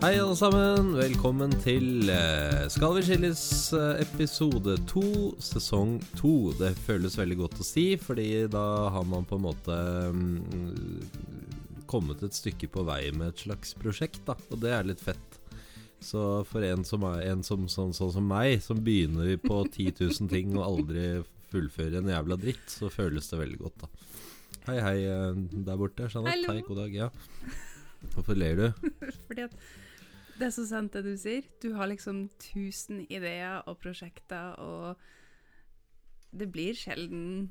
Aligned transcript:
Hei, 0.00 0.14
alle 0.16 0.32
sammen. 0.32 0.94
Velkommen 0.96 1.52
til 1.60 2.08
eh, 2.08 2.62
Skal 2.72 2.94
vi 2.96 3.02
skilles 3.04 3.40
eh, 3.76 3.98
episode 4.00 4.78
to, 4.88 5.02
sesong 5.44 5.98
to. 6.16 6.54
Det 6.56 6.70
føles 6.86 7.18
veldig 7.20 7.36
godt 7.42 7.58
å 7.60 7.66
si, 7.68 7.84
fordi 8.00 8.46
da 8.48 8.62
har 8.94 9.04
man 9.04 9.26
på 9.28 9.36
en 9.36 9.44
måte 9.44 9.76
mm, 10.16 11.82
kommet 11.90 12.24
et 12.24 12.38
stykke 12.38 12.70
på 12.72 12.84
vei 12.88 13.10
med 13.12 13.34
et 13.34 13.42
slags 13.44 13.74
prosjekt, 13.76 14.22
da. 14.24 14.38
Og 14.48 14.62
det 14.62 14.72
er 14.72 14.88
litt 14.88 15.02
fett. 15.04 15.36
Så 16.00 16.46
for 16.48 16.64
en 16.64 16.80
som 16.88 17.04
er 17.10 17.26
en 17.34 17.44
som, 17.44 17.68
sånn, 17.68 17.92
sånn 17.92 18.14
som 18.14 18.32
meg, 18.32 18.62
som 18.64 18.80
begynner 18.80 19.36
på 19.44 19.60
10 19.66 20.00
000 20.00 20.32
ting 20.32 20.56
og 20.56 20.64
aldri 20.64 21.04
fullfører 21.52 21.98
en 22.00 22.08
jævla 22.14 22.40
dritt, 22.40 22.64
så 22.72 22.88
føles 22.88 23.28
det 23.28 23.42
veldig 23.42 23.60
godt, 23.66 23.84
da. 23.84 23.92
Hei, 24.70 24.80
hei 24.80 24.96
eh, 25.12 25.44
der 25.68 25.76
borte. 25.76 26.08
Jeanette. 26.08 26.48
Hei, 26.48 26.64
god 26.64 26.86
dag. 26.86 26.98
Ja. 27.02 27.12
Hvorfor 28.14 28.40
ler 28.40 28.56
du? 28.56 28.90
Fordi 29.28 29.44
at 29.44 29.60
det 30.40 30.48
er 30.48 30.56
så 30.56 30.66
sant 30.68 30.94
det 30.96 31.04
du 31.04 31.14
sier. 31.20 31.46
Du 31.62 31.74
har 31.76 31.90
liksom 31.90 32.28
tusen 32.40 33.04
ideer 33.08 33.60
og 33.68 33.78
prosjekter, 33.82 34.56
og 34.56 34.96
det 36.32 36.48
blir 36.54 36.78
sjelden 36.78 37.50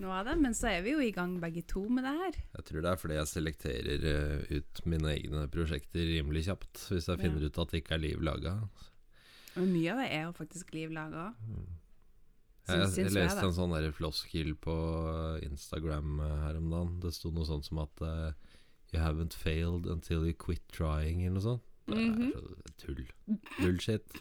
noe 0.00 0.16
av 0.20 0.30
det. 0.30 0.38
Men 0.40 0.56
så 0.56 0.70
er 0.72 0.82
vi 0.86 0.94
jo 0.94 1.04
i 1.04 1.12
gang 1.14 1.36
begge 1.42 1.64
to 1.70 1.84
med 1.88 2.06
det 2.06 2.14
her. 2.22 2.40
Jeg 2.56 2.68
tror 2.70 2.84
det 2.84 2.90
er 2.90 3.00
fordi 3.02 3.20
jeg 3.20 3.30
selekterer 3.30 4.08
eh, 4.14 4.58
ut 4.58 4.82
mine 4.90 5.12
egne 5.12 5.46
prosjekter 5.52 6.08
rimelig 6.14 6.46
kjapt. 6.48 6.86
Hvis 6.90 7.10
jeg 7.10 7.20
finner 7.20 7.44
Ja. 7.44 7.52
ut 7.52 7.62
at 7.62 7.74
det 7.74 7.82
ikke 7.82 7.96
er 7.98 8.04
liv 8.06 8.24
laga. 8.24 8.58
Og 9.54 9.66
mye 9.70 9.92
av 9.92 10.02
det 10.02 10.10
er 10.10 10.22
jo 10.24 10.32
faktisk 10.34 10.72
liv 10.74 10.90
laga. 10.94 11.32
Jeg, 12.64 12.80
jeg, 12.80 13.04
jeg, 13.04 13.12
leste 13.12 13.44
en 13.44 13.52
sånn 13.52 13.92
floskel 13.92 14.54
på 14.56 14.74
Instagram 15.44 16.18
eh, 16.24 16.40
her 16.48 16.58
om 16.58 16.72
dagen. 16.72 16.98
Det 17.04 17.12
sto 17.14 17.30
noe 17.30 17.46
sånt 17.46 17.68
som 17.68 17.84
at 17.84 18.00
uh, 18.02 18.32
You 18.94 19.00
haven't 19.02 19.34
failed 19.34 19.86
until 19.90 20.24
you 20.24 20.32
quit 20.32 20.62
trying, 20.70 21.24
eller 21.26 21.40
noe 21.40 21.42
sånt. 21.42 21.70
Mhm. 21.86 22.32
er 22.32 22.72
tull. 22.80 23.06
Bullshit. 23.60 24.20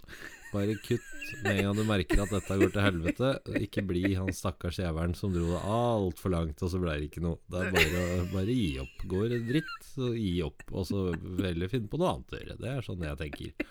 Bare 0.53 0.75
kutt 0.85 1.01
med 1.43 1.57
en 1.57 1.63
gang 1.65 1.77
du 1.79 1.83
merker 1.87 2.21
at 2.21 2.29
dette 2.29 2.57
går 2.59 2.71
til 2.75 2.83
helvete. 2.85 3.29
Ikke 3.63 3.81
bli 3.89 4.13
han 4.13 4.29
stakkars 4.35 4.77
jævelen 4.77 5.15
som 5.17 5.33
dro 5.33 5.47
det 5.49 5.61
altfor 5.65 6.29
langt, 6.29 6.61
og 6.61 6.69
så 6.69 6.81
blei 6.81 6.99
det 7.01 7.09
ikke 7.09 7.23
noe. 7.25 7.39
Det 7.49 7.63
er 7.63 7.71
bare 7.73 8.03
bare 8.33 8.53
gi 8.53 8.77
opp. 8.83 9.07
Går 9.09 9.29
det 9.33 9.41
dritt, 9.49 9.73
så 9.95 10.11
gi 10.13 10.35
opp. 10.45 10.61
Og 10.71 10.85
så 10.91 11.07
heller 11.41 11.71
finne 11.71 11.89
på 11.89 11.97
noe 11.97 12.13
annet 12.13 12.35
å 12.35 12.41
gjøre. 12.43 12.59
Det 12.61 12.69
er 12.69 12.85
sånn 12.85 13.07
jeg 13.07 13.21
tenker. 13.23 13.69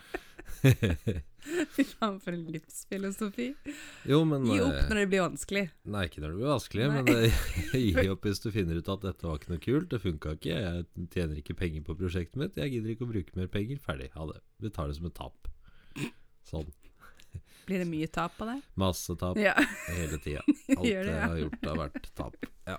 Fy 1.74 1.84
faen, 1.88 2.18
for 2.22 2.34
en 2.36 2.44
livsfilosofi. 2.54 3.48
Jo, 4.08 4.20
men 4.28 4.44
Gi 4.46 4.60
opp 4.62 4.76
eh, 4.78 4.84
når 4.90 5.00
det 5.00 5.06
blir 5.10 5.22
vanskelig. 5.24 5.62
Nei, 5.90 6.04
ikke 6.08 6.22
når 6.22 6.34
det 6.34 6.38
blir 6.38 6.52
vanskelig, 6.52 6.86
Nei. 6.92 7.02
men 7.02 7.16
gi 8.02 8.06
opp 8.12 8.28
hvis 8.28 8.42
du 8.44 8.48
finner 8.54 8.78
ut 8.78 8.90
at 8.94 9.06
dette 9.08 9.26
var 9.26 9.40
ikke 9.40 9.52
noe 9.54 9.62
kult. 9.64 9.88
Det 9.92 10.00
funka 10.04 10.36
ikke. 10.38 10.60
Jeg 10.62 11.08
tjener 11.16 11.40
ikke 11.42 11.56
penger 11.58 11.86
på 11.88 11.96
prosjektet 11.98 12.38
mitt. 12.42 12.60
Jeg 12.62 12.76
gidder 12.76 12.94
ikke 12.94 13.08
å 13.08 13.10
bruke 13.10 13.38
mer 13.40 13.50
penger. 13.52 13.80
Ferdig. 13.82 14.10
Ha 14.14 14.28
det. 14.30 14.38
Vi 14.62 14.70
tar 14.76 14.92
det 14.92 14.98
som 15.00 15.10
et 15.10 15.16
tap. 15.18 15.50
Sånn. 16.48 16.70
Blir 17.66 17.78
det 17.84 17.86
mye 17.86 18.08
tap 18.10 18.34
på 18.38 18.46
det? 18.48 18.56
Masse 18.80 19.14
tap 19.18 19.38
Ja. 19.38 19.52
hele 19.88 20.18
tida. 20.22 20.42
Alt 20.76 20.82
det, 20.82 20.94
ja. 20.94 21.02
jeg 21.06 21.20
har 21.22 21.36
gjort, 21.44 21.58
har 21.68 21.78
vært 21.84 22.08
tap. 22.18 22.48
Ja. 22.66 22.78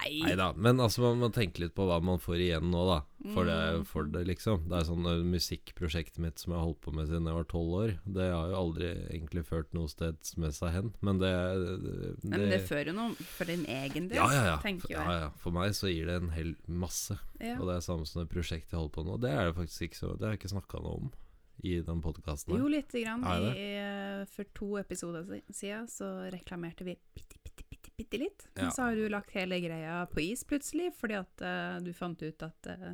Nei. 0.00 0.34
Da. 0.36 0.52
Men 0.56 0.80
altså, 0.80 1.02
man 1.04 1.18
må 1.20 1.28
tenke 1.34 1.60
litt 1.62 1.74
på 1.76 1.84
hva 1.88 1.98
man 2.02 2.18
får 2.20 2.40
igjen 2.46 2.70
nå, 2.72 2.82
da. 2.88 2.98
For 3.34 3.44
det, 3.44 3.56
Mm. 3.76 3.84
for 3.84 4.04
det 4.08 4.22
liksom. 4.26 4.62
Det 4.70 4.78
er 4.78 4.86
sånn 4.88 5.04
uh, 5.04 5.20
musikkprosjektet 5.28 6.18
mitt 6.24 6.38
som 6.40 6.52
jeg 6.54 6.58
har 6.58 6.64
holdt 6.70 6.80
på 6.80 6.92
med 6.96 7.06
siden 7.10 7.28
jeg 7.28 7.36
var 7.36 7.48
tolv 7.50 7.74
år. 7.82 7.92
Det 8.08 8.28
har 8.32 8.48
jo 8.48 8.56
aldri 8.56 8.88
egentlig 9.12 9.44
ført 9.44 9.72
noe 9.76 9.88
sted 9.92 10.16
med 10.40 10.56
seg 10.56 10.72
hen. 10.72 10.92
Men 11.04 11.20
det, 11.20 11.30
det, 11.84 11.96
Nei, 12.24 12.38
men 12.38 12.46
det 12.54 12.60
fører 12.68 12.96
noe 12.96 13.14
for 13.36 13.44
din 13.52 13.66
egen 13.68 14.08
del, 14.08 14.16
ja, 14.22 14.28
ja, 14.32 14.44
ja. 14.54 14.58
tenker 14.64 14.94
jeg. 14.94 15.00
ja, 15.04 15.18
ja. 15.26 15.30
For 15.42 15.52
meg 15.52 15.76
så 15.76 15.92
gir 15.92 16.08
det 16.08 16.16
en 16.22 16.32
hel 16.32 16.54
masse. 16.66 17.18
Ja. 17.40 17.58
Og 17.60 17.68
det 17.68 17.76
er 17.76 17.84
samme 17.84 18.08
som 18.08 18.22
det 18.24 18.30
prosjektet 18.32 18.72
jeg 18.72 18.80
holder 18.80 18.96
på 18.96 19.04
nå. 19.08 19.18
Det 19.20 19.32
er 19.36 19.50
det 19.50 19.58
faktisk 19.60 19.88
ikke 19.90 20.00
så 20.00 20.14
Det 20.16 20.26
har 20.26 20.34
jeg 20.36 20.40
ikke 20.42 20.54
snakka 20.56 20.80
noe 20.84 20.96
om 21.04 21.12
i 21.60 21.74
den 21.84 22.00
podkasten. 22.00 22.56
Jo, 22.56 22.68
lite 22.72 23.02
grann. 23.04 23.20
I, 23.52 23.66
eh, 23.76 24.24
for 24.32 24.48
to 24.56 24.78
episoder 24.80 25.26
siden 25.52 25.84
så 25.92 26.08
reklamerte 26.32 26.86
vi 26.88 26.94
bitte, 27.12 27.36
bitte, 28.00 28.20
litt. 28.24 28.48
Ja. 28.54 28.64
Men 28.64 28.74
så 28.76 28.88
har 28.88 28.98
du 28.98 29.04
lagt 29.12 29.36
hele 29.36 29.60
greia 29.62 30.00
på 30.10 30.24
is 30.24 30.42
plutselig, 30.48 30.90
fordi 30.98 31.20
at 31.20 31.44
uh, 31.46 31.76
du 31.84 31.92
fant 31.96 32.22
ut 32.22 32.46
at 32.46 32.70
uh, 32.72 32.90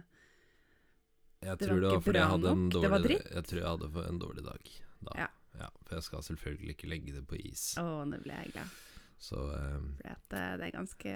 Jeg 1.47 1.59
det 1.63 1.69
tror 1.69 1.77
var 1.77 1.81
det 1.81 1.89
var 1.89 2.01
ikke 2.01 2.13
jeg 2.13 2.19
bra 2.19 2.27
nok, 2.43 2.67
det 2.75 2.93
var 2.93 3.07
dritt. 3.07 3.31
Jeg 3.33 3.51
tror 3.51 3.63
jeg 3.63 3.71
hadde 3.73 4.07
en 4.11 4.23
dårlig 4.27 4.47
dag 4.51 4.77
da. 5.07 5.19
Ja. 5.25 5.29
Ja, 5.59 5.71
for 5.87 5.97
jeg 5.97 6.05
skal 6.05 6.25
selvfølgelig 6.27 6.75
ikke 6.77 6.91
legge 6.91 7.15
det 7.17 7.23
på 7.29 7.39
is. 7.41 7.71
Å, 7.81 8.05
nå 8.09 8.19
ble 8.21 8.37
jeg 8.43 8.53
glad. 8.53 8.75
Så 9.23 9.41
um, 9.41 9.95
For 10.03 10.13
at 10.13 10.37
eh, 10.37 10.51
det 10.61 10.67
er 10.67 10.75
ganske 10.75 11.15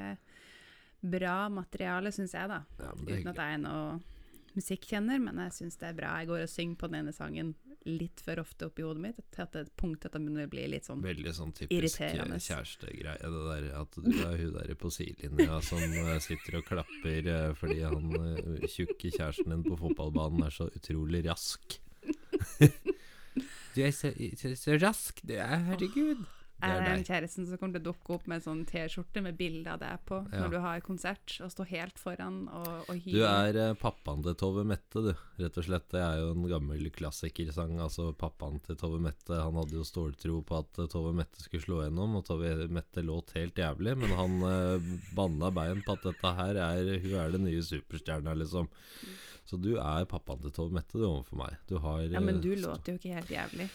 bra 1.01 1.35
materiale, 1.53 2.13
syns 2.13 2.35
jeg, 2.37 2.49
da. 2.49 2.63
ja, 2.81 2.95
det 2.97 3.19
Uten 3.19 3.33
at 3.33 3.43
jeg 3.43 3.59
er 3.59 3.63
noe 3.65 4.57
musikkjenner, 4.57 5.21
men 5.23 5.41
jeg 5.47 5.57
syns 5.59 5.79
det 5.81 5.91
er 5.91 5.99
bra. 5.99 6.15
Jeg 6.21 6.31
går 6.31 6.45
og 6.47 6.53
synger 6.53 6.81
på 6.81 6.91
den 6.91 7.03
ene 7.03 7.15
sangen 7.17 7.53
litt 7.89 8.21
for 8.25 8.41
ofte 8.43 8.67
oppi 8.69 8.85
hodet 8.85 9.03
mitt, 9.03 9.21
til 9.33 9.45
at 9.45 9.53
det 9.55 9.61
er 9.63 9.69
et 9.69 9.77
punkt 9.81 10.05
at 10.05 10.13
det 10.13 10.21
begynner 10.21 10.49
å 10.49 10.53
bli 10.53 10.67
litt 10.75 10.89
sånn 10.89 11.01
Veldig 11.05 11.33
sånn 11.37 11.53
typisk 11.57 11.77
Irriterende. 11.79 12.41
kjærestegreie. 12.45 13.19
Det 13.21 13.45
der 13.47 13.69
at 13.81 13.97
du 13.97 14.11
er 14.27 14.37
hun 14.43 14.57
der 14.59 14.75
på 14.81 14.91
sidelinja 14.95 15.61
som 15.65 15.81
eh, 15.81 16.11
sitter 16.25 16.59
og 16.61 16.67
klapper 16.69 17.31
eh, 17.35 17.47
fordi 17.57 17.81
han 17.87 18.11
eh, 18.21 18.67
tjukke 18.69 19.13
kjæresten 19.15 19.55
din 19.55 19.65
på 19.65 19.79
fotballbanen 19.81 20.45
er 20.49 20.55
så 20.55 20.69
utrolig 20.75 21.25
rask. 21.29 21.81
Du 23.71 23.85
er 23.87 23.93
så, 23.95 24.11
så, 24.35 24.51
så 24.59 24.75
rask, 24.83 25.21
du 25.23 25.37
er, 25.37 25.61
herregud. 25.69 26.25
Det 26.25 26.40
Er 26.63 26.83
den 26.85 27.05
kjæresten 27.07 27.47
som 27.49 27.59
kommer 27.61 27.79
til 27.79 27.83
å 27.85 27.93
dukke 27.93 28.15
opp 28.17 28.27
med 28.29 28.41
en 28.41 28.45
sånn 28.45 28.63
T-skjorte 28.69 29.23
med 29.25 29.37
bilde 29.39 29.73
av 29.73 29.81
deg 29.81 30.03
på 30.09 30.19
Ja. 30.33 30.41
når 30.43 30.51
du 30.51 30.59
har 30.61 30.81
konsert, 30.85 31.37
og 31.41 31.51
stå 31.53 31.67
helt 31.71 31.99
foran 31.99 32.49
og, 32.49 32.91
og 32.91 33.05
Du 33.05 33.23
er 33.25 33.57
eh, 33.57 33.75
pappaen 33.81 34.23
til 34.27 34.35
Tove 34.35 34.65
Mette, 34.65 35.03
du. 35.05 35.13
Rett 35.41 35.57
og 35.57 35.65
slett. 35.65 35.89
Det 35.91 36.01
er 36.03 36.21
jo 36.21 36.33
en 36.35 36.49
gammel 36.51 36.91
klassikersang. 36.91 37.79
Altså, 37.81 38.11
pappaen 38.13 38.61
til 38.67 38.77
Tove 38.77 39.01
Mette 39.01 39.41
Han 39.41 39.57
hadde 39.57 39.79
jo 39.79 39.87
ståltro 39.87 40.43
på 40.47 40.59
at 40.61 40.83
eh, 40.83 40.91
Tove 40.93 41.15
Mette 41.17 41.41
skulle 41.43 41.65
slå 41.65 41.81
gjennom, 41.85 42.19
og 42.21 42.27
Tove 42.29 42.69
Mette 42.69 43.05
låt 43.07 43.33
helt 43.39 43.57
jævlig, 43.57 43.97
men 43.97 44.15
han 44.19 44.37
eh, 44.51 44.93
banna 45.17 45.51
bein 45.55 45.83
på 45.87 45.97
at 45.97 46.07
dette 46.11 46.37
her 46.41 46.61
er 46.61 46.95
Hun 47.01 47.17
er 47.21 47.35
den 47.35 47.45
nye 47.49 47.63
superstjerna, 47.65 48.35
liksom. 48.35 48.69
Så 49.51 49.59
du 49.59 49.73
er 49.83 50.05
pappaen 50.07 50.43
til 50.45 50.53
Tove 50.55 50.75
Mette, 50.77 50.95
du, 50.99 51.07
overfor 51.09 51.41
meg. 51.41 51.57
Du 51.67 51.79
har 51.83 52.05
Ja, 52.07 52.21
men 52.23 52.39
du 52.43 52.53
eh, 52.53 52.61
låter 52.61 52.95
jo 52.95 53.01
ikke 53.01 53.17
helt 53.17 53.33
jævlig. 53.35 53.67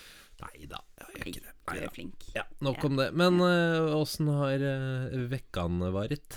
Nei 0.44 0.66
da, 0.68 0.82
jeg 1.00 1.16
gjør 1.16 1.30
ikke 1.32 1.44
det. 1.46 1.54
Du 1.66 1.80
er 1.80 1.94
flink. 1.96 2.26
Ja, 2.36 2.44
nok 2.66 2.84
om 2.90 2.98
det. 3.00 3.08
Men 3.16 3.40
åssen 3.42 4.28
har 4.36 4.62
uh, 4.62 5.16
vekkene 5.32 5.92
vært? 5.96 6.36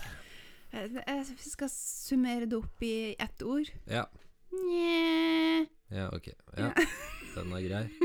Jeg, 0.72 0.92
jeg 1.00 1.24
skal 1.42 1.70
summere 1.72 2.46
det 2.46 2.58
opp 2.60 2.82
i 2.86 2.92
ett 3.18 3.42
ord. 3.42 3.70
Ja. 3.90 4.04
Nye. 4.54 5.66
Ja, 5.90 6.08
ok. 6.14 6.30
Ja, 6.56 6.70
den 7.36 7.52
er 7.56 7.66
grei. 7.66 7.84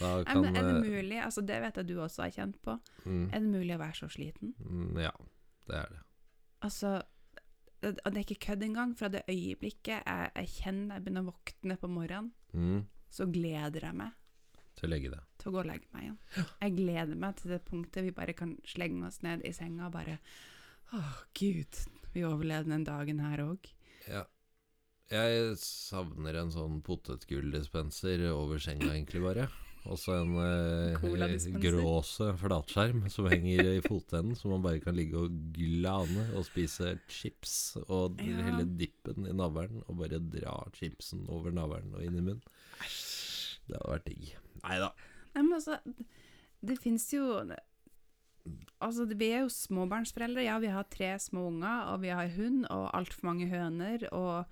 Da 0.00 0.22
kan 0.24 0.40
men 0.40 0.56
er 0.56 0.64
det 0.64 0.76
eh, 0.78 0.84
mulig, 0.94 1.16
altså 1.20 1.42
det 1.44 1.58
vet 1.60 1.76
jeg 1.76 1.88
du 1.90 1.98
også 2.00 2.22
har 2.24 2.30
kjent 2.32 2.54
på, 2.64 2.72
mm, 3.04 3.24
er 3.36 3.42
det 3.42 3.50
mulig 3.52 3.74
å 3.74 3.80
være 3.82 3.98
så 3.98 4.06
sliten? 4.08 4.54
mm, 4.56 4.94
Ja, 5.02 5.10
det 5.68 5.74
er 5.76 5.90
det. 5.92 5.98
Altså, 6.64 6.92
det, 7.82 7.90
og 7.98 8.14
det 8.14 8.22
er 8.22 8.24
ikke 8.24 8.46
kødd 8.46 8.64
engang, 8.64 8.94
fra 8.96 9.10
det 9.12 9.20
øyeblikket 9.28 9.98
jeg, 10.06 10.30
jeg 10.38 10.48
kjenner 10.54 10.96
jeg 10.96 11.04
begynner 11.04 11.26
å 11.26 11.32
våkne 11.34 11.76
på 11.82 11.90
morgenen, 11.92 12.32
Mm, 12.56 12.80
så 13.12 13.28
gleder 13.30 13.84
jeg 13.90 13.94
meg 14.00 14.16
til 14.80 14.88
å 14.88 14.92
legge 14.94 15.12
deg. 15.12 15.22
til 15.40 15.50
å 15.50 15.54
gå 15.54 15.62
og 15.62 15.68
legge 15.70 15.88
meg 15.94 16.06
igjen. 16.08 16.18
Jeg 16.64 16.76
gleder 16.80 17.20
meg 17.20 17.36
til 17.40 17.52
det 17.54 17.60
punktet 17.68 18.04
vi 18.08 18.16
bare 18.16 18.34
kan 18.36 18.56
slenge 18.68 19.06
oss 19.08 19.20
ned 19.24 19.44
i 19.48 19.52
senga 19.56 19.86
og 19.88 19.94
bare 19.96 20.18
å 20.96 21.00
gud, 21.38 21.80
vi 22.14 22.24
overlevde 22.26 22.72
den 22.72 22.84
dagen 22.88 23.20
her 23.22 23.44
òg. 23.44 23.68
Ja. 24.10 24.24
Jeg 25.10 25.56
savner 25.58 26.36
en 26.38 26.52
sånn 26.54 26.80
potetgulldispenser 26.86 28.28
over 28.30 28.58
senga, 28.62 28.92
egentlig, 28.94 29.22
bare. 29.24 29.48
Også 29.90 30.12
en 30.12 30.34
eh, 30.36 31.46
gråse 31.62 32.26
flatskjerm 32.36 33.06
som 33.10 33.26
henger 33.32 33.64
i 33.78 33.80
fotenden, 33.80 34.36
så 34.36 34.50
man 34.52 34.60
bare 34.66 34.82
kan 34.84 34.94
ligge 34.94 35.16
og 35.22 35.32
glane 35.56 36.26
og 36.36 36.44
spise 36.44 36.98
chips 37.08 37.54
og 37.86 38.20
Ja. 38.20 38.42
helle 38.44 38.66
dippen 38.76 39.24
i 39.26 39.32
navlen 39.32 39.80
og 39.88 39.96
bare 40.02 40.20
dra 40.20 40.58
chipsen 40.76 41.24
over 41.32 41.50
navlen 41.50 41.94
og 41.96 42.04
inn 42.04 42.18
i 42.18 42.20
munnen. 42.20 42.42
Det 43.70 43.78
hadde 43.78 43.94
vært 43.94 44.08
digg. 44.10 44.30
Nei 44.64 44.78
da. 44.82 44.90
Nei, 45.34 45.42
men 45.42 45.56
altså, 45.56 45.78
det 46.60 46.80
fins 46.82 47.06
jo 47.14 47.26
Altså, 48.80 49.04
vi 49.04 49.26
er 49.28 49.42
jo 49.44 49.50
småbarnsforeldre. 49.52 50.42
Ja, 50.46 50.56
vi 50.62 50.70
har 50.72 50.86
tre 50.88 51.12
små 51.20 51.46
unger, 51.50 51.90
og 51.92 52.00
vi 52.02 52.12
har 52.16 52.30
hund 52.32 52.64
og 52.72 52.86
altfor 52.96 53.26
mange 53.28 53.50
høner 53.50 54.06
og 54.16 54.48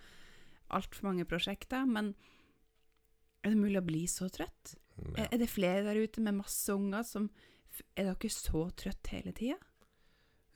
altfor 0.76 1.08
mange 1.08 1.24
prosjekter, 1.24 1.86
men 1.88 2.12
er 3.40 3.54
det 3.54 3.60
mulig 3.60 3.80
å 3.80 3.86
bli 3.86 4.02
så 4.10 4.28
trøtt? 4.32 4.74
Ja. 5.16 5.28
Er, 5.30 5.38
det 5.40 5.48
flere 5.48 5.86
der 5.86 6.00
ute 6.02 6.20
med 6.20 6.40
masse 6.40 6.74
unger 6.74 7.04
som 7.06 7.28
Er 7.94 8.08
dere 8.08 8.30
så 8.34 8.64
trøtt 8.74 9.12
hele 9.12 9.30
tida? 9.36 9.56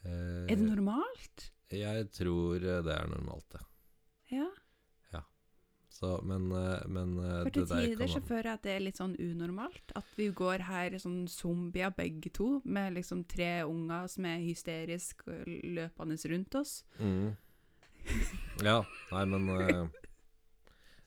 Eh, 0.02 0.50
Er 0.50 0.56
det 0.58 0.64
normalt? 0.66 1.52
Jeg 1.72 2.08
tror 2.12 2.56
eh, 2.58 2.80
det 2.84 2.92
er 2.96 3.10
normalt, 3.12 3.46
det. 3.54 3.62
Ja. 4.34 4.48
Så, 6.02 6.16
men, 6.26 6.48
eh, 6.58 6.84
men 6.90 7.14
eh, 7.22 7.38
For 7.46 7.54
til 7.54 7.68
tider 7.70 8.10
så 8.10 8.22
føler 8.26 8.50
jeg 8.50 8.58
at 8.58 8.66
det 8.66 8.74
er 8.74 8.84
litt 8.88 8.98
sånn 8.98 9.14
unormalt. 9.22 9.94
At 9.98 10.16
vi 10.18 10.28
går 10.34 10.66
her 10.66 10.98
sånn 10.98 11.24
zombier 11.30 11.94
begge 11.94 12.32
to, 12.34 12.56
med 12.64 12.98
liksom 12.98 13.22
tre 13.30 13.52
unger 13.62 14.10
som 14.10 14.26
er 14.26 14.42
hysterisk 14.42 15.24
løpende 15.46 16.18
rundt 16.34 16.60
oss. 16.60 16.82
mm. 16.98 17.32
Ja, 18.66 18.80
nei, 19.12 19.20
men 19.30 19.44
uh, 19.46 19.84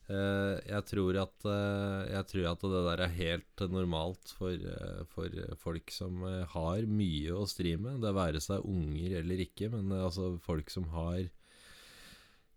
Eh, 0.05 0.57
jeg, 0.69 0.85
tror 0.85 1.17
at, 1.17 1.45
uh, 1.49 2.05
jeg 2.05 2.27
tror 2.29 2.49
at 2.51 2.65
det 2.69 2.81
der 2.85 3.01
er 3.07 3.15
helt 3.15 3.63
normalt 3.73 4.33
for, 4.37 4.53
eh, 4.53 5.01
for 5.09 5.33
folk 5.57 5.89
som 5.93 6.21
eh, 6.29 6.43
har 6.51 6.85
mye 6.85 7.33
å 7.33 7.47
stri 7.49 7.73
med. 7.81 8.03
Det 8.03 8.13
være 8.13 8.41
seg 8.43 8.67
unger 8.69 9.17
eller 9.23 9.41
ikke, 9.47 9.71
men 9.73 9.89
eh, 9.89 10.05
altså 10.05 10.35
folk 10.45 10.69
som 10.69 10.91
har 10.93 11.25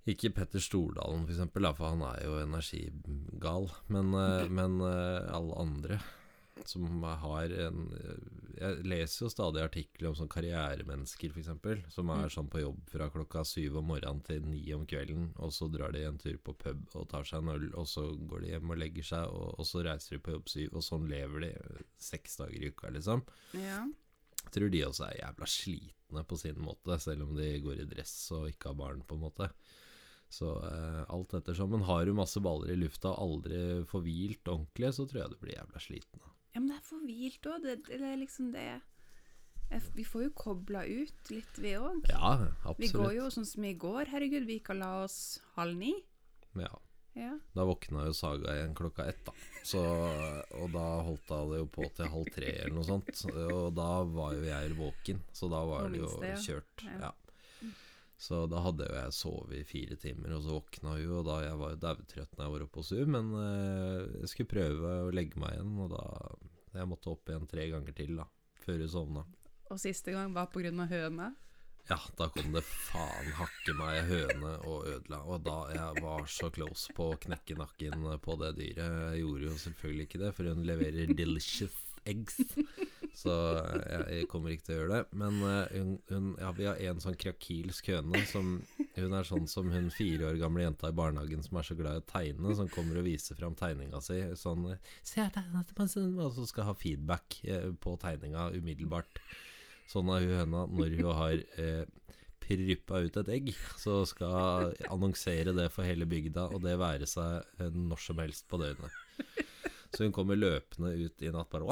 Ikke 0.08 0.30
Petter 0.32 0.62
Stordalen, 0.62 1.26
for 1.26 1.34
eksempel, 1.34 1.66
da, 1.68 1.74
for 1.76 1.92
han 1.92 2.04
er 2.08 2.22
jo 2.24 2.38
energigal. 2.40 3.68
Men, 3.92 4.14
eh, 4.16 4.46
men 4.60 4.78
eh, 4.84 5.28
alle 5.36 5.58
andre 5.60 6.00
som 6.66 7.02
har 7.04 7.52
en 7.54 7.84
Jeg 8.58 8.80
leser 8.82 9.22
jo 9.22 9.28
stadig 9.30 9.60
artikler 9.62 10.08
om 10.08 10.16
sånn 10.18 10.30
karrieremennesker, 10.32 11.30
f.eks., 11.30 11.92
som 11.94 12.08
er 12.10 12.24
Mm. 12.24 12.32
sånn 12.34 12.48
på 12.50 12.58
jobb 12.64 12.80
fra 12.90 13.06
klokka 13.14 13.44
syv 13.46 13.76
om 13.78 13.86
morgenen 13.92 14.24
til 14.26 14.42
ni 14.42 14.64
om 14.74 14.82
kvelden, 14.84 15.28
og 15.38 15.52
så 15.54 15.68
drar 15.70 15.92
de 15.94 16.02
en 16.02 16.18
tur 16.18 16.34
på 16.42 16.56
pub 16.58 16.80
og 16.98 17.06
tar 17.08 17.22
seg 17.22 17.38
en 17.44 17.52
øl, 17.54 17.68
og 17.78 17.86
så 17.86 18.02
går 18.18 18.42
de 18.42 18.50
hjem 18.50 18.70
og 18.74 18.80
legger 18.82 19.06
seg, 19.06 19.30
og, 19.30 19.54
og 19.60 19.66
så 19.70 19.84
reiser 19.86 20.16
de 20.16 20.22
på 20.26 20.34
jobb 20.34 20.48
syv, 20.50 20.74
og 20.74 20.82
sånn 20.82 21.06
lever 21.08 21.46
de 21.46 21.52
eh, 21.54 21.86
seks 22.10 22.36
dager 22.40 22.58
i 22.66 22.72
uka, 22.74 22.90
liksom. 22.90 23.22
Ja. 23.54 23.84
Jeg 24.42 24.52
tror 24.56 24.70
de 24.74 24.82
også 24.88 25.06
er 25.06 25.20
jævla 25.20 25.46
slitne 25.54 26.26
på 26.26 26.36
sin 26.42 26.58
måte, 26.58 26.98
selv 26.98 27.22
om 27.28 27.36
de 27.38 27.52
går 27.62 27.84
i 27.84 27.88
dress 27.94 28.16
og 28.34 28.48
ikke 28.50 28.72
har 28.72 28.80
barn, 28.82 29.06
på 29.06 29.14
en 29.14 29.22
måte. 29.28 29.52
Så 30.28 30.50
eh, 30.68 31.04
alt 31.08 31.32
ettersom. 31.38 31.70
Men 31.72 31.86
har 31.88 32.04
du 32.04 32.12
masse 32.16 32.40
baller 32.44 32.72
i 32.74 32.76
lufta 32.76 33.14
og 33.14 33.20
aldri 33.24 33.60
får 33.88 34.02
hvilt 34.04 34.50
ordentlig, 34.52 34.90
så 34.94 35.06
tror 35.08 35.22
jeg 35.22 35.32
du 35.32 35.38
blir 35.40 35.54
jævla 35.56 35.80
sliten. 35.80 36.20
ja, 36.54 36.60
men 36.60 36.68
det 36.72 36.76
er 36.78 36.84
for 36.88 37.04
hvilt 37.06 37.46
òg. 37.48 37.62
Det, 37.64 37.76
det 37.88 38.00
er 38.02 38.16
liksom 38.20 38.50
det 38.52 38.66
Vi 39.94 40.04
får 40.04 40.22
jo 40.26 40.30
kobla 40.36 40.82
ut 40.84 41.30
litt, 41.30 41.58
vi 41.60 41.74
òg. 41.76 42.04
Ja, 42.08 42.74
Vi 42.78 42.88
går 42.88 43.14
jo 43.18 43.30
sånn 43.32 43.44
som 43.48 43.64
i 43.64 43.74
går. 43.76 44.08
Herregud, 44.12 44.46
vi 44.48 44.58
gikk 44.60 44.70
og 44.72 44.78
la 44.80 44.92
oss 45.04 45.40
halv 45.56 45.76
ni. 45.76 45.94
Ja. 46.56 46.72
Ja. 47.18 47.32
Da 47.54 47.64
våkna 47.66 48.04
jo 48.06 48.12
Saga 48.14 48.52
igjen 48.54 48.74
klokka 48.78 49.08
ett, 49.10 49.18
da. 49.26 49.32
Så, 49.66 49.80
og 50.60 50.68
da 50.70 50.84
holdt 51.02 51.32
hun 51.34 51.50
det 51.50 51.58
jo 51.58 51.66
på 51.74 51.88
til 51.96 52.10
halv 52.12 52.28
tre 52.36 52.52
eller 52.62 52.76
noe 52.76 52.86
sånt. 52.86 53.24
Og 53.32 53.72
da 53.74 53.88
var 54.06 54.36
jo 54.36 54.44
jeg 54.46 54.76
våken, 54.78 55.24
så 55.34 55.48
da 55.50 55.64
var 55.66 55.88
det 55.90 55.98
jo 56.04 56.12
kjørt. 56.44 56.84
Ja. 57.00 57.10
Så 58.18 58.42
da 58.50 58.58
hadde 58.64 58.86
jo 58.88 58.96
jeg 58.98 59.14
sovet 59.14 59.60
i 59.60 59.66
fire 59.66 59.96
timer, 60.02 60.32
og 60.34 60.42
så 60.42 60.56
våkna 60.56 60.96
hun 60.96 61.12
og 61.20 61.26
da 61.28 61.36
jeg 61.44 61.58
var 61.60 61.74
jo 61.74 61.82
daudtrøtt 61.84 62.32
når 62.34 62.44
jeg 62.44 62.54
var 62.54 62.64
oppe 62.64 62.82
hos 62.82 62.90
henne, 62.96 63.12
men 63.14 63.28
eh, 63.38 64.16
jeg 64.24 64.30
skulle 64.32 64.50
prøve 64.50 64.94
å 65.04 65.12
legge 65.14 65.38
meg 65.38 65.54
igjen, 65.54 65.74
og 65.84 65.92
da 65.94 66.06
Jeg 66.76 66.84
måtte 66.84 67.08
opp 67.08 67.30
igjen 67.30 67.46
tre 67.48 67.64
ganger 67.70 67.94
til, 67.96 68.18
da, 68.18 68.26
før 68.60 68.82
hun 68.82 68.90
sovna. 68.92 69.22
Og 69.72 69.78
siste 69.80 70.12
gang 70.12 70.34
var 70.34 70.50
på 70.52 70.60
grunn 70.60 70.82
av 70.84 70.90
høna. 70.92 71.30
Ja, 71.88 71.96
da 72.18 72.26
kom 72.28 72.52
det 72.52 72.60
faen 72.68 73.30
hakke 73.38 73.74
meg 73.78 74.02
høne 74.10 74.50
og 74.68 74.84
ødela. 74.90 75.22
Og 75.24 75.40
da 75.46 75.56
jeg 75.72 76.02
var 76.04 76.26
så 76.28 76.50
close 76.52 76.92
på 76.92 77.06
å 77.14 77.18
knekke 77.22 77.56
nakken 77.56 78.04
på 78.20 78.36
det 78.42 78.50
dyret. 78.58 78.98
Jeg 79.14 79.22
gjorde 79.22 79.46
jo 79.46 79.54
selvfølgelig 79.62 80.08
ikke 80.08 80.20
det, 80.26 80.32
for 80.36 80.50
hun 80.52 80.66
leverer 80.68 81.14
delicious 81.16 81.78
eggs. 82.04 82.36
Så 83.16 83.32
jeg, 83.32 84.04
jeg 84.14 84.28
kommer 84.30 84.52
ikke 84.52 84.66
til 84.66 84.74
å 84.74 84.78
gjøre 84.78 84.96
det. 84.96 85.18
Men 85.20 85.40
eh, 85.48 85.74
hun, 85.78 85.92
hun, 86.10 86.28
ja, 86.40 86.52
vi 86.56 86.68
har 86.68 86.80
en 86.90 87.02
sånn 87.02 87.18
krakilsk 87.18 87.90
høne 87.94 88.22
som 88.30 88.58
Hun 88.98 89.14
er 89.14 89.26
sånn 89.26 89.46
som 89.50 89.68
hun 89.70 89.92
fire 89.94 90.32
år 90.32 90.40
gamle 90.40 90.64
jenta 90.64 90.90
i 90.90 90.96
barnehagen 90.96 91.44
som 91.46 91.60
er 91.60 91.66
så 91.68 91.76
glad 91.78 92.00
i 92.00 92.02
å 92.02 92.08
tegne, 92.08 92.54
som 92.58 92.70
kommer 92.72 92.98
og 92.98 93.06
viser 93.06 93.38
fram 93.38 93.54
tegninga 93.58 94.00
si. 94.02 94.18
Sånn 94.38 94.66
Se, 95.02 95.20
jeg 95.20 95.30
tegnet 95.36 95.70
sånn», 95.92 96.16
Og 96.18 96.32
så 96.34 96.48
skal 96.50 96.66
ha 96.70 96.74
feedback 96.78 97.38
eh, 97.46 97.70
på 97.78 97.94
tegninga 98.02 98.50
umiddelbart. 98.56 99.22
Sånn 99.88 100.10
er 100.12 100.26
hun 100.26 100.42
høna 100.42 100.66
når 100.66 100.98
hun 100.98 101.12
har 101.16 101.38
eh, 101.62 101.86
pryppa 102.48 103.02
ut 103.04 103.20
et 103.20 103.30
egg, 103.32 103.52
så 103.80 104.00
skal 104.08 104.72
annonsere 104.88 105.54
det 105.56 105.68
for 105.74 105.86
hele 105.88 106.08
bygda, 106.08 106.48
og 106.54 106.64
det 106.64 106.78
være 106.80 107.08
seg 107.08 107.44
eh, 107.60 107.70
når 107.74 108.02
som 108.04 108.22
helst 108.22 108.48
på 108.50 108.60
døgnet. 108.60 108.94
Så 109.94 110.04
hun 110.04 110.12
kommer 110.12 110.36
løpende 110.36 110.90
ut 111.00 111.22
i 111.24 111.30
natt, 111.32 111.48
bare 111.48 111.64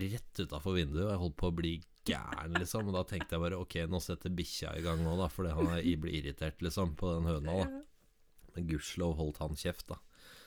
Rett 0.00 0.40
utafor 0.42 0.74
vinduet, 0.76 1.04
og 1.06 1.12
jeg 1.12 1.20
holdt 1.22 1.36
på 1.40 1.50
å 1.50 1.54
bli 1.54 1.72
gæren, 2.08 2.56
liksom. 2.58 2.88
Og 2.90 2.96
da 2.96 3.04
tenkte 3.08 3.36
jeg 3.36 3.44
bare 3.44 3.60
ok, 3.60 3.76
nå 3.90 4.00
setter 4.02 4.32
bikkja 4.34 4.74
i 4.78 4.84
gang 4.84 5.02
nå, 5.04 5.14
da, 5.20 5.28
fordi 5.32 5.54
han 5.56 5.70
blir 6.02 6.16
irritert, 6.20 6.62
liksom, 6.64 6.96
på 7.00 7.12
den 7.14 7.28
høna, 7.30 7.58
da. 7.62 7.82
Men 8.56 8.66
gudskjelov 8.72 9.14
holdt 9.20 9.38
han 9.44 9.58
kjeft, 9.58 9.86
da. 9.92 10.00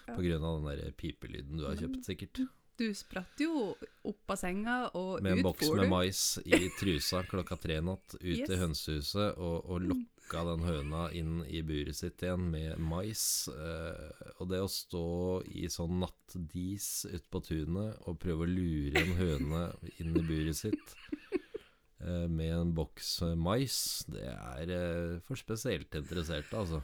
På 0.09 0.19
grunn 0.19 0.43
av 0.43 0.59
den 0.59 0.67
der 0.83 0.91
pipelyden 0.99 1.61
du 1.61 1.67
har 1.69 1.79
kjøpt, 1.79 2.03
sikkert. 2.09 2.43
Du 2.73 2.87
spratt 2.97 3.37
jo 3.39 3.75
opp 4.09 4.31
av 4.33 4.39
senga, 4.41 4.77
og 4.97 5.19
ut 5.19 5.21
for 5.21 5.21
du. 5.21 5.27
Med 5.29 5.37
en 5.37 5.45
boks 5.45 5.69
med 5.77 5.91
mais 5.91 6.23
i 6.43 6.59
trusa 6.79 7.21
klokka 7.29 7.55
tre 7.61 7.77
natt, 7.85 8.15
ut 8.17 8.25
Yes. 8.25 8.49
i 8.49 8.57
hønsehuset 8.59 9.37
og, 9.37 9.69
og 9.69 9.85
lokka 10.23 10.43
den 10.47 10.63
høna 10.63 11.11
inn 11.11 11.43
i 11.45 11.61
buret 11.63 11.95
sitt 11.95 12.21
igjen 12.23 12.49
med 12.51 12.79
mais. 12.79 13.47
Eh, 13.49 14.31
og 14.39 14.49
det 14.49 14.61
å 14.61 14.69
stå 14.69 15.43
i 15.45 15.67
sånn 15.69 15.99
nattdis 15.99 17.05
ute 17.11 17.27
på 17.29 17.41
tunet 17.41 17.97
og 18.07 18.19
prøve 18.19 18.45
å 18.45 18.49
lure 18.49 18.99
en 18.99 19.13
høne 19.17 19.73
inn 19.99 20.15
i 20.15 20.23
buret 20.23 20.55
sitt 20.55 20.95
eh, 21.99 22.27
med 22.27 22.53
en 22.53 22.73
boks 22.73 23.21
mais, 23.35 24.05
det 24.07 24.25
er 24.31 24.71
eh, 24.71 25.19
for 25.27 25.35
spesielt 25.35 25.93
interesserte, 25.95 26.55
altså. 26.57 26.81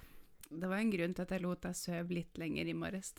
Det 0.49 0.67
var 0.67 0.79
en 0.81 0.91
grunn 0.91 1.13
til 1.13 1.23
at 1.25 1.31
jeg 1.35 1.43
lot 1.43 1.61
deg 1.61 1.75
sove 1.77 2.15
litt 2.15 2.37
lenger 2.41 2.67
i 2.67 2.73
morges. 2.73 3.13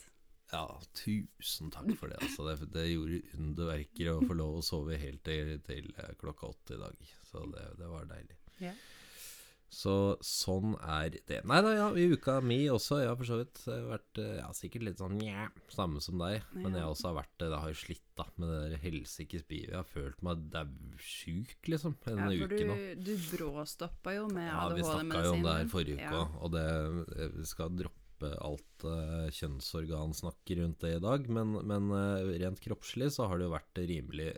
Ja, 0.50 0.66
tusen 0.98 1.70
takk 1.70 1.92
for 1.94 2.10
det. 2.10 2.18
Altså. 2.18 2.42
Det, 2.48 2.72
det 2.74 2.88
gjorde 2.90 3.20
underverker 3.38 4.16
å 4.16 4.22
få 4.26 4.34
lov 4.34 4.56
å 4.58 4.64
sove 4.66 4.98
helt 4.98 5.22
til, 5.22 5.60
til 5.62 5.92
klokka 6.18 6.50
åtte 6.50 6.74
i 6.74 6.80
dag. 6.80 7.12
Så 7.30 7.44
det, 7.52 7.68
det 7.78 7.86
var 7.86 8.08
deilig. 8.10 8.34
Ja. 8.58 8.74
Så 9.70 9.94
sånn 10.26 10.74
er 10.82 11.14
det. 11.14 11.40
Nei 11.46 11.60
da, 11.62 11.72
ja, 11.76 11.86
i 11.94 12.08
uka 12.10 12.40
mi 12.42 12.58
også. 12.72 12.98
Jeg 13.04 13.10
har 13.12 13.18
for 13.20 13.28
så 13.28 13.38
vidt 13.38 13.60
eh, 13.70 13.84
vært 13.86 14.18
eh, 14.18 14.32
ja, 14.40 14.48
sikkert 14.56 14.86
litt 14.88 14.98
sånn 14.98 15.14
nja, 15.20 15.46
samme 15.70 16.02
som 16.02 16.18
deg. 16.18 16.42
Men 16.56 16.74
jeg 16.74 16.90
også 16.90 17.12
har 17.12 17.20
vært 17.20 17.36
det. 17.38 17.52
Det 17.52 17.60
har 17.62 17.70
jo 17.70 17.78
slitt 17.78 18.08
da 18.18 18.26
med 18.34 18.50
det 18.50 18.58
der 18.64 18.82
helsikes 18.82 19.46
bivet. 19.46 19.70
Jeg 19.70 19.78
har 19.78 19.86
følt 19.86 20.26
meg 20.26 20.42
daudsjuk, 20.50 21.54
liksom, 21.70 21.96
denne 22.02 22.26
Ja, 22.34 22.42
for 22.42 22.56
uken 22.58 22.74
du, 22.74 23.06
du 23.06 23.14
bråstoppa 23.30 24.16
jo 24.18 24.26
med 24.34 24.50
Ja, 24.50 24.66
vi 24.74 24.84
snakka 24.84 25.24
jo 25.28 25.32
om 25.38 25.46
det 25.46 25.56
her 25.60 25.72
forrige 25.72 26.02
uke 26.02 26.20
òg, 26.24 26.36
og 26.40 26.54
det, 26.56 26.66
eh, 27.14 27.32
vi 27.38 27.48
skal 27.48 27.74
droppe 27.78 27.98
alt 28.20 28.84
uh, 28.84 29.30
kjønnsorgansnakk 29.32 30.50
rundt 30.58 30.82
det 30.84 30.90
i 30.98 31.00
dag. 31.00 31.30
Men, 31.32 31.54
men 31.64 31.86
uh, 31.94 32.34
rent 32.42 32.60
kroppslig 32.60 33.08
så 33.14 33.30
har 33.30 33.40
det 33.40 33.46
jo 33.46 33.54
vært 33.54 33.80
rimelig 33.88 34.34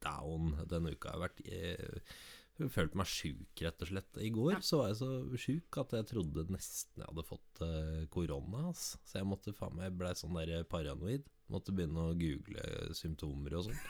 down 0.00 0.54
denne 0.70 0.94
uka. 0.94 1.10
Jeg 1.10 1.18
har 1.18 1.24
vært 1.26 1.42
eh, 1.44 2.00
jeg 2.00 2.35
følte 2.72 2.96
meg 2.96 3.06
sjuk, 3.06 3.60
rett 3.60 3.82
og 3.84 3.88
slett. 3.90 4.16
I 4.24 4.30
går 4.32 4.52
Ja. 4.52 4.58
så 4.64 4.78
var 4.80 4.88
jeg 4.88 4.96
så 4.96 5.10
sjuk 5.36 5.76
at 5.82 5.90
jeg 5.92 6.06
trodde 6.08 6.46
nesten 6.48 7.02
jeg 7.02 7.06
hadde 7.10 7.24
fått 7.28 7.60
eh, 7.60 8.06
korona. 8.08 8.68
ass. 8.70 8.96
Så 9.04 9.18
jeg 9.20 9.26
måtte 9.28 9.52
faen 9.54 9.76
meg, 9.76 9.92
blei 9.98 10.12
sånn 10.16 10.32
der 10.34 10.64
paranoid. 10.64 11.24
Måtte 11.52 11.74
begynne 11.76 12.08
å 12.10 12.16
google 12.18 12.94
symptomer 12.96 13.54
og 13.58 13.64
sånn. 13.68 13.80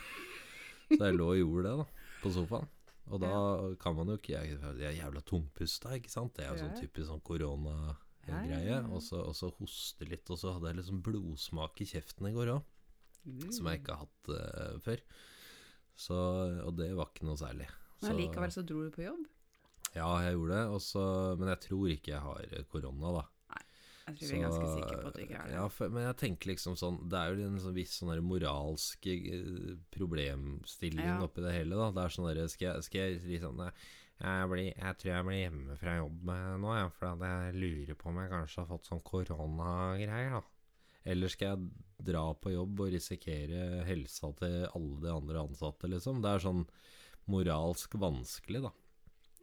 Så 0.90 0.98
jeg 0.98 1.14
lå 1.16 1.28
og 1.32 1.38
gjorde 1.38 1.62
det, 1.70 1.76
da, 1.78 1.86
på 2.22 2.32
sofaen. 2.34 2.68
Og 3.06 3.20
da 3.22 3.30
kan 3.78 3.94
man 3.94 4.08
jo 4.10 4.16
ikke 4.18 4.34
Jeg, 4.34 4.58
jeg 4.58 4.82
er 4.90 4.98
jævla 5.04 5.22
tungpusta, 5.22 5.94
ikke 5.94 6.10
sant. 6.10 6.34
Det 6.34 6.44
er 6.44 6.56
jo 6.56 6.64
sånn 6.64 6.80
typisk 6.80 7.06
sånn 7.06 7.22
koronagreie. 7.22 8.80
Og 8.90 9.00
så- 9.02 9.22
og 9.28 9.34
så 9.34 9.52
hoste 9.60 10.08
litt, 10.08 10.28
og 10.30 10.38
så 10.38 10.52
hadde 10.54 10.74
jeg 10.74 10.76
liksom 10.82 11.02
blodsmak 11.02 11.80
i 11.80 11.84
kjeften 11.86 12.26
i 12.28 12.32
går 12.34 12.48
òg, 12.58 12.64
Mm. 13.26 13.52
som 13.52 13.66
jeg 13.66 13.80
ikke 13.82 13.94
har 13.96 14.06
hatt 14.06 14.28
uh, 14.28 14.78
før. 14.78 15.00
Så, 15.96 16.14
og 16.66 16.76
det 16.76 16.94
var 16.94 17.06
ikke 17.06 17.24
noe 17.26 17.36
særlig. 17.36 17.66
Men 18.02 18.10
Så- 18.10 18.16
likevel 18.18 18.50
så 18.52 18.62
dro 18.66 18.82
du 18.84 18.90
på 18.90 19.02
jobb. 19.06 19.24
Ja, 19.94 20.10
jeg 20.20 20.34
gjorde 20.36 20.54
det. 20.58 20.66
Også, 20.76 21.38
men 21.38 21.48
jeg 21.48 21.60
tror 21.60 21.88
ikke 21.88 22.12
jeg 22.12 22.20
har 22.20 22.40
eh, 22.52 22.62
korona, 22.70 23.12
da. 23.20 23.24
Jeg 24.06 24.18
tror 24.18 24.28
vi 24.30 24.36
er 24.38 24.44
ganske 24.46 24.66
sikre 24.70 24.98
på 25.02 25.06
at 25.08 25.14
du 25.16 25.20
ikke 25.24 25.36
har 25.40 25.46
det. 25.48 25.54
ja, 25.56 25.66
for, 25.68 25.88
men 25.90 26.02
jeg 26.06 26.16
tenker 26.16 26.46
liksom 26.52 26.76
sånn 26.78 27.08
Det 27.10 27.18
er 27.18 27.32
jo 27.34 27.46
en 27.48 27.56
sånn 27.58 27.74
viss 27.74 27.96
sånn 27.98 28.20
moralsk 28.22 29.06
eh, 29.10 29.74
problemstilling 29.90 31.04
Ja. 31.08 31.16
oppi 31.24 31.42
det 31.42 31.52
hele. 31.56 31.74
da 31.74 31.90
Det 31.90 32.04
er 32.04 32.14
sånn 32.14 32.28
der, 32.34 32.46
Skal 32.48 32.66
jeg, 32.74 32.84
skal 32.84 33.00
jeg 33.00 33.40
sånn 33.42 33.60
eh, 33.66 33.72
jeg, 34.20 34.48
blir, 34.48 34.68
jeg 34.76 34.94
tror 35.00 35.10
jeg 35.12 35.24
blir 35.26 35.40
hjemme 35.42 35.76
fra 35.76 35.96
jobb 35.98 36.22
nå, 36.62 36.70
ja, 36.78 36.88
for 36.88 37.18
jeg 37.20 37.54
lurer 37.58 37.94
på 37.98 38.08
om 38.08 38.16
jeg 38.22 38.30
kanskje 38.30 38.62
har 38.62 38.70
fått 38.70 38.86
sånn 38.88 39.02
koronagreier. 39.04 40.30
da 40.38 40.42
Eller 41.04 41.28
skal 41.28 41.48
jeg 41.56 41.70
dra 42.06 42.32
på 42.34 42.52
jobb 42.54 42.80
og 42.80 42.92
risikere 42.94 43.84
helsa 43.84 44.30
til 44.38 44.68
alle 44.72 45.00
de 45.02 45.10
andre 45.12 45.42
ansatte, 45.48 45.88
liksom? 45.90 46.22
Det 46.22 46.30
er 46.30 46.38
sånn 46.46 46.66
moralsk 47.30 47.94
vanskelig, 48.00 48.64
da, 48.68 48.72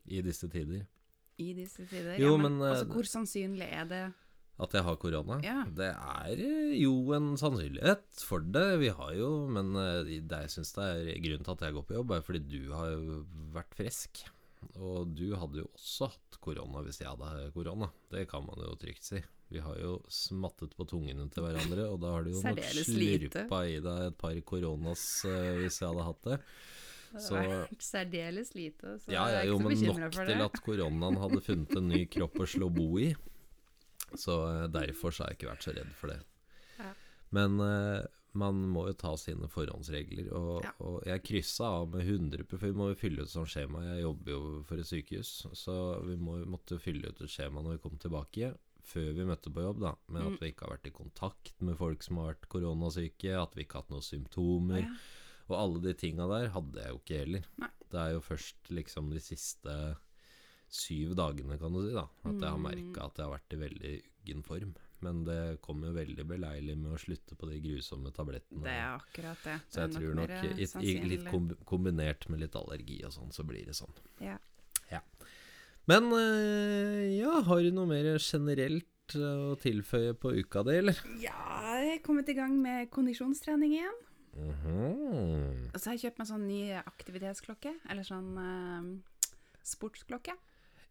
i 0.05 0.21
disse 0.25 0.49
tider. 0.51 0.85
I 1.41 1.53
disse 1.57 1.85
tider. 1.89 2.17
Jo, 2.21 2.35
ja, 2.35 2.41
men, 2.41 2.57
men, 2.57 2.65
eh, 2.65 2.75
altså, 2.75 2.89
hvor 2.91 3.09
sannsynlig 3.09 3.69
er 3.69 3.87
det? 3.89 4.03
At 4.61 4.75
jeg 4.77 4.85
har 4.85 4.99
korona? 5.01 5.39
Ja. 5.41 5.63
Det 5.65 5.89
er 5.89 6.43
eh, 6.45 6.75
jo 6.77 6.93
en 7.17 7.33
sannsynlighet 7.41 8.21
for 8.21 8.43
det. 8.45 8.67
Vi 8.83 8.91
har 8.93 9.15
jo 9.17 9.31
Men 9.49 9.73
eh, 9.79 10.13
det 10.21 10.43
jeg 10.45 10.53
syns 10.53 10.75
det 10.77 10.85
er 10.91 11.23
grunnen 11.25 11.47
til 11.47 11.55
at 11.55 11.65
jeg 11.65 11.77
går 11.77 11.87
på 11.89 11.97
jobb, 11.97 12.13
er 12.13 12.25
fordi 12.27 12.43
du 12.45 12.73
har 12.75 12.93
vært 13.55 13.73
frisk. 13.77 14.25
Og 14.77 15.09
du 15.17 15.33
hadde 15.35 15.63
jo 15.63 15.71
også 15.73 16.11
hatt 16.13 16.37
korona 16.43 16.83
hvis 16.85 17.01
jeg 17.01 17.09
hadde 17.09 17.49
korona. 17.55 17.89
Det 18.13 18.27
kan 18.29 18.45
man 18.45 18.61
jo 18.61 18.77
trygt 18.79 19.09
si. 19.09 19.23
Vi 19.53 19.61
har 19.61 19.75
jo 19.81 19.97
smattet 20.09 20.71
på 20.77 20.85
tungene 20.89 21.27
til 21.33 21.43
hverandre, 21.45 21.89
og 21.89 21.99
da 22.01 22.13
har 22.13 22.23
du 22.25 22.31
jo 22.31 22.39
nok 22.41 22.61
slurpa 22.77 23.59
i 23.69 23.75
deg 23.83 24.05
et 24.07 24.15
par 24.17 24.37
koronas 24.49 25.03
hvis 25.27 25.81
jeg 25.81 25.89
hadde 25.89 26.07
hatt 26.07 26.23
det. 26.29 26.39
Så 27.21 27.35
det 27.37 27.49
vært 27.51 27.83
særdeles 27.93 28.53
lite, 28.55 28.95
så 29.03 29.11
ja, 29.13 29.27
jeg 29.29 29.41
er 29.43 29.51
jo, 29.51 29.59
ikke 29.59 29.75
så 29.77 29.93
men 29.93 29.93
det. 29.93 29.99
nok 30.01 30.17
til 30.31 30.41
at 30.47 30.57
koronaen 30.65 31.17
hadde 31.21 31.41
funnet 31.49 31.75
en 31.77 31.87
ny 31.93 32.05
kropp 32.09 32.39
å 32.41 32.47
slå 32.49 32.69
bo 32.73 32.87
i. 32.99 33.11
Så 34.17 34.33
eh, 34.49 34.67
derfor 34.73 35.11
så 35.13 35.23
har 35.23 35.31
jeg 35.33 35.39
ikke 35.41 35.51
vært 35.53 35.63
så 35.67 35.73
redd 35.77 35.93
for 35.99 36.13
det. 36.13 36.19
Ja. 36.79 36.91
Men 37.33 37.59
uh, 37.61 38.01
man 38.37 38.59
må 38.73 38.87
jo 38.89 38.93
ta 38.97 39.13
sine 39.17 39.45
forhåndsregler, 39.49 40.31
og, 40.33 40.63
Ja. 40.65 40.71
og 40.85 41.03
jeg 41.05 41.21
kryssa 41.25 41.69
av 41.81 41.87
med 41.93 42.01
100 42.05 42.45
For 42.49 42.57
vi 42.65 42.71
må 42.77 42.87
jo 42.91 42.97
fylle 42.97 43.25
ut 43.25 43.29
sånn 43.29 43.45
skjema. 43.49 43.81
Jeg 43.91 44.03
jobber 44.05 44.31
jo 44.33 44.41
for 44.69 44.81
et 44.81 44.89
sykehus, 44.89 45.31
så 45.57 45.75
vi 46.05 46.15
må, 46.17 46.39
måtte 46.49 46.79
fylle 46.81 47.09
ut 47.13 47.21
et 47.21 47.29
skjema 47.33 47.61
når 47.61 47.77
vi 47.77 47.83
kom 47.87 47.97
tilbake. 48.01 48.53
Før 48.83 49.13
vi 49.15 49.23
møtte 49.29 49.53
på 49.53 49.61
jobb, 49.63 49.79
da. 49.85 49.93
Med 50.11 50.23
Mm. 50.25 50.33
at 50.33 50.41
vi 50.41 50.49
ikke 50.51 50.65
har 50.67 50.73
vært 50.77 50.87
i 50.89 50.95
kontakt 50.97 51.61
med 51.63 51.77
folk 51.79 52.01
som 52.03 52.17
har 52.17 52.33
vært 52.33 52.49
koronasyke, 52.51 53.31
at 53.41 53.53
vi 53.55 53.63
ikke 53.63 53.77
har 53.77 53.85
hatt 53.85 53.93
noen 53.93 54.03
symptomer. 54.09 54.81
Ja. 54.83 54.95
Og 55.49 55.55
alle 55.59 55.81
de 55.83 55.93
tinga 55.99 56.27
der 56.31 56.49
hadde 56.55 56.79
jeg 56.81 56.93
jo 56.93 56.99
ikke 57.01 57.19
heller. 57.25 57.47
Nei. 57.59 57.69
Det 57.93 57.99
er 58.01 58.13
jo 58.15 58.21
først 58.25 58.71
liksom 58.73 59.09
de 59.13 59.19
siste 59.21 59.73
syv 60.73 61.11
dagene, 61.19 61.59
kan 61.61 61.73
du 61.75 61.83
si, 61.85 61.91
da, 61.93 62.07
at 62.25 62.39
jeg 62.39 62.49
har 62.49 62.57
Mm. 62.57 62.63
merka 62.65 63.05
at 63.05 63.19
jeg 63.19 63.25
har 63.27 63.33
vært 63.35 63.53
i 63.53 63.59
veldig 63.61 63.93
uggen 64.23 64.43
form. 64.47 64.71
Men 65.03 65.23
det 65.27 65.61
kom 65.61 65.83
jo 65.83 65.91
veldig 65.91 66.23
beleilig 66.25 66.77
med 66.79 66.93
å 66.95 66.97
slutte 66.97 67.35
på 67.35 67.49
de 67.51 67.59
grusomme 67.59 68.09
tablettene. 68.15 68.63
Det 68.63 68.71
er 68.71 68.95
akkurat 68.95 69.37
det. 69.43 69.57
så 69.69 69.81
jeg 69.83 69.91
tror 69.97 70.15
nok, 70.15 70.31
i, 70.31 70.67
i, 70.79 70.93
litt 71.11 71.27
kombinert 71.67 72.29
med 72.31 72.39
litt 72.39 72.55
allergi 72.55 73.03
og 73.03 73.11
sånn, 73.11 73.33
så 73.35 73.43
blir 73.45 73.65
det 73.67 73.75
sånn. 73.75 73.91
Ja. 74.23 74.37
Men 75.85 76.07
øh, 76.15 77.11
ja, 77.19 77.41
har 77.43 77.59
du 77.59 77.69
noe 77.75 77.89
mer 77.89 78.05
generelt 78.17 79.15
øh, 79.19 79.51
å 79.51 79.55
tilføye 79.59 80.13
på 80.15 80.31
uka 80.39 80.63
di, 80.63 80.77
eller? 80.79 81.01
Ja, 81.19 81.75
jeg 81.83 81.97
er 81.97 82.03
kommet 82.05 82.29
i 82.31 82.35
gang 82.37 82.55
med 82.63 82.87
kondisjonstrening 82.93 83.73
igjen. 83.75 83.97
Mhm. 84.35 85.69
Og 85.73 85.79
så 85.79 85.89
har 85.89 85.97
jeg 85.97 86.03
kjøpt 86.11 86.19
meg 86.23 86.27
sånn 86.29 86.47
ny 86.47 86.61
aktivitetsklokke, 86.79 87.73
eller 87.89 88.03
sånn 88.07 88.31
eh, 88.41 89.27
sportsklokke. 89.63 90.35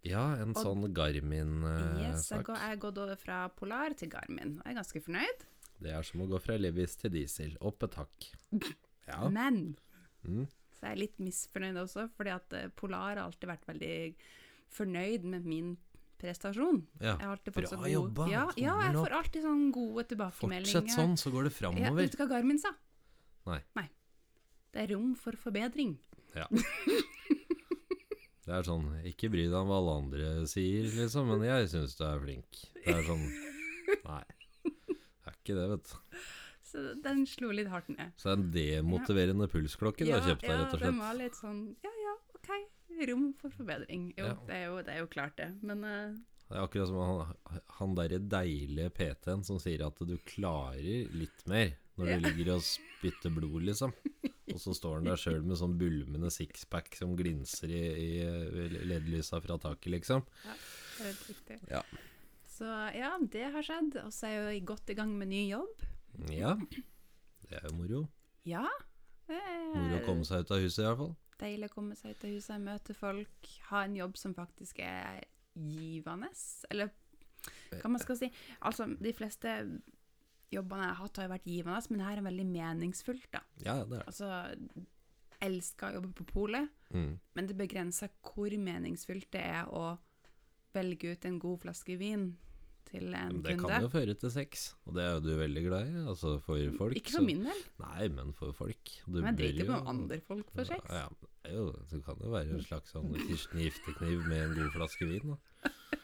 Ja, 0.05 0.35
en 0.43 0.51
Og- 0.51 0.57
sånn 0.65 0.93
Garmin-sak. 0.93 1.99
yes, 2.01 2.29
jeg 2.31 2.45
jeg 2.47 2.57
har 2.57 2.77
gått 2.77 2.99
over 2.99 3.17
fra 3.17 3.49
Polar 3.49 3.95
til 3.95 4.09
Garmin, 4.09 4.59
og 4.59 4.65
jeg 4.67 4.75
er 4.77 4.81
ganske 4.83 5.03
fornøyd. 5.03 5.45
Det 5.81 5.91
er 5.93 6.03
som 6.03 6.21
å 6.21 6.29
gå 6.29 6.41
fra 6.41 6.57
Levis 6.59 6.97
til 6.97 7.11
diesel. 7.11 7.57
Opp 7.61 7.83
et 7.83 7.95
hakk. 7.95 8.33
Ja. 9.09 9.29
Men 9.29 9.77
Mm. 10.25 10.47
så 10.79 10.85
er 10.87 10.89
jeg 10.95 10.99
litt 10.99 11.19
misfornøyd 11.19 11.75
også, 11.77 12.09
fordi 12.17 12.31
at 12.31 12.53
eh, 12.53 12.69
Polar 12.69 13.17
har 13.17 13.27
alltid 13.27 13.49
vært 13.49 13.67
veldig 13.67 14.15
fornøyd 14.71 15.25
med 15.25 15.45
min 15.45 15.77
prestasjon. 16.21 16.87
ja. 17.01 17.17
Bra 17.17 17.89
jobba, 17.91 18.29
Ja, 18.31 18.51
ja, 18.57 18.81
jeg 18.81 18.95
får 18.95 19.11
alltid 19.11 19.43
sånn 19.43 19.73
gode 19.73 20.05
tilbakemeldinger. 20.07 20.83
Fortsett 20.87 20.95
sånn, 20.97 21.17
så 21.19 21.33
går 21.33 21.45
det 21.51 21.61
Ja, 21.83 21.91
vet 21.93 22.13
du 22.13 22.17
hva 22.19 22.29
Garmin 22.29 22.59
sa? 22.61 22.71
Nei. 23.51 23.89
Det 24.73 24.87
er 24.87 24.95
rom 24.95 25.13
for 25.19 25.37
forbedring. 25.37 25.97
Ja. 26.37 26.47
Det 28.43 28.55
er 28.57 28.65
sånn 28.67 28.87
Ikke 29.07 29.29
bry 29.31 29.45
deg 29.45 29.55
om 29.55 29.69
hva 29.71 29.77
alle 29.79 29.97
andre 30.01 30.31
sier, 30.51 30.89
liksom, 30.97 31.29
men 31.31 31.45
jeg 31.47 31.69
syns 31.75 31.93
du 31.99 32.03
er 32.09 32.23
flink. 32.23 32.63
Det 32.83 32.95
er 32.97 33.05
sånn 33.07 33.27
Nei. 34.07 34.23
Det 34.65 35.29
er 35.31 35.37
ikke 35.37 35.59
det, 35.59 35.67
vet 35.75 35.93
du. 35.93 36.23
Så 36.73 36.83
den 37.05 37.23
slo 37.29 37.51
litt 37.53 37.69
hardt 37.69 37.91
ned. 37.93 38.15
Så 38.17 38.33
det 38.33 38.33
er 38.33 38.81
en 38.81 38.89
demotiverende 38.89 39.47
pulsklokke 39.53 40.09
du 40.09 40.15
har 40.15 40.25
kjøpt 40.25 40.47
deg, 40.47 40.57
rett 40.57 40.75
og 40.79 40.83
den 40.87 40.99
var 41.03 41.19
litt 41.19 41.37
sånn 41.39 41.61
Ja, 41.85 41.93
ja, 42.07 42.17
OK. 42.39 42.51
Rom 43.13 43.29
for 43.39 43.53
forbedring. 43.55 44.09
Jo, 44.17 44.31
Ja. 44.31 44.35
det, 44.49 44.57
er 44.57 44.67
jo 44.71 44.81
det 44.87 44.95
er 44.97 45.01
jo 45.05 45.11
klart, 45.13 45.37
det. 45.39 45.51
Men 45.63 45.85
uh... 45.85 46.19
Det 46.49 46.57
er 46.59 46.65
akkurat 46.67 46.91
som 46.91 46.99
han, 47.01 47.61
han 47.79 47.95
derre 47.97 48.19
deilige 48.21 48.91
PT-en 48.97 49.45
som 49.47 49.61
sier 49.63 49.85
at 49.87 50.03
du 50.09 50.17
klarer 50.29 51.13
litt 51.15 51.47
mer 51.49 51.77
når 51.99 52.09
du 52.09 52.27
ligger 52.27 52.55
og 52.57 52.63
spytter 52.65 53.35
blod, 53.35 53.63
liksom. 53.69 53.93
Og 54.53 54.61
så 54.61 54.75
står 54.77 54.99
han 54.99 55.09
der 55.09 55.21
sjøl 55.21 55.43
med 55.47 55.59
sånn 55.61 55.79
bulmende 55.81 56.31
sixpack 56.33 56.95
som 56.99 57.15
glinser 57.17 57.71
i, 57.73 57.83
i 57.97 58.67
LED-lysa 58.85 59.41
fra 59.45 59.57
taket, 59.63 59.91
liksom. 59.95 60.25
Ja, 60.45 60.57
det 60.57 61.05
er 61.05 61.09
helt 61.11 61.29
riktig. 61.31 61.59
Ja. 61.71 61.83
Så 62.53 62.69
ja, 62.97 63.11
det 63.33 63.47
har 63.55 63.65
skjedd. 63.67 63.97
Og 64.05 64.13
så 64.13 64.29
er 64.29 64.35
jeg 64.37 64.61
jo 64.61 64.67
godt 64.75 64.93
i 64.93 64.97
gang 64.99 65.13
med 65.19 65.33
ny 65.33 65.47
jobb. 65.49 65.85
Ja. 66.33 66.53
Det 67.49 67.59
er 67.59 67.69
jo 67.71 67.75
moro. 67.79 68.03
Ja. 68.49 68.67
Moro 69.29 69.97
å 69.97 70.05
komme 70.05 70.27
seg 70.29 70.45
ut 70.45 70.53
av 70.53 70.61
huset, 70.61 70.83
i 70.83 70.89
hvert 70.91 71.01
fall. 71.01 71.15
deilig 71.43 71.71
å 71.71 71.75
komme 71.75 71.97
seg 71.99 72.13
ut 72.13 72.27
av 72.27 72.35
huset, 72.37 72.61
møte 72.63 72.95
folk, 72.95 73.49
ha 73.71 73.85
en 73.87 73.97
jobb 73.99 74.19
som 74.21 74.35
faktisk 74.37 74.83
er 74.85 75.25
givende. 75.59 76.29
Eller 76.71 76.93
hva 77.81 77.91
man 77.91 78.03
skal 78.03 78.19
si. 78.21 78.29
Altså, 78.61 78.87
de 79.01 79.13
fleste 79.17 79.57
jobbene 80.53 80.87
jeg 80.87 80.95
har 80.95 81.01
hatt, 81.03 81.17
har 81.23 81.29
vært 81.33 81.45
givende, 81.49 81.83
men 81.91 81.99
det 82.03 82.07
her 82.09 82.21
er 82.23 82.27
veldig 82.29 82.47
meningsfullt, 82.53 83.29
da. 83.33 83.41
Ja, 83.65 83.79
det 83.85 83.99
er 84.01 84.03
det. 84.03 84.07
Altså, 84.07 84.87
elsker 85.43 85.89
å 85.91 85.95
jobbe 85.99 86.13
på 86.21 86.27
polet, 86.33 86.69
Mm. 86.93 87.19
men 87.35 87.47
det 87.49 87.57
begrenser 87.57 88.11
hvor 88.23 88.51
meningsfylt 88.61 89.31
det 89.33 89.41
er 89.43 89.65
å 89.73 89.99
velge 90.75 91.13
ut 91.17 91.25
en 91.25 91.39
god 91.41 91.61
flaske 91.65 91.97
vin 91.99 92.37
til 92.85 93.15
en 93.15 93.41
det 93.43 93.57
kunde. 93.57 93.69
kan 93.71 93.83
jo 93.83 93.89
føre 93.89 94.15
til 94.21 94.31
sex, 94.31 94.75
og 94.87 94.95
det 94.95 95.03
er 95.03 95.15
jo 95.15 95.21
du 95.25 95.31
veldig 95.39 95.63
glad 95.65 95.89
i. 95.89 96.05
Altså 96.13 96.35
for 96.45 96.59
folk. 96.77 96.95
Ikke 97.01 97.15
for 97.17 97.25
min 97.25 97.43
del, 97.45 97.63
Nei, 97.81 98.09
men 98.09 98.33
for 98.37 98.53
folk. 98.53 98.93
Du 99.07 99.21
men 99.23 99.35
jeg 99.37 99.55
driter 99.57 99.71
på 99.73 99.81
om 99.81 99.87
andre 99.95 100.21
folk 100.21 100.51
får 100.53 100.67
sex. 100.75 100.85
Ja, 100.91 101.07
ja, 101.07 101.09
det, 101.43 101.55
jo, 101.55 101.67
det 101.91 102.03
kan 102.05 102.17
jo 102.21 102.31
være 102.35 102.51
en 102.59 102.63
slags 102.63 102.93
sånn 102.93 103.15
Kirsten 103.27 103.61
Giftekniv 103.65 104.27
med 104.29 104.43
en 104.45 104.55
god 104.61 104.71
flaske 104.77 105.09
vin. 105.09 105.33
Da. 105.33 105.71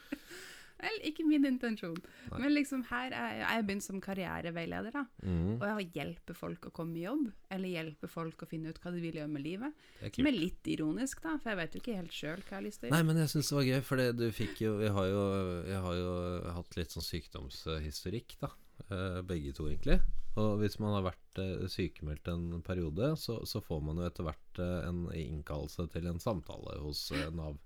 Vel, 0.78 0.98
ikke 1.08 1.24
min 1.26 1.46
intensjon. 1.48 1.96
Nei. 2.30 2.38
Men 2.42 2.52
liksom 2.54 2.84
her 2.90 3.14
er 3.16 3.40
jeg 3.40 3.64
begynt 3.66 3.86
som 3.86 3.98
karriereveileder, 4.02 4.94
da. 4.94 5.04
Mm, 5.26 5.56
Og 5.56 5.64
jeg 5.66 5.88
hjelper 5.96 6.38
folk 6.38 6.68
å 6.70 6.74
komme 6.74 7.00
i 7.00 7.02
jobb, 7.06 7.24
eller 7.54 7.72
hjelper 7.72 8.12
folk 8.12 8.44
å 8.44 8.50
finne 8.50 8.70
ut 8.70 8.78
hva 8.82 8.92
de 8.94 9.02
vil 9.02 9.18
gjøre 9.18 9.32
med 9.32 9.44
livet. 9.46 9.88
er 10.30 10.38
litt 10.38 10.70
ironisk, 10.70 11.24
da, 11.24 11.34
for 11.42 11.50
jeg 11.52 11.60
vet 11.62 11.74
jo 11.74 11.82
ikke 11.82 11.98
helt 11.98 12.14
sjøl 12.14 12.44
hva 12.44 12.54
jeg 12.54 12.58
har 12.60 12.66
lyst 12.68 12.82
til 12.82 12.92
å 12.92 12.94
Nei, 12.94 13.02
men 13.10 13.20
jeg 13.24 13.32
syns 13.34 13.50
det 13.50 13.58
var 13.58 13.68
gøy, 13.72 13.80
for 13.90 14.06
du 14.22 14.24
fikk 14.34 14.62
jo 14.62 14.72
Jeg 14.84 14.94
har 14.94 15.10
jo, 15.10 15.26
jeg 15.66 15.82
har 15.88 15.98
jo 15.98 16.14
hatt 16.58 16.78
litt 16.78 16.94
sånn 16.94 17.08
sykdomshistorikk, 17.08 18.38
da. 18.44 18.54
Eh, 18.88 19.20
begge 19.26 19.52
to, 19.52 19.66
egentlig. 19.68 19.98
Og 20.38 20.60
hvis 20.60 20.78
man 20.78 20.94
har 20.94 21.08
vært 21.08 21.40
eh, 21.42 21.66
sykemeldt 21.70 22.28
en 22.30 22.62
periode, 22.62 23.10
så, 23.18 23.40
så 23.48 23.60
får 23.64 23.80
man 23.84 23.98
jo 23.98 24.06
etter 24.06 24.26
hvert 24.28 24.60
eh, 24.62 24.76
en 24.86 25.08
innkallelse 25.10 25.88
til 25.92 26.06
en 26.06 26.22
samtale 26.22 26.78
hos 26.84 27.08
Nav. 27.34 27.58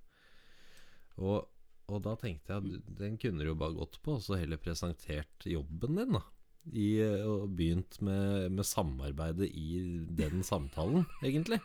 Og, 1.20 1.44
og 1.90 2.04
da 2.04 2.14
tenkte 2.20 2.54
jeg 2.54 2.62
at 2.62 2.92
den 3.00 3.18
kunne 3.20 3.42
du 3.42 3.52
jo 3.52 3.58
bare 3.58 3.76
gått 3.76 3.98
på, 4.04 4.18
og 4.18 4.22
så 4.24 4.38
heller 4.40 4.60
presentert 4.60 5.48
jobben 5.48 5.98
din, 5.98 6.16
da. 6.18 6.22
I, 6.70 7.00
eh, 7.02 7.24
og 7.26 7.56
begynt 7.58 7.96
med, 8.06 8.52
med 8.54 8.66
samarbeidet 8.66 9.48
i 9.50 9.80
den 10.14 10.44
samtalen, 10.46 11.02
egentlig. 11.26 11.58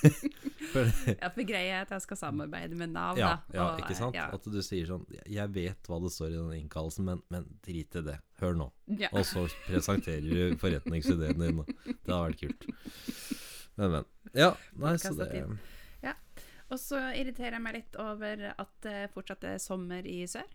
for, 0.72 0.88
Ja, 1.10 1.28
for 1.28 1.44
greia 1.44 1.82
er 1.82 1.84
at 1.84 1.92
jeg 1.92 2.06
skal 2.06 2.20
samarbeide 2.22 2.78
med 2.80 2.94
Nav, 2.94 3.20
ja, 3.20 3.34
da. 3.34 3.58
ja, 3.58 3.66
og, 3.66 3.82
ikke 3.84 3.98
sant? 3.98 4.16
Ja, 4.16 4.30
At 4.32 4.48
du 4.48 4.56
sier 4.64 4.88
sånn 4.88 5.04
Jeg 5.28 5.52
vet 5.52 5.90
hva 5.90 6.00
det 6.00 6.14
står 6.14 6.32
i 6.32 6.38
den 6.38 6.56
innkallelsen, 6.62 7.04
men, 7.10 7.20
men 7.28 7.44
drit 7.66 8.00
i 8.00 8.04
det. 8.08 8.16
Hør 8.40 8.56
nå. 8.62 8.70
ja. 8.96 9.12
Og 9.12 9.28
så 9.28 9.44
presenterer 9.68 10.24
du 10.24 10.56
forretningsideen 10.62 11.44
din. 11.44 11.62
Det 11.84 12.08
hadde 12.08 12.24
vært 12.24 12.40
kult. 12.40 12.66
Men, 13.76 13.98
men. 13.98 14.10
Ja, 14.32 14.54
nei, 14.80 14.96
så 15.02 15.12
det 15.20 15.28
Og 16.74 16.80
så 16.82 17.00
irriterer 17.14 17.58
jeg 17.58 17.64
meg 17.64 17.76
litt 17.78 17.98
over 18.02 18.48
at 18.50 18.72
det 18.82 18.98
fortsatt 19.14 19.46
er 19.46 19.60
sommer 19.62 20.06
i 20.06 20.24
sør. 20.30 20.48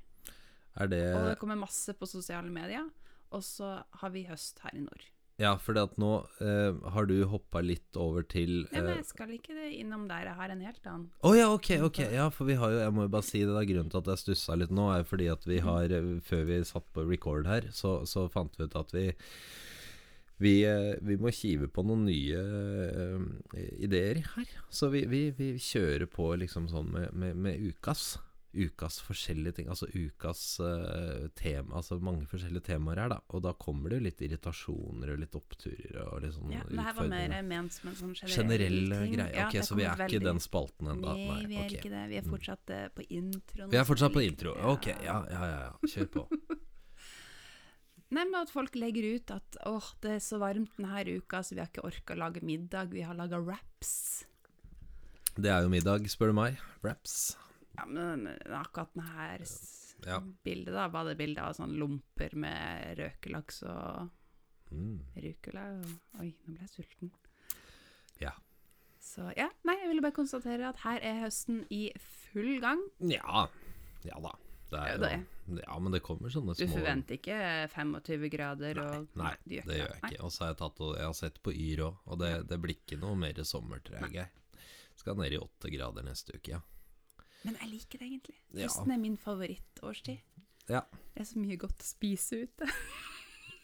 Er 0.80 0.92
det 0.92 1.06
Og 1.16 1.30
det 1.32 1.38
kommer 1.40 1.60
masse 1.60 1.96
på 1.96 2.08
sosiale 2.10 2.52
medier. 2.52 2.90
Og 3.36 3.46
så 3.46 3.78
har 4.02 4.12
vi 4.12 4.26
høst 4.28 4.60
her 4.66 4.76
i 4.76 4.84
nord. 4.84 5.06
Ja, 5.40 5.54
for 5.56 5.78
at 5.80 5.94
nå 6.02 6.10
eh, 6.44 6.80
har 6.92 7.06
du 7.08 7.16
hoppa 7.32 7.62
litt 7.64 7.96
over 7.96 8.26
til 8.28 8.66
Ja, 8.74 8.82
men 8.82 8.90
eh, 8.92 8.98
jeg 9.00 9.08
skal 9.08 9.30
ikke 9.32 9.56
det 9.56 9.70
innom 9.78 10.04
der. 10.10 10.28
Jeg 10.28 10.36
har 10.36 10.52
en 10.52 10.64
helt 10.66 10.90
annen. 10.92 11.06
Å 11.24 11.32
ja, 11.38 11.46
ok, 11.56 11.70
ok. 11.88 12.02
Ja, 12.12 12.26
for 12.34 12.50
vi 12.50 12.58
har 12.60 12.74
jo 12.74 12.82
Jeg 12.82 12.96
må 12.98 13.06
jo 13.06 13.14
bare 13.14 13.28
si 13.30 13.46
det. 13.46 13.54
da 13.56 13.64
Grunnen 13.70 13.94
til 13.94 14.02
at 14.02 14.12
jeg 14.12 14.24
stussa 14.26 14.58
litt 14.60 14.74
nå, 14.76 14.90
er 14.92 15.08
fordi 15.08 15.30
at 15.32 15.48
vi 15.48 15.62
har 15.64 15.96
eh, 15.96 16.10
Før 16.28 16.44
vi 16.50 16.60
satt 16.68 16.90
på 16.92 17.08
record 17.08 17.48
her, 17.48 17.70
så, 17.72 18.02
så 18.10 18.28
fant 18.34 18.60
vi 18.60 18.68
ut 18.68 18.76
at 18.76 18.92
vi 18.96 19.06
vi, 20.40 20.54
eh, 20.64 20.96
vi 21.04 21.18
må 21.20 21.32
kive 21.36 21.68
på 21.68 21.84
noen 21.84 22.06
nye 22.08 22.40
eh, 22.40 23.68
ideer 23.84 24.22
her. 24.36 24.56
Så 24.72 24.88
vi, 24.94 25.04
vi, 25.12 25.30
vi 25.36 25.54
kjører 25.60 26.08
på 26.12 26.32
liksom 26.40 26.70
sånn 26.72 26.90
med, 26.96 27.14
med, 27.14 27.36
med 27.36 27.60
ukas. 27.70 28.18
Ukas 28.50 28.96
forskjellige 29.06 29.60
ting. 29.60 29.68
Altså 29.70 29.86
ukas 29.94 30.40
uh, 30.58 31.28
tema 31.38 31.76
Altså 31.78 32.00
mange 32.02 32.26
forskjellige 32.26 32.64
temaer 32.72 32.98
her, 33.04 33.12
da. 33.14 33.20
Og 33.38 33.44
da 33.46 33.52
kommer 33.62 33.92
det 33.94 34.00
jo 34.00 34.06
litt 34.08 34.24
irritasjoner 34.26 35.12
og 35.14 35.20
litt 35.22 35.36
oppturer 35.38 36.00
og 36.08 36.24
litt 36.24 36.34
sånn 36.34 36.56
Ja, 36.56 36.64
det 36.66 36.86
her 36.88 36.96
var 36.98 37.12
mer 37.12 37.36
ment 37.46 37.76
som 37.76 37.92
en 37.92 38.00
sånn 38.00 38.16
generell, 38.18 38.34
Generell 38.40 39.04
ting. 39.04 39.14
greie. 39.20 39.36
Ja, 39.38 39.46
ok, 39.52 39.60
så 39.68 39.78
vi 39.78 39.86
er 39.86 39.94
er 40.02 40.08
ikke 40.10 40.18
i 40.18 40.26
den 40.26 40.42
spalten 40.42 40.90
ennå? 40.96 41.14
Nei, 41.20 41.44
vi 41.46 41.60
er 41.60 41.68
okay. 41.68 41.78
ikke 41.78 41.94
det. 41.94 42.02
Vi 42.10 42.18
er 42.18 42.26
Mm. 42.26 42.34
fortsatt 42.34 42.74
uh, 42.74 42.88
på 42.98 43.06
introen. 43.20 43.70
Vi 43.70 43.78
er 43.84 43.86
fortsatt 43.92 44.18
på 44.18 44.26
intro. 44.26 44.56
Ok, 44.74 44.88
ja, 44.98 45.20
ja, 45.30 45.44
ja. 45.54 45.62
ja. 45.68 45.94
Kjør 45.94 46.10
på. 46.18 46.26
Nei, 48.10 48.24
men 48.26 48.40
at 48.42 48.50
folk 48.50 48.74
legger 48.80 49.06
ut 49.16 49.32
at 49.36 49.58
åh, 49.70 49.92
det 50.02 50.16
er 50.16 50.24
så 50.26 50.40
varmt 50.42 50.72
denne 50.80 51.04
uka, 51.20 51.44
så 51.46 51.54
vi 51.54 51.62
har 51.62 51.70
ikke 51.70 51.86
orka 51.86 52.16
å 52.16 52.18
lage 52.24 52.42
middag. 52.42 52.90
Vi 52.90 53.04
har 53.06 53.14
laga 53.18 53.38
wraps. 53.42 54.26
Det 55.38 55.52
er 55.54 55.62
jo 55.62 55.70
middag, 55.70 56.08
spør 56.10 56.32
du 56.34 56.38
meg. 56.40 56.58
Wraps. 56.84 57.36
Ja, 57.78 57.86
men 57.86 58.26
akkurat 58.50 58.90
denne 58.98 59.38
Ja. 60.08 60.20
bildet, 60.46 60.74
da, 60.74 60.88
var 60.88 61.06
det 61.06 61.18
bilde 61.20 61.42
av 61.44 61.54
sånn 61.54 61.78
lomper 61.78 62.34
med 62.36 62.98
røkelaks 62.98 63.64
og 63.64 64.10
Mm. 64.72 65.00
rucola 65.18 65.64
Oi, 66.20 66.34
nå 66.48 66.54
ble 66.54 66.60
jeg 66.60 66.70
sulten. 66.70 67.12
Ja. 68.22 68.32
Så 69.00 69.32
ja, 69.38 69.50
nei, 69.66 69.76
jeg 69.82 69.88
ville 69.90 70.02
bare 70.02 70.12
konstatere 70.18 70.68
at 70.70 70.78
her 70.84 71.00
er 71.02 71.22
høsten 71.26 71.66
i 71.72 71.92
full 71.98 72.60
gang. 72.60 72.80
Ja. 73.00 73.48
Ja 74.04 74.20
da. 74.20 74.32
Det 74.70 74.80
er 74.86 75.00
det 75.02 75.12
ja, 75.64 75.76
men 75.82 75.94
det 75.94 76.02
kommer 76.06 76.30
sånne 76.30 76.54
små 76.54 76.68
Du 76.68 76.74
forventer 76.76 77.18
ikke 77.18 77.38
25 77.74 78.26
grader 78.30 78.82
og 78.84 79.16
Nei, 79.18 79.32
det 79.50 79.64
gjør 79.64 79.80
jeg 79.80 80.02
ikke. 80.04 80.20
Og 80.26 80.34
så 80.34 80.44
har 80.44 80.52
jeg, 80.52 80.60
tatt, 80.62 80.82
jeg 81.00 81.08
har 81.08 81.16
sett 81.18 81.40
på 81.46 81.54
Yr 81.54 81.86
òg, 81.88 82.04
og 82.06 82.20
det, 82.22 82.34
det 82.52 82.60
blir 82.62 82.76
ikke 82.78 83.00
noe 83.02 83.18
mer 83.18 83.40
sommer, 83.48 83.82
tror. 83.86 84.06
Geir. 84.14 84.30
Skal 85.00 85.18
ned 85.18 85.34
i 85.34 85.40
åtte 85.40 85.72
grader 85.74 86.06
neste 86.06 86.36
uke, 86.36 86.58
ja. 86.58 86.62
Men 87.48 87.56
jeg 87.62 87.72
liker 87.72 88.02
det 88.02 88.10
egentlig. 88.10 88.38
Høsten 88.60 88.94
er 88.94 89.00
min 89.00 89.16
favorittårstid. 89.20 90.20
Ja. 90.70 90.84
Det 91.16 91.24
er 91.24 91.30
så 91.30 91.42
mye 91.42 91.58
godt 91.60 91.82
å 91.82 91.88
spise 91.88 92.44
ute. 92.44 92.68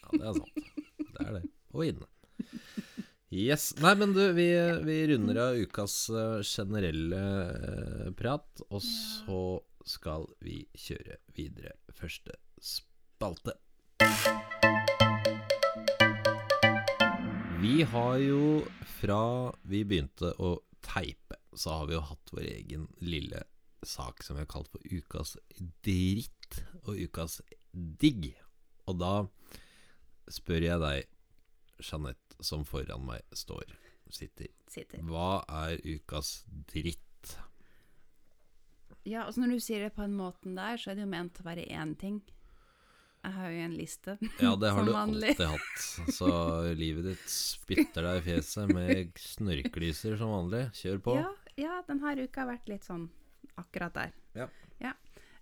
Ja, 0.06 0.10
det 0.14 0.24
er 0.24 0.40
sant. 0.40 0.74
Det 1.16 1.26
er 1.26 1.38
det. 1.38 1.44
Og 1.76 1.86
inne. 1.86 2.10
Yes. 3.36 3.74
Nei, 3.84 3.94
men 4.00 4.14
du, 4.16 4.22
vi, 4.38 4.48
vi 4.86 4.98
runder 5.12 5.42
av 5.44 5.60
ukas 5.60 5.96
eh, 6.14 6.40
generelle 6.46 7.22
eh, 7.52 8.12
prat, 8.16 8.64
og 8.70 8.84
så 8.86 9.40
skal 9.86 10.28
vi 10.44 10.64
kjøre 10.74 11.20
videre. 11.38 11.76
Første 11.94 12.36
spalte. 12.62 13.56
Vi 17.62 17.82
har 17.90 18.18
jo 18.22 18.62
fra 19.00 19.52
vi 19.66 19.84
begynte 19.88 20.34
å 20.38 20.58
teipe, 20.86 21.40
så 21.56 21.80
har 21.80 21.90
vi 21.90 21.96
jo 21.96 22.04
hatt 22.06 22.34
vår 22.36 22.48
egen 22.52 22.88
lille 23.02 23.42
sak 23.86 24.24
som 24.26 24.36
vi 24.38 24.44
har 24.44 24.50
kalt 24.50 24.70
for 24.74 24.82
ukas 24.86 25.36
dritt 25.86 26.60
og 26.84 27.00
ukas 27.00 27.40
digg. 27.74 28.34
Og 28.86 29.00
da 29.02 29.14
spør 30.32 30.68
jeg 30.68 30.82
deg, 30.82 31.10
Jeanette, 31.82 32.38
som 32.46 32.66
foran 32.68 33.06
meg 33.08 33.26
står, 33.36 33.74
sitter. 34.14 34.52
Sitter. 34.72 35.02
Hva 35.06 35.44
er 35.66 35.82
ukas 35.86 36.44
dritt? 36.72 37.02
Ja, 39.06 39.26
altså 39.26 39.44
når 39.44 39.56
du 39.56 39.62
sier 39.62 39.86
det 39.86 39.94
på 39.96 40.04
en 40.06 40.16
måten 40.18 40.58
der, 40.58 40.80
så 40.82 40.92
er 40.92 40.98
det 40.98 41.06
jo 41.06 41.12
ment 41.12 41.38
å 41.42 41.46
være 41.46 41.68
én 41.70 41.94
ting. 42.02 42.20
Jeg 43.26 43.34
har 43.34 43.54
jo 43.54 43.62
en 43.66 43.78
liste. 43.78 44.18
Ja, 44.44 44.52
det 44.62 44.72
har 44.74 44.86
du 44.86 44.94
alltid 44.98 45.46
hatt. 45.50 45.86
Så 46.14 46.30
livet 46.78 47.08
ditt 47.12 47.30
spytter 47.32 48.06
deg 48.06 48.20
i 48.20 48.26
fjeset 48.28 48.74
med 48.74 49.18
snørklyser 49.22 50.18
som 50.20 50.34
vanlig. 50.34 50.68
Kjør 50.78 51.02
på. 51.06 51.18
Ja, 51.22 51.32
ja, 51.58 51.80
denne 51.88 52.14
uka 52.22 52.44
har 52.44 52.52
vært 52.54 52.70
litt 52.70 52.86
sånn 52.86 53.08
akkurat 53.62 53.98
der. 53.98 54.14
Ja. 54.38 54.50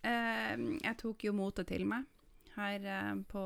Eh, 0.04 0.56
jeg 0.84 0.96
tok 1.00 1.24
jo 1.24 1.32
motet 1.36 1.70
til 1.72 1.86
meg 1.88 2.04
her 2.58 2.84
eh, 2.84 3.14
på 3.30 3.44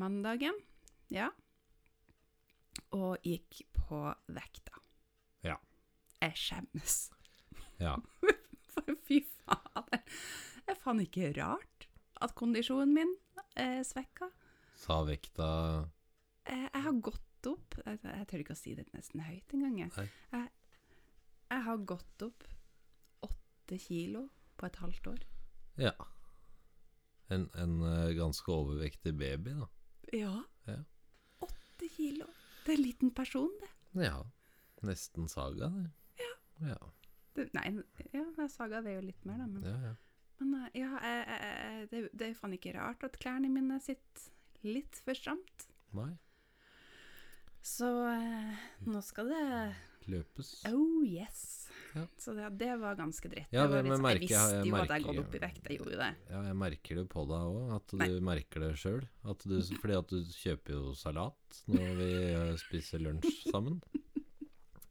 mandagen. 0.00 0.56
Ja. 1.12 1.28
Og 2.96 3.20
gikk 3.26 3.60
på 3.76 4.00
vekta. 4.32 4.80
Ja. 5.44 5.58
Jeg 6.22 6.40
skjemmes. 6.40 6.96
Ja. 7.82 7.96
For 8.74 8.96
fy 9.06 9.20
fader. 9.44 10.00
Det 10.64 10.72
er 10.74 10.80
faen 10.80 11.02
ikke 11.02 11.32
rart 11.38 11.88
at 12.24 12.34
kondisjonen 12.38 12.94
min 12.96 13.12
er 13.60 13.82
svekka. 13.86 14.30
Sa 14.80 15.02
vekta 15.06 15.46
Jeg, 16.48 16.66
jeg 16.74 16.82
har 16.82 16.96
gått 17.06 17.46
opp 17.46 17.76
Jeg, 17.84 18.00
jeg 18.02 18.26
tør 18.28 18.40
ikke 18.42 18.54
å 18.56 18.58
si 18.58 18.72
det 18.74 18.84
nesten 18.92 19.22
høyt 19.22 19.52
engang. 19.54 19.76
jeg. 19.84 20.08
Jeg, 20.32 20.48
jeg 21.52 21.62
har 21.68 21.84
gått 21.86 22.24
opp 22.26 22.46
åtte 23.28 23.78
kilo 23.80 24.26
på 24.58 24.66
et 24.66 24.80
halvt 24.82 25.06
år. 25.12 25.22
Ja. 25.80 25.92
En, 27.32 27.46
en 27.58 27.76
eh, 27.88 28.14
ganske 28.18 28.50
overvektig 28.52 29.14
baby, 29.18 29.54
da. 29.60 29.68
Ja. 30.12 30.34
Ja. 30.68 30.80
Åtte 31.44 31.88
kilo. 31.96 32.26
Det 32.64 32.74
er 32.74 32.78
en 32.78 32.84
liten 32.84 33.14
person, 33.16 33.52
det. 33.60 33.70
Ja. 34.06 34.18
Nesten 34.84 35.28
saga, 35.32 35.70
det. 35.72 35.86
Ja. 36.64 36.78
Det 37.36 37.48
nei, 37.56 37.66
ja, 38.14 38.24
saga 38.52 38.80
det 38.84 38.96
jo 38.96 39.04
litt 39.08 39.24
mer, 39.28 39.38
da. 39.42 39.46
Men, 39.50 39.64
Ja, 39.68 39.76
ja. 39.90 39.94
men 40.40 40.54
eh, 40.62 40.68
ja, 40.82 40.90
jeg, 41.02 41.24
jeg, 41.28 41.40
jeg, 41.48 41.88
det, 41.94 42.02
det 42.12 42.26
er 42.28 42.32
jo 42.34 42.40
faen 42.42 42.56
ikke 42.58 42.74
rart 42.78 43.04
at 43.08 43.18
klærne 43.22 43.50
mine 43.52 43.80
sitter 43.82 44.30
litt 44.64 45.00
for 45.04 45.14
stramt. 45.18 45.66
Nei. 45.94 46.12
Så 47.64 47.88
eh, 48.10 48.64
nå 48.88 49.00
skal 49.04 49.30
det 49.32 49.42
Løpes. 50.04 50.48
Oh 50.68 51.00
yes. 51.08 51.44
Ja. 51.96 52.02
Så 52.20 52.34
det, 52.36 52.50
det 52.60 52.74
var 52.76 52.92
ganske 52.98 53.24
dritt. 53.32 53.46
Ja, 53.54 53.62
det 53.72 53.78
liksom, 53.86 54.02
merker- 54.04 54.20
jeg 54.20 54.26
visste 54.28 54.58
jeg 54.58 54.68
jo 54.68 54.76
at 54.82 54.90
jeg 54.92 55.04
gått 55.06 55.20
opp 55.22 55.36
i 55.38 55.40
vekt. 55.40 55.62
Jeg 55.70 55.78
gjorde 55.78 55.94
jo 55.94 56.00
det. 56.02 56.08
Ja, 56.28 56.42
jeg 56.50 56.56
merker 56.60 56.98
det 57.00 57.04
på 57.14 57.22
deg 57.30 57.46
òg, 57.54 57.70
at 57.78 57.86
du 57.94 57.96
Nei. 58.02 58.08
merker 58.28 58.66
det 58.66 58.72
sjøl. 58.82 59.06
Fordi 59.80 59.96
at 59.96 60.12
du 60.12 60.18
kjøper 60.36 60.76
jo 60.76 60.92
salat 60.98 61.60
når 61.72 61.88
vi 62.02 62.10
eh, 62.34 62.52
spiser 62.60 63.00
lunsj 63.06 63.46
sammen. 63.48 63.80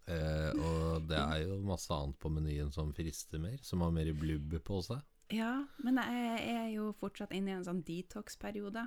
Eh, 0.04 0.52
og 0.60 1.06
det 1.08 1.20
er 1.20 1.46
jo 1.46 1.62
masse 1.64 1.94
annet 1.96 2.18
på 2.20 2.32
menyen 2.34 2.72
som 2.76 2.92
frister 2.96 3.40
mer, 3.40 3.60
som 3.64 3.84
har 3.86 3.94
mer 3.96 4.12
blubb 4.18 4.58
på 4.66 4.82
seg. 4.86 5.04
Ja, 5.34 5.64
men 5.82 5.98
jeg 5.98 6.42
er 6.54 6.68
jo 6.74 6.92
fortsatt 7.00 7.32
inne 7.34 7.54
i 7.54 7.58
en 7.58 7.66
sånn 7.66 7.82
detox-periode. 7.88 8.84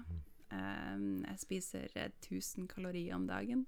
Um, 0.53 1.25
jeg 1.25 1.41
spiser 1.43 1.97
eh, 1.99 2.13
1000 2.23 2.69
kalorier 2.71 3.17
om 3.17 3.27
dagen. 3.29 3.65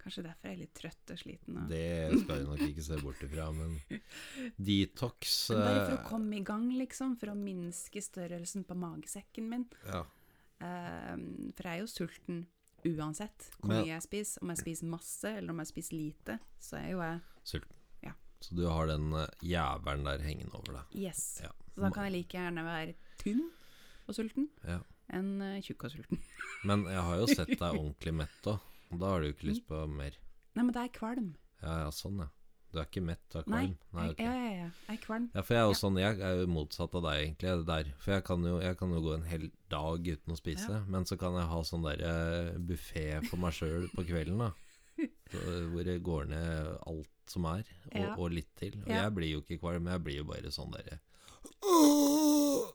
Kanskje 0.00 0.22
derfor 0.28 0.46
jeg 0.46 0.54
er 0.54 0.60
litt 0.62 0.76
trøtt 0.78 1.12
og 1.12 1.18
sliten. 1.18 1.56
Og. 1.58 1.70
Det 1.72 2.20
skal 2.22 2.38
jeg 2.38 2.46
nok 2.46 2.60
ikke 2.68 2.84
se 2.86 2.98
bort 3.02 3.24
ifra, 3.26 3.48
men 3.56 3.72
detox 4.68 5.34
bare 5.50 5.80
for 5.80 5.96
å 5.96 5.98
eh, 5.98 6.04
komme 6.06 6.38
i 6.38 6.44
gang, 6.46 6.68
liksom. 6.78 7.16
For 7.18 7.32
å 7.32 7.38
minske 7.38 8.02
størrelsen 8.04 8.64
på 8.68 8.78
magesekken 8.78 9.50
min. 9.50 9.66
ja. 9.88 10.04
Um, 10.56 11.50
for 11.52 11.68
jeg 11.68 11.74
er 11.74 11.80
jo 11.82 11.88
sulten 11.92 12.38
uansett 12.94 13.48
hvor 13.58 13.68
Men- 13.70 13.82
mye 13.84 13.92
jeg 13.94 14.02
spiser. 14.04 14.42
Om 14.42 14.52
jeg 14.54 14.58
spiser 14.62 14.86
masse, 14.92 15.24
eller 15.38 15.50
om 15.54 15.58
jeg 15.62 15.70
spiser 15.72 15.96
lite, 15.98 16.38
så 16.60 16.76
er 16.80 16.90
jo 16.92 17.00
jeg 17.04 17.20
Sulten. 17.46 17.76
Ja. 18.02 18.12
Så 18.40 18.56
du 18.58 18.64
har 18.68 18.86
den 18.90 19.12
eh, 19.14 19.26
jævelen 19.42 20.04
der 20.04 20.18
hengende 20.26 20.54
over 20.58 20.78
deg. 20.80 20.96
Yes. 21.06 21.40
Ja. 21.42 21.52
Så 21.74 21.80
da 21.84 21.90
kan 21.94 22.04
jeg 22.08 22.12
like 22.16 22.36
gjerne 22.38 22.64
være 22.66 22.94
tynn 23.18 23.44
og 24.08 24.14
sulten 24.14 24.48
Ja. 24.64 24.78
enn 25.12 25.40
uh, 25.42 25.60
tjukk 25.60 25.84
og 25.84 25.90
sulten. 25.92 26.20
Men 26.68 26.84
jeg 26.90 27.02
har 27.02 27.16
jo 27.20 27.26
sett 27.26 27.52
deg 27.58 27.62
ordentlig 27.74 28.14
mett 28.14 28.46
òg. 28.50 28.58
Da 28.96 29.10
har 29.10 29.20
du 29.20 29.26
jo 29.28 29.34
ikke 29.34 29.48
lyst 29.50 29.66
på 29.66 29.82
mer. 29.90 30.14
Nei, 30.54 30.62
men 30.64 30.72
det 30.72 30.82
er 30.86 30.92
kvalm. 30.94 31.32
Ja, 31.60 31.80
ja, 31.84 31.88
sånn, 31.90 32.20
ja. 32.22 32.28
Du 32.76 32.82
er 32.82 32.88
ikke 32.90 33.00
mett, 33.00 33.24
Nei, 33.32 33.40
kvalm? 33.46 33.70
Nei, 33.96 34.06
jeg, 34.10 34.16
ja, 34.20 34.32
ja, 34.36 34.48
ja. 34.52 34.68
Er 34.92 34.96
kvalm. 35.00 35.30
Ja, 35.32 35.40
for 35.46 35.56
jeg 35.56 35.62
er 35.62 35.70
jo 35.70 35.76
sånn, 35.80 35.94
jeg 36.02 36.18
er 36.28 36.40
jo 36.42 36.48
motsatt 36.52 36.96
av 36.98 37.06
deg 37.06 37.20
egentlig, 37.22 37.54
der. 37.70 37.88
For 38.02 38.12
jeg 38.12 38.24
kan 38.26 38.44
jo, 38.44 38.58
jeg 38.60 38.76
kan 38.76 38.92
jo 38.92 39.00
gå 39.00 39.14
en 39.14 39.24
hel 39.30 39.46
dag 39.72 40.10
uten 40.10 40.34
å 40.34 40.36
spise, 40.36 40.82
men 40.92 41.08
så 41.08 41.16
kan 41.20 41.38
jeg 41.40 41.48
ha 41.48 41.60
sånn 41.64 41.86
der 41.86 42.02
eh, 42.04 42.50
buffé 42.68 43.06
for 43.30 43.40
meg 43.40 43.56
sjøl 43.56 43.88
på 43.94 44.04
kvelden, 44.10 44.44
da. 44.44 44.50
Så, 45.32 45.40
hvor 45.72 45.88
det 45.88 45.96
går 46.04 46.28
ned 46.30 46.68
alt 46.92 47.32
som 47.32 47.48
er, 47.48 47.72
og, 47.88 48.12
og 48.12 48.36
litt 48.36 48.52
til. 48.60 48.76
Og 48.84 48.92
jeg 48.92 49.16
blir 49.16 49.32
jo 49.32 49.40
ikke 49.40 49.58
kvalm, 49.64 49.88
jeg 49.90 50.04
blir 50.04 50.20
jo 50.20 50.28
bare 50.28 50.52
sånn 50.52 50.76
derre 50.76 51.00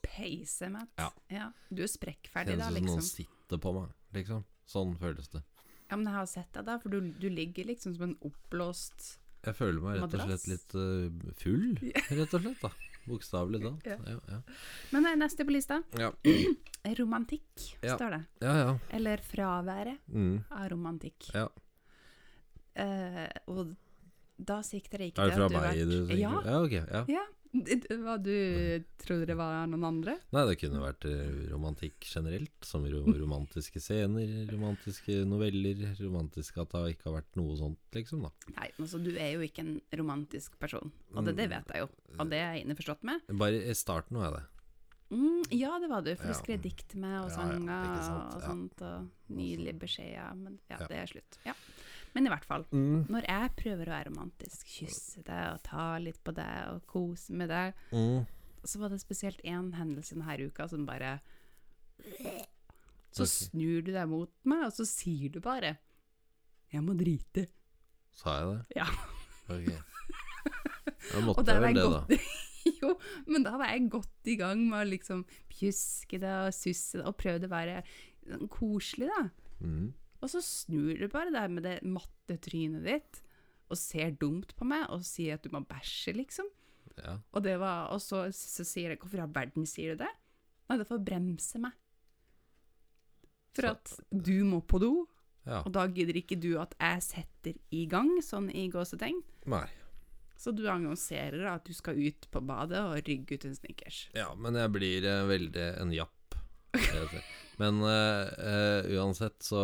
Peisemett. 0.02 0.98
Ja. 1.30 1.48
Du 1.70 1.86
er 1.86 1.90
sprekkferdig 1.94 2.58
da, 2.58 2.66
ut 2.66 2.74
som 2.74 2.78
noen 2.78 2.90
liksom. 2.90 3.06
sitter 3.06 3.62
på 3.62 3.78
meg, 3.78 3.96
liksom. 4.18 4.46
Sånn 4.70 4.98
føles 4.98 5.30
det. 5.30 5.46
Ja, 5.92 5.98
men 5.98 6.08
jeg 6.08 6.16
har 6.16 6.30
sett 6.32 6.54
deg 6.56 6.68
da, 6.70 6.78
for 6.80 6.94
du, 6.94 7.12
du 7.20 7.28
ligger 7.30 7.68
liksom 7.68 7.98
som 7.98 8.10
en 8.10 8.18
oppblåst 8.24 9.18
Jeg 9.45 9.56
føler 9.58 9.82
meg 9.82 9.97
rett 10.01 10.13
og 10.13 10.23
slett 10.27 10.47
litt 10.51 10.75
uh, 10.77 11.34
full, 11.41 11.63
rett 12.19 12.34
og 12.38 12.41
slett, 12.45 12.62
da. 12.62 12.71
Bokstavelig 13.10 13.62
talt. 13.63 13.88
Ja. 13.89 13.95
Ja, 14.06 14.19
ja. 14.30 14.39
Men 14.93 15.08
eh, 15.10 15.15
neste 15.17 15.45
på 15.47 15.56
lista, 15.56 15.80
Ja, 15.97 16.12
romantikk, 17.01 17.47
står 17.82 18.13
det. 18.13 18.19
ja. 18.45 18.54
ja. 18.60 18.75
Eller 18.93 19.23
fraværet 19.25 19.97
Mm. 20.13 20.43
av 20.51 20.69
romantikk. 20.69 21.32
Ja. 21.34 21.47
Eh, 22.77 23.27
og 23.51 23.73
da 24.41 24.62
sikter 24.65 25.01
jeg 25.04 25.12
ikke 25.12 25.21
Er 25.25 25.34
det 25.34 25.38
fra 25.38 25.47
til 25.49 25.58
at 25.58 25.62
meg 25.62 25.80
du 25.82 25.91
du 25.91 25.97
har 25.97 26.08
vært? 26.08 26.19
Ja. 26.21 26.32
ja, 26.45 26.62
ok. 26.62 27.08
Ja. 27.10 27.25
Ja. 27.54 27.98
Hva 28.00 28.14
du 28.24 28.32
trodde 29.02 29.26
det 29.28 29.36
var 29.36 29.66
noen 29.68 29.84
andre? 29.84 30.14
Nei, 30.32 30.44
det 30.48 30.58
kunne 30.62 30.80
vært 30.84 31.06
eh, 31.10 31.50
romantikk 31.52 32.08
generelt. 32.08 32.54
Som 32.64 32.86
romantiske 32.88 33.82
scener, 33.84 34.32
romantiske 34.52 35.18
noveller. 35.28 35.84
Romantiske 36.00 36.62
at 36.64 36.72
det 36.78 36.96
ikke 36.96 37.10
har 37.10 37.18
vært 37.20 37.36
noe 37.42 37.58
sånt, 37.60 37.82
liksom. 37.98 38.24
da 38.24 38.32
Nei, 38.56 38.70
altså 38.80 39.02
du 39.04 39.12
er 39.18 39.34
jo 39.36 39.44
ikke 39.46 39.66
en 39.66 39.76
romantisk 40.00 40.56
person, 40.62 40.92
og 41.16 41.28
det, 41.28 41.36
det 41.42 41.50
vet 41.52 41.76
jeg 41.76 41.84
jo. 41.84 41.92
Og 42.18 42.32
det 42.32 42.40
er 42.40 42.56
jeg 42.56 42.66
innforstått 42.70 43.04
med. 43.08 43.28
Bare 43.42 43.60
i 43.68 43.76
starten 43.76 44.18
var 44.22 44.30
jeg 44.30 44.40
det. 44.40 44.48
Mm, 45.12 45.42
ja, 45.52 45.74
det 45.84 45.90
var 45.92 46.06
du, 46.06 46.14
for 46.16 46.30
Ja. 46.30 46.32
du 46.32 46.40
skrev 46.40 46.62
dikt 46.64 46.94
med 46.96 47.18
og 47.20 47.28
Ja, 47.28 47.34
ja, 47.34 47.36
sanger 47.36 47.82
ikke 47.84 48.06
sant, 48.08 48.36
og 48.38 48.42
sånt, 48.48 48.84
og 48.88 49.36
nydelige 49.36 49.76
beskjeder. 49.82 50.36
Men 50.40 50.60
ja, 50.72 50.78
Ja. 50.80 50.88
det 50.88 50.98
er 51.02 51.10
slutt. 51.12 51.40
Ja. 51.44 51.56
Men 52.13 52.26
i 52.28 52.30
hvert 52.30 52.43
fall, 52.45 52.65
når 52.71 53.24
jeg 53.28 53.52
prøver 53.56 53.88
å 53.88 53.93
være 53.95 54.10
romantisk, 54.10 54.65
kysse 54.67 55.24
deg 55.24 55.54
og 55.54 55.62
ta 55.63 55.97
litt 55.97 56.19
på 56.24 56.34
deg 56.36 56.74
og 56.74 56.82
kose 56.88 57.32
med 57.34 57.47
deg, 57.50 57.74
Mm. 57.91 58.26
så 58.63 58.80
var 58.80 58.89
det 58.89 59.00
spesielt 59.02 59.39
én 59.43 59.74
hendelse 59.74 60.15
denne 60.15 60.47
uka 60.52 60.67
som 60.67 60.86
bare 60.86 61.19
Så 63.12 63.26
snur 63.28 63.82
du 63.84 63.91
deg 63.91 64.08
mot 64.10 64.32
meg, 64.47 64.65
og 64.65 64.74
så 64.74 64.86
sier 64.88 65.30
du 65.32 65.39
bare 65.39 65.78
'Jeg 66.71 66.82
må 66.84 66.93
drite'. 66.95 67.47
Sa 68.12 68.38
jeg 68.39 68.47
det? 68.47 68.65
Ja. 68.78 68.86
Ok. 69.50 69.67
Da 71.12 71.19
måtte 71.26 71.45
jeg 71.52 71.62
vel 71.62 71.76
det, 71.76 71.89
da. 71.91 72.17
Jo, 72.82 73.00
men 73.26 73.43
da 73.43 73.58
var 73.58 73.65
jeg 73.74 73.89
godt 73.89 74.28
i 74.30 74.36
gang 74.38 74.69
med 74.69 74.86
å 74.86 74.89
liksom 74.89 75.26
pjuske 75.50 76.19
det 76.21 76.30
og 76.30 76.54
susse 76.54 76.97
det, 77.00 77.06
og 77.08 77.17
prøvde 77.17 77.47
å 77.50 77.50
være 77.50 77.84
koselig, 78.54 79.08
da. 79.10 79.30
Mm. 79.65 79.93
Og 80.21 80.29
så 80.29 80.41
snur 80.45 80.97
du 80.99 81.07
bare 81.10 81.34
der 81.34 81.49
med 81.49 81.65
det 81.65 81.79
matte 81.84 82.38
trynet 82.41 82.86
ditt, 82.86 83.21
og 83.71 83.79
ser 83.79 84.12
dumt 84.19 84.51
på 84.60 84.67
meg, 84.67 84.86
og 84.91 85.05
sier 85.07 85.38
at 85.38 85.45
du 85.45 85.49
må 85.53 85.63
bæsje, 85.65 86.13
liksom. 86.17 86.49
Ja. 86.99 87.17
Og, 87.31 87.39
det 87.45 87.55
var, 87.62 87.88
og 87.93 88.01
så, 88.03 88.25
så 88.36 88.65
sier 88.67 88.91
jeg 88.91 88.99
'Hvorfor 88.99 89.17
i 89.17 89.23
all 89.23 89.34
verden 89.34 89.65
sier 89.65 89.95
du 89.95 90.03
det?' 90.03 90.17
Nei, 90.69 90.77
det 90.77 90.86
er 90.86 90.89
for 90.89 90.99
å 90.99 91.05
bremse 91.05 91.60
meg. 91.60 91.73
For 93.55 93.62
Så- 93.62 93.71
at 93.71 93.99
du 94.12 94.43
må 94.45 94.62
på 94.62 94.79
do, 94.79 95.07
ja. 95.45 95.62
og 95.65 95.71
da 95.73 95.88
gidder 95.88 96.15
ikke 96.15 96.39
du 96.39 96.57
at 96.60 96.75
jeg 96.79 97.01
setter 97.01 97.53
i 97.71 97.86
gang, 97.86 98.21
sånn 98.21 98.49
i 98.53 98.69
gåsetegn. 98.69 99.21
Nei. 99.47 99.67
Så 100.38 100.55
du 100.55 100.63
annonserer 100.67 101.45
at 101.51 101.65
du 101.65 101.73
skal 101.73 101.99
ut 101.99 102.27
på 102.31 102.41
badet 102.41 102.79
og 102.79 103.03
rygge 103.07 103.36
ut 103.36 103.45
en 103.45 103.55
snickers. 103.55 104.10
Ja, 104.15 104.34
men 104.34 104.55
jeg 104.55 104.71
blir 104.71 105.05
eh, 105.05 105.25
veldig 105.27 105.67
en 105.81 105.91
japp. 105.91 106.13
Men 107.62 107.81
uh, 107.84 108.27
uh, 108.41 108.88
uansett 108.97 109.43
så 109.45 109.60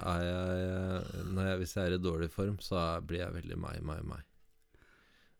er 0.00 0.22
jeg, 0.24 0.62
eh, 0.64 1.20
når 1.30 1.50
jeg 1.50 1.60
Hvis 1.60 1.74
jeg 1.76 1.90
er 1.90 1.94
i 1.94 2.02
dårlig 2.02 2.30
form, 2.32 2.56
så 2.64 2.78
er, 2.80 3.04
blir 3.06 3.22
jeg 3.22 3.36
veldig 3.36 3.58
meg, 3.62 3.82
meg, 3.86 4.02
meg. 4.08 4.24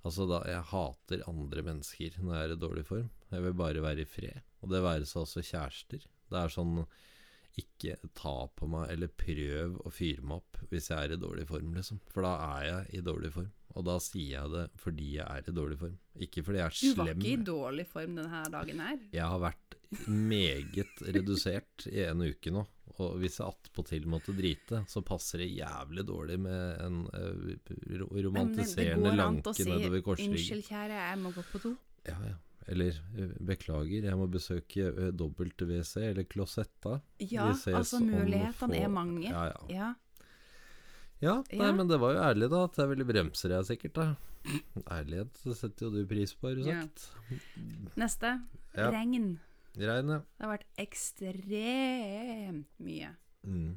Altså 0.07 0.29
da 0.31 0.43
Jeg 0.47 0.69
hater 0.71 1.25
andre 1.27 1.65
mennesker 1.67 2.21
når 2.21 2.37
jeg 2.37 2.45
er 2.45 2.55
i 2.55 2.61
dårlig 2.63 2.87
form. 2.87 3.11
Jeg 3.33 3.43
vil 3.43 3.59
bare 3.59 3.83
være 3.83 4.05
i 4.05 4.09
fred. 4.11 4.45
Og 4.63 4.71
det 4.71 4.85
være 4.85 5.09
seg 5.09 5.25
også 5.25 5.43
kjærester. 5.49 6.07
Det 6.31 6.39
er 6.39 6.53
sånn 6.53 6.79
Ikke 7.59 7.97
ta 8.15 8.37
på 8.55 8.69
meg, 8.71 8.91
eller 8.93 9.11
prøv 9.11 9.81
å 9.83 9.91
fyre 9.91 10.23
meg 10.23 10.45
opp 10.45 10.63
hvis 10.71 10.91
jeg 10.93 10.99
er 11.01 11.17
i 11.17 11.21
dårlig 11.21 11.49
form, 11.49 11.75
liksom. 11.75 12.03
For 12.13 12.27
da 12.27 12.37
er 12.61 12.67
jeg 12.69 13.01
i 13.01 13.07
dårlig 13.07 13.33
form. 13.35 13.53
Og 13.77 13.85
da 13.85 13.99
sier 14.01 14.31
jeg 14.39 14.53
det 14.55 14.67
fordi 14.81 15.11
jeg 15.19 15.27
er 15.27 15.51
i 15.51 15.55
dårlig 15.59 15.81
form. 15.81 15.97
Ikke 16.23 16.45
fordi 16.47 16.63
jeg 16.63 16.71
er 16.71 16.77
slem. 16.79 16.95
Du 16.95 17.03
var 17.03 17.13
ikke 17.17 17.33
i 17.33 17.47
dårlig 17.51 17.87
form 17.91 18.19
denne 18.21 18.43
dagen 18.53 18.85
her. 18.87 19.01
Jeg 19.13 19.33
har 19.33 19.43
vært 19.43 19.66
meget 20.07 21.03
redusert 21.15 21.87
i 21.91 22.03
en 22.07 22.25
uke 22.27 22.53
nå. 22.55 22.65
Og 22.97 23.19
hvis 23.21 23.37
jeg 23.41 23.51
attpåtil 23.51 24.07
måtte 24.09 24.33
drite, 24.37 24.81
så 24.89 25.03
passer 25.05 25.43
det 25.43 25.51
jævlig 25.53 26.07
dårlig 26.09 26.39
med 26.41 26.79
en 26.81 27.03
uh, 27.13 28.07
romantiserende 28.25 29.13
lanke 29.19 29.53
si, 29.57 29.67
nedover 29.69 30.01
korsryggen. 30.07 30.39
Unnskyld, 30.39 30.65
kjære, 30.71 31.01
jeg 31.11 31.19
må 31.21 31.33
gå 31.37 31.45
på 31.51 31.61
do. 31.67 31.75
Ja, 32.09 32.17
ja. 32.31 32.37
Eller 32.67 32.97
eh, 33.15 33.35
beklager, 33.47 34.09
jeg 34.09 34.19
må 34.19 34.27
besøke 34.27 34.89
dobbelt-WC, 35.15 35.93
eller 36.09 36.27
Klosetta. 36.27 36.97
Ja, 37.23 37.53
altså 37.53 38.01
mulighetene 38.03 38.81
er 38.81 38.91
mange. 38.91 39.29
Ja, 39.29 39.45
ja. 39.53 39.61
Ja. 39.71 39.91
ja 41.23 41.37
nei, 41.53 41.69
Ja. 41.69 41.73
men 41.77 41.87
det 41.93 42.01
var 42.03 42.17
jo 42.17 42.25
ærlig, 42.25 42.49
da. 42.51 42.65
At 42.67 42.81
jeg 42.81 42.91
ville 42.91 43.07
bremse 43.07 43.53
deg, 43.53 43.69
sikkert. 43.69 43.95
da 44.01 44.09
Ærlighet 44.97 45.39
setter 45.59 45.87
jo 45.87 45.93
du 45.95 46.07
pris 46.11 46.35
på, 46.35 46.49
har 46.51 46.59
du 46.59 46.67
Ja. 46.67 46.83
Neste. 47.99 48.35
Ja. 48.75 48.91
Regn. 48.91 49.39
Regn, 49.77 50.09
ja. 50.09 50.21
Det 50.39 50.45
har 50.47 50.53
vært 50.55 50.69
ekstremt 50.81 52.79
mye. 52.81 53.11
Mm. 53.45 53.75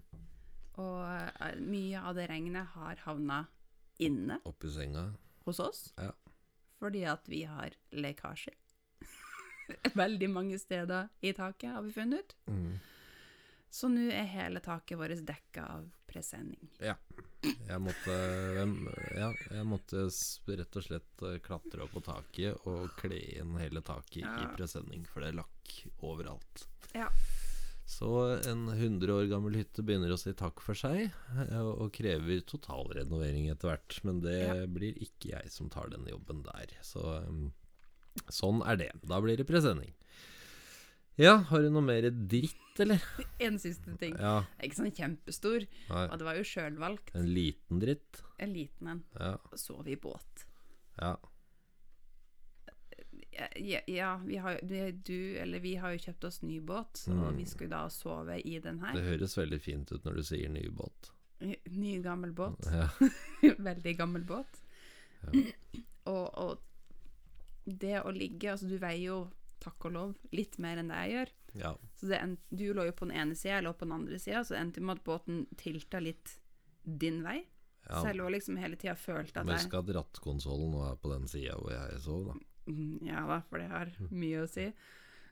Og 0.80 1.02
eh, 1.12 1.58
mye 1.60 2.02
av 2.08 2.16
det 2.16 2.30
regnet 2.32 2.72
har 2.78 3.02
havna 3.04 3.42
inne 4.00 4.40
Oppi 4.48 4.72
senga. 4.72 5.10
hos 5.46 5.60
oss. 5.60 5.82
Ja. 6.00 6.14
Fordi 6.80 7.04
at 7.12 7.28
vi 7.28 7.44
har 7.44 7.76
lekkasjer. 7.92 8.56
Veldig 10.02 10.30
mange 10.32 10.60
steder 10.62 11.10
i 11.20 11.34
taket, 11.36 11.74
har 11.76 11.84
vi 11.84 11.92
funnet 11.92 12.24
ut. 12.24 12.36
Mm. 12.48 12.80
Så 13.70 13.90
nå 13.92 14.08
er 14.12 14.26
hele 14.32 14.60
taket 14.66 14.98
vårt 14.98 15.20
dekka 15.28 15.66
av 15.78 15.90
presenning. 16.10 16.72
Jeg 16.82 17.80
måtte, 17.80 18.16
ja, 19.16 19.30
jeg 19.54 19.66
måtte 19.70 20.08
rett 20.58 20.80
og 20.80 20.84
slett 20.88 21.22
eh, 21.24 21.38
klatre 21.46 21.86
opp 21.86 21.94
på 21.94 22.02
taket 22.04 22.66
og 22.68 22.90
kle 23.00 23.20
inn 23.40 23.54
hele 23.62 23.84
taket 23.86 24.26
i 24.26 24.48
presenning, 24.58 25.06
for 25.08 25.22
det 25.24 25.30
er 25.32 25.38
lakk 25.44 25.76
overalt. 26.02 26.66
Ja. 26.98 27.08
Så 27.90 28.10
en 28.50 28.68
100 28.70 29.14
år 29.14 29.30
gammel 29.32 29.56
hytte 29.58 29.82
begynner 29.86 30.12
å 30.14 30.18
si 30.20 30.34
takk 30.38 30.60
for 30.62 30.78
seg, 30.78 31.08
eh, 31.46 31.62
og 31.62 31.94
krever 31.96 32.42
totalrenovering 32.50 33.48
etter 33.54 33.72
hvert. 33.72 34.00
Men 34.06 34.20
det 34.26 34.36
Ja. 34.42 34.66
blir 34.68 34.98
ikke 35.02 35.32
jeg 35.38 35.50
som 35.54 35.70
tar 35.70 35.90
den 35.94 36.06
jobben 36.10 36.44
der. 36.44 36.74
Så 36.86 37.02
um, 37.30 37.52
sånn 38.30 38.62
er 38.66 38.78
det. 38.78 38.92
Da 39.06 39.22
blir 39.22 39.38
det 39.38 39.48
presenning. 39.50 39.94
Ja, 41.20 41.34
har 41.50 41.62
du 41.66 41.70
noe 41.70 41.84
mer 41.84 42.06
dritt, 42.10 42.80
eller? 42.80 43.02
En 43.44 43.58
siste 43.60 43.92
ting. 44.00 44.14
Ja, 44.20 44.46
Ikke 44.64 44.78
sånn 44.80 44.94
kjempestor, 44.96 45.66
nei, 45.90 46.06
og 46.08 46.16
det 46.22 46.28
var 46.30 46.38
jo 46.40 46.46
sjølvalgt. 46.48 47.12
en 47.20 47.28
liten 47.36 47.82
dritt. 47.84 48.22
En 48.40 48.54
liten 48.56 48.88
en. 48.94 49.02
Ja, 49.20 49.34
Sov 49.60 49.88
i 49.92 49.98
båt. 50.00 50.46
ja. 51.02 51.18
Ja, 53.56 53.80
ja 53.88 54.18
vi 54.26 54.36
har, 54.38 54.60
du, 55.04 55.38
eller 55.38 55.60
vi 55.64 55.76
har 55.80 55.94
jo 55.96 56.02
kjøpt 56.04 56.26
oss 56.28 56.42
ny 56.44 56.60
båt, 56.60 57.06
og 57.08 57.14
Mm. 57.30 57.38
vi 57.38 57.46
skulle 57.46 57.70
da 57.72 57.86
sove 57.90 58.40
i 58.42 58.60
den 58.60 58.80
her. 58.84 58.94
Det 58.96 59.04
høres 59.06 59.38
veldig 59.38 59.60
fint 59.62 59.92
ut 59.92 60.04
når 60.04 60.16
du 60.20 60.24
sier 60.24 60.50
ny 60.50 60.66
båt. 60.70 61.12
Ny, 61.72 62.02
gammel 62.04 62.34
båt. 62.36 62.66
Ja. 62.68 62.90
Veldig 63.70 63.94
gammel 63.98 64.24
båt. 64.28 64.60
Ja. 65.24 65.44
Og, 66.10 66.26
og 66.34 66.60
det 67.66 68.00
å 68.02 68.10
ligge 68.12 68.50
Altså, 68.52 68.68
du 68.68 68.78
veier 68.82 69.04
jo, 69.04 69.18
takk 69.60 69.86
og 69.90 69.92
lov, 69.96 70.12
litt 70.36 70.58
mer 70.62 70.80
enn 70.82 70.90
det 70.92 71.00
jeg 71.06 71.16
gjør. 71.16 71.32
ja. 71.64 71.72
Så 72.00 72.08
det 72.12 72.20
en, 72.24 72.36
du 72.50 72.66
lå 72.74 72.86
jo 72.90 72.94
på 72.96 73.08
den 73.10 73.16
ene 73.20 73.36
sida, 73.36 73.58
jeg 73.58 73.66
lå 73.68 73.74
på 73.76 73.86
den 73.88 73.96
andre 73.98 74.20
sida, 74.20 74.44
så 74.44 74.56
det 74.56 74.62
endte 74.64 74.82
med 74.84 75.00
at 75.00 75.04
båten 75.08 75.42
tilta 75.60 76.00
litt 76.04 76.36
din 76.84 77.24
vei. 77.26 77.42
ja. 77.90 78.00
Så 78.00 78.06
jeg 78.12 78.20
lå 78.20 78.30
liksom 78.32 78.58
hele 78.62 78.78
tida 78.80 78.94
og 78.96 79.02
følte 79.04 79.40
at 79.42 79.46
Men 79.46 79.56
jeg 79.58 79.66
husk 79.66 79.80
at 79.82 79.96
rattkonsollen 79.98 80.78
er 80.88 80.96
på 81.02 81.12
den 81.14 81.28
sida 81.28 81.58
hvor 81.60 81.74
jeg 81.74 82.00
sov, 82.06 82.30
da. 82.32 82.38
Mm, 82.70 83.00
Ja 83.08 83.26
da, 83.28 83.42
for 83.50 83.58
det 83.60 83.70
har 83.72 83.92
mye 84.12 84.44
å 84.44 84.48
si. 84.50 84.68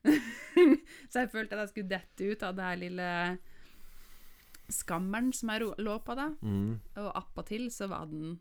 så 1.11 1.23
jeg 1.23 1.31
følte 1.33 1.55
at 1.57 1.65
jeg 1.65 1.71
skulle 1.73 1.91
dette 1.91 2.27
ut 2.31 2.43
av 2.47 2.55
det 2.57 2.65
her 2.67 2.79
lille 2.81 3.07
skammeren 4.73 5.31
som 5.35 5.51
jeg 5.53 5.63
lå 5.79 5.95
på, 6.03 6.15
da. 6.17 6.27
Mm. 6.41 6.79
Og 6.99 7.09
appåtil 7.15 7.69
så 7.73 7.87
var 7.91 8.09
den 8.11 8.39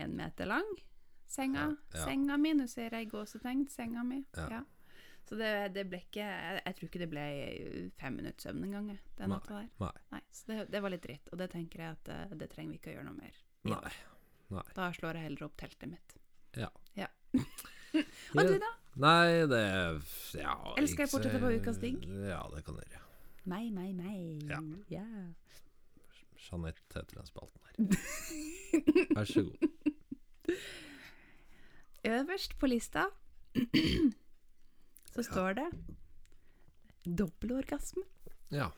en 0.00 0.14
meter 0.16 0.46
lang, 0.48 0.68
senga. 1.30 1.70
Ja. 1.94 2.04
Senga 2.04 2.36
mi. 2.40 2.52
Nå 2.58 2.66
ser 2.70 2.96
jeg 2.98 3.10
gåsetegn. 3.12 3.66
Senga 3.72 4.04
mi. 4.06 4.22
Ja. 4.36 4.62
Så 5.28 5.36
det, 5.38 5.50
det 5.76 5.84
ble 5.86 6.00
ikke 6.02 6.24
jeg, 6.24 6.62
jeg 6.64 6.76
tror 6.76 6.88
ikke 6.88 7.00
det 7.04 7.10
ble 7.12 7.24
fem 8.00 8.16
minutts 8.18 8.46
søvn 8.46 8.64
engang, 8.66 8.88
gang 8.90 8.96
den 9.20 9.28
Nei. 9.30 9.36
natta 9.36 9.60
der. 9.60 9.68
Nei. 9.78 9.92
Nei, 10.16 10.22
så 10.34 10.48
det, 10.48 10.56
det 10.72 10.80
var 10.82 10.90
litt 10.90 11.04
dritt, 11.04 11.28
og 11.30 11.38
det 11.38 11.46
tenker 11.52 11.84
jeg 11.84 11.98
at 11.98 12.08
det, 12.08 12.38
det 12.40 12.48
trenger 12.50 12.74
vi 12.74 12.80
ikke 12.80 12.90
å 12.90 12.94
gjøre 12.96 13.06
noe 13.06 13.18
mer. 13.20 13.36
Nei. 13.70 13.76
år. 14.50 14.72
Da 14.74 14.88
slår 14.96 15.20
jeg 15.20 15.28
heller 15.28 15.46
opp 15.46 15.54
teltet 15.60 15.92
mitt. 15.92 16.16
Ja. 16.58 16.70
Ja. 16.98 17.06
Og 18.34 18.42
du, 18.46 18.56
da? 18.62 18.72
Nei, 19.02 19.46
det 19.50 19.62
ja, 20.38 20.54
Eller 20.76 20.90
skal 20.90 21.04
jeg 21.04 21.10
fortsette 21.12 21.40
på 21.42 21.50
ukas 21.58 21.78
digg? 21.82 22.02
Ja, 22.26 22.42
det 22.54 22.64
kan 22.66 22.78
dere. 22.78 23.02
Meg, 23.50 23.70
meg, 23.74 23.94
meg. 23.98 24.50
Ja. 24.50 24.60
ja. 24.90 25.06
Jeanette 26.40 26.98
heter 26.98 27.20
den 27.20 27.30
spalten 27.30 27.62
her. 27.66 27.74
Vær 29.16 29.30
så 29.30 29.46
god. 29.46 30.56
Øverst 32.04 32.58
på 32.58 32.66
lista 32.66 33.04
så 35.14 35.22
står 35.22 35.52
det 35.58 35.68
dobbelorgasme. 37.04 38.02
Ja. 38.50 38.68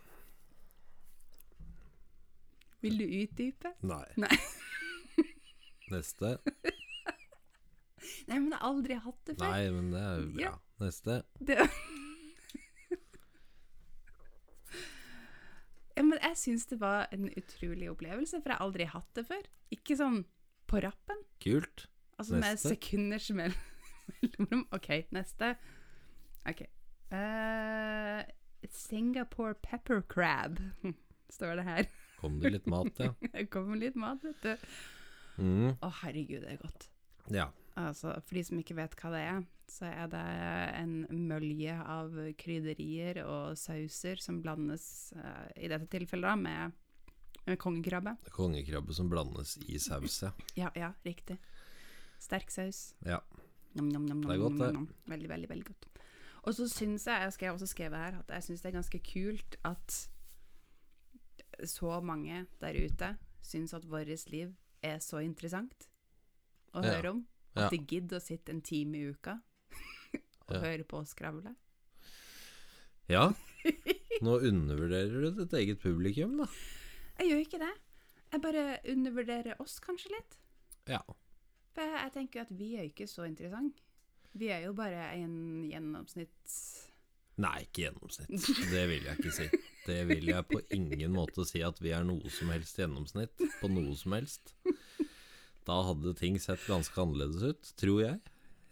Vil 2.80 2.98
du 2.98 3.04
utdype? 3.04 3.72
Nei. 3.86 4.06
Nei. 4.16 4.36
Neste. 5.92 6.38
Nei, 8.26 8.38
men 8.38 8.50
jeg 8.50 8.58
har 8.58 8.66
aldri 8.66 8.94
hatt 9.04 9.22
det 9.28 9.36
før. 9.38 9.50
Nei, 9.52 9.70
men 9.70 9.92
det 9.92 10.00
er 10.02 10.14
jo 10.18 10.26
bra. 10.32 10.42
Ja. 10.42 10.52
Neste. 10.82 11.22
Det... 11.38 11.56
ja, 15.96 16.02
men 16.02 16.18
jeg 16.18 16.36
syns 16.42 16.66
det 16.72 16.78
var 16.82 17.06
en 17.14 17.30
utrolig 17.30 17.90
opplevelse, 17.92 18.42
for 18.42 18.48
jeg 18.50 18.58
har 18.58 18.66
aldri 18.66 18.84
hatt 18.96 19.10
det 19.18 19.24
før. 19.30 19.44
Ikke 19.74 19.94
sånn 20.00 20.24
på 20.66 20.76
rappen. 20.82 21.18
Kult. 21.44 21.86
Altså 22.22 22.38
med 22.38 22.46
Neste. 22.46 22.74
sekunders 22.76 23.30
mellomrom. 23.38 24.66
OK, 24.72 24.88
neste. 25.14 25.54
OK. 26.48 26.62
Uh, 27.12 28.22
Singapore 28.70 29.54
pepper 29.54 30.02
crab, 30.08 30.60
står 31.36 31.56
det 31.60 31.64
her. 31.66 31.88
Kom 32.20 32.38
det 32.40 32.52
litt 32.54 32.68
mat, 32.70 32.92
ja. 33.02 33.12
Det 33.32 33.48
kommer 33.50 33.80
litt 33.80 33.98
mat, 33.98 34.22
vet 34.22 34.44
du. 34.46 34.68
Mm. 35.42 35.72
Å, 35.80 35.90
herregud, 36.02 36.44
det 36.44 36.54
er 36.54 36.60
godt. 36.60 36.86
Ja. 37.32 37.48
Altså, 37.78 38.14
for 38.20 38.36
de 38.36 38.44
som 38.46 38.60
ikke 38.60 38.76
vet 38.78 38.94
hva 39.00 39.10
det 39.14 39.22
er, 39.24 39.42
så 39.72 39.88
er 39.88 40.10
det 40.12 40.22
en 40.76 40.94
mølje 41.30 41.74
av 41.80 42.14
krydderier 42.38 43.22
og 43.24 43.56
sauser 43.58 44.20
som 44.22 44.42
blandes, 44.44 44.84
uh, 45.16 45.48
i 45.56 45.70
dette 45.72 45.88
tilfellet 45.92 46.28
da, 46.28 46.36
med, 46.38 47.08
med 47.48 47.58
kongekrabbe. 47.60 48.14
Kongekrabbe 48.36 48.94
som 48.94 49.10
blandes 49.10 49.56
i 49.66 49.80
saus, 49.82 50.20
ja. 50.26 50.32
Ja, 50.58 50.70
ja, 50.78 50.92
riktig. 51.06 51.40
Sterk 52.22 52.52
saus. 52.54 52.82
Ja. 53.06 53.18
Nom, 53.74 53.88
nom, 53.88 54.04
nom, 54.06 54.20
Det 54.22 54.36
er 54.36 54.42
godt, 54.42 54.58
det. 54.60 54.82
Veldig, 55.10 55.28
veldig, 55.32 55.48
veldig 55.50 55.66
godt. 55.72 55.86
Og 56.42 56.54
så 56.56 56.66
syns 56.70 57.06
jeg, 57.08 57.22
jeg 57.22 57.32
skrev 57.36 57.54
også 57.56 57.68
skrevet 57.70 57.98
her, 58.02 58.18
at 58.20 58.32
jeg 58.36 58.42
syns 58.48 58.62
det 58.64 58.70
er 58.72 58.76
ganske 58.78 59.00
kult 59.06 59.56
at 59.68 59.96
så 61.68 62.00
mange 62.02 62.44
der 62.62 62.78
ute 62.82 63.12
syns 63.44 63.74
at 63.76 63.84
vårt 63.90 64.10
liv 64.32 64.52
er 64.82 64.98
så 65.02 65.20
interessant 65.22 65.88
å 66.74 66.82
Ja. 66.82 66.94
høre 66.96 67.10
om. 67.10 67.26
Ja. 67.54 67.66
At 67.66 67.70
de 67.74 67.78
gidder 67.78 68.16
å 68.18 68.22
sitte 68.24 68.50
en 68.50 68.62
time 68.62 68.96
i 68.98 69.10
uka 69.12 69.36
og 70.48 70.54
Ja. 70.56 70.60
høre 70.60 70.84
på 70.84 70.98
oss 71.02 71.14
skravle. 71.14 71.54
Ja. 73.08 73.32
Nå 74.22 74.38
undervurderer 74.40 75.22
du 75.30 75.30
ditt 75.44 75.52
eget 75.58 75.80
publikum, 75.82 76.36
da. 76.38 76.46
Jeg 77.18 77.28
gjør 77.30 77.42
ikke 77.46 77.58
det. 77.62 77.72
Jeg 78.32 78.40
bare 78.42 78.78
undervurderer 78.88 79.60
oss 79.60 79.78
kanskje 79.84 80.10
litt. 80.14 80.38
Ja. 80.88 81.02
For 81.72 81.88
jeg, 81.88 82.12
tenker 82.14 82.40
jo 82.40 82.46
at 82.46 82.54
vi 82.56 82.70
er 82.76 82.86
jo 82.86 82.92
ikke 82.92 83.08
så 83.10 83.26
interessante. 83.28 83.84
Vi 84.36 84.48
er 84.52 84.66
jo 84.66 84.72
bare 84.76 85.10
en 85.16 85.36
gjennomsnitts... 85.68 86.56
Nei, 87.40 87.62
ikke 87.64 87.86
gjennomsnitt. 87.86 88.32
Det 88.68 88.82
vil 88.90 89.06
jeg 89.08 89.18
ikke 89.18 89.32
si. 89.32 89.46
Det 89.86 89.98
vil 90.08 90.28
jeg 90.28 90.46
på 90.50 90.60
ingen 90.76 91.14
måte 91.16 91.46
si 91.48 91.62
at 91.64 91.80
vi 91.80 91.94
er 91.96 92.04
noe 92.06 92.32
som 92.32 92.52
helst 92.52 92.76
gjennomsnitt 92.78 93.40
på 93.60 93.70
noe 93.72 93.96
som 93.98 94.14
helst. 94.16 94.52
Da 95.66 95.78
hadde 95.88 96.12
ting 96.18 96.36
sett 96.42 96.62
ganske 96.68 96.96
annerledes 97.00 97.42
ut, 97.42 97.72
tror 97.80 98.02
jeg. 98.04 98.20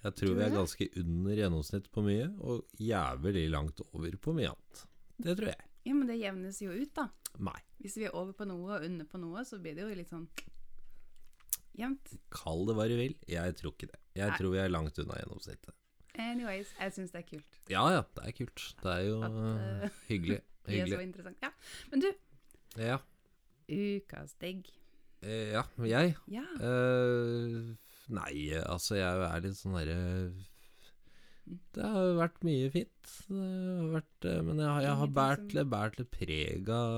Jeg 0.00 0.16
tror 0.16 0.30
Tror 0.30 0.36
vi 0.36 0.44
er 0.44 0.54
ganske 0.54 0.86
under 1.02 1.40
gjennomsnitt 1.42 1.90
på 1.92 2.04
mye, 2.04 2.28
og 2.40 2.80
jævlig 2.80 3.48
langt 3.52 3.82
over 3.90 4.16
på 4.16 4.36
mye 4.36 4.52
annet. 4.52 4.84
Det 5.20 5.34
tror 5.36 5.52
jeg. 5.52 5.66
Ja, 5.88 5.96
men 5.96 6.08
det 6.08 6.20
jevnes 6.20 6.60
jo 6.64 6.72
ut, 6.72 6.92
da. 6.96 7.08
Nei. 7.40 7.58
Hvis 7.80 7.96
vi 8.00 8.06
er 8.08 8.16
over 8.16 8.32
på 8.36 8.46
noe 8.48 8.78
og 8.78 8.86
under 8.86 9.08
på 9.08 9.20
noe, 9.20 9.44
så 9.48 9.60
blir 9.60 9.76
det 9.76 9.84
jo 9.84 9.96
litt 9.96 10.12
sånn 10.12 10.28
jevnt. 11.78 12.14
Kall 12.35 12.66
det 12.68 12.74
hva 12.78 12.87
du 12.90 12.96
vil. 12.98 13.14
Jeg 13.28 13.56
tror 13.61 13.72
ikke 13.74 13.90
det. 13.92 14.00
Jeg 14.16 14.28
Nei. 14.33 14.38
tror 14.38 14.50
vi 14.54 14.59
er 14.62 14.68
langt 14.72 14.98
unna 14.98 15.18
gjennomsnittet. 15.20 15.74
Anyways, 16.20 16.72
jeg 16.80 16.92
syns 16.92 17.12
det 17.14 17.20
er 17.22 17.28
kult. 17.28 17.59
Ja 17.70 17.85
ja, 17.94 18.00
det 18.16 18.24
er 18.26 18.33
kult. 18.37 18.64
Det 18.83 18.90
er 18.96 19.04
jo 19.06 19.20
At, 19.22 19.33
uh, 19.33 19.88
hyggelig. 20.11 20.40
Er 20.68 20.85
Hyggelig. 20.85 21.35
Ja. 21.42 21.48
Men 21.90 22.00
du, 22.04 22.11
Ja. 22.76 22.98
ukas 23.70 24.35
digg. 24.42 24.66
Eh, 25.22 25.52
ja, 25.52 25.62
jeg 25.85 26.14
Ja. 26.28 26.42
Eh, 26.61 27.74
nei, 28.09 28.35
altså 28.66 28.96
jeg 28.98 29.24
er 29.24 29.40
litt 29.44 29.56
sånn 29.59 29.74
derre 29.78 30.33
Det 31.74 31.86
har 31.86 32.12
vært 32.18 32.42
mye 32.46 32.68
fint. 32.72 33.10
Vært, 33.30 34.26
eh, 34.28 34.40
men 34.46 34.60
jeg, 34.62 34.84
jeg 34.84 34.98
har 35.00 35.10
båret 35.16 35.54
som- 35.54 35.70
litt 35.98 36.10
preg 36.14 36.68
av 36.74 36.92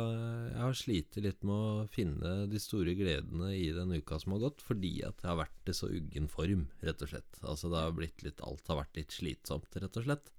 Jeg 0.50 0.60
har 0.60 0.76
slitt 0.80 1.16
litt 1.24 1.44
med 1.44 1.54
å 1.54 1.88
finne 1.92 2.32
de 2.50 2.58
store 2.62 2.94
gledene 2.98 3.52
i 3.56 3.70
den 3.72 3.92
uka 3.96 4.18
som 4.20 4.32
har 4.36 4.44
gått, 4.48 4.60
fordi 4.64 4.94
at 5.06 5.22
jeg 5.22 5.30
har 5.30 5.40
vært 5.44 5.72
i 5.72 5.76
så 5.76 5.88
uggen 5.88 6.28
form, 6.28 6.68
rett 6.82 7.02
og 7.02 7.08
slett. 7.08 7.40
Altså 7.42 7.70
det 7.72 7.80
har 7.84 7.92
blitt 7.96 8.22
litt 8.26 8.40
Alt 8.44 8.66
har 8.68 8.82
vært 8.84 8.96
litt 9.00 9.14
slitsomt, 9.14 9.80
rett 9.80 9.96
og 9.96 10.04
slett. 10.08 10.32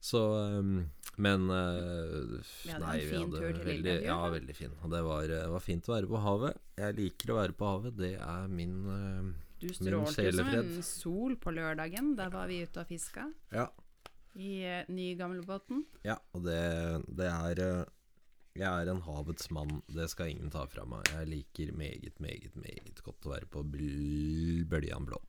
Så 0.00 0.20
eh, 0.38 0.86
Men 1.18 1.50
uh, 1.50 2.38
Vi 2.62 2.70
hadde 2.70 2.78
en 2.78 2.86
nei, 2.86 3.00
fin 3.02 3.32
tur 3.32 3.50
til 3.50 3.64
veldig, 3.66 3.96
Ja, 4.06 4.20
veldig 4.30 4.54
fin. 4.54 4.76
Og 4.84 4.92
det 4.94 5.02
var, 5.02 5.26
det 5.26 5.42
var 5.50 5.64
fint 5.64 5.88
å 5.90 5.96
være 5.96 6.10
på 6.10 6.20
havet. 6.22 6.60
Jeg 6.78 6.96
liker 7.00 7.34
å 7.34 7.38
være 7.40 7.56
på 7.58 7.72
havet. 7.72 7.96
Det 7.98 8.14
er 8.22 8.48
min 8.52 8.76
eh, 8.94 9.32
Du 9.60 9.68
strålte 9.74 10.32
som 10.32 10.48
en 10.54 10.82
sol 10.86 11.36
på 11.42 11.50
lørdagen. 11.54 12.14
Da 12.18 12.28
var 12.30 12.46
vi 12.50 12.60
ute 12.62 12.80
og 12.84 12.86
fiska 12.90 13.26
Ja. 13.52 13.68
i 14.38 14.62
uh, 14.64 14.84
nygamlebåten. 14.92 15.84
Ja, 16.06 16.18
og 16.32 16.44
det, 16.46 16.58
det 17.08 17.26
er 17.26 17.62
uh, 17.82 17.84
Jeg 18.58 18.66
er 18.84 18.90
en 18.90 19.02
havets 19.02 19.50
mann, 19.54 19.82
det 19.88 20.08
skal 20.10 20.30
ingen 20.32 20.50
ta 20.50 20.64
fra 20.66 20.84
meg. 20.86 21.06
Jeg 21.14 21.28
liker 21.30 21.72
meget, 21.78 22.18
meget, 22.20 22.54
meget 22.58 23.02
godt 23.06 23.26
å 23.26 23.34
være 23.34 23.46
på 23.50 23.62
bøljan 23.66 25.06
blå. 25.06 25.20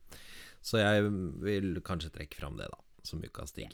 Så 0.62 0.78
jeg 0.82 1.04
vil 1.40 1.80
kanskje 1.86 2.10
trekke 2.14 2.36
fram 2.40 2.56
det, 2.58 2.66
da, 2.72 2.80
som 3.06 3.22
ukas 3.22 3.52
digg. 3.56 3.72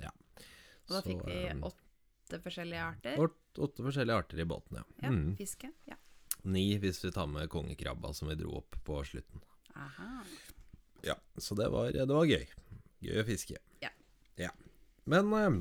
Ja. 0.00 0.10
Og 0.12 0.92
da 0.92 1.00
Så, 1.00 1.06
fikk 1.08 1.24
vi 1.26 1.38
eh, 1.48 1.56
åtte 1.66 2.38
forskjellige 2.44 2.82
arter. 2.84 3.16
åtte, 3.24 3.60
åtte 3.64 3.82
forskjellige 3.88 4.18
arter 4.22 4.40
i 4.44 4.48
båten, 4.48 4.76
ja. 4.76 4.84
Ja, 5.02 5.10
Mm. 5.10 5.36
fiske. 5.36 5.72
Ja. 5.88 5.96
Ni 6.44 6.78
hvis 6.78 7.00
vi 7.04 7.10
tar 7.10 7.26
med 7.26 7.48
kongekrabba 7.50 8.12
som 8.14 8.28
vi 8.28 8.36
dro 8.38 8.58
opp 8.60 8.76
på 8.84 9.00
slutten. 9.04 9.40
Aha. 9.78 10.12
Ja, 11.06 11.14
så 11.38 11.54
det 11.58 11.68
var, 11.70 11.92
det 11.94 12.08
var 12.10 12.26
gøy. 12.26 12.46
Gøy 13.04 13.20
å 13.22 13.26
fiske. 13.28 13.58
Ja. 13.82 13.90
ja. 14.40 14.50
Men 15.08 15.30
eh, 15.38 15.58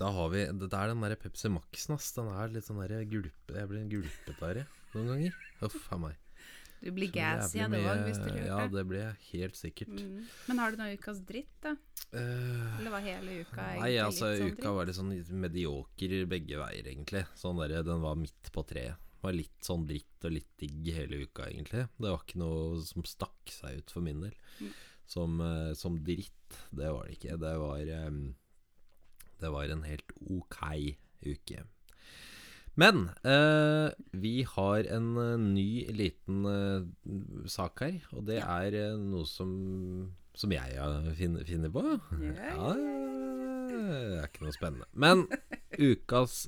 da 0.00 0.10
har 0.16 0.32
vi 0.32 0.46
Det 0.48 0.70
er 0.72 0.90
den 0.90 1.04
der 1.04 1.14
Pepsi 1.20 1.50
Max-en, 1.52 1.96
ass. 1.98 2.10
Den 2.16 2.32
er 2.32 2.50
litt 2.54 2.66
sånn 2.66 2.80
der 2.82 3.04
gulpe 3.08 3.56
Jeg 3.56 3.70
blir 3.70 3.86
det 3.86 4.66
noen 4.94 5.12
ganger. 5.12 5.38
Huff 5.60 5.86
a 5.94 6.00
meg. 6.00 6.18
Du 6.80 6.88
blir 6.96 7.10
gassy 7.12 7.60
av 7.60 7.74
det 7.74 7.82
òg, 7.84 8.06
hvis 8.06 8.18
du 8.18 8.26
lurer. 8.30 8.46
Ja, 8.48 8.60
det 8.72 8.82
blir 8.88 9.02
jeg 9.02 9.16
helt 9.34 9.58
sikkert. 9.58 9.90
Mm. 9.92 10.22
Men 10.48 10.62
har 10.62 10.72
du 10.72 10.80
noe 10.80 10.94
ukas 10.96 11.20
dritt, 11.28 11.52
da? 11.60 11.74
Uh, 12.14 12.78
Eller 12.80 12.94
var 12.94 13.04
hele 13.04 13.34
uka 13.44 13.60
nei, 13.60 13.90
egentlig 13.92 14.00
altså, 14.06 14.30
litt 14.30 14.40
sånn 14.40 14.54
uka 14.56 14.72
var 14.78 14.88
litt 14.88 14.96
sånn 14.96 15.12
medioker 15.44 16.14
begge 16.32 16.62
veier, 16.62 16.88
egentlig. 16.94 17.26
Sånn 17.36 17.60
der, 17.60 17.76
Den 17.84 18.00
var 18.00 18.16
midt 18.18 18.50
på 18.54 18.64
treet. 18.72 19.09
Var 19.20 19.36
litt 19.36 19.64
sånn 19.64 19.86
dritt 19.88 20.24
og 20.24 20.32
litt 20.32 20.52
digg 20.60 20.92
hele 20.96 21.24
uka, 21.26 21.48
egentlig. 21.50 21.86
Det 22.00 22.08
var 22.08 22.22
ikke 22.24 22.40
noe 22.40 22.80
som 22.86 23.04
stakk 23.08 23.52
seg 23.52 23.82
ut 23.82 23.92
for 23.92 24.04
min 24.04 24.22
del. 24.24 24.36
Mm. 24.60 24.70
Som, 25.10 25.40
eh, 25.44 25.72
som 25.76 25.98
dritt, 26.06 26.60
det 26.70 26.88
var 26.94 27.08
det 27.08 27.18
ikke. 27.18 27.36
Det 27.42 27.56
var 27.60 27.92
eh, 27.98 28.22
Det 29.40 29.50
var 29.52 29.72
en 29.72 29.84
helt 29.88 30.16
ok 30.28 30.58
uke. 31.24 31.64
Men 32.78 33.10
eh, 33.26 33.90
vi 34.16 34.42
har 34.46 34.86
en 34.94 35.08
eh, 35.18 35.36
ny 35.42 35.70
liten 35.96 36.44
eh, 36.46 37.48
sak 37.50 37.82
her, 37.84 37.98
og 38.14 38.24
det 38.28 38.38
er 38.40 38.76
eh, 38.78 38.96
noe 39.00 39.26
som, 39.28 39.50
som 40.38 40.54
jeg 40.54 40.78
finner 41.18 41.44
funnet 41.48 41.74
på. 41.74 41.82
Ja, 42.22 42.70
det 43.70 44.20
er 44.20 44.28
ikke 44.28 44.46
noe 44.46 44.54
spennende. 44.54 44.88
Men 44.94 45.26
ukas 45.80 46.46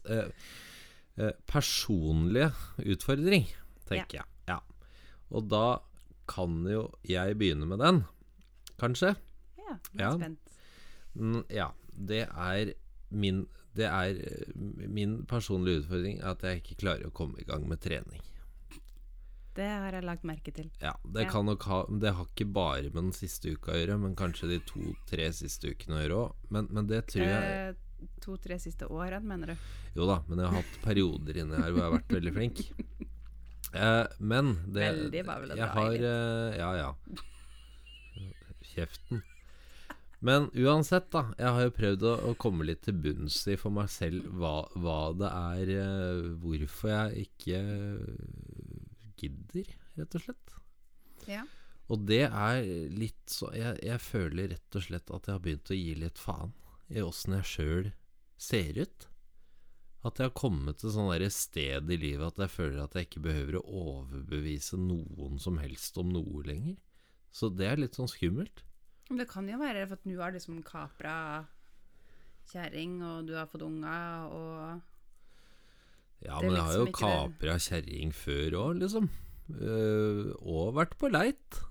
personlige 1.47 2.53
utfordring, 2.79 3.47
tenker 3.89 4.21
jeg. 4.23 4.25
Ja. 4.49 4.59
Og 5.31 5.49
da 5.53 5.79
kan 6.29 6.63
jo 6.71 6.87
jeg 7.05 7.37
begynne 7.41 7.67
med 7.69 7.79
den, 7.83 8.05
kanskje. 8.81 9.15
Ja, 9.59 9.77
jeg 9.95 10.01
er 10.01 10.05
Ja. 10.05 10.13
spent. 10.17 10.39
Mm, 11.15 11.45
ja, 11.51 11.71
det 11.93 12.29
er 12.29 12.73
min 13.11 13.47
Det 13.75 13.87
er 13.87 14.11
eh, 14.21 14.53
min 14.89 15.25
personlige 15.25 15.81
utfordring 15.81 16.23
at 16.23 16.43
jeg 16.43 16.61
ikke 16.63 16.77
klarer 16.83 17.07
å 17.07 17.13
komme 17.13 17.39
i 17.41 17.45
gang 17.45 17.67
med 17.67 17.81
trening. 17.81 18.21
Det 19.57 19.65
har 19.65 19.93
jeg 19.93 20.05
lagt 20.05 20.25
merke 20.25 20.53
til. 20.53 20.71
Ja, 20.81 20.93
det 21.05 21.25
Ja. 21.25 21.31
ha 21.33 21.87
Det 21.87 22.15
har 22.15 22.25
ikke 22.27 22.53
bare 22.53 22.83
med 22.83 22.95
den 23.05 23.13
siste 23.13 23.51
uka 23.53 23.73
å 23.73 23.75
gjøre, 23.87 23.99
men 24.01 24.15
kanskje 24.15 24.49
de 24.49 24.59
to-tre 24.61 25.33
siste 25.33 25.71
ukene 25.73 25.97
å 25.97 26.03
gjøre 26.05 26.19
òg. 26.21 26.35
Men, 26.51 26.69
men 26.71 26.87
det 26.87 27.07
tror 27.07 27.25
jeg 27.25 27.43
Eh, 27.71 27.75
To-tre 28.25 28.59
siste 28.63 28.87
årene, 28.91 29.25
mener 29.27 29.53
du? 29.53 29.67
Jo 29.99 30.07
da, 30.09 30.21
men 30.29 30.39
jeg 30.43 30.49
har 30.51 30.57
hatt 30.63 30.79
perioder 30.85 31.39
inni 31.43 31.59
her 31.59 31.71
hvor 31.73 31.81
jeg 31.83 31.89
har 31.89 31.97
vært 31.99 32.15
veldig 32.19 32.33
flink. 32.39 32.63
Eh, 33.73 34.07
men 34.21 34.55
det 34.69 34.83
Veldig 34.89 35.23
var 35.29 35.43
vel 35.45 35.53
å 35.55 35.59
dra 35.59 35.67
i 35.67 35.75
har 35.77 35.93
litt. 35.97 36.09
eh, 36.09 36.57
Ja, 36.61 36.71
ja. 36.77 36.91
Kjeften. 38.73 39.23
Men 40.23 40.47
uansett, 40.55 41.09
da. 41.11 41.25
Jeg 41.39 41.51
har 41.57 41.65
jo 41.67 41.73
prøvd 41.75 42.05
å, 42.07 42.13
å 42.31 42.35
komme 42.39 42.65
litt 42.69 42.85
til 42.87 42.95
bunns 43.03 43.41
i 43.51 43.57
for 43.59 43.75
meg 43.75 43.89
selv 43.91 44.29
hva, 44.39 44.53
hva 44.79 44.99
det 45.19 45.31
er 45.35 45.73
eh, 45.83 46.29
Hvorfor 46.45 46.93
jeg 46.93 47.27
ikke 47.27 47.63
gidder, 49.19 49.73
rett 49.99 50.15
og 50.19 50.25
slett. 50.25 50.55
Ja. 51.31 51.43
Og 51.93 52.07
det 52.09 52.23
er 52.29 52.63
litt 52.95 53.29
så 53.31 53.51
jeg, 53.57 53.77
jeg 53.85 54.01
føler 54.03 54.53
rett 54.55 54.79
og 54.79 54.85
slett 54.87 55.11
at 55.13 55.27
jeg 55.29 55.35
har 55.37 55.43
begynt 55.45 55.73
å 55.75 55.77
gi 55.77 55.93
litt 55.99 56.19
faen 56.23 56.55
i 56.93 57.03
åssen 57.05 57.37
jeg 57.39 57.49
sjøl 57.49 57.91
ser 58.41 58.79
ut. 58.83 59.09
At 60.03 60.19
jeg 60.19 60.33
har 60.33 60.35
kommet 60.35 60.81
til 60.83 60.91
sånn 60.91 61.13
et 61.15 61.35
sted 61.35 61.91
i 61.95 61.99
livet 61.99 62.33
at 62.33 62.41
jeg 62.43 62.51
føler 62.51 62.83
at 62.83 62.97
jeg 62.99 63.07
ikke 63.07 63.23
behøver 63.29 63.61
å 63.61 63.67
overbevise 63.95 64.79
noen 64.81 65.39
som 65.43 65.61
helst 65.63 65.99
om 66.03 66.11
noe 66.11 66.43
lenger. 66.47 66.79
Så 67.33 67.53
det 67.55 67.69
er 67.71 67.81
litt 67.81 67.97
sånn 67.97 68.11
skummelt. 68.11 68.65
Men 69.09 69.23
det 69.23 69.29
kan 69.31 69.47
jo 69.49 69.61
være 69.61 69.87
for 69.87 70.01
at 70.01 70.09
du 70.09 70.17
har 70.19 70.35
liksom 70.35 70.63
kapra 70.67 71.17
kjerring, 72.51 72.99
og 73.07 73.29
du 73.29 73.37
har 73.39 73.49
fått 73.51 73.65
unga, 73.67 73.99
og 74.27 76.25
Ja, 76.27 76.39
men 76.39 76.53
liksom 76.53 76.57
jeg 76.57 76.67
har 76.67 76.79
jo 76.79 76.95
kapra 76.99 77.59
kjerring 77.63 78.15
før 78.15 78.59
òg, 78.63 78.83
liksom. 78.83 79.11
Uh, 79.53 80.33
og 80.39 80.75
vært 80.79 80.99
på 80.99 81.11
leit. 81.13 81.63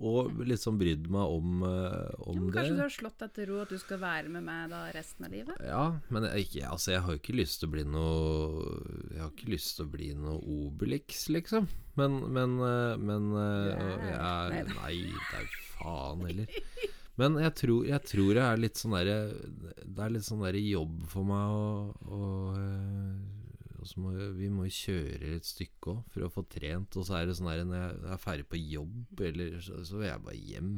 Og 0.00 0.30
liksom 0.48 0.78
brydd 0.80 1.10
meg 1.12 1.28
om, 1.36 1.62
eh, 1.62 1.92
ja, 1.92 2.14
om 2.24 2.36
men 2.38 2.46
det. 2.46 2.54
Kanskje 2.56 2.76
du 2.78 2.80
har 2.80 2.92
slått 2.94 3.18
deg 3.20 3.32
til 3.36 3.46
ro 3.50 3.58
at 3.60 3.68
du 3.68 3.76
skal 3.82 3.98
være 4.00 4.30
med 4.32 4.42
meg 4.46 4.70
da 4.72 4.78
resten 4.96 5.26
av 5.26 5.34
livet? 5.34 5.58
Ja, 5.66 5.82
men 6.08 6.24
jeg, 6.30 6.62
altså, 6.64 6.92
jeg 6.94 7.02
har 7.04 7.12
jo 7.12 7.20
ikke 7.20 7.36
lyst 7.36 7.60
til 7.60 7.68
å 7.68 7.72
bli 7.74 7.84
noe 7.84 8.70
Jeg 9.12 9.20
har 9.20 9.30
ikke 9.34 9.50
lyst 9.52 9.76
til 9.76 9.84
å 9.84 9.90
bli 9.92 10.08
noe 10.16 10.40
Obelix, 10.40 11.26
liksom. 11.28 11.68
Men 12.00 12.16
Men, 12.32 12.56
eh, 12.64 12.96
men 12.96 13.28
eh, 13.36 13.66
Du 13.66 13.82
er- 13.84 14.56
jeg, 14.56 14.64
Nei 14.72 14.94
det 15.04 15.42
er 15.42 15.52
faen 15.76 16.24
heller. 16.26 16.46
Men 17.20 17.34
jeg 17.36 17.54
tror 17.60 17.84
jeg, 17.84 18.00
tror 18.08 18.30
jeg 18.34 18.46
er 18.46 18.56
litt 18.56 18.78
sånn 18.80 18.94
derre 18.96 19.18
Det 19.84 20.00
er 20.06 20.14
litt 20.14 20.24
sånn 20.24 20.40
derre 20.40 20.62
jobb 20.64 21.02
for 21.12 21.28
meg 21.28 21.44
å, 21.52 22.56
eh, 22.56 23.39
og 23.80 23.88
så 23.88 23.98
må, 24.02 24.12
vi- 24.14 24.30
vi 24.44 24.48
må 24.52 24.66
jo 24.68 24.76
kjøre 24.76 25.34
et 25.36 25.46
stykke 25.48 25.94
òg 25.94 26.04
for 26.12 26.26
å 26.26 26.30
få 26.32 26.44
trent. 26.52 26.96
Og 27.00 27.06
så 27.08 27.16
er 27.18 27.26
det 27.26 27.36
sånn 27.38 27.48
her 27.50 27.64
når 27.64 27.80
jeg 27.80 28.12
er 28.14 28.22
ferdig 28.22 28.46
på 28.52 28.60
jobb, 28.60 29.20
eller 29.30 29.58
så, 29.64 29.80
så 29.88 29.98
vil 29.98 30.08
jeg 30.10 30.24
bare 30.26 30.40
hjem. 30.52 30.72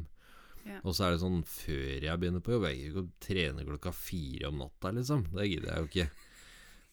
Ja. 0.64 0.78
Og 0.86 0.94
så 0.94 1.04
er 1.08 1.10
det 1.16 1.20
sånn 1.24 1.40
før 1.44 2.04
jeg 2.06 2.20
begynner 2.22 2.40
på 2.46 2.52
jobb 2.54 2.68
Jeg 2.68 2.76
gidder 2.78 2.92
ikke 2.92 3.02
å 3.02 3.24
trene 3.26 3.64
klokka 3.66 3.92
fire 3.98 4.46
om 4.52 4.60
natta, 4.62 4.92
liksom. 4.94 5.24
Det 5.34 5.48
gidder 5.50 5.72
jeg 5.72 5.80
jo 5.82 5.88
ikke. 5.90 6.10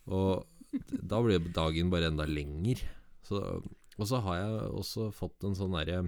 Og 0.09 0.47
da 1.13 1.19
blir 1.21 1.51
dagen 1.53 1.91
bare 1.93 2.09
enda 2.09 2.25
lenger. 2.25 2.81
Så, 3.29 3.43
og 3.99 4.07
så 4.09 4.19
har 4.25 4.39
jeg 4.41 4.71
også 4.79 5.11
fått 5.13 5.45
en 5.45 5.53
sånn 5.57 5.75
derre 5.77 5.99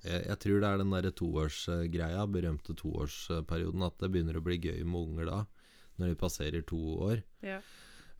jeg, 0.00 0.22
jeg 0.30 0.38
tror 0.40 0.60
det 0.62 0.68
er 0.70 0.78
den 0.80 0.92
derre 0.94 1.10
toårsgreia, 1.12 2.22
berømte 2.32 2.72
toårsperioden, 2.80 3.82
at 3.84 3.98
det 4.00 4.08
begynner 4.14 4.38
å 4.40 4.44
bli 4.46 4.56
gøy 4.56 4.78
med 4.88 4.96
unger 5.02 5.26
da, 5.28 5.40
når 6.00 6.14
de 6.14 6.20
passerer 6.22 6.62
to 6.64 6.78
år. 7.10 7.20
Ja. 7.44 7.58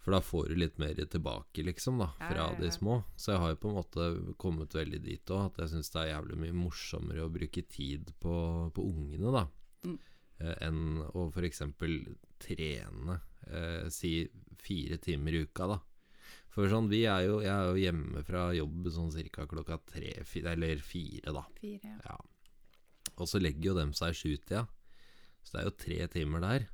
For 0.01 0.15
da 0.17 0.21
får 0.25 0.49
du 0.49 0.55
litt 0.57 0.79
mer 0.81 0.95
tilbake, 0.97 1.61
liksom, 1.67 1.99
da, 2.01 2.07
fra 2.17 2.37
ja, 2.39 2.47
ja. 2.55 2.59
de 2.61 2.71
små. 2.73 3.03
Så 3.21 3.35
jeg 3.35 3.41
har 3.43 3.51
jo 3.53 3.59
på 3.61 3.69
en 3.69 3.77
måte 3.77 4.07
kommet 4.41 4.73
veldig 4.75 5.01
dit 5.05 5.33
òg, 5.37 5.51
at 5.51 5.59
jeg 5.61 5.73
syns 5.75 5.93
det 5.93 6.01
er 6.07 6.13
jævlig 6.15 6.39
mye 6.41 6.57
morsommere 6.57 7.27
å 7.27 7.33
bruke 7.35 7.63
tid 7.69 8.15
på, 8.23 8.35
på 8.77 8.87
ungene, 8.93 9.33
da, 9.37 9.47
Mm. 9.85 9.95
eh, 10.41 10.57
enn 10.67 10.81
å 11.17 11.27
f.eks. 11.33 11.63
trene 12.41 13.21
eh, 13.49 13.87
si 13.93 14.29
fire 14.61 14.99
timer 15.01 15.37
i 15.37 15.45
uka, 15.47 15.67
da. 15.71 15.79
For 16.51 16.67
sånn, 16.69 16.89
vi 16.91 17.05
er 17.07 17.29
jo, 17.29 17.39
jeg 17.45 17.53
er 17.53 17.69
jo 17.71 17.79
hjemme 17.79 18.25
fra 18.27 18.49
jobb 18.57 18.89
sånn 18.91 19.13
ca. 19.31 19.47
klokka 19.47 19.79
tre, 19.87 20.17
fire, 20.27 20.53
eller 20.57 20.81
fire, 20.83 21.33
da. 21.37 21.45
Fire, 21.61 21.93
ja. 21.95 21.99
Ja. 22.09 22.19
Og 23.21 23.29
så 23.29 23.39
legger 23.41 23.71
jo 23.71 23.77
dem 23.79 23.93
seg 23.97 24.13
i 24.15 24.19
sjutida. 24.19 24.65
Så 25.45 25.55
det 25.55 25.61
er 25.63 25.69
jo 25.69 25.77
tre 25.85 25.99
timer 26.13 26.41
der. 26.45 26.67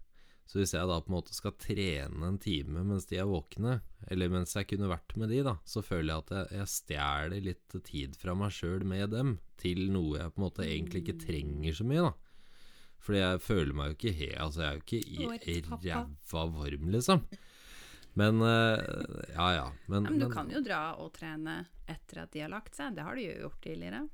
Så 0.47 0.61
hvis 0.61 0.77
jeg 0.77 0.87
da 0.87 1.01
på 1.03 1.11
en 1.11 1.17
måte 1.17 1.35
skal 1.35 1.57
trene 1.59 2.29
en 2.29 2.39
time 2.39 2.85
mens 2.87 3.09
de 3.11 3.19
er 3.19 3.27
våkne, 3.27 3.81
eller 4.07 4.31
mens 4.31 4.55
jeg 4.55 4.69
kunne 4.71 4.91
vært 4.93 5.17
med 5.19 5.33
de, 5.35 5.41
da, 5.47 5.57
så 5.67 5.83
føler 5.83 6.13
jeg 6.13 6.23
at 6.23 6.31
jeg, 6.37 6.61
jeg 6.61 6.73
stjeler 6.75 7.49
litt 7.49 7.77
tid 7.89 8.15
fra 8.21 8.37
meg 8.39 8.55
sjøl 8.55 8.87
med 8.87 9.11
dem, 9.15 9.35
til 9.59 9.89
noe 9.91 10.21
jeg 10.21 10.35
på 10.35 10.41
en 10.41 10.47
måte 10.47 10.69
egentlig 10.69 11.03
ikke 11.03 11.19
trenger 11.25 11.77
så 11.81 11.89
mye, 11.89 12.07
da. 12.07 12.15
Fordi 13.07 13.21
jeg 13.23 13.43
føler 13.43 13.77
meg 13.77 13.91
jo 13.91 13.97
ikke 13.99 14.15
he, 14.19 14.31
Altså, 14.43 14.63
jeg 14.63 14.69
er 14.69 14.79
jo 14.79 14.85
ikke 14.87 15.53
i 15.53 15.59
ræva 15.67 16.47
varm, 16.57 16.89
liksom. 16.95 17.27
Men 18.17 18.41
eh, 18.43 18.81
Ja, 19.35 19.49
ja. 19.55 19.67
Men, 19.87 20.07
Ja, 20.07 20.11
men 20.11 20.23
du 20.23 20.31
kan 20.33 20.51
jo 20.51 20.63
dra 20.65 20.81
og 21.03 21.13
trene 21.15 21.59
etter 21.87 22.25
at 22.25 22.33
de 22.33 22.43
har 22.43 22.51
lagt 22.51 22.79
seg. 22.79 22.97
Det 22.97 23.05
har 23.05 23.15
du 23.15 23.23
jo 23.23 23.35
gjort 23.45 23.61
tidligere. 23.63 24.07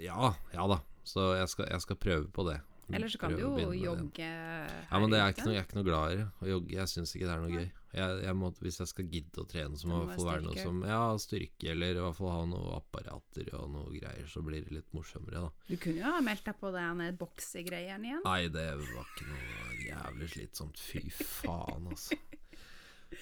Ja, 0.00 0.32
ja 0.54 0.66
da. 0.70 0.80
Så 1.04 1.34
jeg 1.36 1.50
skal, 1.52 1.68
jeg 1.70 1.84
skal 1.84 2.00
prøve 2.00 2.30
på 2.32 2.46
det. 2.48 2.58
Eller 2.92 3.08
så 3.08 3.18
kan 3.22 3.32
du 3.32 3.40
jo 3.40 3.70
jogge 3.72 4.26
Ja, 4.26 4.98
men 5.00 5.08
det 5.12 5.20
er 5.20 5.32
ikke 5.32 5.46
noe, 5.46 5.54
jeg 5.54 5.62
er 5.62 5.66
ikke 5.68 5.78
noe 5.78 5.86
glad 5.86 6.12
i. 6.16 6.26
Å 6.26 6.50
jogge, 6.50 6.74
jeg 6.76 6.92
syns 6.92 7.14
ikke 7.16 7.28
det 7.28 7.34
er 7.34 7.42
noe 7.44 7.54
gøy. 7.62 7.70
Jeg, 7.94 8.18
jeg 8.24 8.34
må, 8.34 8.50
hvis 8.58 8.80
jeg 8.82 8.90
skal 8.90 9.08
gidde 9.12 9.40
å 9.40 9.46
trene, 9.46 9.78
så 9.78 9.88
må 9.88 10.00
Det 10.08 10.18
være 10.18 10.42
noe 10.42 10.58
som 10.58 10.80
Ja, 10.88 11.02
styrke, 11.22 11.70
eller 11.70 11.94
i 11.94 12.02
hvert 12.02 12.18
fall 12.18 12.32
ha 12.34 12.40
noen 12.50 12.72
apparater 12.74 13.52
og 13.60 13.68
noe 13.70 13.94
greier, 13.94 14.26
så 14.30 14.42
blir 14.44 14.66
det 14.66 14.74
litt 14.80 14.90
morsommere, 14.96 15.44
da. 15.46 15.68
Du 15.70 15.76
kunne 15.78 16.02
jo 16.02 16.10
ha 16.16 16.22
meldt 16.26 16.44
deg 16.48 16.58
på 16.58 16.72
den 16.74 17.04
boksegreiene 17.20 18.10
igjen. 18.10 18.24
Nei, 18.26 18.40
det 18.52 18.66
var 18.82 19.12
ikke 19.14 19.28
noe 19.30 19.78
jævlig 19.86 20.30
slitsomt. 20.34 20.82
Fy 20.82 21.04
faen, 21.14 21.86
altså. 21.94 22.18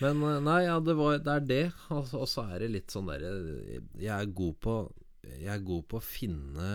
Men 0.00 0.22
eh, 0.24 0.40
nei, 0.40 0.58
ja, 0.64 0.80
det, 0.80 0.96
var, 0.96 1.18
det 1.20 1.36
er 1.36 1.46
det. 1.46 1.62
Altså, 1.92 2.22
og 2.24 2.28
så 2.30 2.46
er 2.48 2.64
det 2.64 2.72
litt 2.72 2.92
sånn 2.94 3.10
derre 3.10 3.32
Jeg 4.00 4.12
er 4.14 4.30
god 4.32 4.54
på 4.64 4.76
Jeg 5.26 5.50
er 5.52 5.64
god 5.66 5.84
på 5.90 5.98
å 5.98 6.04
finne 6.04 6.68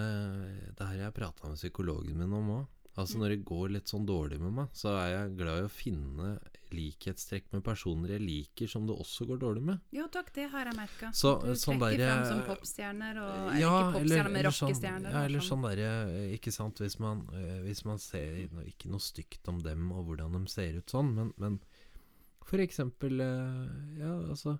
Det 0.77 0.85
her 0.85 0.99
jeg 1.07 1.15
prata 1.17 1.49
med 1.49 1.57
psykologen 1.57 2.19
min 2.21 2.35
om 2.37 2.51
òg. 2.59 2.67
Altså 2.97 3.19
Når 3.21 3.29
det 3.35 3.43
går 3.45 3.69
litt 3.75 3.91
sånn 3.91 4.05
dårlig 4.09 4.39
med 4.41 4.55
meg, 4.57 4.69
så 4.73 4.95
er 4.97 5.09
jeg 5.11 5.35
glad 5.37 5.59
i 5.61 5.65
å 5.67 5.69
finne 5.69 6.29
likhetstrekk 6.73 7.45
med 7.53 7.61
personer 7.63 8.15
jeg 8.15 8.23
liker, 8.25 8.67
som 8.67 8.87
det 8.89 8.95
også 8.99 9.27
går 9.29 9.37
dårlig 9.39 9.61
med. 9.69 9.83
Jo 9.95 10.07
takk, 10.11 10.33
det 10.35 10.47
har 10.51 10.67
jeg 10.67 10.75
merka. 10.75 11.11
Så, 11.15 11.35
Du 11.45 11.53
sånn 11.55 11.77
trekker 11.79 12.01
frem 12.01 12.09
fram 12.09 12.25
som 12.27 12.41
popstjerner, 12.49 13.19
og 13.21 13.35
eller 13.37 13.61
Ja, 13.61 13.75
ikke 13.77 13.99
popstjerner, 13.99 14.31
men 14.33 14.49
sånn, 14.49 14.71
rockestjerner. 14.71 15.11
ja, 15.13 15.21
eller 15.29 15.39
sånn. 15.45 15.49
sånn 15.61 15.67
derre 15.69 15.91
eh, 16.17 16.33
Ikke 16.35 16.51
sant, 16.57 16.81
hvis 16.83 16.97
man, 16.99 17.21
eh, 17.37 17.59
hvis 17.67 17.83
man 17.87 18.01
ser 18.03 18.41
Ikke 18.65 18.91
noe 18.91 18.99
stygt 18.99 19.47
om 19.47 19.61
dem 19.63 19.91
og 19.95 20.09
hvordan 20.09 20.35
de 20.35 20.43
ser 20.51 20.75
ut 20.81 20.89
sånn, 20.91 21.13
men, 21.15 21.31
men 21.37 21.59
for 22.47 22.59
eksempel 22.63 23.21
eh, 23.21 24.01
Ja, 24.01 24.11
altså 24.27 24.57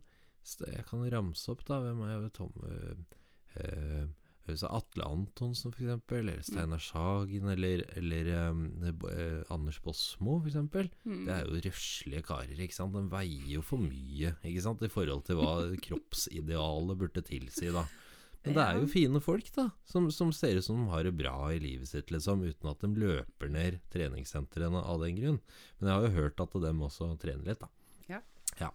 Jeg 0.69 0.85
kan 0.87 1.03
ramse 1.11 1.51
opp, 1.51 1.65
da. 1.67 1.81
Hvem 1.83 2.05
er 2.05 2.13
jeg? 2.15 2.31
Tom 2.37 2.53
eh, 2.69 3.03
eh, 3.65 4.05
så 4.55 4.69
Atle 4.71 5.03
Antonsen, 5.03 5.73
for 5.75 5.83
eksempel. 5.83 6.21
Eller 6.21 6.41
Steinar 6.45 6.79
Sagen. 6.83 7.49
Eller, 7.51 7.83
eller 7.99 8.31
eh, 8.31 9.41
Anders 9.53 9.81
Bosmo, 9.83 10.39
for 10.39 10.47
eksempel. 10.47 10.87
Mm. 11.03 11.23
Det 11.27 11.35
er 11.35 11.45
jo 11.45 11.61
røslige 11.67 12.25
karer, 12.29 12.63
ikke 12.63 12.77
sant. 12.77 12.95
De 12.95 13.03
veier 13.11 13.53
jo 13.57 13.63
for 13.65 13.83
mye, 13.83 14.35
ikke 14.47 14.63
sant, 14.63 14.83
i 14.85 14.91
forhold 14.93 15.25
til 15.27 15.41
hva 15.41 15.55
kroppsidealet 15.87 17.01
burde 17.03 17.25
tilsi, 17.27 17.73
da. 17.75 17.87
Men 18.47 18.55
det 18.55 18.63
er 18.63 18.77
jo 18.79 18.87
fine 18.87 19.19
folk, 19.19 19.49
da, 19.57 19.65
som, 19.89 20.07
som 20.13 20.31
ser 20.31 20.55
ut 20.55 20.63
som 20.63 20.79
de 20.79 20.87
har 20.93 21.03
det 21.03 21.15
bra 21.19 21.35
i 21.51 21.59
livet 21.59 21.89
sitt, 21.89 22.13
liksom, 22.13 22.45
uten 22.47 22.69
at 22.71 22.83
de 22.83 23.01
løper 23.01 23.51
ned 23.51 23.81
treningssentrene 23.91 24.79
av 24.79 25.03
den 25.03 25.17
grunn. 25.19 25.39
Men 25.79 25.89
jeg 25.89 25.97
har 25.97 26.07
jo 26.07 26.15
hørt 26.21 26.43
at 26.45 26.55
dem 26.63 26.83
også 26.87 27.09
trener 27.19 27.49
litt, 27.49 27.63
da. 27.63 27.69
Ja. 28.07 28.21
ja. 28.61 28.71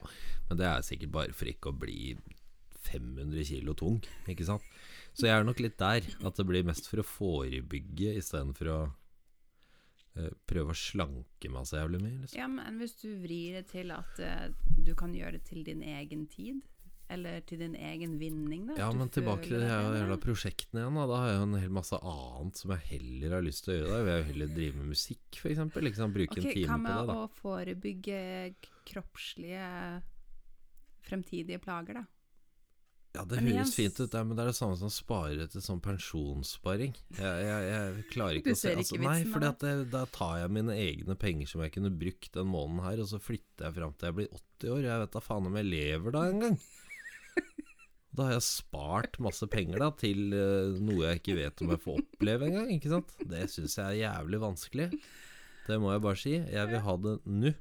Men 0.50 0.60
det 0.60 0.68
er 0.68 0.84
sikkert 0.84 1.14
bare 1.16 1.36
for 1.36 1.48
ikke 1.48 1.72
å 1.72 1.78
bli 1.84 2.16
500 2.90 3.46
kilo 3.48 3.76
tung, 3.78 4.02
ikke 4.28 4.46
sant. 4.48 4.66
Så 5.12 5.28
jeg 5.28 5.36
er 5.36 5.46
nok 5.46 5.60
litt 5.60 5.78
der, 5.80 6.08
at 6.24 6.40
det 6.40 6.48
blir 6.48 6.66
mest 6.66 6.88
for 6.88 7.02
å 7.02 7.06
forebygge 7.06 8.14
istedenfor 8.16 8.70
å 8.72 8.80
eh, 10.16 10.32
prøve 10.48 10.72
å 10.72 10.78
slanke 10.78 11.50
meg 11.52 11.68
så 11.68 11.82
jævlig 11.82 12.00
mye. 12.02 12.18
Liksom. 12.22 12.40
Ja, 12.40 12.48
men 12.48 12.80
hvis 12.80 12.96
du 13.02 13.08
vrir 13.20 13.58
det 13.60 13.66
til 13.74 13.92
at 13.92 14.22
uh, 14.24 14.46
du 14.80 14.94
kan 14.98 15.12
gjøre 15.16 15.36
det 15.36 15.44
til 15.50 15.66
din 15.68 15.84
egen 15.84 16.24
tid, 16.32 16.62
eller 17.12 17.42
til 17.44 17.60
din 17.60 17.74
egen 17.76 18.14
vinning, 18.20 18.64
da. 18.70 18.76
Ja, 18.80 18.88
men 18.96 19.10
tilbake 19.12 19.44
til 19.50 19.60
de 19.60 19.68
jævla 19.68 20.16
prosjektene 20.22 20.80
igjen. 20.80 20.96
Da. 20.96 21.04
da 21.10 21.18
har 21.20 21.28
jeg 21.28 21.36
jo 21.36 21.48
en 21.48 21.58
hel 21.60 21.74
masse 21.76 21.98
annet 21.98 22.62
som 22.62 22.72
jeg 22.72 22.86
heller 22.94 23.36
har 23.36 23.44
lyst 23.44 23.66
til 23.66 23.74
å 23.74 23.76
gjøre. 23.76 23.90
Da. 23.90 23.98
Jeg 23.98 24.06
vil 24.06 24.14
jo 24.14 24.28
heller 24.30 24.54
drive 24.56 24.78
med 24.78 24.92
musikk, 24.94 25.26
f.eks. 25.36 25.60
Liksom, 25.88 26.14
bruke 26.16 26.38
okay, 26.38 26.46
en 26.46 26.56
time 26.56 26.78
på 26.78 26.86
det. 26.86 26.96
det. 26.96 27.12
da 27.12 27.18
å 27.18 27.28
forebygge 27.42 28.22
kroppslige 28.88 29.68
fremtidige 31.02 31.60
plager, 31.60 32.00
da? 32.00 32.06
Ja, 33.12 33.26
Det 33.28 33.42
høres 33.44 33.74
fint 33.76 33.98
ut, 34.00 34.14
men 34.24 34.36
det 34.38 34.44
er 34.44 34.48
det 34.48 34.56
samme 34.56 34.76
som 34.80 34.88
å 34.88 34.92
spare 34.92 35.44
til 35.52 35.60
sånn 35.64 35.82
pensjonssparing. 35.84 36.94
Jeg, 37.18 37.42
jeg, 37.44 37.66
jeg 37.68 38.04
klarer 38.14 38.38
ikke 38.40 38.54
å 38.56 38.60
se 38.62 38.72
altså, 38.72 39.00
Nei, 39.02 39.18
for 39.28 39.44
da 39.44 40.04
tar 40.08 40.38
jeg 40.40 40.54
mine 40.56 40.76
egne 40.80 41.16
penger 41.20 41.50
som 41.50 41.64
jeg 41.64 41.74
kunne 41.74 41.92
brukt 41.92 42.30
den 42.32 42.48
måneden 42.48 42.80
her, 42.86 43.02
og 43.04 43.10
så 43.10 43.20
flytter 43.20 43.68
jeg 43.68 43.76
fram 43.76 43.92
til 43.98 44.08
jeg 44.08 44.18
blir 44.20 44.30
80 44.40 44.72
år. 44.76 44.86
Jeg 44.88 45.04
vet 45.04 45.18
da 45.18 45.24
faen 45.28 45.50
om 45.50 45.60
jeg 45.60 45.68
lever 45.68 46.16
da 46.16 46.24
engang. 46.30 46.56
Da 48.12 48.26
har 48.28 48.34
jeg 48.36 48.44
spart 48.44 49.16
masse 49.24 49.46
penger 49.48 49.80
da 49.80 49.86
til 49.96 50.34
eh, 50.36 50.80
noe 50.84 51.06
jeg 51.06 51.22
ikke 51.22 51.36
vet 51.38 51.62
om 51.64 51.70
jeg 51.72 51.80
får 51.80 52.00
oppleve 52.02 52.48
engang. 52.48 52.68
Ikke 52.74 52.92
sant? 52.92 53.14
Det 53.24 53.46
syns 53.48 53.78
jeg 53.78 53.86
er 53.86 54.00
jævlig 54.02 54.40
vanskelig. 54.42 54.88
Det 55.68 55.78
må 55.80 55.94
jeg 55.94 56.04
bare 56.04 56.20
si. 56.20 56.34
Jeg 56.36 56.68
vil 56.68 56.84
ha 56.84 56.96
det 57.06 57.14
nå, 57.28 57.52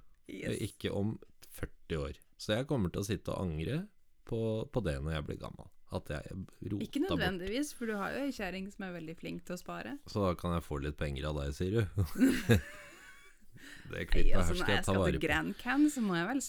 ikke 0.67 0.91
om 0.95 1.15
40 1.55 2.03
år. 2.03 2.19
Så 2.41 2.57
jeg 2.57 2.67
kommer 2.67 2.91
til 2.91 3.03
å 3.03 3.07
sitte 3.07 3.31
og 3.31 3.45
angre 3.47 3.83
på, 4.31 4.41
på 4.71 4.83
det 4.87 4.97
når 5.03 5.17
jeg 5.19 5.27
blir 5.29 5.39
gammel. 5.43 5.67
Jeg 5.91 6.23
Ikke 6.79 7.01
bort. 7.03 7.09
nødvendigvis, 7.09 7.73
for 7.75 7.89
du 7.91 7.97
har 7.99 8.13
jo 8.15 8.21
ei 8.23 8.31
kjerring 8.31 8.69
som 8.71 8.85
er 8.87 8.93
veldig 8.95 9.15
flink 9.19 9.41
til 9.43 9.57
å 9.57 9.59
spare. 9.59 9.97
Så 10.07 10.23
da 10.23 10.31
kan 10.39 10.53
jeg 10.55 10.63
få 10.63 10.77
litt 10.79 10.95
penger 10.99 11.27
av 11.27 11.41
deg, 11.41 11.51
sier 11.57 11.81
du. 11.81 11.81
det 13.91 14.05
klippet 14.07 14.31
her 14.31 14.39
altså, 14.39 14.55
skal 14.55 14.61
når 14.63 14.69
jeg 14.71 14.77
jeg 14.77 14.85
skal 14.87 15.01
til. 15.11 15.19
Grand 15.25 15.57
Can, 15.59 15.87
så 15.91 16.03
må 16.05 16.15
jeg 16.15 16.29
vel 16.29 16.43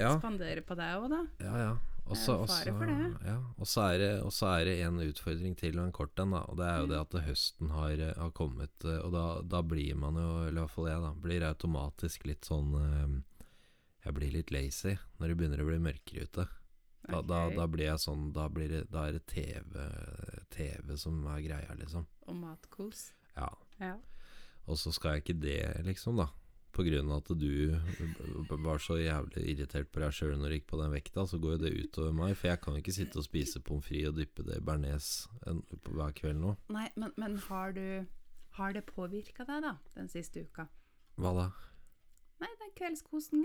Ja, 0.00 0.16
spandere 0.18 0.64
på 0.66 0.74
deg 0.76 0.96
òg, 0.98 1.06
da. 1.14 1.20
ja. 1.46 1.58
ja. 1.66 1.74
Og 2.06 2.14
Det 2.14 2.20
så 2.22 2.34
en 2.38 2.76
for 2.78 2.86
det. 2.86 3.06
ja, 3.26 3.32
og 3.58 3.66
så 3.66 3.80
er, 3.90 3.96
det- 3.98 4.10
er 4.46 4.64
det 4.68 4.74
en 4.86 4.98
utfordring 5.02 5.56
til 5.58 5.78
og 5.80 5.86
en 5.88 5.92
kort 5.96 6.20
en. 6.22 6.34
Og 6.38 6.56
det 6.60 6.66
er 6.70 6.76
jo 6.78 6.86
det 6.92 7.00
at 7.00 7.16
høsten 7.26 7.70
har, 7.74 7.90
eh, 7.98 8.12
har 8.14 8.30
kommet, 8.30 8.70
eh, 8.84 9.00
og 9.02 9.10
da, 9.10 9.24
da 9.42 9.62
blir 9.66 9.96
man 9.98 10.14
jo, 10.14 10.28
eller 10.46 10.60
i 10.60 10.64
hvert 10.66 10.70
fall 10.70 10.86
jeg, 10.86 11.00
da, 11.02 11.10
blir 11.24 11.42
automatisk 11.48 12.26
litt 12.30 12.46
sånn 12.46 12.70
eh, 12.78 13.16
Jeg 14.06 14.14
blir 14.14 14.30
litt 14.36 14.52
lazy 14.54 14.94
når 15.18 15.28
det 15.32 15.36
begynner 15.40 15.64
å 15.64 15.66
bli 15.66 15.80
mørkere 15.82 16.28
ute. 16.30 16.46
Da, 17.06 17.20
da, 17.22 17.44
da 17.54 17.66
blir 17.70 17.86
jeg 17.86 18.02
sånn 18.02 18.32
Da, 18.34 18.48
blir 18.50 18.72
det, 18.72 18.80
da 18.90 19.04
er 19.06 19.14
det 19.18 19.26
TV, 19.30 19.84
TV 20.50 20.96
som 20.98 21.20
er 21.30 21.44
greia, 21.44 21.76
liksom. 21.78 22.06
Og 22.26 22.36
matkos. 22.40 23.10
Ja. 23.36 23.50
Ja. 23.78 23.94
Og 24.66 24.78
så 24.80 24.90
skal 24.94 25.16
jeg 25.16 25.24
ikke 25.24 25.38
det, 25.44 25.60
liksom, 25.86 26.18
da. 26.18 26.26
På 26.76 26.84
grunn 26.84 27.08
av 27.08 27.22
at 27.22 27.30
du 27.40 27.72
var 28.60 28.82
så 28.84 28.98
jævlig 29.00 29.44
irritert 29.54 29.88
på 29.94 30.02
deg 30.02 30.12
sjøl 30.12 30.34
når 30.36 30.50
du 30.50 30.56
gikk 30.58 30.66
på 30.68 30.80
den 30.82 30.92
vekta, 30.92 31.24
så 31.30 31.38
går 31.40 31.54
jo 31.54 31.60
det 31.62 31.70
utover 31.72 32.16
meg. 32.18 32.34
For 32.36 32.50
jeg 32.50 32.60
kan 32.64 32.76
jo 32.76 32.82
ikke 32.82 32.96
sitte 32.98 33.20
og 33.22 33.24
spise 33.24 33.62
pommes 33.64 33.86
frites 33.86 34.10
og 34.10 34.18
dyppe 34.18 34.44
det 34.44 34.58
i 34.58 34.64
bearnés 34.66 35.06
hver 35.86 36.12
kveld 36.18 36.42
nå. 36.42 36.52
Nei, 36.74 36.90
men, 36.98 37.14
men 37.16 37.38
har 37.48 37.72
du 37.76 38.04
Har 38.56 38.72
det 38.72 38.86
påvirka 38.88 39.44
deg, 39.44 39.62
da, 39.64 39.74
den 39.94 40.06
siste 40.08 40.40
uka? 40.48 40.66
Hva 41.20 41.32
da? 41.36 41.48
Nei, 42.40 42.48
den 42.60 42.70
kveldskosen 42.76 43.42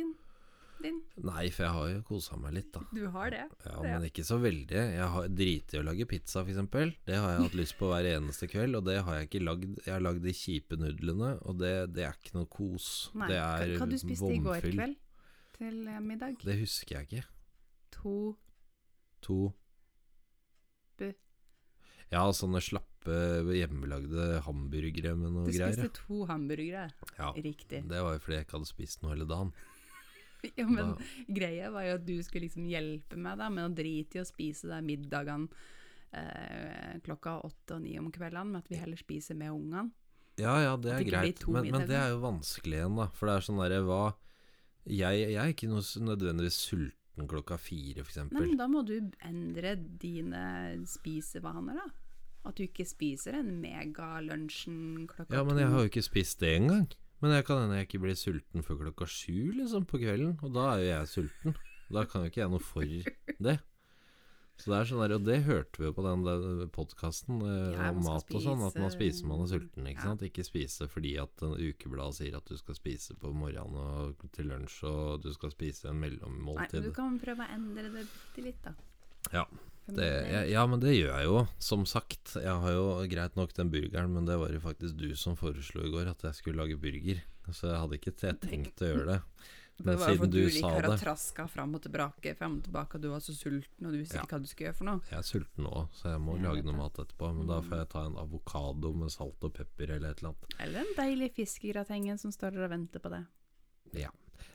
din. 0.84 1.00
Nei, 1.28 1.46
for 1.54 1.65
jeg 1.65 1.74
har 1.78 1.89
jo 1.91 2.02
kosa 2.08 2.38
meg 2.41 2.54
litt, 2.58 2.72
da. 2.74 2.82
Du 2.94 3.04
har 3.13 3.30
det? 3.34 3.44
Ja, 3.65 3.76
Ja. 3.76 3.82
Men 3.86 4.08
ikke 4.10 4.26
så 4.28 4.38
veldig. 4.41 4.82
Jeg 4.96 5.08
har 5.15 5.28
driti 5.30 5.78
i 5.78 5.82
å 5.82 5.86
lage 5.88 6.08
pizza, 6.10 6.43
f.eks. 6.43 6.60
Det 7.05 7.16
har 7.18 7.36
jeg 7.36 7.45
hatt 7.45 7.58
lyst 7.60 7.78
på 7.80 7.89
hver 7.91 8.10
eneste 8.16 8.49
kveld, 8.51 8.76
og 8.80 8.86
det 8.89 8.97
har 9.05 9.20
jeg 9.20 9.30
ikke 9.30 9.43
lagd. 9.45 9.70
Jeg 9.86 9.93
har 9.93 10.03
lagd 10.03 10.22
de 10.26 10.34
kjipe 10.36 10.78
nudlene, 10.82 11.32
og 11.45 11.58
det, 11.62 11.74
det 11.95 12.05
er 12.08 12.18
ikke 12.18 12.38
noe 12.39 12.49
kos. 12.51 12.89
Nei. 13.16 13.30
det 13.32 13.39
er 13.41 13.76
hva, 13.78 13.88
du 13.89 13.97
spiste 14.01 14.34
i 14.34 14.41
går 14.43 14.68
kveld 14.68 14.99
til 15.58 15.82
eh, 15.88 15.99
middag? 16.01 16.38
Det 16.43 16.60
husker 16.62 16.97
jeg 17.01 17.10
ikke. 17.10 17.26
To 18.01 18.16
To 19.22 19.39
Bu. 20.97 21.12
Ja, 22.12 22.24
sånne 22.36 22.60
slappe 22.64 23.18
hjemmelagde 23.55 24.41
hamburgere 24.45 25.14
med 25.18 25.32
noe 25.34 25.45
greier. 25.47 25.53
Du 25.53 25.58
greier. 25.62 25.78
spiste 25.78 26.08
to 26.08 26.26
hamburgere. 26.30 26.88
Ja, 27.18 27.30
Riktig. 27.38 27.84
det 27.89 28.01
var 28.03 28.18
jo 28.18 28.24
fordi 28.24 28.36
jeg 28.39 28.45
ikke 28.47 28.58
hadde 28.60 28.70
spist 28.72 29.01
noe 29.05 29.14
hele 29.16 29.28
dagen. 29.30 29.53
Ja, 30.58 30.66
men 30.68 30.96
Da- 30.96 31.10
greia 31.28 31.70
var 31.74 31.86
jo 31.86 31.96
at 32.00 32.06
du 32.08 32.16
skulle 32.26 32.48
liksom 32.48 32.66
hjelpe 32.70 33.18
meg 33.18 33.38
da 33.38 33.50
med 33.54 33.70
å 33.70 33.74
drite 33.78 34.18
i 34.20 34.24
å 34.24 34.28
spise 34.28 34.70
de 34.72 34.80
middagene 34.86 35.48
eh, 36.14 36.98
klokka 37.06 37.38
åtte 37.46 37.78
og 37.78 37.84
ni 37.86 37.98
om 38.00 38.10
kveldene, 38.14 38.50
med 38.56 38.64
at 38.66 38.72
vi 38.72 38.80
heller 38.82 39.00
spiser 39.00 39.38
med 39.38 39.52
ungene. 39.54 39.92
Ja 40.39 40.56
ja, 40.64 40.72
det 40.80 40.94
er 40.96 41.04
det 41.04 41.12
greit, 41.12 41.44
men, 41.48 41.68
men 41.70 41.86
det 41.89 41.98
er 42.00 42.14
jo 42.16 42.22
vanskelig 42.24 42.80
igjen, 42.80 42.96
da. 42.98 43.10
For 43.14 43.28
det 43.30 43.36
er 43.36 43.46
sånn 43.46 43.60
derre 43.62 43.82
hva 43.86 44.02
Jeg, 44.89 45.20
jeg 45.30 45.38
er 45.38 45.52
ikke 45.54 45.68
noe 45.70 45.84
nødvendigvis 46.08 46.58
sulten 46.66 47.28
klokka 47.30 47.58
fire, 47.62 48.02
f.eks. 48.02 48.18
Nei, 48.32 48.48
men 48.48 48.58
da 48.58 48.66
må 48.72 48.82
du 48.88 48.96
endre 49.28 49.76
dine 49.78 50.42
spisevaner, 50.89 51.78
da. 51.78 51.89
At 52.50 52.58
du 52.58 52.64
ikke 52.66 52.88
spiser 52.89 53.36
en 53.38 53.60
megalunsjen 53.62 55.06
klokka 55.06 55.30
to. 55.30 55.36
Ja, 55.38 55.44
men 55.46 55.60
jeg 55.62 55.70
har 55.70 55.84
jo 55.86 55.92
ikke 55.92 56.02
spist 56.08 56.39
det 56.42 56.56
engang. 56.58 56.88
Men 57.22 57.36
jeg 57.38 57.45
kan 57.45 57.59
hende 57.63 57.76
jeg 57.78 57.88
ikke 57.89 58.01
blir 58.01 58.15
sulten 58.17 58.63
før 58.65 58.80
klokka 58.86 59.05
sju 59.09 59.51
liksom, 59.59 59.86
på 59.86 59.99
kvelden, 60.01 60.38
og 60.41 60.53
da 60.55 60.72
er 60.74 60.80
jo 60.82 60.88
jeg 60.91 61.11
sulten. 61.11 61.55
Da 61.91 62.05
kan 62.09 62.24
jo 62.24 62.32
ikke 62.32 62.41
jeg 62.41 62.49
noe 62.53 62.63
for 62.63 62.88
det. 63.45 63.59
Så 64.61 64.69
det 64.69 64.76
er 64.78 64.86
sånn 64.91 64.99
der, 65.01 65.13
Og 65.17 65.24
det 65.26 65.39
hørte 65.47 65.80
vi 65.82 65.88
jo 65.88 65.93
på 65.97 66.03
den, 66.05 66.22
den 66.28 66.69
podkasten 66.69 67.39
Ja, 67.41 67.88
om 67.89 68.03
mat 68.05 68.30
og 68.30 68.43
sånn, 68.43 68.61
at 68.67 68.76
man 68.78 68.91
spiser 68.93 69.26
man 69.26 69.41
er 69.41 69.49
sulten. 69.49 69.88
ikke 69.89 70.03
Ja. 70.03 70.11
sant? 70.11 70.22
Ikke 70.28 70.45
spise 70.45 70.86
fordi 70.91 71.15
at 71.22 71.41
en 71.41 71.55
ukeblad 71.57 72.13
sier 72.13 72.38
at 72.38 72.45
du 72.45 72.55
skal 72.59 72.78
spise 72.78 73.15
på 73.17 73.32
morgenen 73.34 73.74
og 73.82 74.22
til 74.36 74.51
lunsj, 74.51 74.84
og 74.86 75.24
du 75.26 75.32
skal 75.34 75.49
spise 75.53 75.89
en 75.89 75.97
mellommåltid. 76.03 76.78
Nei, 76.78 76.88
du 76.89 76.93
kan 76.93 77.17
prøve 77.19 77.41
å 77.47 77.53
endre 77.57 77.89
det 77.89 78.05
bitte 78.05 78.45
litt, 78.45 78.61
da. 78.65 78.74
Ja, 79.34 79.45
Det, 79.88 79.95
min 79.97 80.34
ja, 80.34 80.41
ja, 80.47 80.65
men 80.69 80.79
det 80.79 80.93
gjør 80.95 81.09
jeg 81.17 81.25
jo, 81.25 81.39
som 81.59 81.86
sagt. 81.89 82.36
Jeg 82.38 82.53
har 82.63 82.71
jo 82.75 82.84
greit 83.11 83.36
nok 83.36 83.53
den 83.57 83.71
burgeren, 83.73 84.13
men 84.13 84.25
det 84.29 84.38
var 84.39 84.53
jo 84.53 84.59
faktisk 84.63 84.95
du 84.99 85.09
som 85.19 85.36
foreslo 85.36 85.84
i 85.84 85.91
går 85.91 86.11
at 86.13 86.21
jeg 86.29 86.38
skulle 86.38 86.61
lage 86.61 86.77
burger. 86.79 87.23
Så 87.51 87.67
jeg 87.71 87.79
hadde 87.82 87.97
ikke 87.97 88.13
tenkt 88.45 88.82
å 88.86 88.91
gjøre 88.93 89.07
det. 89.15 89.19
Men 89.82 89.95
Det 89.95 89.99
var 89.99 90.11
siden 90.13 90.29
du 90.29 90.38
du 90.38 90.49
sa 90.53 90.69
liker 90.69 90.86
å 90.86 90.89
det 90.93 90.99
traske 91.01 91.43
fram 91.49 91.71
og 91.73 91.82
tilbake, 91.82 92.36
frem 92.38 92.59
og 92.59 92.63
tilbake, 92.67 92.95
og 92.99 93.01
du 93.01 93.07
var 93.09 93.23
så 93.25 93.34
sulten, 93.34 93.88
og 93.88 93.91
du 93.95 93.97
visste 93.97 94.19
Ja. 94.19 94.21
ikke 94.27 94.38
hva 94.38 94.41
du 94.43 94.49
skulle 94.51 94.67
gjøre 94.69 94.77
for 94.77 94.86
noe. 94.91 95.01
Jeg 95.09 95.17
er 95.17 95.25
sulten 95.25 95.63
nå, 95.65 95.89
så 95.97 96.11
jeg 96.11 96.21
må 96.21 96.36
Jeg 96.38 96.45
lage 96.45 96.63
noe 96.67 96.77
mat 96.77 96.99
etterpå. 97.01 97.32
Men 97.36 97.47
da 97.49 97.57
får 97.65 97.77
jeg 97.82 97.89
ta 97.89 98.05
en 98.05 98.17
avokado 98.21 98.93
med 98.93 99.09
salt 99.09 99.43
og 99.43 99.53
pepper 99.57 99.95
eller 99.97 100.11
et 100.11 100.21
eller 100.21 100.36
annet. 100.36 100.55
Eller 100.59 100.79
en 100.86 100.93
deilig 100.99 101.32
fiskegrateng 101.34 102.11
som 102.19 102.32
står 102.32 102.51
der 102.53 102.67
og 102.69 102.69
venter 102.69 102.99
på 103.01 103.09
det. 103.09 103.25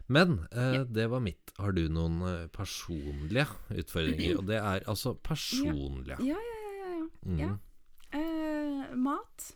Men 0.06 0.38
eh, 0.52 0.80
det 0.86 1.08
var 1.10 1.22
mitt. 1.24 1.52
Har 1.58 1.74
du 1.74 1.86
noen 1.90 2.20
eh, 2.28 2.46
personlige 2.54 3.48
utfordringer? 3.74 4.38
Og 4.40 4.46
det 4.50 4.60
er 4.60 4.86
altså 4.86 5.16
personlige. 5.18 6.18
Ja, 6.22 6.38
ja, 6.38 6.56
ja. 6.62 6.72
ja, 6.78 6.90
ja. 6.94 7.04
Mm. 7.26 7.40
ja. 7.42 7.52
Eh, 8.16 8.96
mat. 8.96 9.50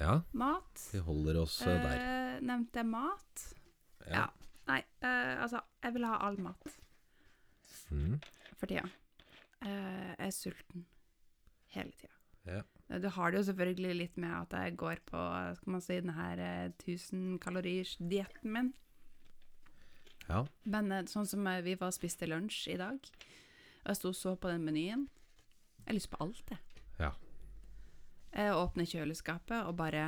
ja. 0.00 0.20
Mat. 0.32 0.88
Vi 0.92 1.02
holder 1.04 1.42
oss 1.44 1.60
eh, 1.66 1.74
der. 1.84 1.96
Eh, 2.00 2.42
nevnte 2.48 2.82
jeg 2.82 2.92
mat? 2.92 3.48
ja. 4.08 4.28
Nei, 4.68 4.82
eh, 5.00 5.34
altså, 5.40 5.62
jeg 5.82 5.94
vil 5.94 6.04
ha 6.04 6.18
all 6.26 6.36
mat 6.44 6.74
mm. 7.88 8.18
for 8.60 8.68
tida. 8.68 8.84
Eh, 9.64 10.10
jeg 10.12 10.26
er 10.26 10.34
sulten 10.34 10.84
hele 11.72 11.94
tida. 11.96 12.12
Ja. 12.48 12.62
Du 13.00 13.08
har 13.12 13.30
det 13.30 13.40
jo 13.40 13.46
selvfølgelig 13.50 13.94
litt 13.96 14.20
med 14.20 14.32
at 14.32 14.54
jeg 14.56 14.76
går 14.80 15.00
på 15.08 15.22
skal 15.58 15.72
man 15.74 15.84
si, 15.84 15.98
den 16.00 16.14
her 16.16 16.40
eh, 16.40 16.68
1000 16.84 17.40
kaloriers-dietten 17.44 18.52
min. 18.52 18.70
Ja. 20.28 20.42
Men 20.68 20.92
eh, 20.92 21.06
sånn 21.10 21.28
som 21.28 21.46
eh, 21.48 21.62
vi 21.64 21.76
var 21.78 21.92
og 21.92 21.96
spiste 21.96 22.28
lunsj 22.28 22.66
i 22.74 22.78
dag, 22.80 22.98
og 22.98 23.90
jeg 23.90 24.00
sto 24.00 24.12
og 24.12 24.18
så 24.18 24.34
på 24.36 24.50
den 24.50 24.66
menyen 24.66 25.06
Jeg 25.84 25.92
har 25.92 25.96
lyst 25.96 26.10
på 26.12 26.20
alt, 26.20 26.52
jeg. 26.52 26.84
Ja. 26.98 27.12
Jeg 28.34 28.56
åpner 28.58 28.88
kjøleskapet 28.88 29.62
og 29.62 29.78
bare 29.78 30.02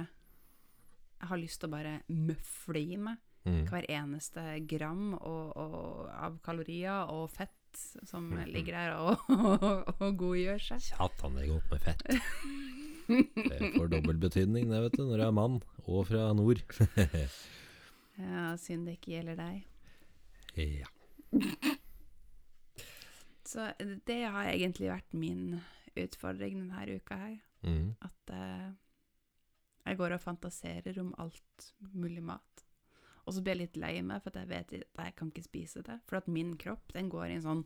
Jeg 1.20 1.30
har 1.30 1.40
lyst 1.40 1.62
til 1.62 1.70
å 1.70 1.74
bare 1.76 1.94
møfle 2.08 2.82
i 2.82 2.98
meg 3.00 3.20
mm. 3.48 3.64
hver 3.70 3.86
eneste 3.88 4.44
gram 4.68 5.14
og, 5.14 5.56
og, 5.56 6.10
av 6.12 6.36
kalorier 6.44 7.12
og 7.12 7.30
fett 7.32 7.56
som 8.04 8.32
ligger 8.50 8.74
der 8.74 8.96
og, 8.98 9.24
og, 9.30 9.92
og 10.00 10.20
godgjør 10.20 10.62
seg. 10.72 10.84
Satan, 10.90 11.38
det 11.38 11.46
er 11.46 11.52
godt 11.54 11.72
med 11.72 11.88
fett. 11.88 12.06
Det 13.10 13.72
får 13.74 13.88
dobbel 13.90 14.20
betydning, 14.22 14.68
det, 14.70 14.84
vet 14.84 14.92
du, 14.94 15.00
når 15.02 15.18
du 15.18 15.24
er 15.24 15.32
mann, 15.34 15.56
og 15.82 16.04
fra 16.06 16.28
nord. 16.36 16.62
Ja, 18.20 18.50
Synd 18.60 18.84
det 18.84 18.98
ikke 18.98 19.14
gjelder 19.14 19.38
deg. 19.38 19.62
Ja. 20.56 20.88
Så 23.50 23.66
det 24.06 24.22
har 24.30 24.50
egentlig 24.50 24.90
vært 24.90 25.12
min 25.16 25.60
utfordring 25.98 26.60
denne 26.60 26.98
uka 27.00 27.16
her. 27.18 27.38
Mm. 27.66 27.94
At 28.06 28.32
uh, 28.34 28.68
jeg 29.86 29.98
går 29.98 30.10
og 30.14 30.22
fantaserer 30.22 31.00
om 31.02 31.14
alt 31.18 31.72
mulig 31.92 32.22
mat. 32.22 32.64
Og 33.26 33.34
så 33.34 33.42
blir 33.42 33.54
jeg 33.56 33.62
litt 33.64 33.76
lei 33.82 34.02
meg, 34.06 34.22
for 34.24 34.30
jeg 34.38 34.48
vet 34.50 34.68
at 34.74 34.84
jeg 35.04 35.14
kan 35.18 35.28
ikke 35.30 35.44
spise 35.48 35.82
det. 35.86 35.98
For 36.08 36.16
at 36.20 36.28
min 36.30 36.56
kropp 36.60 36.92
den 36.94 37.10
går 37.12 37.26
i 37.28 37.36
en 37.38 37.46
sånn 37.46 37.64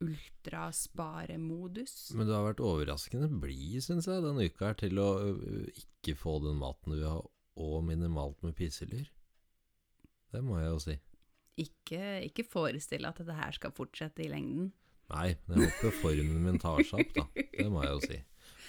ultrasparemodus. 0.00 1.94
Men 2.16 2.26
du 2.28 2.32
har 2.34 2.44
vært 2.48 2.64
overraskende 2.64 3.28
blid, 3.42 3.82
syns 3.84 4.06
jeg, 4.08 4.24
denne 4.24 4.46
uka 4.48 4.62
her 4.70 4.78
til 4.80 4.94
å 5.02 5.08
ø, 5.20 5.30
ikke 5.68 6.14
få 6.18 6.32
den 6.44 6.56
maten 6.60 6.92
du 6.94 6.96
vil 6.98 7.10
ha, 7.10 7.20
og 7.60 7.76
minimalt 7.84 8.38
med 8.46 8.56
piselyr. 8.56 9.08
Det 10.30 10.40
må 10.46 10.54
jeg 10.60 10.70
jo 10.70 10.78
si. 10.86 10.96
Ikke, 11.60 12.02
ikke 12.26 12.46
forestille 12.48 13.08
at 13.10 13.20
dette 13.20 13.36
her 13.36 13.56
skal 13.56 13.74
fortsette 13.76 14.24
i 14.24 14.30
lengden. 14.32 14.70
Nei, 15.10 15.34
men 15.48 15.64
jeg 15.64 15.72
håper 15.74 15.96
formen 16.00 16.44
min 16.44 16.60
tar 16.62 16.82
seg 16.86 17.02
opp, 17.02 17.16
da. 17.16 17.46
Det 17.56 17.66
må 17.72 17.82
jeg 17.84 17.96
jo 17.96 18.02
si. 18.04 18.20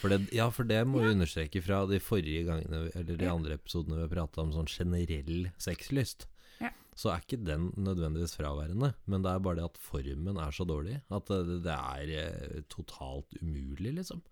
For 0.01 0.09
det, 0.09 0.31
ja, 0.33 0.47
for 0.49 0.65
det 0.65 0.79
må 0.89 1.03
vi 1.03 1.11
understreke 1.13 1.61
fra 1.61 1.83
de 1.89 1.99
forrige 2.01 2.47
gangene, 2.47 2.87
eller 2.97 3.19
de 3.19 3.29
andre 3.29 3.57
episodene 3.59 3.99
vi 3.99 4.05
har 4.07 4.13
prata 4.15 4.41
om 4.41 4.53
sånn 4.55 4.69
generell 4.71 5.51
sexlyst. 5.61 6.25
Ja. 6.57 6.71
Så 6.97 7.11
er 7.13 7.21
ikke 7.21 7.37
den 7.45 7.69
nødvendigvis 7.77 8.33
fraværende, 8.39 8.95
men 9.05 9.21
det 9.21 9.29
er 9.29 9.45
bare 9.45 9.59
det 9.59 9.67
at 9.69 9.77
formen 9.81 10.41
er 10.41 10.57
så 10.57 10.65
dårlig 10.65 10.97
at 11.13 11.29
det, 11.29 11.59
det 11.67 11.77
er 11.77 12.15
eh, 12.23 12.63
totalt 12.73 13.37
umulig, 13.43 13.93
liksom. 13.99 14.25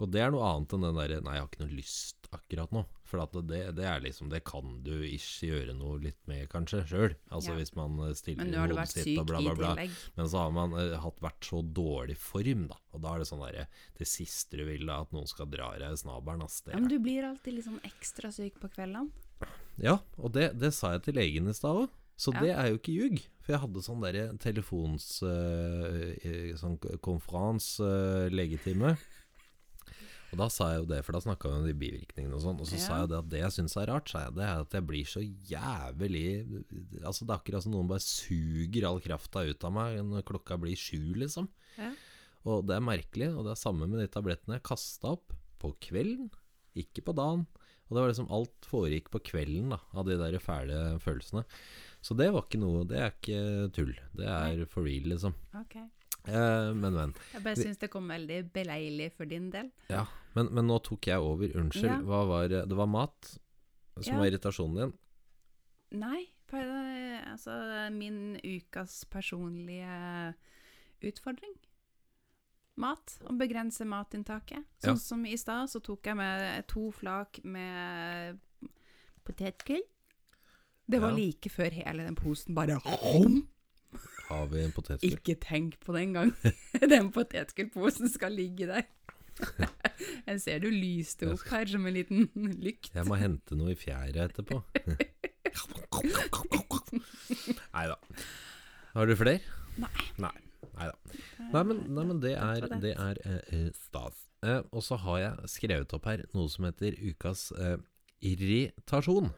Og 0.00 0.10
det 0.10 0.24
er 0.24 0.32
noe 0.32 0.48
annet 0.48 0.72
enn 0.74 0.88
den 0.88 0.96
derre 0.98 1.20
'nei, 1.22 1.36
jeg 1.36 1.44
har 1.44 1.52
ikke 1.52 1.66
noe 1.66 1.76
lyst 1.76 2.32
akkurat 2.34 2.72
nå'. 2.74 2.86
For 3.14 3.22
at 3.22 3.36
det, 3.46 3.60
det 3.78 3.84
er 3.86 4.00
liksom 4.02 4.30
Det 4.32 4.40
kan 4.48 4.80
du 4.82 4.92
ikke 5.06 5.50
gjøre 5.52 5.74
noe 5.78 6.00
litt 6.02 6.18
med, 6.30 6.48
kanskje, 6.50 6.82
sjøl. 6.90 7.14
Altså 7.30 7.52
Ja. 7.54 7.58
hvis 7.60 7.74
man 7.78 7.98
eh, 8.08 8.14
stiller 8.18 8.42
Men 8.42 8.52
nå 8.54 8.62
har 8.64 8.72
du 8.72 8.76
vært 8.80 8.94
sitt 8.96 9.06
syk 9.06 9.20
og 9.22 9.28
bla, 9.30 9.38
i 9.40 9.54
bla, 9.54 9.72
tillegg. 9.78 9.98
Men 10.18 10.30
så 10.32 10.42
har 10.42 10.54
man 10.56 10.74
uh, 10.74 10.96
hatt 11.04 11.20
vært 11.22 11.50
så 11.50 11.62
dårlig 11.62 12.16
form, 12.18 12.66
da. 12.72 12.78
Og 12.94 13.04
da 13.04 13.14
er 13.14 13.22
det 13.22 13.28
sånn 13.30 13.44
derre 13.44 13.66
Det 14.00 14.08
siste 14.10 14.58
du 14.58 14.64
vil, 14.66 14.86
da, 14.90 15.00
at 15.06 15.14
noen 15.14 15.30
skal 15.30 15.50
dra 15.52 15.70
deg 15.78 15.94
i 15.94 16.00
snabelen, 16.02 16.42
ass. 16.46 16.62
Ja, 16.66 16.80
men 16.80 16.90
du 16.90 16.98
blir 17.02 17.28
alltid 17.28 17.62
sånn 17.68 17.78
ekstra 17.86 18.32
syk 18.34 18.58
på 18.62 18.72
kveldene. 18.74 19.12
Ja, 19.82 19.98
og 20.18 20.34
det, 20.34 20.52
det 20.58 20.72
sa 20.74 20.94
jeg 20.94 21.06
til 21.06 21.16
legen 21.18 21.50
i 21.50 21.54
stad 21.54 21.84
òg. 21.84 21.92
Så 22.16 22.30
Ja. 22.34 22.40
det 22.44 22.50
er 22.54 22.68
jo 22.70 22.78
ikke 22.78 22.94
ljug. 22.94 23.22
For 23.42 23.52
jeg 23.54 23.60
hadde 23.64 23.82
sånn 23.82 24.02
derre 24.04 24.26
telefons... 24.38 25.06
eh, 25.26 26.14
eh, 26.22 26.52
sånn 26.58 26.78
konferans, 27.02 27.80
eh, 27.82 28.28
legetime. 28.30 28.94
Og 30.34 30.40
da 30.42 30.48
sa 30.50 30.66
jeg 30.72 30.80
jo 30.82 30.86
det, 30.90 30.98
for 31.06 31.14
da 31.14 31.20
snakka 31.22 31.50
vi 31.52 31.58
om 31.60 31.66
de 31.68 31.74
bivirkningene 31.78 32.34
og 32.34 32.42
sånn. 32.42 32.58
Og 32.60 32.66
så 32.66 32.78
sa 32.82 32.96
Ja. 32.96 33.00
jeg 33.04 33.10
det 33.12 33.18
at 33.20 33.28
det 33.30 33.40
jeg 33.44 33.54
syns 33.54 33.76
er 33.78 33.86
rart, 33.92 34.10
sa 34.10 34.24
jeg, 34.26 34.34
det 34.34 34.42
er 34.44 34.62
at 34.64 34.74
jeg 34.74 34.86
blir 34.88 35.04
så 35.06 35.22
jævlig 35.22 36.24
Altså 37.04 37.22
Det 37.26 37.30
er 37.30 37.38
akkurat 37.38 37.62
som 37.62 37.72
noen 37.74 37.88
bare 37.90 38.02
suger 38.02 38.86
all 38.88 39.00
krafta 39.04 39.44
ut 39.46 39.64
av 39.64 39.72
meg 39.76 40.00
når 40.04 40.26
klokka 40.26 40.58
blir 40.60 40.76
sju, 40.76 41.14
liksom. 41.22 41.48
Ja. 41.78 41.92
Og 42.44 42.66
det 42.68 42.76
er 42.76 42.84
merkelig, 42.84 43.30
og 43.32 43.44
det 43.46 43.54
er 43.54 43.62
samme 43.62 43.86
med 43.88 44.00
de 44.02 44.08
tablettene 44.12 44.58
jeg 44.58 44.66
kasta 44.68 45.14
opp 45.16 45.32
på 45.62 45.70
kvelden, 45.80 46.30
ikke 46.76 47.04
på 47.06 47.14
dagen. 47.16 47.46
Og 47.88 47.94
det 47.96 48.00
var 48.02 48.10
liksom 48.10 48.30
alt 48.32 48.66
foregikk 48.68 49.10
på 49.12 49.20
kvelden 49.30 49.70
da, 49.70 49.78
av 49.94 50.04
de 50.08 50.16
der 50.20 50.36
fæle 50.42 50.98
følelsene. 51.04 51.44
Så 52.04 52.16
det 52.16 52.30
var 52.34 52.44
ikke 52.44 52.60
noe, 52.60 52.82
det 52.88 52.98
er 53.00 53.12
ikke 53.14 53.72
tull. 53.76 53.94
Det 54.16 54.26
er 54.28 54.64
for 54.68 54.84
real, 54.84 55.06
liksom. 55.14 55.34
Ok. 55.56 55.78
Eh, 56.26 56.70
men, 56.74 56.92
men. 56.94 57.14
Jeg 57.34 57.42
bare 57.44 57.56
syns 57.60 57.78
det 57.82 57.90
kom 57.92 58.08
veldig 58.08 58.52
beleilig 58.54 59.10
for 59.16 59.28
din 59.28 59.50
del. 59.52 59.70
Ja, 59.90 60.06
men, 60.34 60.48
men 60.56 60.66
nå 60.70 60.78
tok 60.82 61.06
jeg 61.10 61.20
over. 61.20 61.52
Unnskyld. 61.60 61.90
Ja. 61.90 61.98
Hva 62.02 62.22
var 62.30 62.48
Det 62.48 62.76
var 62.78 62.86
mat 62.90 63.34
som 64.00 64.14
Ja. 64.14 64.18
var 64.18 64.26
irritasjonen 64.30 64.76
din? 64.80 64.94
Nei, 66.00 66.24
altså 67.30 67.52
min 67.92 68.36
ukas 68.42 69.04
personlige 69.04 70.34
utfordring. 71.04 71.54
Mat. 72.76 73.18
Å 73.22 73.36
begrense 73.38 73.84
matinntaket. 73.86 74.64
Ja. 74.82 74.88
Sånn 74.94 74.98
som 74.98 75.26
i 75.26 75.36
stad, 75.38 75.68
så 75.70 75.78
tok 75.84 76.06
jeg 76.10 76.16
med 76.18 76.66
to 76.66 76.88
flak 76.90 77.38
med 77.44 78.40
potetgull. 79.24 79.84
Det 80.88 80.98
var 81.00 81.10
Ja. 81.10 81.16
like 81.16 81.48
før 81.48 81.70
hele 81.70 82.02
den 82.04 82.16
posen 82.16 82.54
bare 82.54 82.80
Har 84.28 84.46
vi 84.52 84.62
en 84.64 84.72
potetgull? 84.74 85.16
Ikke 85.16 85.36
tenk 85.40 85.78
på 85.84 85.94
det 85.96 86.02
engang. 86.08 86.32
Den 86.92 87.10
potetgullposen 87.14 88.10
skal 88.12 88.32
ligge 88.36 88.68
der. 88.70 88.86
Jeg 90.28 90.40
ser 90.44 90.62
du 90.62 90.68
lyste 90.70 91.28
opp 91.32 91.42
her 91.50 91.66
som 91.70 91.86
en 91.88 91.96
liten 91.96 92.28
lykt. 92.62 92.92
Jeg 92.94 93.06
må 93.08 93.18
hente 93.18 93.58
noe 93.58 93.74
i 93.74 93.78
fjæra 93.78 94.28
etterpå. 94.28 94.60
Nei 97.74 97.86
da. 97.90 97.98
Har 98.94 99.10
du 99.10 99.16
flere? 99.18 99.40
Nei. 99.80 99.90
Nei. 100.22 100.34
Neida. 100.74 100.94
Nei, 101.52 101.62
men, 101.62 101.80
nei, 101.94 102.04
men 102.08 102.20
det 102.22 102.34
er, 102.38 102.66
det 102.82 102.94
er 102.98 103.20
eh, 103.26 103.40
eh, 103.54 103.68
stas. 103.86 104.24
Eh, 104.44 104.60
og 104.74 104.82
så 104.84 104.98
har 105.04 105.20
jeg 105.22 105.50
skrevet 105.52 105.94
opp 105.96 106.08
her 106.10 106.24
noe 106.34 106.50
som 106.52 106.66
heter 106.68 106.96
ukas 107.02 107.48
eh, 107.58 107.76
irritasjon. 108.24 109.30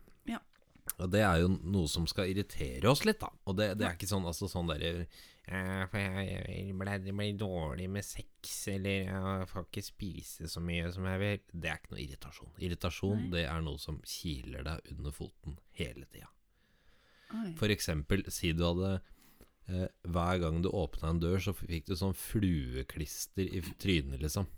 Og 0.96 1.08
det 1.12 1.22
er 1.26 1.42
jo 1.42 1.48
noe 1.52 1.88
som 1.90 2.06
skal 2.08 2.30
irritere 2.30 2.88
oss 2.88 3.04
litt, 3.04 3.18
da. 3.20 3.32
Og 3.46 3.56
det, 3.58 3.72
det 3.80 3.88
er 3.88 3.96
ikke 3.98 4.08
sånn, 4.08 4.26
altså, 4.28 4.48
sånn 4.50 4.70
derre 4.70 5.06
for 5.46 6.00
jeg, 6.02 6.72
blir 7.14 7.36
dårlig 7.38 7.86
med 7.90 8.02
sex, 8.02 8.54
eller 8.72 9.04
jeg 9.06 9.50
får 9.52 9.66
ikke 9.68 9.84
spise 9.86 10.48
så 10.50 10.62
mye 10.62 10.88
som 10.94 11.06
jeg 11.06 11.20
vil. 11.22 11.44
Det 11.52 11.70
er 11.70 11.78
ikke 11.78 11.92
noe 11.92 12.02
irritasjon. 12.02 12.54
Irritasjon 12.58 13.20
Nei. 13.20 13.28
det 13.36 13.44
er 13.46 13.60
noe 13.62 13.78
som 13.78 14.00
kiler 14.02 14.66
deg 14.66 14.90
under 14.96 15.14
foten 15.14 15.60
hele 15.78 16.08
tida. 16.10 16.32
For 17.58 17.70
eksempel, 17.70 18.24
si 18.30 18.52
du 18.54 18.62
hadde 18.62 18.90
eh, 19.66 19.88
Hver 20.06 20.38
gang 20.42 20.60
du 20.62 20.68
åpna 20.70 21.12
en 21.12 21.22
dør, 21.22 21.38
så 21.42 21.54
fikk 21.58 21.88
du 21.88 21.94
sånn 21.98 22.14
flueklister 22.18 23.46
i 23.46 23.62
trynet, 23.82 24.18
liksom. 24.22 24.50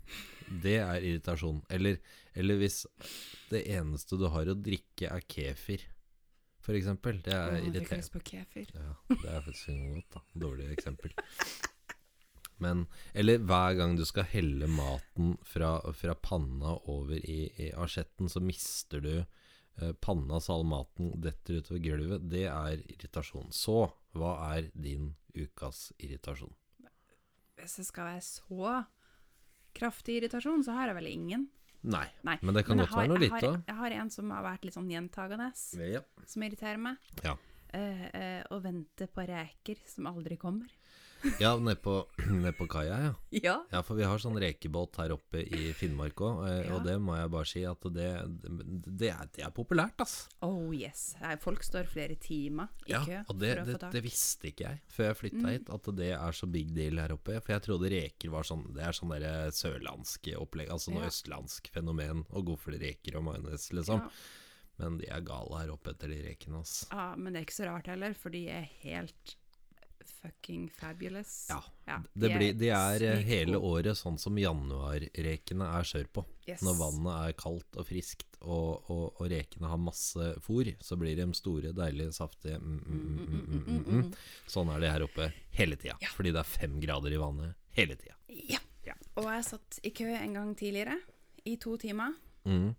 Det 0.49 0.79
er 0.81 1.05
irritasjon. 1.05 1.61
Eller, 1.69 2.01
eller 2.33 2.61
hvis 2.61 2.83
det 3.53 3.65
eneste 3.77 4.17
du 4.17 4.25
har 4.33 4.49
å 4.49 4.57
drikke, 4.57 5.09
er 5.09 5.25
kefir, 5.29 5.85
eksempel. 6.77 7.21
Det 7.25 7.33
er 7.33 7.55
oh, 7.55 7.65
irriterende. 7.65 8.05
Det, 8.05 8.13
på 8.13 8.21
kefir. 8.31 8.71
Ja, 8.75 8.93
det 9.09 9.27
er 9.31 9.43
faktisk 9.45 9.69
godt, 9.95 10.15
da. 10.15 10.23
Dårlig 10.45 10.69
eksempel. 10.75 11.13
Men, 12.59 12.85
eller 13.13 13.39
hver 13.47 13.77
gang 13.79 13.95
du 13.95 14.03
skal 14.07 14.27
helle 14.27 14.67
maten 14.67 15.37
fra, 15.47 15.77
fra 15.95 16.15
panna 16.19 16.75
over 16.91 17.15
i, 17.15 17.45
i 17.55 17.69
asjetten, 17.71 18.27
så 18.29 18.41
mister 18.43 19.03
du 19.03 19.13
eh, 19.15 19.93
panna, 20.03 20.41
så 20.43 20.57
all 20.57 20.67
maten 20.67 21.13
detter 21.23 21.61
utover 21.61 21.83
gulvet. 21.85 22.27
Det 22.31 22.45
er 22.51 22.83
irritasjon. 22.83 23.47
Så 23.55 23.85
hva 24.17 24.33
er 24.57 24.67
din 24.75 25.13
ukas 25.37 25.93
irritasjon? 25.97 26.51
Hvis 27.59 27.79
det 27.79 27.87
skal 27.87 28.11
være 28.11 28.25
så 28.27 28.75
kraftig 29.75 30.19
irritasjon, 30.19 30.63
så 30.67 30.75
har 30.75 30.91
jeg 30.91 30.99
vel 30.99 31.09
ingen. 31.11 31.47
Nei, 31.83 32.05
Nei. 32.23 32.37
men 32.41 32.53
det 32.53 32.65
kan 32.65 32.75
men 32.75 32.85
godt 32.85 32.91
være 32.95 32.99
har- 32.99 33.07
noe 33.07 33.19
jeg 33.19 33.31
litt 33.31 33.41
har- 33.43 33.63
Jeg 33.67 33.75
har 33.75 33.91
en 33.91 34.09
som 34.09 34.29
har 34.31 34.43
vært 34.43 34.65
litt 34.65 34.73
sånn 34.73 34.89
gjentagende, 34.91 35.93
Ja. 35.93 36.01
som 36.25 36.41
irriterer 36.43 36.77
meg. 36.77 36.97
Ja. 37.23 37.37
Uh, 37.73 38.09
uh, 38.13 38.43
å 38.51 38.61
vente 38.61 39.07
på 39.07 39.25
reker 39.27 39.77
som 39.85 40.05
aldri 40.07 40.37
kommer. 40.37 40.67
Ja, 41.41 41.51
nede 41.59 41.75
på, 41.83 41.93
ned 42.43 42.55
på 42.57 42.67
kaia, 42.71 42.97
ja. 43.03 43.13
Ja. 43.35 43.55
Ja, 43.73 43.81
for 43.83 43.97
vi 43.99 44.05
har 44.07 44.21
sånn 44.23 44.37
rekebåt 44.39 44.95
her 45.01 45.11
oppe 45.15 45.41
i 45.43 45.73
Finnmark 45.75 46.21
òg, 46.23 46.41
eh, 46.47 46.59
Ja. 46.67 46.75
og 46.77 46.85
det 46.87 46.95
må 47.03 47.17
jeg 47.19 47.31
bare 47.33 47.49
si 47.49 47.63
at 47.67 47.81
det, 47.95 48.07
det, 48.87 49.09
er, 49.11 49.27
det 49.35 49.43
er 49.45 49.51
populært, 49.55 49.99
ass. 50.05 50.27
Oh 50.45 50.71
yes. 50.75 51.15
Folk 51.43 51.63
står 51.67 51.89
flere 51.91 52.15
timer 52.15 52.69
i 52.87 52.93
Ja, 52.93 53.03
kø 53.05 53.19
og 53.27 53.39
det, 53.41 53.51
for 53.55 53.61
å 53.63 53.65
det, 53.67 53.75
få 53.77 53.83
tak. 53.85 53.91
det 53.97 54.03
visste 54.07 54.51
ikke 54.53 54.67
jeg 54.69 54.81
før 54.95 55.09
jeg 55.11 55.19
flytta 55.23 55.43
Mm. 55.43 55.49
hit, 55.53 55.69
at 55.75 55.91
det 55.95 56.11
er 56.15 56.31
så 56.39 56.47
big 56.51 56.73
deal 56.75 56.99
her 57.03 57.13
oppe. 57.15 57.39
For 57.43 57.53
jeg 57.55 57.65
trodde 57.67 57.89
reker 57.91 58.29
var 58.33 58.43
sånn 58.47 58.65
Det 58.73 58.83
er 58.83 58.95
sånn 58.95 59.11
derre 59.13 59.51
sørlandske 59.55 60.35
opplegg, 60.39 60.69
altså 60.71 60.91
noe 60.95 61.07
østlandsk 61.09 61.69
fenomen. 61.73 62.25
Og 62.31 62.55
reker 62.69 63.17
og 63.19 63.23
majones, 63.27 63.69
liksom. 63.75 64.07
Men 64.79 64.97
de 64.97 65.09
er 65.11 65.19
gale 65.27 65.57
her 65.59 65.71
oppe 65.73 65.91
etter 65.91 66.07
de 66.07 66.21
rekene, 66.23 66.61
ass. 66.61 66.85
ja, 66.91 67.09
men 67.19 67.33
det 67.33 67.41
er 67.41 67.45
ikke 67.49 67.57
så 67.57 67.65
rart 67.67 67.87
heller, 67.91 68.13
for 68.15 68.29
de 68.31 68.45
er 68.47 68.63
helt 68.85 69.35
fucking 70.21 70.69
fabulous. 70.75 71.45
Ja, 71.49 71.63
Ja, 71.89 72.03
Det 72.13 72.29
blir, 72.37 72.53
de 72.53 72.69
er 72.69 73.03
eh, 73.03 73.21
hele 73.25 73.57
året 73.57 73.97
sånn 73.97 74.19
som 74.21 74.37
januarrekene 74.37 75.69
er 75.79 75.87
sørpå. 75.87 76.23
Yes. 76.45 76.61
Når 76.65 76.75
vannet 76.77 77.13
er 77.15 77.37
kaldt 77.39 77.79
og 77.81 77.87
friskt, 77.89 78.27
og, 78.41 78.89
og, 78.93 79.05
og 79.19 79.29
rekene 79.31 79.71
har 79.71 79.81
masse 79.81 80.27
fôr, 80.45 80.69
så 80.85 80.97
blir 80.99 81.17
de 81.17 81.25
store, 81.37 81.73
deilige, 81.75 82.13
saftige 82.15 82.59
mm, 82.61 82.75
mm, 82.77 82.99
mm, 82.99 83.21
mm, 83.21 83.39
mm, 83.39 83.63
mm, 83.65 84.03
mm. 84.03 84.11
Sånn 84.49 84.69
er 84.73 84.83
det 84.83 84.91
her 84.93 85.05
oppe 85.07 85.31
hele 85.57 85.79
tida. 85.81 85.97
Ja. 86.03 86.11
Fordi 86.13 86.33
det 86.35 86.43
er 86.43 86.51
fem 86.51 86.77
grader 86.83 87.15
i 87.15 87.21
vannet 87.21 87.57
hele 87.77 87.97
tida. 87.99 88.17
Ja. 88.29 88.61
Og 89.19 89.25
jeg 89.27 89.47
satt 89.49 89.79
i 89.83 89.91
kø 89.95 90.07
en 90.15 90.37
gang 90.37 90.53
tidligere, 90.57 90.95
i 91.49 91.57
to 91.61 91.75
timer. 91.81 92.13
Mm. 92.47 92.69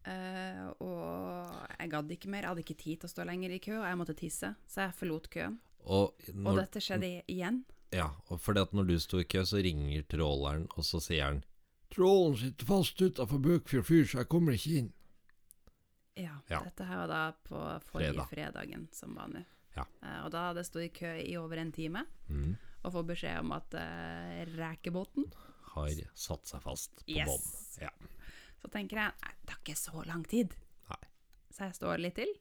Uh, 0.00 0.66
og 0.80 1.74
jeg 1.74 1.90
gadd 1.92 2.14
ikke 2.14 2.30
mer. 2.32 2.46
Jeg 2.46 2.54
hadde 2.54 2.64
ikke 2.64 2.78
tid 2.80 3.00
til 3.02 3.10
å 3.10 3.12
stå 3.12 3.26
lenger 3.28 3.52
i 3.52 3.60
kø, 3.62 3.74
og 3.80 3.88
jeg 3.88 3.98
måtte 4.00 4.16
tisse, 4.16 4.54
så 4.70 4.86
jeg 4.86 4.96
forlot 4.96 5.28
køen. 5.32 5.58
Og, 5.86 6.14
Og 6.44 6.56
dette 6.58 6.80
skjedde 6.80 7.22
igjen. 7.28 7.64
ja, 7.92 8.10
og 8.28 8.40
fordi 8.40 8.60
at 8.60 8.72
når 8.72 8.86
du 8.86 8.98
sto 9.00 9.18
i 9.18 9.24
kø, 9.24 9.42
så 9.44 9.62
ringer 9.64 10.02
tråleren, 10.08 10.68
og 10.76 10.84
så 10.84 11.00
sier 11.02 11.24
han 11.24 11.44
Trålen 11.90 12.36
sitter 12.38 12.66
fast 12.68 13.00
utafor 13.02 13.40
Bøkfjord 13.42 13.84
fyr, 13.88 14.04
så 14.06 14.18
jeg 14.20 14.28
kommer 14.30 14.52
ikke 14.54 14.76
inn. 14.78 14.92
Ja, 16.14 16.36
Ja. 16.50 16.60
Dette 16.64 16.84
her 16.86 16.96
var 17.06 17.08
da 17.08 17.22
på 17.48 17.58
forrige 17.90 18.12
Fredag. 18.12 18.28
fredagen 18.30 18.88
som 18.92 19.14
var 19.14 19.28
nå. 19.28 19.42
Ja. 19.76 19.84
Uh, 20.02 20.24
og 20.26 20.30
da 20.34 20.44
hadde 20.48 20.60
jeg 20.62 20.66
stått 20.68 20.84
i 20.84 20.92
kø 21.00 21.12
i 21.22 21.36
over 21.38 21.56
en 21.58 21.72
time, 21.72 22.04
Mm. 22.28 22.56
og 22.84 22.92
fått 22.92 23.06
beskjed 23.06 23.40
om 23.40 23.52
at 23.52 23.74
uh, 23.74 24.44
rekebåten 24.58 25.32
Har 25.74 25.88
satt 26.14 26.46
seg 26.46 26.62
fast 26.62 26.94
på 27.06 27.10
Yes. 27.16 27.26
bånn. 27.28 27.82
Ja. 27.86 27.90
Så 28.62 28.68
tenker 28.70 28.96
jeg 28.98 29.12
nei, 29.22 29.32
det 29.40 29.46
tar 29.46 29.60
ikke 29.64 29.76
så 29.78 30.06
lang 30.06 30.24
tid. 30.24 30.54
Nei. 30.90 30.98
Så 31.50 31.58
jeg 31.64 31.74
står 31.74 31.98
litt 31.98 32.14
til. 32.16 32.32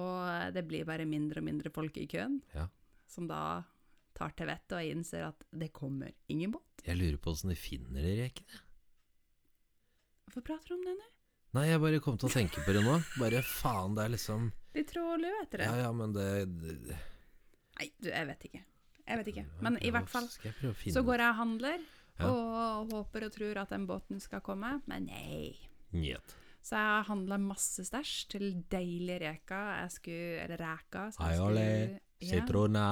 Og 0.00 0.52
det 0.54 0.64
blir 0.66 0.84
bare 0.88 1.06
mindre 1.06 1.38
og 1.42 1.46
mindre 1.46 1.70
folk 1.70 1.96
i 2.02 2.06
køen, 2.10 2.40
Ja. 2.54 2.66
som 3.06 3.28
da 3.30 3.62
tar 4.14 4.30
til 4.38 4.46
vettet 4.46 4.72
og 4.78 4.84
innser 4.90 5.28
at 5.28 5.44
det 5.52 5.72
kommer 5.72 6.12
ingen 6.28 6.52
båt. 6.54 6.82
Jeg 6.86 6.96
lurer 6.98 7.16
på 7.18 7.30
åssen 7.32 7.50
de 7.50 7.56
finner 7.58 8.02
de 8.02 8.14
rekene. 8.22 8.60
Hvorfor 10.26 10.44
prater 10.46 10.68
du 10.68 10.74
om 10.78 10.84
det 10.86 10.94
nå? 10.98 11.08
Nei, 11.54 11.68
jeg 11.70 11.80
bare 11.82 12.00
kom 12.02 12.16
til 12.18 12.28
å 12.28 12.34
tenke 12.34 12.62
på 12.66 12.72
det 12.74 12.82
nå. 12.82 12.96
Bare 13.20 13.42
faen, 13.46 13.94
det 13.94 14.04
er 14.08 14.14
liksom 14.16 14.48
De 14.74 14.82
tråler 14.88 15.30
jo 15.30 15.42
etter 15.44 15.58
det. 15.62 15.66
Ja 15.70 15.76
ja, 15.86 15.90
men 15.94 16.12
det, 16.16 16.28
det 16.62 16.96
Nei, 17.78 17.90
du, 18.02 18.08
jeg 18.10 18.26
vet 18.30 18.46
ikke. 18.48 18.62
Jeg 19.04 19.18
vet 19.20 19.28
ikke. 19.34 19.44
Men 19.62 19.76
i 19.84 19.90
hvert 19.94 20.08
fall 20.10 20.26
så 20.30 21.02
går 21.04 21.20
jeg 21.22 21.28
og 21.28 21.38
handler, 21.38 21.82
og 22.24 22.92
håper 22.94 23.26
og 23.26 23.32
tror 23.34 23.60
at 23.64 23.70
den 23.74 23.86
båten 23.86 24.20
skal 24.22 24.40
komme, 24.46 24.80
men 24.90 25.06
nei. 25.10 25.54
Nyhet. 25.94 26.34
Så 26.64 26.78
jeg 26.80 27.04
handla 27.10 27.36
masse 27.38 27.84
stæsj 27.84 28.12
til 28.32 28.44
deilige 28.72 29.18
reka 29.20 29.58
Jeg 29.82 29.90
skulle 29.92 30.44
Eller 30.46 30.60
reka. 30.62 31.10
Aiole, 31.20 31.64
skulle- 31.64 32.00
Ja. 32.24 32.28
sitrona, 32.40 32.84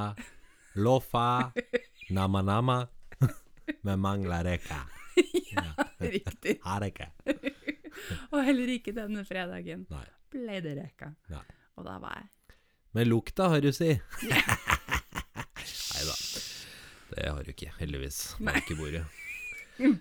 lofa, 0.77 1.53
nama-nama. 2.17 2.87
Men 3.87 3.99
mangler 4.03 4.45
reka. 4.45 4.83
ja, 5.55 5.73
riktig. 6.01 6.59
Har 6.65 6.85
ikke. 6.85 7.07
Og 8.33 8.45
heller 8.45 8.69
ikke 8.75 8.93
denne 8.93 9.25
fredagen 9.25 9.87
Nei. 9.91 10.05
ble 10.33 10.61
det 10.61 10.75
reka. 10.83 11.13
Nei. 11.33 11.45
Og 11.79 11.85
da 11.87 11.97
var 12.03 12.19
jeg 12.19 12.29
Med 12.93 13.07
lukta, 13.09 13.49
har 13.49 13.61
du 13.65 13.71
si. 13.73 13.89
Nei 14.29 16.03
da. 16.05 16.15
Det 17.13 17.29
har 17.29 17.43
du 17.45 17.51
ikke, 17.55 17.73
heldigvis. 17.79 18.21
Nei. 18.41 18.59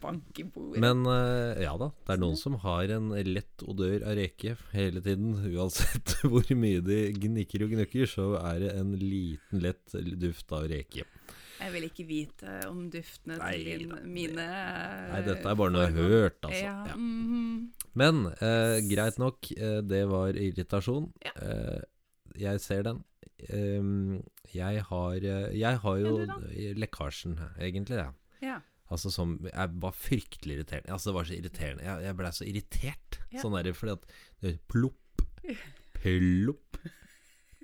Bank 0.02 0.40
i 0.40 0.44
bordet. 0.44 0.82
Men 0.84 1.06
uh, 1.08 1.56
ja 1.64 1.72
da, 1.80 1.88
det 2.06 2.14
er 2.16 2.20
noen 2.22 2.36
som 2.38 2.58
har 2.66 2.92
en 2.98 3.10
lett 3.26 3.64
odør 3.66 4.04
av 4.10 4.18
reke 4.20 4.58
hele 4.76 5.02
tiden. 5.06 5.34
Uansett 5.54 6.18
hvor 6.30 6.46
mye 6.60 6.82
de 6.86 7.00
gnikker 7.16 7.64
og 7.66 7.74
gnukker, 7.78 8.10
så 8.10 8.34
er 8.42 8.60
det 8.66 8.74
en 8.78 8.92
liten 9.00 9.64
lett 9.64 9.96
duft 10.22 10.52
av 10.58 10.68
reke. 10.72 11.08
Jeg 11.62 11.74
vil 11.76 11.84
ikke 11.86 12.04
vite 12.10 12.54
om 12.66 12.88
duftene 12.90 13.36
Nei 13.38 13.52
til 13.62 13.84
din, 13.84 13.92
mine 14.10 14.46
Nei, 15.12 15.20
dette 15.28 15.46
er 15.46 15.58
bare 15.60 15.70
noe 15.76 15.84
jeg 15.86 15.94
har 15.94 16.14
hørt, 16.16 16.40
altså. 16.48 16.64
Ja, 16.64 16.78
Ja. 16.90 16.96
mhm. 16.98 17.70
Men 17.94 18.22
eh, 18.40 18.78
greit 18.88 19.18
nok, 19.20 19.50
eh, 19.52 19.82
det 19.84 20.06
var 20.10 20.38
irritasjon. 20.40 21.10
Ja. 21.26 21.34
Eh, 21.44 21.82
jeg 22.40 22.62
ser 22.64 22.86
den. 22.88 23.02
Jeg 24.56 24.84
har 24.88 25.16
eh, 25.28 25.48
Jeg 25.60 25.80
har 25.84 25.98
jo 26.00 26.14
lekkasjen, 26.82 27.36
egentlig, 27.60 27.98
jeg. 28.00 28.14
ja. 28.48 28.60
Altså 28.92 29.12
som 29.14 29.38
Jeg 29.48 29.76
var 29.84 29.94
fryktelig 29.96 30.58
irriterende. 30.58 30.92
Altså, 30.92 31.10
det 31.10 31.18
var 31.18 31.30
så 31.30 31.38
irriterende. 31.38 31.86
Jeg, 31.88 32.06
jeg 32.08 32.18
blei 32.20 32.32
så 32.36 32.48
irritert. 32.48 33.20
Ja. 33.32 33.44
Sånn 33.44 33.56
der, 33.56 33.72
fordi 33.78 33.96
at 33.96 34.18
det 34.44 34.52
er 34.52 34.60
plopp, 34.72 35.22
plopp, 36.02 36.80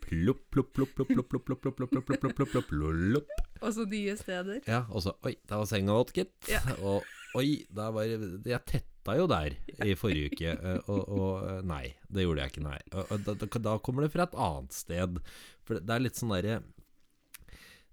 plopp, 0.07 0.71
plopp, 0.73 0.93
plopp, 0.95 0.95
plopp, 0.95 1.27
plopp, 1.29 1.45
plopp, 1.45 1.61
plopp, 1.61 1.77
plopp, 1.77 1.91
plopp, 1.91 2.07
plopp, 2.07 2.35
plopp, 2.37 2.51
plopp, 2.51 2.69
plopp. 2.71 3.31
Og 3.61 3.73
så 3.73 3.85
nye 3.89 4.15
steder. 4.19 4.61
Ja, 4.69 4.85
og 4.87 5.03
så 5.03 5.15
Oi, 5.25 5.35
der 5.49 5.61
var 5.61 5.69
senga 5.69 5.97
våt, 5.97 6.13
gitt. 6.15 6.35
Ja. 6.51 6.61
Og 6.79 7.03
oi, 7.37 7.65
der 7.73 7.91
var 7.95 8.07
Jeg 8.07 8.61
tetta 8.69 9.17
jo 9.17 9.27
der 9.31 9.55
i 9.83 9.95
forrige 9.99 10.31
uke, 10.31 10.53
eh, 10.53 10.79
og, 10.91 11.03
og 11.11 11.45
eh, 11.47 11.61
Nei, 11.67 11.83
det 12.11 12.25
gjorde 12.25 12.43
jeg 12.43 12.53
ikke, 12.53 12.65
nei. 12.67 12.79
Og, 12.93 13.11
og 13.11 13.27
da, 13.27 13.51
da, 13.67 13.77
kommer 13.83 14.05
det 14.05 14.13
fra 14.15 14.27
et 14.27 14.39
annet 14.47 14.75
sted. 14.75 15.21
For 15.67 15.77
det, 15.77 15.85
det 15.87 15.95
er 15.95 16.05
litt 16.05 16.19
sånn 16.19 16.33
derre 16.35 16.61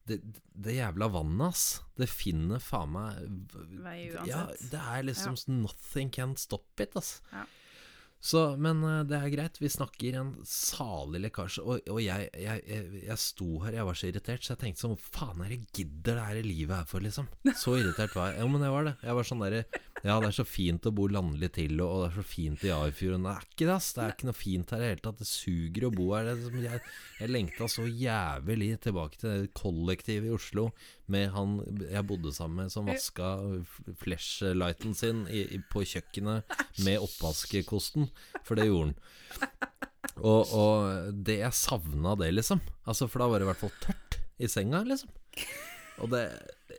det, 0.09 0.21
det 0.53 0.77
jævla 0.77 1.09
vannet, 1.15 1.55
ass. 1.55 1.67
Det 1.97 2.09
finner 2.11 2.63
faen 2.63 2.91
meg 2.93 3.21
Vei 3.85 3.99
Ja, 4.29 4.47
det 4.71 4.81
er 4.81 5.05
liksom 5.07 5.37
Nothing 5.63 6.11
can 6.13 6.35
stop 6.41 6.83
it, 6.83 6.97
ass. 6.99 7.19
Ja. 7.33 7.45
Så, 8.25 8.41
men 8.57 8.81
eh, 8.89 9.03
det 9.05 9.19
er 9.19 9.33
greit. 9.35 9.59
Vi 9.61 9.69
snakker 9.69 10.17
en 10.17 10.31
salig 10.49 11.21
lekkasje. 11.27 11.61
Og, 11.61 11.89
og 11.93 11.99
jeg, 12.01 12.31
jeg, 12.41 12.63
jeg, 12.71 13.03
jeg 13.05 13.21
sto 13.21 13.49
her, 13.67 13.77
jeg 13.77 13.89
var 13.89 13.99
så 14.01 14.09
irritert, 14.09 14.45
så 14.45 14.55
jeg 14.55 14.63
tenkte 14.63 14.85
sånn 14.87 14.97
faen 14.97 15.43
er 15.45 15.53
det 15.53 15.61
gidder 15.77 16.17
det 16.17 16.29
her 16.31 16.47
livet 16.47 16.79
her 16.79 16.89
for, 16.89 17.05
liksom? 17.05 17.29
Så 17.53 17.77
irritert 17.83 18.17
var 18.17 18.33
jeg. 18.33 18.41
Ja, 18.41 18.49
men 18.49 18.65
jeg 18.65 18.73
var 18.73 18.89
det. 18.89 18.95
Jeg 19.05 19.19
var 19.19 19.29
sånn 19.29 19.45
derre 19.45 19.67
Ja, 20.09 20.19
det 20.21 20.29
er 20.29 20.35
så 20.37 20.45
fint 20.45 20.85
å 20.85 20.93
bo 20.93 21.07
landlig 21.09 21.49
til, 21.57 21.79
og, 21.81 22.03
det 22.03 22.09
er 22.11 22.17
så 22.19 22.25
fint 22.29 22.65
i 22.67 22.69
Jarfjorden. 22.69 23.25
Det 23.25 23.31
er 23.33 23.47
ikke 23.47 23.69
det, 23.69 23.77
ass. 23.79 23.87
Det 23.97 24.03
er 24.05 24.13
ikke 24.13 24.29
noe 24.29 24.37
fint 24.37 24.75
her 24.75 24.83
i 24.83 24.85
det 24.85 24.91
hele 24.91 25.05
tatt. 25.07 25.23
Det 25.23 25.29
suger 25.31 25.87
å 25.89 25.91
bo 25.95 26.09
her. 26.13 26.29
Er 26.29 26.59
jeg, 26.61 26.83
jeg 27.23 27.33
lengta 27.33 27.69
så 27.73 27.87
jævlig 27.89 28.69
tilbake 28.85 29.21
til 29.23 29.31
det 29.33 29.53
kollektivet 29.57 30.29
i 30.29 30.35
Oslo 30.37 30.67
med 31.15 31.33
han 31.33 31.57
jeg 31.81 32.05
bodde 32.09 32.35
sammen 32.37 32.65
med, 32.65 32.73
som 32.75 32.89
vaska 32.89 33.31
flashlighten 34.03 34.93
sin 34.97 35.25
i, 35.33 35.47
i, 35.57 35.61
på 35.73 35.87
kjøkkenet 35.89 36.53
med 36.85 37.01
oppvaskekosten, 37.01 38.11
for 38.45 38.61
det 38.61 38.69
gjorde 38.69 38.93
han. 38.93 38.99
Og, 40.21 40.53
og 40.53 41.15
det 41.27 41.41
jeg 41.41 41.59
savna 41.59 42.13
det, 42.21 42.29
liksom. 42.37 42.61
Altså, 42.85 43.09
for 43.09 43.25
da 43.25 43.31
var 43.33 43.41
det 43.41 43.49
i 43.49 43.51
hvert 43.55 43.65
fall 43.65 43.75
tørt 43.83 44.21
i 44.37 44.51
senga, 44.53 44.85
liksom. 44.85 45.17
Og 46.05 46.13
det 46.13 46.27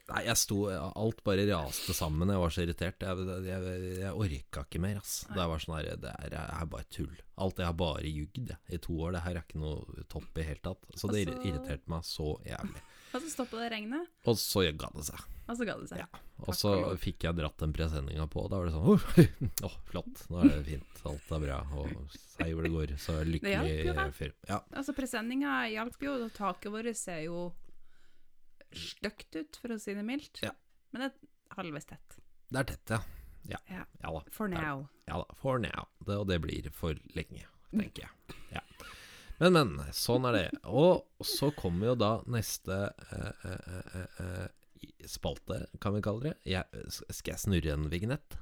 Nei, 0.06 0.22
jeg 0.28 0.38
sto 0.38 0.58
Alt 0.70 1.24
bare 1.26 1.47
raste 1.49 1.93
sammen. 1.97 2.30
Jeg 2.30 2.41
var 2.41 2.53
så 2.53 2.62
irritert. 2.66 3.01
Jeg, 3.01 3.45
jeg, 3.47 3.78
jeg 4.03 4.12
orka 4.14 4.66
ikke 4.68 4.82
mer, 4.84 4.99
ass. 5.01 5.16
Det 5.32 5.47
var 5.49 5.64
sånn 5.64 5.78
her 5.80 5.88
Det 6.01 6.12
er, 6.14 6.36
er 6.45 6.68
bare 6.70 6.86
tull. 6.93 7.16
Alt 7.41 7.62
jeg 7.62 7.66
har 7.72 7.78
bare 7.80 8.12
jugd 8.12 8.51
i 8.70 8.82
to 8.86 8.99
år. 9.01 9.16
Det 9.18 9.24
her 9.26 9.39
er 9.39 9.47
ikke 9.47 9.64
noe 9.64 10.06
topp 10.12 10.38
i 10.38 10.45
hele 10.45 10.62
tatt. 10.62 10.86
Så 10.93 11.10
det 11.10 11.26
Altså- 11.26 11.41
irriterte 11.49 11.89
meg 11.89 12.06
så 12.06 12.36
jævlig. 12.45 12.84
Og 13.16 13.24
så 13.24 13.30
stoppa 13.32 13.62
det 13.62 13.72
regnet, 13.72 14.08
Og 14.28 14.36
så 14.36 14.62
ga 14.76 14.89
det 14.91 15.06
seg. 15.08 15.20
og 15.47 15.56
så 15.58 15.66
ga 15.66 15.76
det 15.80 15.88
seg. 15.88 15.99
Ja. 16.03 16.22
Og 16.45 16.53
så 16.53 16.72
fikk 16.99 17.24
jeg 17.24 17.38
dratt 17.38 17.58
den 17.64 17.72
presenninga 17.72 18.26
på. 18.28 18.43
Da 18.51 18.60
var 18.60 18.66
det 18.68 18.74
sånn 18.76 18.89
Åh, 19.64 19.70
oh, 19.70 19.78
flott. 19.88 20.26
Nå 20.30 20.41
er 20.43 20.49
det 20.58 20.66
fint. 20.68 20.99
Alt 21.08 21.32
er 21.32 21.39
bra. 21.45 21.60
Og 21.80 22.18
sei 22.36 22.51
hvor 22.51 22.68
det 22.68 22.74
går. 22.76 22.95
Så 22.99 23.16
er 23.22 23.30
lykkelig 23.30 23.95
da. 23.95 24.10
fyr. 24.12 24.34
Ja. 24.49 24.60
Altså, 24.76 24.93
presenninga 24.97 25.62
hjalp 25.72 25.95
jo, 26.03 26.18
taket 26.36 26.74
vårt 26.76 26.91
ser 26.99 27.24
jo 27.30 27.53
stygt 28.80 29.36
ut, 29.36 29.59
for 29.61 29.76
å 29.76 29.80
si 29.82 29.93
det 29.97 30.03
mildt. 30.05 30.41
Ja. 30.43 30.51
Men 30.91 31.05
det 31.05 31.11
er 31.11 31.55
halvveis 31.57 31.88
tett. 31.89 32.17
Det 32.49 32.61
er 32.61 32.69
tett, 32.73 32.95
ja. 32.95 33.01
Ja, 33.45 33.59
Ja. 33.69 33.84
ja 34.01 34.11
da. 34.11 34.21
For 34.34 34.47
now. 34.49 34.88
Ja 35.05 35.19
da, 35.21 35.36
for 35.38 35.59
now. 35.61 35.86
Det, 36.05 36.15
og 36.17 36.28
det 36.28 36.39
blir 36.41 36.69
for 36.73 36.97
lenge, 37.17 37.45
tenker 37.71 38.07
jeg. 38.07 38.38
Ja. 38.55 38.63
Men, 39.39 39.53
men. 39.53 39.73
Sånn 39.93 40.26
er 40.30 40.38
det. 40.38 40.45
Og 40.65 41.03
så 41.26 41.51
kommer 41.57 41.91
jo 41.91 41.95
da 41.99 42.11
neste 42.32 42.78
eh, 43.11 43.45
eh, 43.51 43.76
eh, 43.99 44.23
eh, 44.23 45.05
spalte, 45.11 45.65
kan 45.84 45.93
vi 45.97 46.01
kalle 46.05 46.30
det. 46.30 46.36
Jeg, 46.55 46.86
skal 47.11 47.36
jeg 47.36 47.43
snurre 47.43 47.76
en 47.76 47.89
vignett? 47.91 48.38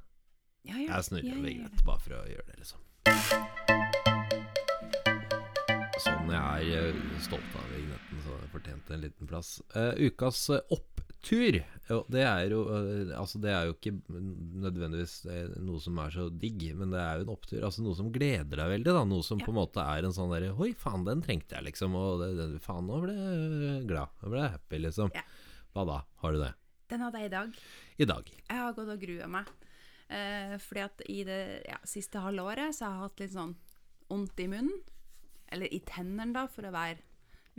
Ja, 0.63 0.77
ja. 0.77 0.93
Jeg 0.93 1.09
snurrer 1.09 1.33
en 1.33 1.43
vignett, 1.49 1.83
bare 1.87 1.99
for 2.05 2.19
å 2.21 2.25
gjøre 2.29 2.47
det, 2.51 2.59
liksom. 2.61 2.83
Sånn, 6.23 6.37
jeg 6.39 6.75
er 6.79 6.93
eh, 6.95 7.15
stolt 7.19 7.55
av 7.59 7.63
vignetten, 7.73 8.19
så 8.23 8.35
jeg 8.37 8.49
fortjente 8.53 8.93
en 8.95 9.01
liten 9.03 9.27
plass. 9.27 9.47
Uh, 9.73 9.91
ukas 10.07 10.37
eh, 10.55 10.61
opptur, 10.71 11.57
det 12.13 12.21
er 12.23 12.53
jo 12.53 12.61
Altså, 13.17 13.41
det 13.43 13.51
er 13.51 13.67
jo 13.67 13.73
ikke 13.75 13.91
nødvendigvis 14.07 15.17
noe 15.59 15.81
som 15.83 15.99
er 15.99 16.13
så 16.15 16.29
digg, 16.31 16.63
men 16.79 16.95
det 16.95 17.01
er 17.01 17.19
jo 17.19 17.25
en 17.25 17.33
opptur. 17.33 17.57
Altså 17.67 17.83
noe 17.83 17.99
som 17.99 18.07
gleder 18.15 18.55
deg 18.55 18.71
veldig, 18.71 18.93
da. 18.95 19.01
Noe 19.09 19.27
som 19.27 19.41
Ja. 19.41 19.49
på 19.49 19.51
en 19.51 19.57
måte 19.57 19.83
er 19.83 20.07
en 20.07 20.15
sånn 20.15 20.31
derre 20.31 20.53
Oi, 20.55 20.69
faen, 20.79 21.03
den 21.09 21.25
trengte 21.25 21.57
jeg, 21.57 21.67
liksom. 21.67 21.99
Og 21.99 22.23
det, 22.23 22.29
det, 22.39 22.63
faen, 22.63 22.87
nå 22.87 23.01
ble 23.03 23.17
jeg 23.17 23.83
glad. 23.91 24.15
Nå 24.23 24.31
ble 24.31 24.45
jeg 24.45 24.55
happy, 24.55 24.81
liksom. 24.85 25.11
Ja. 25.19 25.25
Hva 25.75 25.87
da? 25.91 25.99
Har 26.23 26.37
du 26.37 26.41
det? 26.45 26.53
Den 26.95 27.03
hadde 27.03 27.19
jeg 27.25 27.33
i 27.33 27.35
dag. 27.35 27.61
I 27.99 28.09
dag. 28.13 28.33
Jeg 28.47 28.61
har 28.63 28.79
gått 28.79 28.95
og 28.95 29.03
grua 29.03 29.31
meg. 29.35 29.51
Eh, 30.07 30.55
fordi 30.69 30.87
at 30.87 31.05
i 31.11 31.19
det 31.27 31.43
ja, 31.67 31.83
siste 31.83 32.23
halve 32.23 32.47
året 32.47 32.79
så 32.79 32.87
har 32.87 32.95
jeg 32.95 33.07
hatt 33.09 33.23
litt 33.25 33.35
sånn 33.35 33.55
vondt 34.07 34.39
i 34.39 34.47
munnen. 34.55 34.92
Eller 35.53 35.73
i 35.73 35.79
tennene, 35.85 36.33
da, 36.35 36.47
for 36.51 36.65
å 36.65 36.73
være 36.73 36.99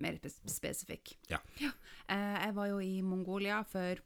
mer 0.02 0.18
spesifikk. 0.50 1.14
Ja. 1.30 1.38
Eh, 1.60 2.36
jeg 2.42 2.54
var 2.56 2.66
jo 2.72 2.80
i 2.82 2.98
Mongolia 3.06 3.60
for 3.70 4.00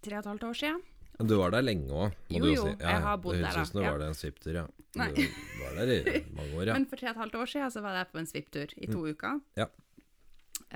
tre 0.00 0.16
og 0.16 0.22
et 0.22 0.30
halvt 0.30 0.46
år 0.46 0.58
siden. 0.62 0.82
Men 1.18 1.28
du 1.28 1.34
var 1.36 1.52
der 1.52 1.64
lenge 1.66 1.90
òg, 1.92 2.14
må 2.30 2.38
Jo, 2.38 2.44
du 2.44 2.48
jo 2.48 2.54
jo, 2.54 2.68
Ja, 2.80 2.92
jeg 2.94 3.02
har 3.04 3.18
bodd 3.20 3.34
det 3.36 3.42
der, 3.42 3.50
høres 3.52 3.68
ut 3.68 3.72
som 3.72 3.80
du 3.80 3.84
var 3.84 3.98
det 4.00 4.06
en 4.08 4.16
svipptur, 4.16 4.54
ja. 4.56 4.62
Nei. 4.96 5.08
Du 5.12 5.24
var 5.60 5.74
der 5.76 5.90
i 5.92 6.22
mange 6.32 6.54
år, 6.56 6.70
ja. 6.70 6.74
Men 6.78 6.86
for 6.88 7.02
tre 7.02 7.10
og 7.10 7.12
et 7.12 7.20
halvt 7.20 7.36
år 7.42 7.50
siden 7.52 7.74
så 7.74 7.82
var 7.84 7.98
jeg 7.98 8.08
på 8.14 8.20
en 8.22 8.30
svipptur 8.30 8.72
i 8.78 8.88
to 8.88 9.02
uker. 9.04 9.34
Mm. 9.36 9.42
Ja. 9.60 9.66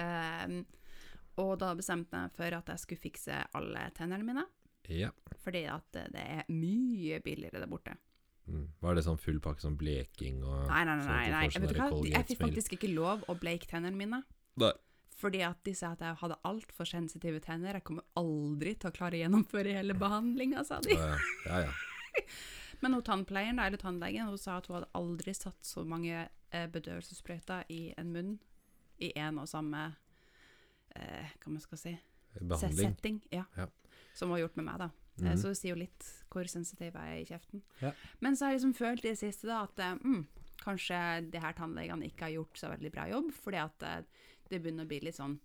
Eh, 0.05 0.59
og 1.41 1.55
da 1.63 1.71
bestemte 1.79 2.21
jeg 2.27 2.35
for 2.37 2.59
at 2.59 2.75
jeg 2.75 2.83
skulle 2.83 3.03
fikse 3.07 3.39
alle 3.57 3.87
tennene 3.97 4.27
mine. 4.27 4.45
ja. 4.93 5.11
Fordi 5.45 5.65
at 5.69 5.89
det 5.93 6.05
det 6.15 6.27
er 6.39 6.45
mye 6.53 7.19
billigere 7.25 7.61
der 7.61 7.69
borte. 7.71 7.97
Mm. 8.45 8.65
Var 8.85 8.97
det 8.99 9.05
sånn 9.07 9.17
full 9.21 9.39
pakke 9.41 9.65
sånn 9.65 9.77
bleking 9.81 10.43
og 10.45 10.67
Nei, 10.69 10.83
nei, 10.85 10.97
nei. 10.99 11.05
sånn 11.05 11.15
nei, 11.15 11.29
nei. 11.33 11.45
sånn 11.55 11.63
Vet 11.65 11.79
hva? 11.79 12.01
Jeg 12.11 12.27
fikk 12.29 12.43
faktisk 12.43 12.75
ikke 12.77 12.91
lov 12.93 13.23
å 13.33 13.37
bleike 13.41 13.71
tennene 13.71 13.97
mine. 13.97 14.21
Nei. 14.61 14.73
Fordi 15.17 15.41
at 15.47 15.63
de 15.65 15.73
sa 15.79 15.93
at 15.95 16.03
jeg 16.05 16.19
hadde 16.21 16.37
altfor 16.45 16.89
sensitive 16.91 17.41
tenner. 17.41 17.79
Jeg 17.79 17.87
kommer 17.87 18.05
aldri 18.21 18.75
til 18.77 18.91
å 18.91 18.95
klare 18.97 19.17
å 19.17 19.23
gjennomføre 19.23 19.77
hele 19.79 19.95
behandlinga, 19.97 20.65
sa 20.67 20.81
de. 20.85 20.93
Ja, 20.99 21.15
ja. 21.15 21.19
ja, 21.47 21.61
ja. 21.69 22.25
Men 22.83 22.99
hun 22.99 23.05
tannpleieren, 23.07 23.61
eller 23.63 23.81
tannlegen, 23.81 24.29
hun 24.29 24.41
sa 24.41 24.59
at 24.59 24.67
hun 24.69 24.77
hadde 24.81 24.91
aldri 24.99 25.33
satt 25.39 25.65
så 25.65 25.87
mange 25.89 26.19
eh, 26.27 26.67
bedøvelsessprøyter 26.75 27.71
i 27.73 27.95
en 27.97 28.11
munn 28.13 28.35
i 29.03 29.13
en 29.19 29.39
og 29.41 29.49
samme 29.51 29.87
eh, 30.95 31.33
Hva 31.41 31.55
man 31.55 31.63
skal 31.65 31.81
si 31.81 31.95
Behandling. 32.35 32.93
setting. 32.93 33.23
Ja. 33.33 33.47
Ja. 33.57 33.71
Som 34.15 34.29
hun 34.29 34.37
har 34.37 34.45
gjort 34.45 34.59
med 34.61 34.69
meg, 34.69 34.83
da. 34.83 34.91
Mhm. 35.21 35.37
Så 35.39 35.49
det 35.53 35.57
sier 35.59 35.75
jo 35.75 35.81
litt 35.83 36.07
hvor 36.31 36.45
sensitiv 36.51 36.93
jeg 36.95 36.95
er 36.95 37.21
i 37.21 37.25
kjeften. 37.29 37.63
Ja. 37.81 37.93
Men 38.21 38.35
så 38.37 38.47
har 38.47 38.53
jeg 38.53 38.61
liksom 38.63 38.75
følt 38.75 39.05
i 39.05 39.09
det 39.13 39.19
siste 39.19 39.47
da 39.47 39.63
at 39.65 39.79
eh, 39.79 39.95
mm, 40.03 40.27
kanskje 40.65 41.31
de 41.31 41.39
her 41.41 41.53
tannlegene 41.53 42.07
ikke 42.11 42.27
har 42.27 42.35
gjort 42.39 42.59
så 42.59 42.71
veldig 42.73 42.91
bra 42.93 43.09
jobb, 43.09 43.33
fordi 43.33 43.57
at 43.63 43.83
eh, 43.83 44.01
det 44.51 44.63
begynner 44.63 44.85
å 44.85 44.89
bli 44.89 45.01
litt 45.01 45.17
sånn 45.21 45.39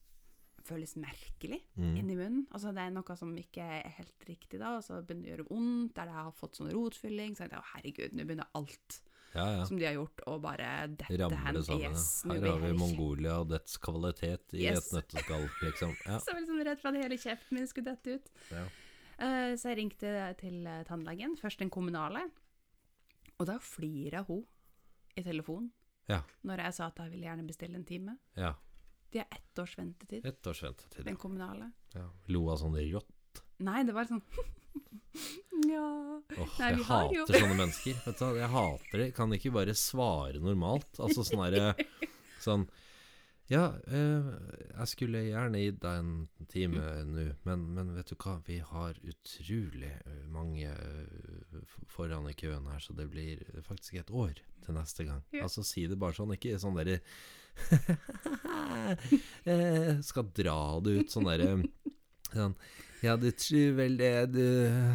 Føles 0.69 0.91
merkelig 0.99 1.61
Mm. 1.79 1.95
inni 1.97 2.15
munnen. 2.15 2.41
Altså 2.51 2.73
Det 2.75 2.81
er 2.83 2.89
noe 2.91 3.15
som 3.17 3.31
ikke 3.37 3.63
er 3.63 3.89
helt 3.95 4.25
riktig 4.27 4.59
da, 4.59 4.75
og 4.77 4.83
så 4.83 4.99
begynner 5.01 5.23
det 5.23 5.31
å 5.31 5.35
gjøre 5.37 5.45
vondt, 5.49 5.93
der 5.95 6.05
jeg 6.11 6.13
har 6.13 6.31
fått 6.35 6.57
sånn 6.59 6.69
rotfylling. 6.73 7.31
Så 7.33 7.45
jeg 7.45 7.49
tenkte, 7.49 7.71
herregud, 7.73 8.13
nå 8.13 8.25
begynner 8.27 8.49
alt 8.53 8.99
ja, 9.33 9.45
ja. 9.55 9.63
som 9.65 9.77
de 9.79 9.85
har 9.87 9.93
gjort, 9.95 10.21
å 10.27 10.35
bare 10.41 10.67
dette 10.97 11.17
Ramler 11.17 11.37
hen. 11.45 11.63
sammen. 11.63 11.81
Yes. 11.95 12.23
Her 12.27 12.45
har 12.51 12.59
vi 12.59 12.73
Mongolia 12.77 13.39
og 13.39 13.47
dets 13.49 13.77
kvalitet 13.77 14.53
i 14.53 14.65
Yes. 14.67 14.91
et 14.93 14.99
nøtteskall, 14.99 15.47
liksom. 15.63 15.95
Ja. 16.05 16.19
Så 16.19 16.27
jeg 16.27 16.35
var 16.35 16.41
liksom 16.43 16.61
redd 16.67 16.79
for 16.83 16.89
at 16.89 17.01
hele 17.03 17.17
kjeften 17.17 17.51
min 17.57 17.67
skulle 17.67 17.95
dette 17.95 18.19
ut. 18.19 18.29
Ja. 18.51 18.65
Eh, 19.19 19.53
så 19.59 19.69
jeg 19.73 19.77
ringte 19.81 20.11
til 20.39 20.65
eh, 20.67 20.83
tannlegen, 20.87 21.35
først 21.39 21.59
den 21.59 21.69
kommunale, 21.73 22.21
og 23.39 23.45
da 23.49 23.57
flira 23.59 24.23
hun 24.27 24.45
i 25.17 25.23
telefonen 25.23 25.71
Ja. 26.09 26.21
når 26.43 26.57
jeg 26.63 26.73
sa 26.73 26.87
at 26.87 26.97
jeg 27.03 27.11
ville 27.11 27.27
gjerne 27.27 27.47
bestille 27.47 27.75
en 27.75 27.85
time. 27.85 28.17
ja. 28.37 28.53
De 29.11 29.17
har 29.17 29.27
ett 29.33 29.57
års 29.59 29.71
ventetid, 29.75 30.23
Ett 30.23 30.45
års 30.47 30.59
ventetid. 30.61 31.03
den 31.03 31.15
kommunale. 31.17 31.71
Ja. 31.95 32.03
Lo 32.27 32.43
av 32.51 32.59
sånn 32.61 32.75
rått. 32.93 33.41
Nei, 33.59 33.81
det 33.83 33.91
var 33.95 34.05
sånn 34.05 34.21
Ja 35.67 35.81
Åh, 36.37 36.59
Nei, 36.59 36.67
jeg 36.69 36.75
vi 36.77 36.83
har 36.83 37.09
jo- 37.13 37.25
hater 37.25 37.39
sånne 37.41 37.57
mennesker. 37.57 37.95
Vet 38.05 38.19
du, 38.19 38.25
jeg 38.37 38.49
hater 38.53 38.97
det. 39.01 39.07
Kan 39.15 39.33
ikke 39.33 39.51
bare 39.51 39.73
svare 39.73 40.39
normalt? 40.39 40.93
Altså 40.99 41.25
sånn 41.25 41.41
herre 41.43 41.73
Sånn 42.45 42.67
Ja, 43.49 43.63
eh, 43.89 44.27
jeg 44.75 44.87
skulle 44.91 45.23
gjerne 45.25 45.61
gitt 45.63 45.79
deg 45.81 46.03
en 46.03 46.11
time 46.51 46.83
nå, 47.09 47.23
men, 47.47 47.63
men 47.73 47.95
vet 47.95 48.11
du 48.11 48.17
hva, 48.21 48.35
vi 48.45 48.59
har 48.61 48.99
utrolig 49.01 49.89
eh, 49.89 50.19
mange 50.29 50.69
eh, 50.69 51.55
foran 51.89 52.29
i 52.29 52.35
køen 52.37 52.67
her, 52.69 52.83
så 52.83 52.93
det 52.93 53.07
blir 53.09 53.41
faktisk 53.65 53.97
et 54.03 54.13
år 54.13 54.37
til 54.37 54.77
neste 54.77 55.07
gang. 55.07 55.23
Ja. 55.33 55.47
Altså 55.47 55.65
si 55.65 55.87
det 55.89 55.97
bare 55.97 56.13
sånn, 56.19 56.35
ikke 56.37 56.59
sånn 56.61 56.77
derre 56.77 56.99
eh, 59.49 59.97
Skal 60.05 60.29
dra 60.37 60.59
det 60.85 60.93
ut 60.99 61.11
sånn 61.11 61.27
derre 61.27 61.49
sånn 62.29 62.53
Ja, 63.01 63.17
du 63.19 63.31
tror 63.33 63.73
vel 63.81 63.97
det, 63.99 64.13
du 64.35 64.45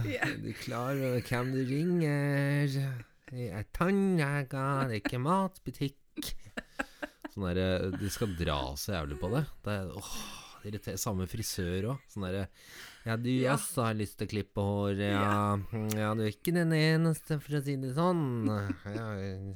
Yeah. 0.07 0.31
Du 0.41 0.53
klarer 0.63 1.19
hvem 1.27 1.51
du 1.57 1.61
ringer 1.67 2.71
Jeg 2.71 3.51
er 3.51 3.67
tannlege, 3.75 4.63
det 4.87 4.95
er 4.95 5.03
ikke 5.03 5.21
matbutikk 5.27 5.99
Sånn 7.35 7.49
der, 7.51 7.91
De 7.99 8.09
skal 8.15 8.33
dra 8.39 8.61
så 8.79 8.95
jævlig 8.97 9.19
på 9.21 9.31
det. 9.35 9.45
Det 9.67 9.73
er 9.75 9.89
åh, 9.99 10.11
det 10.63 10.71
irriterer. 10.73 11.01
Samme 11.03 11.27
frisør 11.29 11.91
òg. 11.93 12.05
Sånn 12.13 12.25
derre 12.29 12.47
Ja, 13.05 13.17
du 13.21 13.29
Ja. 13.29 13.53
også 13.59 13.83
har 13.85 13.95
lyst 13.99 14.17
til 14.17 14.25
å 14.27 14.31
klippe 14.31 14.63
hår, 14.65 14.97
ja. 14.97 15.59
Ja, 15.93 16.15
du 16.17 16.23
er 16.25 16.31
ikke 16.33 16.55
den 16.57 16.71
eneste, 16.73 17.37
for 17.43 17.59
å 17.59 17.61
si 17.67 17.75
det 17.77 17.91
sånn. 17.99 18.47
Ja, 18.49 19.09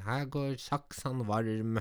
her 0.05 0.27
går 0.29 0.59
saksene 0.61 1.25
varm. 1.25 1.79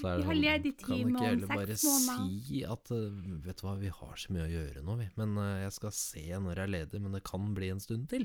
Så 0.00 0.08
er 0.08 0.16
det 0.16 0.24
sånn, 0.24 0.78
kan 0.80 1.12
ikke 1.12 1.26
heller 1.26 1.50
bare 1.52 1.76
si 1.76 2.62
at 2.64 2.90
eh, 2.90 3.10
Vet 3.44 3.60
du 3.60 3.66
hva, 3.66 3.74
vi 3.78 3.90
har 3.92 4.16
så 4.16 4.32
mye 4.32 4.46
å 4.46 4.52
gjøre 4.54 4.82
nå, 4.86 4.96
vi. 5.02 5.10
Men 5.20 5.36
eh, 5.42 5.64
jeg 5.66 5.72
skal 5.76 5.92
se 5.98 6.24
når 6.32 6.54
jeg 6.56 6.64
er 6.64 6.72
ledig, 6.78 7.02
men 7.04 7.12
det 7.18 7.22
kan 7.28 7.52
bli 7.54 7.68
en 7.74 7.80
stund 7.84 8.08
til. 8.08 8.24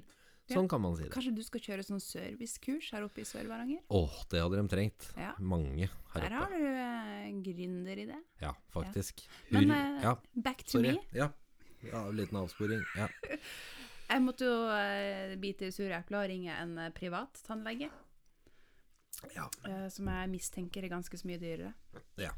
Sånn 0.53 0.67
kan 0.71 0.79
man 0.81 0.95
si 0.95 1.03
det. 1.03 1.11
Kanskje 1.11 1.33
du 1.35 1.41
skal 1.43 1.59
kjøre 1.59 1.83
sånn 1.83 1.99
servicekurs 1.99 2.91
her 2.95 3.03
oppe 3.03 3.19
i 3.19 3.25
Sør-Varanger? 3.27 3.81
Åh, 3.91 4.13
det 4.31 4.39
hadde 4.41 4.61
de 4.61 4.67
trengt. 4.71 5.09
Ja. 5.19 5.33
Mange 5.39 5.89
her 6.13 6.21
Der 6.23 6.35
har 6.37 6.45
oppe. 6.47 6.57
du 6.57 6.65
eh, 6.65 8.05
det 8.07 8.21
Ja, 8.41 8.53
faktisk. 8.71 9.25
Men 9.51 9.69
Hur- 9.69 9.75
eh, 9.75 10.01
ja, 10.03 10.15
back 10.35 10.63
to 10.63 10.77
sorry. 10.77 10.93
me. 10.93 11.03
Ja. 11.11 11.29
ja, 11.83 12.09
liten 12.11 12.37
avsporing. 12.37 12.83
Ja. 12.95 13.07
Jeg 14.07 14.21
måtte 14.23 14.45
jo 14.47 14.69
eh, 14.71 15.35
bite 15.35 15.67
i 15.67 15.71
sure 15.75 15.97
epler 15.99 16.23
og 16.23 16.29
ringe 16.31 16.53
en 16.55 16.77
eh, 16.79 16.91
privat 16.95 17.41
tannlege, 17.43 17.89
ja. 19.35 19.49
eh, 19.67 19.89
som 19.91 20.07
jeg 20.07 20.29
mistenker 20.31 20.85
er 20.87 20.93
ganske 20.93 21.17
så 21.19 21.27
mye 21.27 21.41
dyrere. 21.41 21.73
Ja. 22.15 22.31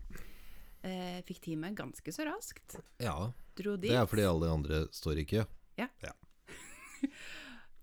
Eh, 0.81 1.19
fikk 1.27 1.41
time 1.45 1.69
ganske 1.77 2.09
så 2.15 2.25
raskt. 2.25 2.79
ja. 2.97 3.31
Dro 3.59 3.75
dit. 3.77 3.91
Det 3.91 3.97
er 3.99 4.05
fordi 4.07 4.23
alle 4.25 4.49
andre 4.49 4.87
står 4.95 5.19
i 5.21 5.25
kø. 5.29 5.43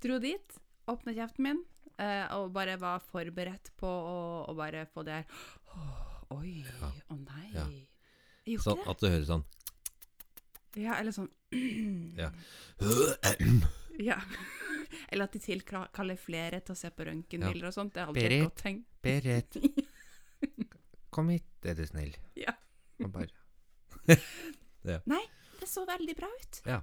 Dro 0.02 0.18
dit, 0.22 0.58
åpna 0.86 1.14
kjeften 1.16 1.42
min, 1.46 1.60
eh, 1.98 2.26
og 2.36 2.52
bare 2.54 2.76
var 2.80 3.00
forberedt 3.00 3.72
på 3.80 3.86
å, 3.88 4.16
å 4.50 4.54
bare 4.58 4.84
få 4.92 5.04
det 5.06 5.20
her 5.20 5.26
«Åh, 5.76 6.02
Oi, 6.36 6.64
å 6.66 6.74
Ja. 6.82 7.16
nei. 7.16 7.50
Ja. 7.54 7.66
Jeg 8.46 8.60
Sånn 8.62 8.80
det. 8.80 8.86
at 8.90 8.98
du 9.00 9.06
hører 9.08 9.26
sånn? 9.28 9.44
Ja, 10.76 10.96
eller 11.00 11.12
sånn 11.14 11.30
Ja. 12.18 12.30
Ja. 14.08 14.18
Eller 15.10 15.24
at 15.24 15.32
de 15.32 15.40
tilkaller 15.40 16.18
flere 16.20 16.60
til 16.60 16.74
å 16.74 16.78
se 16.78 16.90
på 16.94 17.04
røntgenbilder 17.08 17.66
og 17.70 17.74
sånt. 17.74 17.94
Det 17.94 18.02
er 18.02 18.06
aldri 18.10 18.22
Berit. 18.22 18.36
et 18.36 18.46
godt 18.46 18.60
tegn. 18.62 18.82
Berit, 19.02 19.56
kom 21.14 21.30
hit, 21.32 21.48
er 21.64 21.74
du 21.78 21.86
snill. 21.88 22.12
Ja. 22.38 22.52
Og 23.02 23.10
bare 23.14 23.30
Det 24.86 25.00
det 25.06 25.68
så 25.70 25.82
veldig 25.88 26.14
bra 26.18 26.28
ut. 26.28 26.60
Ja. 26.68 26.82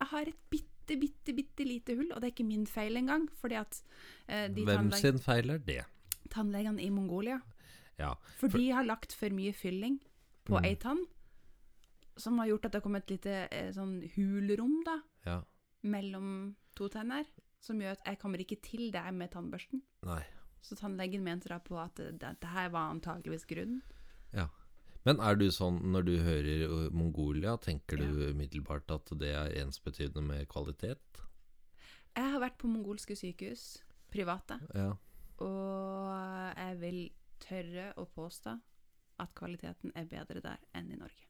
Jeg 0.00 0.08
har 0.10 0.30
et 0.32 0.40
bitte, 0.50 0.72
bitte, 0.86 0.98
bitte 1.00 1.34
bitte 1.36 1.64
lite 1.66 1.94
hull, 1.96 2.10
og 2.12 2.20
det 2.20 2.28
er 2.28 2.32
ikke 2.34 2.46
min 2.48 2.66
feil 2.66 2.96
engang. 2.96 3.28
Fordi 3.40 3.54
at 3.60 3.82
eh, 4.28 4.48
de 4.48 4.64
Hvem 4.64 4.92
sin 4.92 5.18
feil 5.18 5.50
er 5.50 5.58
det? 5.58 5.84
tannlegene 6.30 6.80
i 6.82 6.88
Mongolia 6.90 7.40
Ja. 7.98 8.14
For 8.40 8.48
de 8.48 8.70
har 8.72 8.82
lagt 8.84 9.12
for 9.14 9.28
mye 9.30 9.52
fylling 9.52 10.00
på 10.44 10.58
Mm. 10.58 10.64
ei 10.64 10.74
tann, 10.74 11.04
som 12.16 12.38
har 12.38 12.46
gjort 12.48 12.64
at 12.66 12.72
det 12.72 12.80
har 12.82 12.82
kommet 12.82 13.04
et 13.04 13.10
lite 13.10 13.48
eh, 13.52 13.70
sånn 13.72 14.02
hulrom 14.16 14.82
da, 14.84 14.98
ja. 15.26 15.42
mellom 15.82 16.56
to 16.74 16.88
tenner, 16.88 17.24
som 17.60 17.78
gjør 17.80 17.92
at 17.92 18.02
jeg 18.06 18.18
kommer 18.18 18.38
ikke 18.42 18.60
til 18.62 18.90
det 18.92 19.04
med 19.14 19.30
tannbørsten. 19.30 19.80
Nei. 20.04 20.22
Så 20.62 20.76
tannlegen 20.76 21.22
mente 21.22 21.48
da 21.48 21.58
på 21.58 21.78
at 21.78 21.94
dette 21.96 22.36
det 22.40 22.48
her 22.50 22.68
var 22.70 22.90
antageligvis 22.90 23.46
grunnen. 23.46 23.82
Ja. 24.32 24.48
Men 25.04 25.20
er 25.20 25.36
du 25.36 25.50
sånn, 25.52 25.80
når 25.92 26.04
du 26.06 26.12
hører 26.24 26.90
Mongolia, 26.96 27.56
tenker 27.60 28.00
du 28.00 28.06
umiddelbart 28.30 28.88
at 28.94 29.10
det 29.20 29.34
er 29.36 29.52
ensbetydende 29.60 30.22
med 30.24 30.46
kvalitet? 30.48 31.20
Jeg 32.16 32.30
har 32.32 32.40
vært 32.40 32.56
på 32.62 32.70
mongolske 32.70 33.16
sykehus, 33.18 33.82
private, 34.14 34.60
Ja. 34.74 34.94
og 35.44 36.56
jeg 36.56 36.78
vil 36.80 37.00
tørre 37.40 37.92
å 38.00 38.06
påstå 38.06 38.54
at 39.20 39.34
kvaliteten 39.34 39.92
er 39.94 40.06
bedre 40.06 40.40
der 40.40 40.58
enn 40.74 40.90
i 40.92 40.96
Norge. 40.96 41.26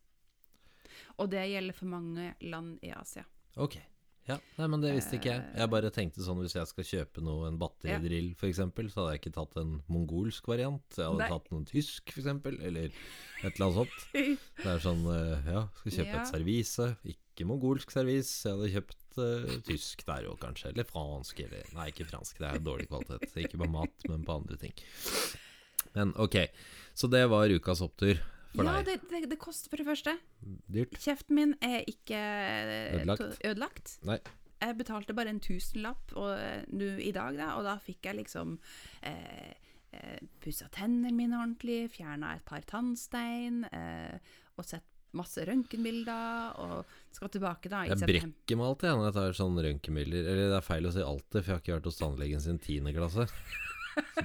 Og 1.19 1.31
det 1.31 1.43
gjelder 1.51 1.75
for 1.75 1.87
mange 1.91 2.35
land 2.43 2.79
i 2.83 2.93
Asia. 2.95 3.25
Ok. 3.57 3.79
Ja, 4.25 4.39
Nei, 4.57 4.67
men 4.73 4.81
det 4.81 4.95
visste 4.95 5.19
ikke 5.19 5.35
jeg. 5.35 5.41
Eh. 5.53 5.59
Jeg 5.61 5.71
bare 5.75 5.91
tenkte 5.93 6.25
sånn 6.25 6.39
hvis 6.41 6.55
jeg 6.57 6.69
skal 6.71 6.87
kjøpe 6.89 7.21
noe, 7.25 7.49
en 7.51 7.59
batteridrill 7.61 8.31
f.eks., 8.39 8.57
så 8.63 9.03
hadde 9.03 9.11
jeg 9.13 9.21
ikke 9.21 9.33
tatt 9.37 9.59
en 9.61 9.75
mongolsk 9.93 10.49
variant. 10.49 10.81
Jeg 10.97 11.05
hadde 11.11 11.21
Nei. 11.21 11.29
tatt 11.35 11.51
noen 11.53 11.67
tysk 11.69 12.15
f.eks., 12.15 12.31
eller 12.31 12.87
et 12.89 13.51
eller 13.51 13.67
annet 13.67 13.77
sånt. 13.83 13.99
Det 14.63 14.71
er 14.73 14.81
sånn, 14.87 15.05
eh, 15.13 15.51
ja, 15.53 15.67
skal 15.83 15.97
kjøpe 15.99 16.09
Ja. 16.15 16.23
et 16.23 16.33
servise. 16.33 16.89
Ikke 17.13 17.49
mongolsk 17.51 17.93
servis. 17.93 18.33
Jeg 18.47 18.57
hadde 18.57 18.73
kjøpt 18.79 19.21
uh, 19.21 19.55
tysk 19.69 20.05
der 20.09 20.29
òg, 20.31 20.39
kanskje. 20.41 20.73
Eller 20.73 20.89
fransk, 20.89 21.45
eller 21.45 21.73
Nei, 21.77 21.91
ikke 21.93 22.09
fransk, 22.09 22.41
det 22.41 22.49
er 22.49 22.65
dårlig 22.65 22.89
kvalitet. 22.89 23.29
Ikke 23.45 23.61
på 23.61 23.69
mat, 23.77 24.09
men 24.09 24.25
på 24.25 24.39
andre 24.41 24.57
ting. 24.61 24.73
Men 25.95 26.15
ok, 26.17 26.41
så 26.97 27.11
det 27.13 27.27
var 27.31 27.53
ukas 27.53 27.85
opptur 27.85 28.17
for 28.55 28.69
ja, 28.69 28.79
deg. 28.79 28.87
det, 28.89 29.11
det, 29.11 29.21
det 29.35 29.39
koster 29.43 29.73
for 29.73 29.83
det 29.83 29.89
første. 29.89 30.17
Dyrt? 30.71 30.97
Kjeften 31.03 31.39
min 31.39 31.53
er 31.65 31.83
ikke 31.91 32.19
eh, 32.19 32.97
Ødelagt? 33.01 33.39
ødelagt. 33.45 33.99
Nei. 34.07 34.21
Jeg 34.65 34.79
betalte 34.79 35.17
bare 35.17 35.35
en 35.35 35.43
tusenlapp 35.45 36.15
og, 36.17 36.31
nu, 36.73 36.87
nå 36.87 37.03
i 37.03 37.13
dag, 37.13 37.37
da, 37.37 37.51
og 37.59 37.67
da 37.67 37.75
fikk 37.83 38.09
jeg 38.09 38.21
liksom 38.23 38.57
eh, 39.05 39.53
eh, 39.93 40.23
pussa 40.41 40.71
tennene 40.73 41.13
mine 41.13 41.37
ordentlig, 41.37 41.91
fjerna 41.93 42.33
et 42.39 42.47
par 42.49 42.65
tannstein, 42.71 43.65
eh, 43.69 44.35
og 44.57 44.69
sett 44.69 44.87
masse 45.15 45.45
røntgenbilder, 45.47 46.57
og 46.63 46.95
skal 47.15 47.31
tilbake 47.31 47.71
da 47.71 47.85
i 47.85 47.93
Jeg 47.93 48.09
brekker 48.09 48.59
meg 48.59 48.71
alltid 48.71 48.97
når 48.97 49.07
jeg 49.09 49.17
tar 49.19 49.37
sånne 49.39 49.65
røntgenbilder. 49.69 50.27
Eller 50.33 50.51
det 50.51 50.59
er 50.59 50.67
feil 50.67 50.89
å 50.89 50.95
si 50.95 51.05
alltid, 51.05 51.37
for 51.39 51.45
jeg 51.47 51.55
har 51.55 51.63
ikke 51.63 51.77
vært 51.77 51.89
hos 51.91 52.01
tannlegen 52.01 52.43
sin 52.43 52.59
tiende 52.63 52.95
klasse. 52.97 53.29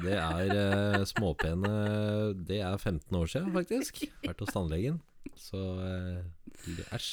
Det 0.03 0.15
er 0.17 0.51
eh, 0.55 1.03
småpene 1.09 1.71
Det 2.47 2.59
er 2.65 2.77
15 2.77 3.17
år 3.19 3.29
siden, 3.31 3.51
faktisk. 3.55 4.01
Vært 4.25 4.43
hos 4.45 4.53
tannlegen. 4.55 4.99
Så 5.39 5.59
eh, 5.85 6.83
æsj 6.95 7.09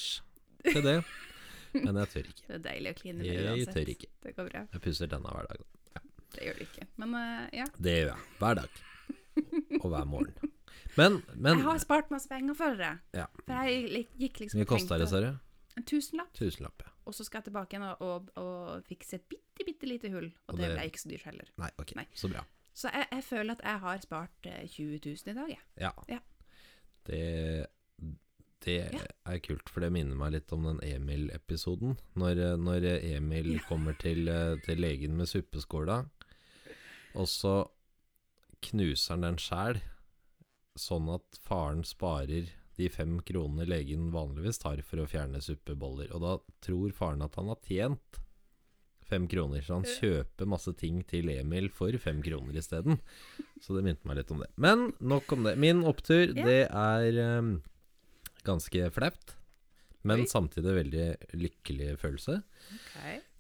til 0.67 0.83
det. 0.87 0.97
Men 1.77 1.99
jeg 2.01 2.09
tør 2.15 2.29
ikke. 2.33 2.45
Det 2.49 2.55
er 2.57 2.63
deilig 2.71 2.93
å 2.95 2.99
kline 3.01 3.19
med 3.21 3.27
Jeg 3.29 3.47
uansett. 3.53 3.75
tør 3.77 3.91
ikke. 3.93 4.11
Det 4.25 4.35
går 4.39 4.51
bra. 4.53 4.63
Jeg 4.73 4.85
pusser 4.87 5.11
tenna 5.13 5.33
hver 5.37 5.49
dag. 5.51 5.65
Det 6.37 6.45
gjør 6.49 6.57
du 6.59 6.63
ikke. 6.67 6.87
Men 7.01 7.15
eh, 7.21 7.43
ja. 7.61 7.67
Det 7.79 7.97
gjør 8.01 8.13
jeg. 8.13 8.29
Hver 8.41 8.61
dag. 8.63 8.83
Og 9.83 9.89
hver 9.93 10.07
morgen. 10.09 10.53
Men, 10.97 11.19
men 11.37 11.59
jeg 11.61 11.67
har 11.67 11.81
spart 11.83 12.09
masse 12.13 12.29
penger 12.31 12.57
for 12.57 12.77
det. 12.79 12.95
Ja. 13.17 13.27
For 13.45 13.53
jeg 13.69 13.83
lik- 13.93 14.15
gikk 14.17 14.39
liksom 14.41 14.57
Hvor 14.57 14.65
mye 14.65 14.71
kosta 14.73 14.97
det, 15.01 15.09
sa 15.13 15.21
du? 15.21 15.29
En 15.77 15.85
tusenlapp. 15.85 16.33
Tusenlapp, 16.35 16.83
ja. 16.87 16.93
Og 17.07 17.15
så 17.15 17.25
skal 17.25 17.39
jeg 17.43 17.45
tilbake 17.51 17.77
igjen 17.77 17.83
og, 17.89 18.01
og, 18.03 18.31
og 18.41 18.85
fikse 18.89 19.17
et 19.21 19.27
bitte, 19.29 19.65
bitte 19.67 19.87
lite 19.87 20.11
hull. 20.11 20.27
Og, 20.49 20.55
Og 20.55 20.59
det 20.59 20.69
det- 20.71 20.77
ble 20.79 20.87
ikke 20.91 21.01
så 21.03 21.09
dyrt 21.13 21.23
heller. 21.29 21.51
Nei, 21.59 21.69
ok. 21.79 21.93
Nei. 21.97 22.07
Så 22.15 22.29
bra. 22.33 22.43
Så 22.75 22.91
jeg, 22.93 23.07
jeg 23.13 23.25
føler 23.25 23.53
at 23.57 23.63
jeg 23.65 23.81
har 23.81 24.01
spart 24.05 24.47
eh, 24.51 24.67
20 24.69 24.99
000 25.05 25.33
i 25.33 25.35
dag, 25.39 25.49
jeg. 25.49 25.63
Ja. 25.81 25.91
Ja. 26.09 26.19
Det, 27.07 27.67
det 28.67 28.77
Ja. 28.93 29.05
er 29.27 29.39
kult, 29.39 29.69
for 29.71 29.81
det 29.81 29.93
minner 29.93 30.17
meg 30.19 30.33
litt 30.35 30.53
om 30.53 30.65
den 30.67 30.81
Emil-episoden. 30.83 31.97
Når, 32.19 32.57
når 32.59 32.89
Emil 33.15 33.53
Ja. 33.55 33.63
kommer 33.69 33.93
til, 34.01 34.29
eh, 34.29 34.57
til 34.65 34.81
legen 34.83 35.17
med 35.17 35.27
suppeskåla, 35.31 36.01
og 37.15 37.29
så 37.29 37.69
knuser 38.67 39.15
han 39.15 39.23
den 39.23 39.37
sjæl, 39.39 39.81
sånn 40.77 41.09
at 41.15 41.39
faren 41.41 41.85
sparer 41.85 42.51
de 42.77 42.89
fem 42.93 43.19
kronene 43.25 43.67
legen 43.69 44.11
vanligvis 44.15 44.61
tar 44.63 44.83
for 44.85 45.01
å 45.03 45.09
fjerne 45.09 45.41
suppeboller. 45.45 46.13
Og 46.15 46.23
da 46.25 46.37
tror 46.65 46.95
faren 46.97 47.25
at 47.25 47.37
han 47.41 47.51
har 47.53 47.61
tjent 47.65 48.21
fem 49.07 49.29
kroner, 49.31 49.63
så 49.63 49.79
han 49.79 49.87
kjøper 49.87 50.49
masse 50.51 50.73
ting 50.81 51.01
til 51.07 51.31
Emil 51.31 51.69
for 51.75 51.95
fem 52.03 52.19
kroner 52.27 52.59
isteden. 52.59 52.99
Så 53.63 53.77
det 53.77 53.85
minte 53.87 54.09
meg 54.09 54.21
litt 54.21 54.33
om 54.35 54.43
det. 54.43 54.51
Men 54.59 54.91
nok 54.99 55.33
om 55.37 55.47
det. 55.47 55.55
Min 55.63 55.85
opptur, 55.87 56.35
det 56.35 56.67
er 56.67 57.21
um, 57.39 57.53
ganske 58.47 58.91
flaut, 58.95 59.37
men 60.07 60.25
Oi. 60.25 60.31
samtidig 60.31 60.75
veldig 60.81 61.07
lykkelig 61.39 61.95
følelse. 62.03 62.41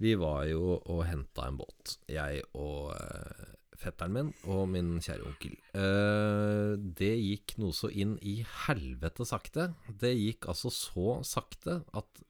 Vi 0.03 0.14
var 0.18 0.47
jo 0.51 0.78
og 0.78 1.05
henta 1.09 1.49
en 1.49 1.61
båt, 1.61 1.99
jeg 2.11 2.43
og 2.59 2.95
eh, 2.97 3.56
fetteren 3.81 4.14
min 4.14 4.31
og 4.53 4.66
min 4.72 4.97
kjære 5.05 5.27
onkel. 5.29 5.57
Eh, 5.77 6.72
det 7.01 7.12
gikk 7.20 7.57
noe 7.61 7.77
så 7.77 7.91
inn 7.93 8.16
i 8.24 8.39
helvete 8.66 9.27
sakte. 9.29 9.70
Det 9.89 10.14
gikk 10.16 10.49
altså 10.53 10.72
så 10.74 11.18
sakte 11.27 11.81
at 11.97 12.22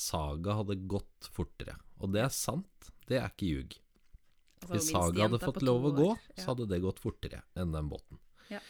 Saga 0.00 0.56
hadde 0.60 0.78
gått 0.88 1.28
fortere. 1.34 1.74
Og 2.00 2.14
det 2.14 2.22
er 2.24 2.32
sant, 2.32 2.90
det 3.10 3.18
er 3.20 3.28
ikke 3.28 3.50
ljug. 3.50 3.74
Altså, 4.60 4.72
Hvis 4.74 4.88
Saga 4.92 5.26
hadde 5.26 5.40
fått 5.42 5.62
lov 5.66 5.88
å 5.88 5.94
gå, 5.96 6.08
ja. 6.14 6.40
så 6.40 6.52
hadde 6.52 6.68
det 6.70 6.80
gått 6.84 7.02
fortere 7.02 7.42
enn 7.58 7.74
den 7.74 7.90
båten. 7.92 8.20
Ja. 8.52 8.62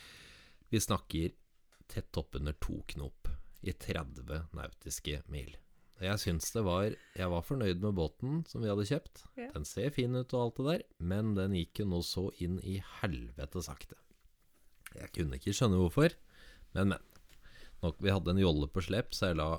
Vi 0.71 0.81
snakker 0.83 1.35
tett 1.91 2.19
oppunder 2.19 2.55
to 2.63 2.81
knop 2.95 3.31
i 3.61 3.75
30 3.75 4.51
nautiske 4.57 5.23
mil. 5.31 5.57
Jeg 6.01 6.17
syns 6.23 6.47
det 6.55 6.63
var 6.65 6.95
Jeg 7.17 7.29
var 7.29 7.43
fornøyd 7.45 7.83
med 7.85 7.95
båten 7.99 8.39
som 8.49 8.63
vi 8.65 8.71
hadde 8.71 8.87
kjøpt. 8.89 9.25
Ja. 9.37 9.51
Den 9.53 9.67
ser 9.69 9.91
fin 9.93 10.15
ut 10.17 10.33
og 10.33 10.41
alt 10.47 10.57
det 10.61 10.67
der, 10.71 10.85
men 11.13 11.35
den 11.37 11.53
gikk 11.59 11.83
jo 11.83 11.89
nå 11.91 12.01
så 12.07 12.29
inn 12.41 12.59
i 12.65 12.79
helvete 13.01 13.63
sakte. 13.67 13.99
Jeg 14.97 15.13
kunne 15.15 15.37
ikke 15.39 15.53
skjønne 15.55 15.79
hvorfor, 15.79 16.15
men, 16.75 16.95
men. 16.95 17.07
Nok, 17.81 17.97
vi 18.05 18.11
hadde 18.13 18.33
en 18.35 18.41
jolle 18.43 18.67
på 18.69 18.83
slep, 18.85 19.15
så 19.17 19.31
jeg 19.31 19.39
la, 19.41 19.51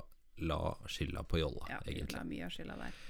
la 0.46 0.58
skylda 0.86 1.24
på 1.26 1.40
jolla, 1.40 1.64
Ja, 1.72 1.80
egentlig. 1.90 2.14
la 2.14 2.22
mye 2.28 2.44
av 2.46 2.52
skylda 2.54 2.76
der. 2.78 3.00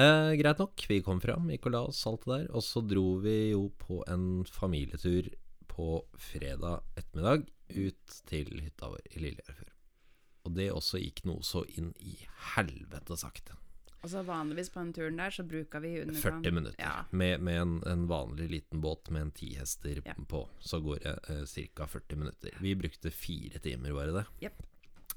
Eh, 0.00 0.30
greit 0.40 0.58
nok, 0.62 0.84
vi 0.90 1.00
kom 1.06 1.20
fram, 1.22 1.50
gikk 1.52 1.68
og 1.68 1.74
la 1.74 1.82
oss, 1.90 2.00
alt 2.08 2.24
det 2.24 2.32
der. 2.32 2.46
Og 2.56 2.64
så 2.66 2.80
dro 2.88 3.04
vi 3.22 3.34
jo 3.52 3.66
på 3.78 4.00
en 4.10 4.44
familietur 4.48 5.28
på 5.70 5.90
fredag 6.30 6.80
ettermiddag 6.96 7.44
ut 7.74 8.16
til 8.30 8.50
hytta 8.64 8.88
vår 8.94 9.04
i 9.12 9.22
Lillegjørfjord. 9.26 9.73
Og 10.44 10.52
det 10.56 10.70
også 10.72 11.00
gikk 11.00 11.22
noe 11.24 11.42
så 11.42 11.64
inn 11.78 11.92
i 12.04 12.16
helvete 12.54 13.16
sakte. 13.16 13.56
Og 14.04 14.10
så 14.12 14.20
vanligvis 14.26 14.68
på 14.68 14.82
den 14.82 14.90
turen 14.92 15.16
der, 15.16 15.32
så 15.32 15.42
bruker 15.48 15.80
vi 15.80 15.94
underkant 16.02 16.44
40 16.44 16.52
minutter. 16.52 16.76
Ja. 16.84 17.06
Med, 17.16 17.40
med 17.40 17.56
en, 17.62 17.70
en 17.88 18.02
vanlig 18.10 18.50
liten 18.50 18.82
båt 18.84 19.08
med 19.10 19.22
en 19.22 19.30
ti 19.32 19.54
hester 19.56 20.02
Ja. 20.04 20.12
på, 20.28 20.42
så 20.60 20.80
går 20.84 20.98
det 21.00 21.14
eh, 21.32 21.68
ca. 21.74 21.86
40 21.88 22.16
minutter. 22.20 22.52
Vi 22.60 22.74
brukte 22.76 23.10
fire 23.10 23.58
timer, 23.64 23.96
var 23.96 24.06
det 24.10 24.18
det? 24.18 24.26
Jepp. 24.44 24.60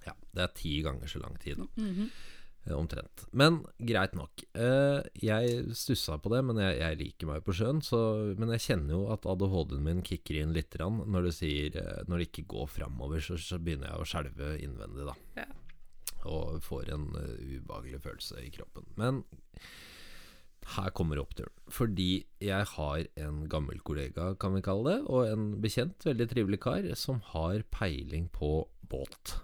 Ja, 0.06 0.14
det 0.32 0.42
er 0.46 0.54
ti 0.56 0.72
ganger 0.86 1.08
så 1.12 1.20
lang 1.20 1.36
tid. 1.44 1.58
da. 1.60 1.68
Mhm. 1.76 2.08
Eh, 2.08 2.37
Omtrent. 2.76 3.26
Men 3.32 3.62
greit 3.80 4.16
nok. 4.18 4.44
Eh, 4.58 5.06
jeg 5.24 5.76
stussa 5.78 6.18
på 6.22 6.32
det, 6.34 6.42
men 6.48 6.60
jeg, 6.62 6.78
jeg 6.82 7.00
liker 7.02 7.32
meg 7.32 7.46
på 7.46 7.56
sjøen. 7.56 7.82
Så, 7.86 8.00
men 8.40 8.52
jeg 8.56 8.66
kjenner 8.66 8.98
jo 8.98 9.04
at 9.16 9.28
ADHD-en 9.30 9.86
min 9.86 10.04
kicker 10.06 10.42
inn 10.42 10.56
litt 10.56 10.76
når, 10.78 11.30
du 11.30 11.32
sier, 11.34 11.78
eh, 11.80 12.04
når 12.10 12.22
det 12.22 12.30
ikke 12.32 12.48
går 12.56 12.72
framover, 12.76 13.24
så, 13.24 13.40
så 13.42 13.62
begynner 13.62 13.92
jeg 13.92 14.04
å 14.04 14.10
skjelve 14.10 14.54
innvendig, 14.64 15.08
da. 15.08 15.18
Ja. 15.40 15.48
Og 16.28 16.64
får 16.66 16.92
en 16.96 17.10
eh, 17.20 17.58
ubehagelig 17.58 18.02
følelse 18.04 18.42
i 18.44 18.52
kroppen. 18.54 18.90
Men 19.00 19.24
her 20.76 20.92
kommer 20.96 21.22
oppturen. 21.22 21.54
Fordi 21.72 22.26
jeg 22.44 22.70
har 22.74 23.08
en 23.24 23.44
gammel 23.52 23.80
kollega, 23.88 24.34
kan 24.40 24.56
vi 24.58 24.64
kalle 24.66 24.98
det, 24.98 25.00
og 25.08 25.32
en 25.32 25.50
bekjent, 25.64 26.04
veldig 26.10 26.28
trivelig 26.32 26.62
kar, 26.64 26.88
som 27.00 27.22
har 27.32 27.64
peiling 27.72 28.28
på 28.36 28.68
båt. 28.92 29.38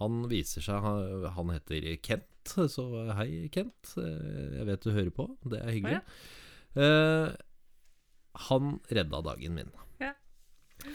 Han 0.00 0.24
viser 0.30 0.64
seg 0.64 0.80
Han, 0.80 1.26
han 1.36 1.52
heter 1.52 1.84
Kent, 2.04 2.26
så 2.72 2.86
hei, 3.18 3.48
Kent. 3.54 3.94
Eh, 4.00 4.56
Jeg 4.58 4.66
vet 4.70 4.82
du 4.86 4.90
hører 4.96 5.12
på, 5.14 5.28
det 5.50 5.60
er 5.62 5.72
hyggelig. 5.74 6.00
Eh, 6.76 7.32
han 8.48 8.74
redda 8.90 9.20
dagen 9.26 9.56
min. 9.58 9.70
Ja. 10.00 10.12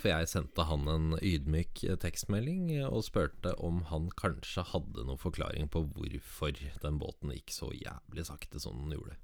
For 0.02 0.10
jeg 0.10 0.30
sendte 0.32 0.64
han 0.66 0.88
en 0.90 1.18
ydmyk 1.20 1.84
tekstmelding 2.02 2.72
og 2.88 3.04
spurte 3.06 3.52
om 3.62 3.84
han 3.92 4.08
kanskje 4.18 4.64
hadde 4.72 5.04
noen 5.06 5.20
forklaring 5.22 5.68
på 5.70 5.84
hvorfor 5.94 6.56
den 6.82 6.98
båten 7.02 7.34
gikk 7.36 7.54
så 7.54 7.70
jævlig 7.76 8.26
sakte 8.26 8.62
som 8.64 8.80
den 8.86 8.96
gjorde. 8.98 9.18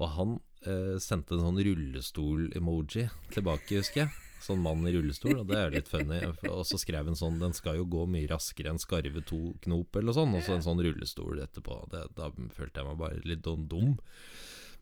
Og 0.00 0.08
han 0.16 0.34
eh, 0.64 0.96
sendte 1.02 1.36
en 1.36 1.44
sånn 1.44 1.60
rullestol-emoji 1.66 3.06
tilbake, 3.34 3.80
husker 3.82 4.06
jeg. 4.06 4.26
Sånn 4.40 4.62
mann 4.64 4.86
i 4.88 4.94
rullestol, 4.94 5.42
og 5.42 5.50
det 5.50 5.58
er 5.58 5.74
litt 5.74 5.90
funny. 5.90 6.22
Og 6.48 6.62
så 6.64 6.78
skrev 6.80 7.10
han 7.10 7.18
sånn 7.18 7.36
'Den 7.42 7.52
skal 7.52 7.76
jo 7.76 7.84
gå 7.84 8.06
mye 8.08 8.30
raskere 8.30 8.72
enn 8.72 8.80
skarve 8.80 9.20
to 9.28 9.52
knop', 9.66 9.98
eller 10.00 10.16
sånn. 10.16 10.32
Og 10.32 10.46
så 10.46 10.56
en 10.56 10.64
sånn 10.64 10.80
rullestol 10.80 11.42
etterpå. 11.44 11.76
Det, 11.92 12.06
da 12.16 12.30
følte 12.56 12.80
jeg 12.80 12.88
meg 12.88 13.02
bare 13.02 13.20
litt 13.28 13.44
dum. 13.44 13.98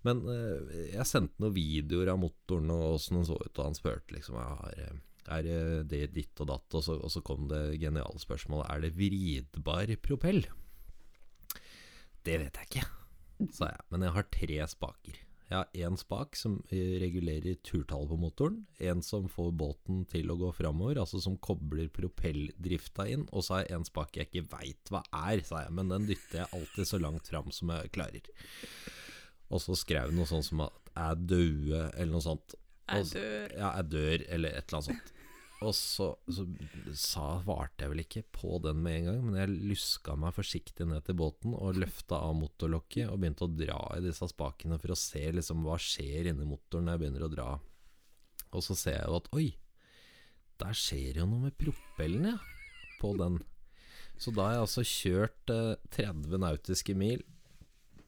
Men 0.06 0.22
eh, 0.30 0.92
jeg 0.94 1.10
sendte 1.10 1.42
noen 1.42 1.56
videoer 1.56 2.12
av 2.14 2.22
motoren 2.22 2.70
og 2.70 2.94
åssen 2.94 3.18
den 3.18 3.26
så 3.26 3.34
ut, 3.34 3.58
og 3.58 3.64
han 3.64 3.74
spurte 3.74 4.14
liksom 4.14 4.38
jeg 4.38 4.62
har, 4.62 5.02
Er 5.28 5.42
det 5.84 6.14
ditt 6.14 6.40
og 6.40 6.46
datt? 6.46 6.78
Og 6.78 6.84
så, 6.84 6.94
og 6.94 7.10
så 7.10 7.20
kom 7.20 7.48
det 7.50 7.80
geniale 7.82 8.22
spørsmålet 8.22 8.70
Er 8.70 8.86
det 8.86 8.94
vridbar 8.94 9.90
propell. 10.00 10.46
Det 12.22 12.38
vet 12.38 12.62
jeg 12.62 12.70
ikke, 12.70 12.86
sa 13.54 13.70
jeg. 13.70 13.88
Men 13.92 14.06
jeg 14.06 14.14
har 14.16 14.30
tre 14.34 14.60
spaker. 14.70 15.24
Jeg 15.48 15.56
har 15.56 15.88
én 15.88 15.96
spak 15.96 16.36
som 16.36 16.58
regulerer 16.68 17.56
turtallet 17.64 18.10
på 18.10 18.18
motoren. 18.20 18.58
En 18.84 19.00
som 19.04 19.30
får 19.32 19.54
båten 19.56 20.02
til 20.10 20.28
å 20.28 20.36
gå 20.36 20.50
framover, 20.58 21.00
altså 21.00 21.22
som 21.24 21.38
kobler 21.40 21.88
propelldrifta 21.88 23.06
inn. 23.08 23.24
Og 23.32 23.46
så 23.46 23.56
har 23.56 23.64
jeg 23.64 23.78
en 23.78 23.88
spak 23.88 24.18
jeg 24.18 24.28
ikke 24.28 24.44
veit 24.52 24.92
hva 24.92 25.00
er, 25.08 25.40
sa 25.48 25.62
jeg. 25.64 25.72
Men 25.78 25.94
den 25.94 26.08
dytter 26.10 26.42
jeg 26.42 26.52
alltid 26.58 26.90
så 26.90 27.00
langt 27.00 27.32
fram 27.32 27.48
som 27.54 27.72
jeg 27.72 27.92
klarer. 27.96 28.28
Og 29.48 29.64
så 29.64 29.78
skrev 29.80 30.12
hun 30.12 30.20
noe 30.20 30.28
sånt 30.28 30.50
som 30.50 30.66
at 30.66 30.84
Jeg 30.98 31.28
døde', 31.30 31.92
eller 31.94 32.12
noe 32.12 32.24
sånt. 32.24 32.54
Jeg 32.88 33.04
dør. 33.14 33.52
Ja, 33.54 33.68
'jeg 33.76 33.90
dør', 33.92 34.24
eller 34.34 34.48
et 34.50 34.66
eller 34.66 34.78
annet 34.78 34.90
sånt. 34.90 35.12
Og 35.66 35.72
så, 35.74 36.12
så 36.30 36.44
sa, 36.94 37.24
svarte 37.42 37.82
jeg 37.82 37.90
vel 37.90 38.02
ikke 38.04 38.22
på 38.30 38.60
den 38.62 38.78
med 38.84 39.00
en 39.00 39.06
gang, 39.08 39.22
men 39.26 39.38
jeg 39.40 39.54
luska 39.72 40.14
meg 40.14 40.36
forsiktig 40.36 40.86
ned 40.86 41.02
til 41.08 41.16
båten 41.18 41.56
og 41.58 41.80
løfta 41.82 42.20
av 42.28 42.36
motorlokket 42.38 43.08
og 43.10 43.18
begynte 43.18 43.48
å 43.48 43.50
dra 43.58 43.78
i 43.96 44.04
disse 44.04 44.28
spakene 44.30 44.78
for 44.78 44.94
å 44.94 44.98
se 44.98 45.24
liksom 45.34 45.64
hva 45.66 45.74
skjer 45.82 46.30
inni 46.30 46.46
motoren 46.46 46.86
når 46.86 46.94
jeg 46.94 47.02
begynner 47.02 47.26
å 47.26 47.30
dra. 47.32 47.48
Og 48.54 48.62
så 48.64 48.76
ser 48.78 49.00
jeg 49.00 49.08
jo 49.10 49.18
at 49.18 49.26
oi, 49.34 49.48
der 50.62 50.78
skjer 50.78 51.18
jo 51.24 51.26
noe 51.30 51.48
med 51.48 51.58
propellen, 51.58 52.30
ja, 52.30 52.38
på 53.02 53.12
den. 53.18 53.40
Så 54.18 54.30
da 54.34 54.46
har 54.46 54.56
jeg 54.56 54.64
altså 54.68 54.86
kjørt 54.86 55.52
eh, 55.54 55.74
30 55.94 56.38
nautiske 56.42 56.94
mil 56.98 57.20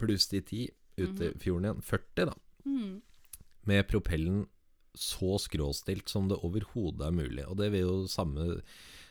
pluss 0.01 0.30
de 0.30 0.40
10 0.42 0.70
ute 1.03 1.28
i 1.28 1.34
fjorden 1.42 1.66
igjen. 1.66 1.82
40, 1.90 2.30
da 2.30 2.38
Mm. 2.61 3.01
med 3.64 3.86
propellen 3.88 4.42
så 5.01 5.36
skråstilt 5.40 6.11
som 6.12 6.28
det 6.28 6.38
overhodet 6.44 7.07
er 7.09 7.14
mulig. 7.16 7.44
Og 7.48 7.57
det 7.61 7.70
vil 7.74 7.86
jo 7.86 8.01
samme 8.11 8.62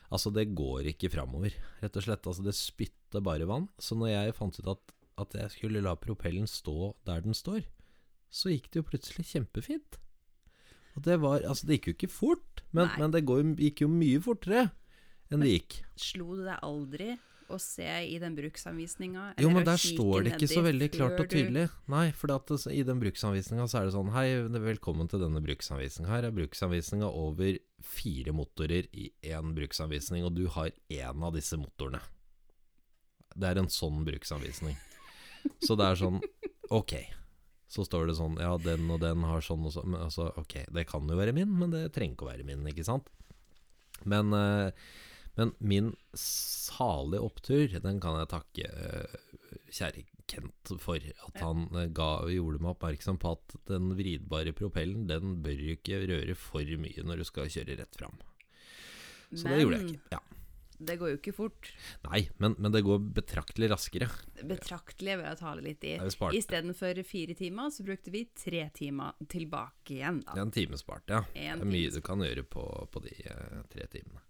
Altså, 0.09 0.31
det 0.33 0.55
går 0.57 0.87
ikke 0.89 1.11
framover, 1.13 1.53
rett 1.83 1.97
og 1.99 2.01
slett. 2.01 2.25
Altså, 2.25 2.41
det 2.41 2.55
spytter 2.57 3.21
bare 3.21 3.45
vann. 3.45 3.67
Så 3.77 3.93
når 3.93 4.09
jeg 4.09 4.33
fant 4.39 4.55
ut 4.57 4.69
at, 4.71 4.93
at 5.21 5.35
jeg 5.37 5.51
skulle 5.53 5.83
la 5.85 5.93
propellen 6.01 6.49
stå 6.49 6.95
der 7.05 7.21
den 7.21 7.37
står, 7.37 7.61
så 8.33 8.49
gikk 8.49 8.71
det 8.71 8.81
jo 8.81 8.87
plutselig 8.87 9.27
kjempefint. 9.29 9.99
Og 10.97 11.05
det 11.05 11.19
var 11.21 11.45
Altså, 11.45 11.69
det 11.69 11.77
gikk 11.77 11.91
jo 11.91 11.95
ikke 11.99 12.09
fort, 12.09 12.63
men, 12.73 12.89
men 12.97 13.13
det 13.13 13.21
går, 13.29 13.43
gikk 13.61 13.85
jo 13.85 13.91
mye 13.93 14.17
fortere 14.25 14.71
enn 15.29 15.45
det 15.45 15.53
gikk. 15.53 15.77
Slo 16.01 16.33
du 16.33 16.41
deg 16.47 16.57
aldri 16.65 17.11
å 17.49 17.57
se 17.61 17.87
i 18.05 18.17
den 18.21 18.35
bruksanvisninga? 18.37 19.25
Jo, 19.41 19.49
men 19.53 19.65
der 19.67 19.79
står 19.81 20.25
det 20.25 20.35
ikke 20.35 20.49
så 20.51 20.63
veldig 20.65 20.89
klart 20.93 21.21
og 21.23 21.29
tydelig. 21.31 21.65
Nei, 21.91 22.05
for 22.15 22.33
i 22.71 22.83
den 22.87 23.01
bruksanvisninga 23.01 23.67
så 23.69 23.81
er 23.81 23.89
det 23.89 23.95
sånn 23.95 24.11
Hei, 24.13 24.27
velkommen 24.69 25.09
til 25.11 25.23
denne 25.23 25.41
bruksanvisninga. 25.43 26.11
Her 26.11 26.29
er 26.29 26.35
bruksanvisninga 26.35 27.09
over 27.09 27.59
fire 27.85 28.33
motorer 28.35 28.89
i 28.93 29.09
én 29.25 29.53
bruksanvisning, 29.57 30.25
og 30.27 30.35
du 30.37 30.45
har 30.53 30.71
én 30.91 31.25
av 31.25 31.35
disse 31.35 31.57
motorene. 31.59 32.01
Det 33.35 33.49
er 33.49 33.61
en 33.61 33.71
sånn 33.71 34.03
bruksanvisning. 34.07 34.77
Så 35.63 35.77
det 35.79 35.87
er 35.87 35.99
sånn 35.99 36.19
Ok. 36.75 36.93
Så 37.69 37.85
står 37.85 38.09
det 38.09 38.17
sånn 38.17 38.37
Ja, 38.41 38.55
den 38.61 38.89
og 38.91 38.99
den 39.01 39.23
har 39.25 39.45
sånn 39.45 39.65
og 39.65 39.73
sånn. 39.73 39.91
Men 39.93 40.07
altså, 40.07 40.29
ok, 40.37 40.65
det 40.73 40.87
kan 40.89 41.07
jo 41.09 41.17
være 41.17 41.35
min, 41.37 41.51
men 41.61 41.73
det 41.73 41.87
trenger 41.95 42.17
ikke 42.17 42.27
å 42.27 42.31
være 42.31 42.47
min, 42.47 42.65
ikke 42.69 42.85
sant? 42.85 43.09
Men, 44.09 44.33
eh, 44.33 44.71
men 45.39 45.53
min 45.63 45.93
salige 46.19 47.23
opptur, 47.23 47.75
den 47.79 47.99
kan 48.03 48.17
jeg 48.19 48.31
takke 48.33 48.69
eh, 48.69 49.19
kjære 49.71 50.07
Kent 50.29 50.73
for. 50.83 51.01
At 51.25 51.39
han 51.41 51.67
eh, 51.73 51.87
ga, 51.95 52.09
gjorde 52.29 52.61
meg 52.61 52.75
oppmerksom 52.75 53.17
på 53.21 53.33
at 53.37 53.55
den 53.69 53.93
vridbare 53.97 54.53
propellen, 54.53 55.07
den 55.09 55.39
bør 55.45 55.57
du 55.57 55.71
ikke 55.73 56.03
røre 56.09 56.35
for 56.37 56.75
mye 56.83 57.05
når 57.05 57.23
du 57.23 57.29
skal 57.29 57.49
kjøre 57.49 57.79
rett 57.79 57.97
fram. 57.97 58.19
Så 59.29 59.47
det 59.49 59.63
gjorde 59.63 59.79
jeg 59.79 59.95
ikke. 59.95 60.17
Ja. 60.17 60.21
Det 60.79 60.95
går 60.95 61.09
jo 61.11 61.17
ikke 61.17 61.33
fort. 61.35 61.69
Nei, 62.05 62.21
men, 62.39 62.53
men 62.55 62.71
det 62.71 62.85
går 62.87 63.01
betraktelig 63.17 63.67
raskere. 63.73 64.07
Betraktelig 64.47 65.17
ved 65.19 65.27
å 65.27 65.35
ta 65.41 65.51
det 65.57 65.65
litt 65.65 65.83
i. 65.83 65.97
Istedenfor 66.39 67.01
fire 67.03 67.35
timer, 67.35 67.73
så 67.75 67.83
brukte 67.83 68.13
vi 68.13 68.23
tre 68.31 68.63
timer 68.75 69.17
tilbake 69.27 69.97
igjen, 69.97 70.21
da. 70.23 70.37
en 70.39 70.53
time 70.55 70.79
spart, 70.79 71.11
ja. 71.11 71.25
En 71.35 71.59
Det 71.59 71.67
er 71.67 71.73
mye 71.73 71.91
du 71.91 71.99
kan 72.05 72.23
gjøre 72.23 72.45
på, 72.47 72.63
på 72.93 73.03
de 73.03 73.11
eh, 73.27 73.59
tre 73.73 73.89
timene. 73.91 74.23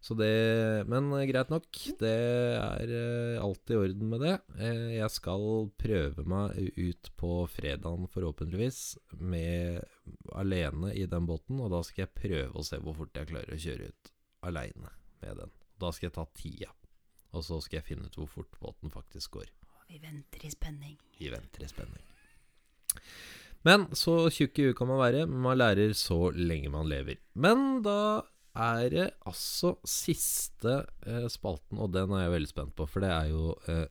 Så 0.00 0.14
det 0.14 0.84
Men 0.86 1.10
eh, 1.12 1.26
greit 1.26 1.50
nok. 1.50 1.68
Det 1.98 2.14
er 2.54 2.92
eh, 2.94 3.42
alt 3.42 3.72
i 3.72 3.78
orden 3.78 4.12
med 4.12 4.22
det. 4.22 4.36
Eh, 4.58 4.94
jeg 4.98 5.10
skal 5.10 5.70
prøve 5.80 6.24
meg 6.28 6.78
ut 6.78 7.10
på 7.18 7.32
fredagen, 7.50 8.06
forhåpentligvis, 8.12 8.98
med 9.18 9.82
alene 10.38 10.94
i 10.94 11.06
den 11.10 11.26
båten. 11.26 11.58
Og 11.60 11.72
da 11.74 11.82
skal 11.86 12.06
jeg 12.06 12.16
prøve 12.22 12.54
å 12.54 12.66
se 12.66 12.80
hvor 12.82 12.96
fort 13.00 13.18
jeg 13.18 13.32
klarer 13.32 13.54
å 13.54 13.62
kjøre 13.66 13.90
ut 13.90 14.12
aleine 14.48 14.94
med 15.22 15.42
den. 15.42 15.54
Da 15.78 15.90
skal 15.94 16.08
jeg 16.08 16.18
ta 16.18 16.28
tida. 16.38 16.72
Og 17.34 17.44
så 17.44 17.58
skal 17.60 17.80
jeg 17.80 17.90
finne 17.90 18.08
ut 18.08 18.16
hvor 18.16 18.30
fort 18.38 18.54
båten 18.62 18.94
faktisk 18.94 19.40
går. 19.40 19.50
Vi 19.88 19.98
venter 20.02 20.44
i 20.44 20.52
spenning. 20.52 20.96
Vi 21.18 21.30
venter 21.32 21.64
i 21.64 21.68
spenning. 21.68 22.04
Men 23.66 23.88
så 23.96 24.28
tjukk 24.30 24.58
i 24.60 24.68
huet 24.68 24.78
kan 24.78 24.88
man 24.90 25.00
være, 25.00 25.26
man 25.26 25.58
lærer 25.58 25.94
så 25.96 26.28
lenge 26.36 26.70
man 26.72 26.88
lever. 26.88 27.18
Men 27.34 27.80
da 27.84 28.22
er 28.58 28.90
det 28.92 29.06
altså 29.28 29.76
siste 29.86 30.86
eh, 31.06 31.28
spalten, 31.30 31.78
og 31.78 31.92
den 31.94 32.10
er 32.14 32.20
jeg 32.26 32.34
veldig 32.34 32.50
spent 32.50 32.74
på, 32.78 32.86
for 32.90 33.00
det 33.04 33.12
er 33.14 33.26
jo 33.30 33.42
eh, 33.70 33.86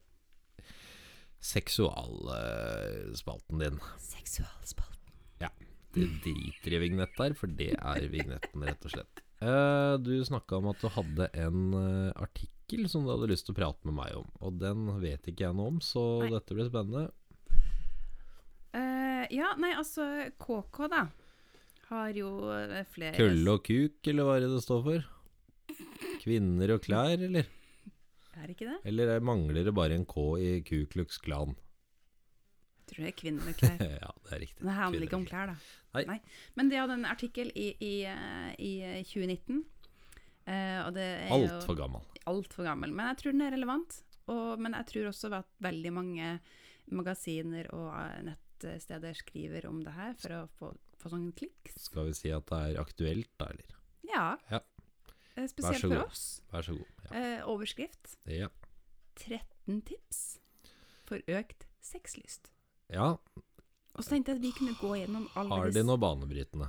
seksualspalten 1.44 3.58
din. 3.64 3.78
Seksualspalten. 4.02 5.12
Ja. 5.44 5.50
Det 5.96 6.08
driter 6.26 6.72
i 6.76 6.80
vignett 6.84 7.16
der, 7.20 7.32
for 7.38 7.48
det 7.48 7.74
er 7.78 8.12
vignetten, 8.12 8.64
rett 8.68 8.86
og 8.86 8.92
slett. 8.96 9.16
Eh, 9.38 9.94
du 10.02 10.18
snakka 10.26 10.58
om 10.58 10.72
at 10.72 10.82
du 10.82 10.88
hadde 10.90 11.28
en 11.38 11.74
eh, 11.78 12.10
artikkel 12.18 12.90
som 12.90 13.06
du 13.06 13.12
hadde 13.14 13.30
lyst 13.30 13.46
til 13.48 13.54
å 13.54 13.60
prate 13.60 13.88
med 13.88 13.96
meg 14.00 14.16
om, 14.18 14.28
og 14.42 14.52
den 14.62 14.88
vet 15.04 15.28
ikke 15.30 15.46
jeg 15.46 15.56
noe 15.58 15.68
om, 15.76 15.80
så 15.84 16.04
Nei. 16.24 16.32
dette 16.34 16.54
blir 16.58 16.70
spennende. 16.72 17.04
Uh, 18.78 19.24
ja, 19.34 19.50
nei, 19.58 19.72
altså 19.78 20.04
KK, 20.42 20.78
da. 20.92 21.04
Har 21.88 22.10
jo 22.18 22.30
eh, 22.52 22.82
flere 22.92 23.16
Kølle 23.16 23.54
og 23.54 23.62
kuk, 23.64 24.10
eller 24.12 24.28
hva 24.28 24.36
er 24.38 24.44
det 24.46 24.50
det 24.58 24.64
står 24.66 24.82
for? 24.84 25.06
Kvinner 26.24 26.74
og 26.76 26.82
klær, 26.84 27.14
eller? 27.30 27.48
Er 28.38 28.44
det 28.50 28.58
ikke 28.58 28.68
det? 28.74 28.80
Eller 28.92 29.14
er- 29.16 29.24
mangler 29.24 29.64
det 29.66 29.74
bare 29.74 29.96
en 29.96 30.06
K 30.06 30.18
i 30.44 30.50
Ku 30.68 30.82
Klux 30.92 31.18
Klan? 31.24 31.56
Jeg 32.88 32.92
tror 32.92 33.04
det 33.04 33.12
er 33.12 33.18
kvinner 33.22 33.48
og 33.52 33.58
klær. 33.60 33.80
ja, 34.04 34.12
det 34.28 34.34
er 34.36 34.42
riktig. 34.44 34.64
Det 34.68 34.76
handler 34.78 35.08
ikke 35.08 35.20
om 35.22 35.26
klær, 35.28 35.54
da. 35.54 36.04
Nei. 36.08 36.20
Men 36.60 36.70
de 36.70 36.78
hadde 36.78 36.94
en 37.00 37.08
artikkel 37.10 37.50
i, 37.56 37.70
i, 37.82 37.94
eh, 38.06 38.52
i 38.62 38.74
eh, 38.86 39.00
2019. 39.08 39.64
Uh, 40.48 40.80
og 40.86 40.94
det 40.96 41.04
er 41.04 41.32
Altfor 41.36 41.76
gammel. 41.76 42.04
altfor 42.30 42.64
gammel. 42.64 42.94
Men 42.96 43.10
jeg 43.10 43.18
tror 43.20 43.34
den 43.36 43.42
er 43.44 43.52
relevant. 43.56 43.98
Og, 44.32 44.60
men 44.64 44.76
jeg 44.78 44.88
tror 44.92 45.10
også 45.10 45.32
at 45.36 45.50
veldig 45.64 45.92
mange 45.96 46.30
magasiner 46.96 47.68
og 47.76 47.90
eh, 48.00 48.36
nettsteder 48.66 49.14
skriver 49.14 49.68
om 49.70 49.84
det 49.86 49.94
her 49.94 50.14
for 50.18 50.34
å 50.34 50.42
få, 50.58 50.72
få 50.98 51.10
sånne 51.14 51.34
klikk. 51.38 51.72
Skal 51.78 52.08
vi 52.10 52.14
si 52.18 52.32
at 52.34 52.46
det 52.50 52.62
er 52.72 52.80
aktuelt, 52.82 53.30
da, 53.38 53.50
eller? 53.54 53.76
Ja. 54.08 54.26
Ja. 54.50 54.62
Eh, 55.36 55.46
Spesielt 55.52 55.84
for 55.86 56.06
oss. 56.08 56.24
Vær 56.52 56.66
så 56.66 56.74
god. 56.80 57.04
Ja. 57.12 57.12
Eh, 57.22 57.42
overskrift 57.48 58.16
ja. 58.26 58.50
13 59.22 59.82
tips 59.86 60.40
for 61.08 61.22
økt 61.28 61.68
sexlyst. 61.82 62.52
ja. 62.94 63.18
Og 63.98 64.04
så 64.06 64.12
tenkte 64.14 64.30
jeg 64.30 64.38
at 64.38 64.44
vi 64.44 64.52
kunne 64.54 64.76
gå 64.78 64.90
gjennom 65.00 65.24
alle 65.34 65.56
Har 65.58 65.72
de 65.74 65.82
noe 65.82 65.98
banebrytende? 65.98 66.68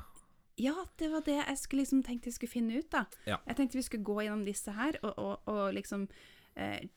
Ja, 0.57 0.73
det 0.97 1.11
var 1.13 1.21
det 1.27 1.35
jeg 1.37 1.59
skulle 1.61 1.83
liksom 1.83 2.01
tenkte 2.03 2.31
jeg 2.31 2.35
skulle 2.39 2.51
finne 2.55 2.79
ut, 2.81 2.87
da. 2.91 3.03
Ja. 3.29 3.37
Jeg 3.47 3.57
tenkte 3.59 3.77
vi 3.77 3.83
skulle 3.85 4.07
gå 4.09 4.15
gjennom 4.25 4.47
disse 4.47 4.73
her, 4.73 4.97
og, 5.03 5.13
og, 5.21 5.43
og 5.53 5.75
liksom 5.77 6.07
eh, 6.57 6.89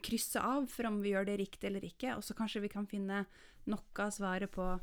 krysse 0.00 0.40
av 0.40 0.66
for 0.70 0.86
om 0.86 1.00
vi 1.02 1.10
gjør 1.12 1.26
det 1.26 1.38
riktig 1.40 1.64
eller 1.68 1.80
ikke, 1.84 2.16
og 2.16 2.22
så 2.24 2.34
kanskje 2.34 2.62
vi 2.62 2.68
kan 2.68 2.86
finne 2.86 3.26
noe 3.66 3.98
av 3.98 4.10
svaret 4.10 4.50
på 4.50 4.80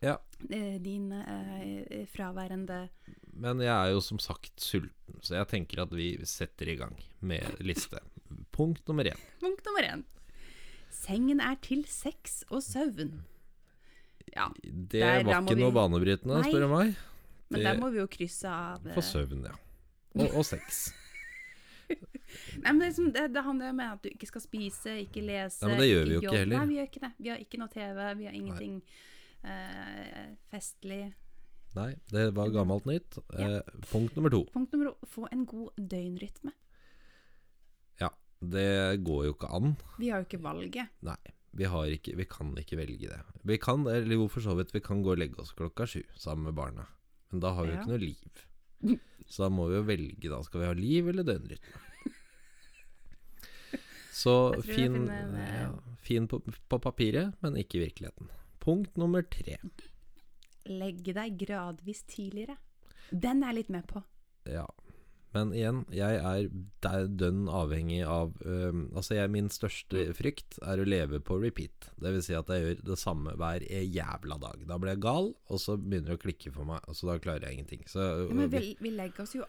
Ja. 0.00 0.16
eh, 0.50 0.78
din 0.78 1.10
eh, 1.12 2.06
fraværende 2.06 2.88
Men 3.34 3.58
jeg 3.60 3.68
er 3.74 3.90
jo 3.92 4.00
som 4.00 4.18
sagt 4.18 4.60
sulten, 4.60 5.18
så 5.22 5.34
jeg 5.34 5.48
tenker 5.48 5.82
at 5.82 5.90
vi 5.90 6.16
setter 6.24 6.68
i 6.68 6.76
gang 6.76 6.96
med 7.20 7.58
liste. 7.60 7.98
Punkt 8.52 8.86
nummer 8.88 9.04
én. 9.04 9.18
Punkt 9.40 9.64
nummer 9.66 9.82
én. 9.82 10.04
Sengen 10.90 11.40
er 11.40 11.56
til 11.60 11.84
sex 11.86 12.44
og 12.50 12.62
søvn. 12.62 13.22
Ja, 14.34 14.48
Det 14.62 15.00
Der- 15.00 15.24
var 15.24 15.42
ikke 15.42 15.56
noe 15.56 15.70
vi- 15.70 15.74
banebrytende, 15.78 16.44
spør 16.44 16.60
du 16.60 16.68
meg. 16.68 16.96
men 17.50 17.60
Det- 17.60 17.64
der 17.64 17.78
må 17.80 17.90
vi 17.92 17.98
jo 17.98 18.06
krysse 18.06 18.44
av 18.48 18.82
For 18.94 19.00
søvn, 19.02 19.44
ja. 19.44 19.54
Og, 20.16 20.34
og 20.34 20.44
sex. 20.44 20.92
Nei, 22.62 22.72
men 22.72 22.78
det, 22.80 22.86
er 22.86 22.90
liksom, 22.90 23.12
det, 23.14 23.22
det 23.32 23.42
handler 23.46 23.70
jo 23.70 23.74
om 23.76 23.80
at 23.86 24.02
du 24.04 24.08
ikke 24.10 24.28
skal 24.28 24.42
spise, 24.44 24.94
ikke 25.06 25.22
lese 25.24 25.62
Nei, 25.64 25.70
men 25.72 25.80
det 25.80 25.88
gjør 25.88 26.04
vi 26.04 26.12
jo 26.16 26.20
ikke 26.22 26.34
heller. 26.36 26.58
Nei, 26.58 26.66
vi 26.68 26.76
gjør 26.78 26.90
ikke 26.90 27.04
det. 27.06 27.10
Vi 27.18 27.30
har 27.32 27.44
ikke 27.44 27.60
noe 27.62 27.72
TV, 27.72 28.02
vi 28.18 28.28
har 28.28 28.36
ingenting 28.36 28.74
eh, 29.44 30.26
festlig. 30.52 31.00
Nei, 31.78 31.90
det 32.12 32.26
var 32.36 32.52
gammelt 32.52 32.88
nytt. 32.88 33.18
Ja. 33.36 33.48
Eh, 33.60 33.80
punkt 33.92 34.16
nummer 34.18 34.32
to. 34.34 34.42
Punkt 34.52 34.72
nummer 34.74 34.92
to, 34.92 35.08
få 35.14 35.28
en 35.32 35.44
god 35.48 35.80
døgnrytme. 35.94 36.52
Ja, 38.02 38.10
det 38.40 38.68
går 39.06 39.26
jo 39.28 39.34
ikke 39.36 39.50
an. 39.58 39.74
Vi 40.00 40.10
har 40.12 40.22
jo 40.22 40.28
ikke 40.28 40.42
valget. 40.44 40.92
Nei, 41.06 41.18
vi, 41.56 41.68
har 41.70 41.92
ikke, 41.92 42.16
vi 42.18 42.28
kan 42.28 42.52
ikke 42.60 42.80
velge 42.80 43.12
det. 43.12 43.20
Vi 43.48 43.58
kan, 43.62 43.86
eller 43.88 44.16
jo 44.20 44.28
for 44.32 44.44
så 44.44 44.56
vidt, 44.58 44.74
vi 44.76 44.84
kan 44.84 45.02
gå 45.04 45.14
og 45.14 45.20
legge 45.22 45.40
oss 45.44 45.54
klokka 45.56 45.86
sju 45.88 46.02
sammen 46.16 46.50
med 46.50 46.58
barna. 46.58 46.88
Men 47.32 47.44
da 47.44 47.52
har 47.56 47.66
vi 47.66 47.72
jo 47.72 47.76
Ja. 47.76 47.82
ikke 47.84 47.92
noe 47.94 48.04
liv. 48.04 48.44
Så 49.28 49.44
da 49.44 49.50
må 49.52 49.68
vi 49.68 49.76
jo 49.76 49.84
velge, 49.86 50.30
da. 50.30 50.40
Skal 50.44 50.62
vi 50.62 50.68
ha 50.70 50.76
liv 50.76 51.10
eller 51.10 51.26
døgnrytme? 51.26 51.84
Så 54.18 54.34
fin, 54.66 54.96
en, 55.12 55.34
eh, 55.38 55.60
ja, 55.62 55.96
fin 56.02 56.26
på, 56.30 56.40
på 56.42 56.80
papiret, 56.82 57.36
men 57.44 57.58
ikke 57.60 57.78
i 57.78 57.84
virkeligheten. 57.86 58.30
Punkt 58.62 58.96
nummer 59.00 59.22
tre. 59.22 59.58
Legge 60.68 61.14
deg 61.16 61.36
gradvis 61.40 62.02
tidligere. 62.08 62.58
Den 63.10 63.44
er 63.44 63.52
jeg 63.52 63.60
litt 63.62 63.70
med 63.72 63.86
på. 63.88 64.02
Ja. 64.48 64.66
Men 65.36 65.52
igjen, 65.52 65.82
jeg 65.92 66.20
er 66.24 67.08
dønn 67.20 67.48
avhengig 67.52 68.00
av 68.08 68.32
um, 68.44 68.86
Altså, 68.96 69.18
jeg, 69.18 69.32
min 69.34 69.50
største 69.52 70.08
frykt 70.16 70.56
er 70.64 70.80
å 70.80 70.88
leve 70.88 71.20
på 71.20 71.36
repeat. 71.42 71.90
Det 72.00 72.14
vil 72.14 72.24
si 72.24 72.36
at 72.38 72.48
jeg 72.52 72.64
gjør 72.64 72.82
det 72.92 72.98
samme 73.00 73.36
hver 73.38 73.66
jævla 73.68 74.40
dag. 74.40 74.64
Da 74.70 74.80
blir 74.80 74.94
jeg 74.94 75.04
gal, 75.04 75.32
og 75.36 75.62
så 75.62 75.76
begynner 75.76 76.14
det 76.14 76.18
å 76.20 76.24
klikke 76.24 76.54
for 76.54 76.68
meg. 76.68 76.84
Og 76.88 76.96
så 76.96 77.10
da 77.10 77.18
klarer 77.22 77.48
jeg 77.48 77.58
ingenting. 77.58 77.84
Så 77.90 78.04
Ja, 78.24 78.34
men 78.34 78.52
vi, 78.52 78.74
vi 78.80 78.94
legger 78.94 79.26
oss 79.26 79.36
jo 79.36 79.46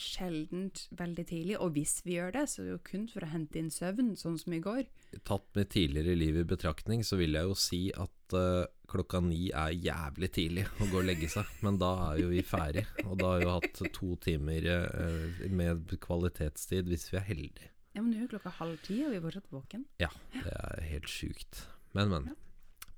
sjelden 0.00 0.70
veldig 0.96 1.24
tidlig, 1.28 1.56
og 1.60 1.74
hvis 1.76 1.98
vi 2.06 2.16
gjør 2.16 2.32
det, 2.38 2.46
så 2.48 2.62
er 2.62 2.66
det 2.66 2.72
jo 2.72 2.82
kun 2.88 3.06
for 3.10 3.24
å 3.24 3.30
hente 3.30 3.60
inn 3.60 3.70
søvn, 3.74 4.14
sånn 4.18 4.38
som 4.40 4.54
i 4.56 4.62
går. 4.64 4.84
tatt 5.28 5.46
mitt 5.58 5.72
tidligere 5.74 6.16
liv 6.16 6.40
i 6.40 6.46
betraktning, 6.48 7.04
så 7.04 7.18
vil 7.20 7.36
jeg 7.36 7.48
jo 7.48 7.56
si 7.58 7.82
at 7.92 8.36
øh, 8.38 8.64
klokka 8.90 9.20
ni 9.24 9.48
er 9.54 9.74
jævlig 9.74 10.30
tidlig 10.34 10.66
å 10.80 10.88
gå 10.90 11.00
og 11.00 11.06
legge 11.06 11.30
seg. 11.32 11.48
Men 11.64 11.78
da 11.80 11.90
er 12.10 12.22
jo 12.22 12.30
vi 12.32 12.42
ferdig, 12.46 12.86
og 13.06 13.18
da 13.20 13.34
har 13.34 13.44
vi 13.44 13.50
hatt 13.54 13.82
to 13.96 14.14
timer 14.22 14.70
øh, 14.74 15.44
med 15.54 15.94
kvalitetstid 16.02 16.90
hvis 16.90 17.08
vi 17.12 17.20
er 17.20 17.28
heldige. 17.30 17.70
Ja, 17.94 18.02
men 18.02 18.12
nå 18.12 18.20
er 18.20 18.26
jo 18.26 18.34
klokka 18.36 18.52
halv 18.60 18.78
ti, 18.86 19.00
og 19.02 19.10
vi 19.10 19.18
er 19.18 19.24
fortsatt 19.24 19.50
våken. 19.50 19.86
Ja, 20.02 20.10
det 20.36 20.54
er 20.54 20.86
helt 20.92 21.10
sjukt. 21.10 21.64
Men, 21.96 22.12
men. 22.12 22.30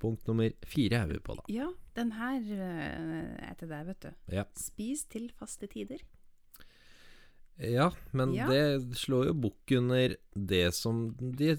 Punkt 0.03 0.26
nummer 0.26 0.51
fire 0.66 1.05
er 1.05 1.12
vi 1.12 1.20
på, 1.22 1.36
da. 1.38 1.45
Ja, 1.53 1.68
den 1.97 2.11
her 2.18 2.49
eh, 2.57 3.47
er 3.47 3.55
til 3.61 3.70
deg, 3.70 3.86
vet 3.93 4.03
du. 4.03 4.11
Ja, 4.34 4.45
Spis 4.59 5.07
til 5.12 5.30
faste 5.38 5.68
tider. 5.70 6.03
Ja 7.62 7.90
men 8.12 8.34
Ja. 8.34 8.48
det 8.50 8.96
slår 8.98 9.28
jo 9.30 9.34
bukk 9.46 9.72
under 9.76 10.16
det 10.34 10.74
som 10.74 11.14
de 11.18 11.54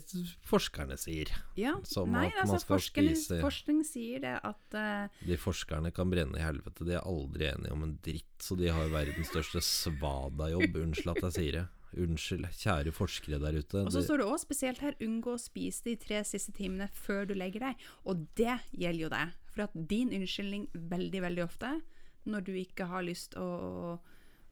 forskerne 0.45 0.97
sier. 0.99 1.29
Ja, 1.55 1.75
nei, 2.07 2.31
altså 2.41 2.59
forskning, 2.67 3.13
forskning 3.41 3.83
sier 3.87 4.23
det 4.23 4.33
at 4.43 4.77
uh, 4.77 5.21
De 5.25 5.37
forskerne 5.37 5.93
kan 5.93 6.09
brenne 6.11 6.39
i 6.39 6.43
helvete. 6.43 6.85
De 6.87 6.97
er 6.97 7.05
aldri 7.05 7.47
enige 7.51 7.71
om 7.75 7.85
en 7.85 7.95
dritt, 8.03 8.33
så 8.41 8.57
de 8.59 8.71
har 8.73 8.91
verdens 8.93 9.31
største 9.31 9.61
svadajobb. 9.63 10.75
Unnskyld 10.83 11.15
at 11.15 11.25
jeg 11.29 11.37
sier 11.37 11.59
det. 11.61 11.65
Unnskyld, 11.93 12.47
kjære 12.57 12.91
forskere 12.95 13.37
der 13.41 13.59
ute. 13.61 13.83
Og 13.85 13.93
så 13.93 14.01
står 14.01 14.23
det 14.23 14.25
også 14.25 14.47
spesielt 14.47 14.81
her 14.81 14.95
'unngå 14.97 15.35
å 15.35 15.41
spise 15.41 15.83
de 15.85 15.95
tre 15.95 16.23
siste 16.25 16.51
timene 16.51 16.89
før 16.89 17.27
du 17.29 17.35
legger 17.37 17.67
deg'. 17.67 17.75
Og 18.05 18.27
det 18.35 18.59
gjelder 18.73 19.03
jo 19.03 19.09
deg. 19.13 19.33
For 19.53 19.61
at 19.67 19.75
din 19.87 20.09
unnskyldning 20.09 20.67
veldig, 20.73 21.21
veldig 21.21 21.43
ofte, 21.43 21.81
når 22.25 22.45
du 22.47 22.53
ikke 22.57 22.87
har 22.89 23.03
lyst 23.05 23.35
å, 23.37 23.99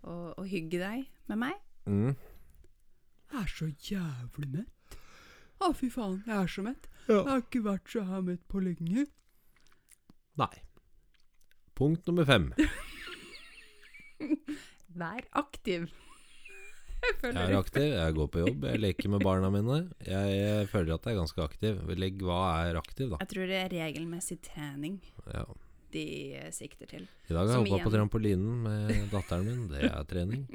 å, 0.04 0.34
å 0.38 0.46
hygge 0.48 0.82
deg 0.82 1.08
med 1.32 1.42
meg 1.42 1.58
mm. 1.90 2.14
Jeg 3.32 3.40
er 3.40 3.52
så 3.52 3.68
jævlig 3.88 4.50
mett. 4.52 4.98
Å, 5.62 5.70
fy 5.78 5.88
faen, 5.94 6.18
jeg 6.28 6.36
er 6.36 6.50
så 6.52 6.64
mett. 6.66 6.90
Ja. 7.08 7.22
har 7.30 7.44
ikke 7.46 7.62
vært 7.64 7.88
så 7.94 8.04
her 8.04 8.24
mett 8.28 8.42
på 8.52 8.60
lenge. 8.60 9.06
Nei. 10.42 10.52
Punkt 11.80 12.10
nummer 12.10 12.28
fem. 12.28 12.50
Vær 15.02 15.24
aktiv. 15.40 15.88
Jeg 17.02 17.16
Jeg 17.24 17.34
er 17.34 17.56
aktiv, 17.58 17.88
jeg 17.96 18.14
går 18.14 18.28
på 18.30 18.44
jobb, 18.44 18.66
jeg 18.68 18.82
leker 18.82 19.10
med 19.10 19.24
barna 19.26 19.50
mine. 19.54 19.80
Jeg, 20.06 20.36
jeg 20.36 20.68
føler 20.70 20.94
at 20.94 21.08
jeg 21.08 21.16
er 21.16 21.22
ganske 21.22 21.46
aktiv. 21.48 21.80
Legg 21.98 22.22
hva 22.26 22.42
er 22.68 22.78
aktiv, 22.78 23.10
da. 23.14 23.22
Jeg 23.24 23.32
tror 23.32 23.50
det 23.50 23.58
er 23.64 23.74
regelmessig 23.74 24.42
trening 24.46 25.00
Ja. 25.32 25.48
De 25.94 26.06
sikter 26.56 26.90
til. 26.90 27.08
I 27.30 27.34
dag 27.34 27.46
har 27.48 27.54
jeg 27.58 27.72
hoppa 27.72 27.84
på 27.88 27.94
trampolinen 27.94 28.62
med 28.66 29.10
datteren 29.12 29.46
min. 29.48 29.68
Det 29.72 29.84
er 29.90 30.04
trening. 30.10 30.46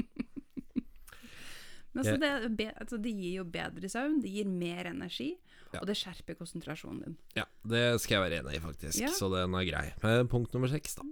Men 1.97 2.03
altså, 2.05 2.17
det, 2.21 2.57
be, 2.59 2.67
altså, 2.77 2.99
det 3.01 3.13
gir 3.17 3.39
jo 3.39 3.45
bedre 3.49 3.89
søvn, 3.89 4.19
det 4.21 4.31
gir 4.35 4.49
mer 4.51 4.91
energi, 4.93 5.31
Ja. 5.73 5.81
og 5.81 5.87
det 5.89 5.97
skjerper 5.99 6.37
konsentrasjonen 6.39 7.01
din. 7.03 7.15
Ja, 7.37 7.45
det 7.67 8.01
skal 8.01 8.15
jeg 8.19 8.25
være 8.31 8.41
enig 8.43 8.59
i, 8.59 8.61
faktisk. 8.63 9.01
Ja. 9.01 9.09
Så 9.17 9.31
den 9.33 9.55
er 9.57 9.65
grei. 9.67 9.87
Men 10.03 10.29
punkt 10.31 10.53
nummer 10.55 10.69
seks, 10.71 10.95
da. 10.99 11.03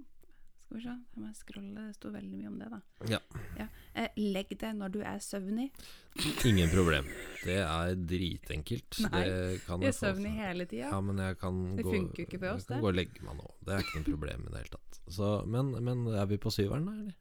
Skal 0.75 0.81
vi 0.81 0.87
se, 0.89 0.95
jeg 1.14 1.22
må 1.22 1.29
scrolle, 1.39 1.83
det 1.87 1.95
sto 1.95 2.11
veldig 2.11 2.35
mye 2.35 2.49
om 2.51 2.55
det, 2.59 2.68
da. 2.72 2.79
Ja. 3.12 3.66
Eh, 3.95 4.09
legg 4.18 4.49
deg 4.59 4.75
når 4.75 4.91
du 4.91 5.01
er 5.07 5.20
søvnig. 5.22 5.68
Ingen 6.51 6.70
problem. 6.72 7.07
Det 7.45 7.59
er 7.62 7.95
dritenkelt. 7.95 8.99
Nei, 9.07 9.20
det 9.22 9.37
er 9.37 9.53
jeg 9.55 9.95
få- 9.95 10.01
søvnig 10.01 10.33
hele 10.35 10.66
tida. 10.66 10.89
Ja, 10.91 11.01
men 11.01 11.16
jeg 11.22 11.39
kan 11.39 11.77
Det 11.77 11.85
gå 11.87 11.93
funker 11.95 12.18
jo 12.18 12.27
ikke 12.27 12.41
for 12.41 12.49
oss, 12.57 12.64
Jeg 12.64 12.66
kan 12.66 12.77
det. 12.77 12.83
gå 12.83 12.89
og 12.91 12.95
legge 12.99 13.22
meg 13.22 13.37
nå. 13.39 13.51
Det 13.62 13.75
er 13.77 13.85
ikke 13.85 13.95
noe 14.01 14.11
problem 14.16 14.41
i 14.41 14.51
det 14.51 14.59
hele 14.64 14.75
tatt. 14.75 15.01
Så, 15.14 15.31
men, 15.47 15.70
men 15.85 16.07
er 16.11 16.27
vi 16.27 16.37
på 16.43 16.51
syveren, 16.51 16.87
da, 16.87 16.93
eller? 17.05 17.14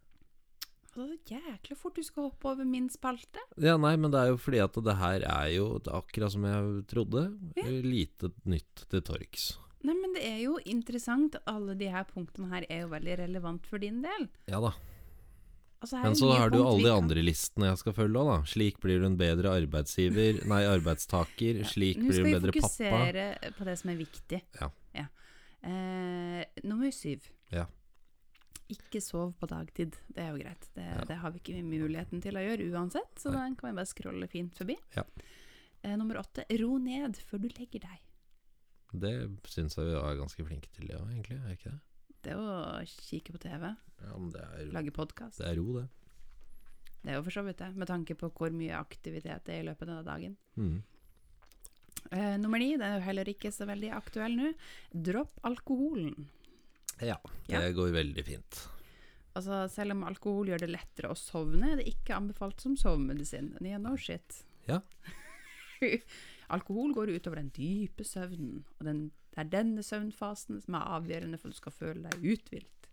Så 0.93 1.08
jækla 1.30 1.76
fort 1.78 1.95
du 1.95 2.04
skal 2.04 2.24
hoppe 2.30 2.45
over 2.45 2.66
min 2.66 2.89
spalte. 2.89 3.41
Ja, 3.58 3.78
nei, 3.78 3.95
men 3.97 4.12
det 4.12 4.20
er 4.20 4.28
jo 4.34 4.38
fordi 4.38 4.60
at 4.62 4.74
det 4.74 4.97
her 4.97 5.22
er 5.30 5.47
jo 5.54 5.78
det 5.80 5.89
er 5.93 6.01
akkurat 6.01 6.32
som 6.32 6.43
jeg 6.45 6.88
trodde. 6.89 7.24
Ja. 7.58 7.64
Lite 7.70 8.30
nytt 8.45 8.88
til 8.89 9.01
torgs. 9.01 9.58
Nei, 9.84 9.94
men 10.00 10.14
det 10.16 10.24
er 10.24 10.38
jo 10.46 10.58
interessant. 10.66 11.36
Alle 11.50 11.76
de 11.76 11.90
her 11.92 12.06
punktene 12.08 12.50
her 12.54 12.66
er 12.70 12.86
jo 12.86 12.92
veldig 12.94 13.18
relevant 13.20 13.66
for 13.68 13.80
din 13.84 14.02
del. 14.06 14.30
Ja 14.48 14.62
da. 14.64 14.74
Altså, 15.84 16.00
Men 16.00 16.16
så 16.16 16.30
har 16.32 16.50
du 16.50 16.62
jo 16.62 16.68
alle 16.70 16.86
de 16.88 16.94
andre 16.96 17.24
listene 17.26 17.68
jeg 17.68 17.82
skal 17.82 17.94
følge 17.98 18.16
òg, 18.22 18.30
da. 18.30 18.38
Slik 18.48 18.78
blir 18.80 19.02
du 19.04 19.06
en 19.10 19.18
bedre 19.20 19.52
arbeidsgiver 19.52 20.40
Nei, 20.48 20.62
arbeidstaker. 20.72 21.60
Slik 21.74 22.00
blir 22.00 22.22
du 22.24 22.30
en 22.30 22.38
bedre 22.38 22.54
pappa. 22.56 22.64
Nå 22.64 22.72
skal 22.72 22.88
vi 22.88 22.94
fokusere 22.94 23.56
på 23.58 23.68
det 23.68 23.76
som 23.82 23.92
er 23.92 24.00
viktig. 24.00 24.40
Ja. 24.62 24.70
Eh, 25.64 26.44
nummer 26.68 26.92
syv. 26.92 27.28
Ja. 27.52 27.66
Ikke 28.72 29.00
sov 29.04 29.34
på 29.40 29.48
dagtid. 29.52 29.96
Det 30.12 30.24
er 30.24 30.32
jo 30.34 30.40
greit. 30.42 30.70
Det, 30.76 30.84
Ja. 30.88 31.04
det 31.08 31.18
har 31.22 31.32
vi 31.32 31.40
ikke 31.40 31.64
muligheten 31.64 32.22
til 32.24 32.36
å 32.40 32.44
gjøre 32.44 32.72
uansett, 32.72 33.12
så 33.20 33.32
Nei. 33.32 33.44
den 33.50 33.56
kan 33.56 33.70
vi 33.70 33.76
bare 33.82 33.92
scrolle 33.92 34.28
fint 34.32 34.56
forbi. 34.56 34.76
Ja. 34.96 35.04
Eh, 35.84 35.96
nummer 36.00 36.16
åtte. 36.24 36.46
Ro 36.60 36.78
ned 36.78 37.16
før 37.28 37.42
du 37.44 37.50
legger 37.60 37.80
deg. 37.84 38.00
Det 38.94 39.14
syns 39.50 39.76
jeg 39.80 39.88
vi 39.89 39.96
er 39.98 40.20
ganske 40.20 40.46
flinke 40.46 40.70
til, 40.76 40.88
ja, 40.94 41.00
egentlig. 41.10 41.39
Er 41.41 41.56
ikke 41.58 41.72
det? 41.74 41.80
Det 42.24 42.36
å 42.39 42.48
kikke 42.88 43.34
på 43.36 43.41
TV, 43.44 43.64
Ja, 44.04 44.14
men 44.18 44.30
det 44.32 44.41
er, 44.46 44.66
lage 44.72 44.94
podkast. 44.96 45.39
det 45.41 45.48
er 45.50 45.58
ro, 45.60 45.80
det. 45.80 45.88
Det 47.04 47.12
er 47.12 47.18
jo 47.18 47.24
for 47.26 47.36
så 47.36 47.44
vidt 47.44 47.58
det, 47.60 47.72
med 47.76 47.88
tanke 47.89 48.16
på 48.16 48.30
hvor 48.32 48.54
mye 48.56 48.78
aktivitet 48.80 49.44
det 49.50 49.56
er 49.58 49.64
i 49.64 49.68
løpet 49.68 49.89
av 49.91 50.06
dagen. 50.08 50.38
Mm. 50.56 50.78
Uh, 52.14 52.38
nummer 52.39 52.60
ni, 52.62 52.70
den 52.78 52.86
er 52.86 53.00
jo 53.00 53.06
heller 53.08 53.28
ikke 53.32 53.52
så 53.52 53.66
veldig 53.68 53.89
aktuell 53.98 54.38
nå. 54.38 54.54
Dropp 54.94 55.34
alkoholen. 55.50 56.30
Ja, 57.02 57.18
det 57.50 57.58
Ja. 57.60 57.72
går 57.76 57.91
veldig 57.91 58.24
fint. 58.26 58.62
Altså, 59.36 59.64
selv 59.74 59.91
om 59.96 60.04
alkohol 60.06 60.48
gjør 60.52 60.60
det 60.62 60.70
lettere 60.70 61.10
å 61.10 61.18
sovne, 61.18 61.72
er 61.74 61.76
det 61.82 61.88
ikke 61.89 62.16
anbefalt 62.16 62.62
som 62.62 62.76
sovemedisin. 62.78 63.56
Yeah, 63.60 63.80
no 63.82 63.96
shit. 63.98 64.44
Ja. 64.70 64.80
alkohol 66.50 66.94
går 66.96 67.14
utover 67.16 67.39
den 67.39 67.52
dype 67.56 68.06
søvnen, 68.08 68.64
og 68.80 68.88
den, 68.88 69.04
det 69.34 69.44
er 69.44 69.52
denne 69.52 69.84
søvnfasen 69.86 70.62
som 70.64 70.78
er 70.80 70.96
avgjørende 70.98 71.39
for 71.39 71.50
at 71.50 71.56
du 71.56 71.62
skal 71.62 71.76
føle 71.76 72.10
deg 72.10 72.34
uthvilt. 72.34 72.89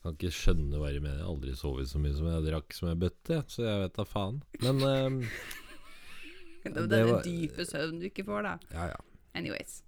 Kan 0.00 0.16
ikke 0.16 0.32
skjønne 0.32 0.78
hva 0.80 0.94
jeg 0.94 1.02
mener. 1.04 1.18
Jeg 1.18 1.26
har 1.26 1.34
aldri 1.34 1.54
sovet 1.58 1.90
så 1.90 2.00
mye 2.00 2.16
som 2.16 2.30
jeg 2.30 2.44
drakk 2.46 2.72
som 2.72 2.88
jeg 2.88 3.00
bøtte, 3.02 3.42
så 3.52 3.66
jeg 3.66 3.82
vet 3.82 3.98
da 3.98 4.06
faen. 4.08 4.38
Men 4.64 4.80
um, 4.80 5.20
Det 6.64 6.72
er 6.76 6.88
den 6.88 7.22
dype 7.24 7.64
søvnen 7.68 8.00
du 8.00 8.08
ikke 8.08 8.24
får, 8.24 8.44
da. 8.48 8.56
ja, 8.72 8.90
ja. 8.94 9.00
Anyways. 9.36 9.82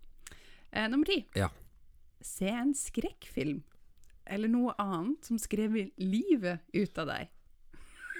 Eh, 0.70 0.88
nummer 0.88 1.08
ti. 1.08 1.18
Ja. 1.36 1.48
Se 2.22 2.48
en 2.48 2.72
skrekkfilm, 2.76 3.62
eller 4.24 4.48
noe 4.52 4.74
annet 4.80 5.26
som 5.26 5.40
skrev 5.40 5.74
livet 5.98 6.62
ut 6.72 7.00
av 7.02 7.10
deg. 7.10 7.32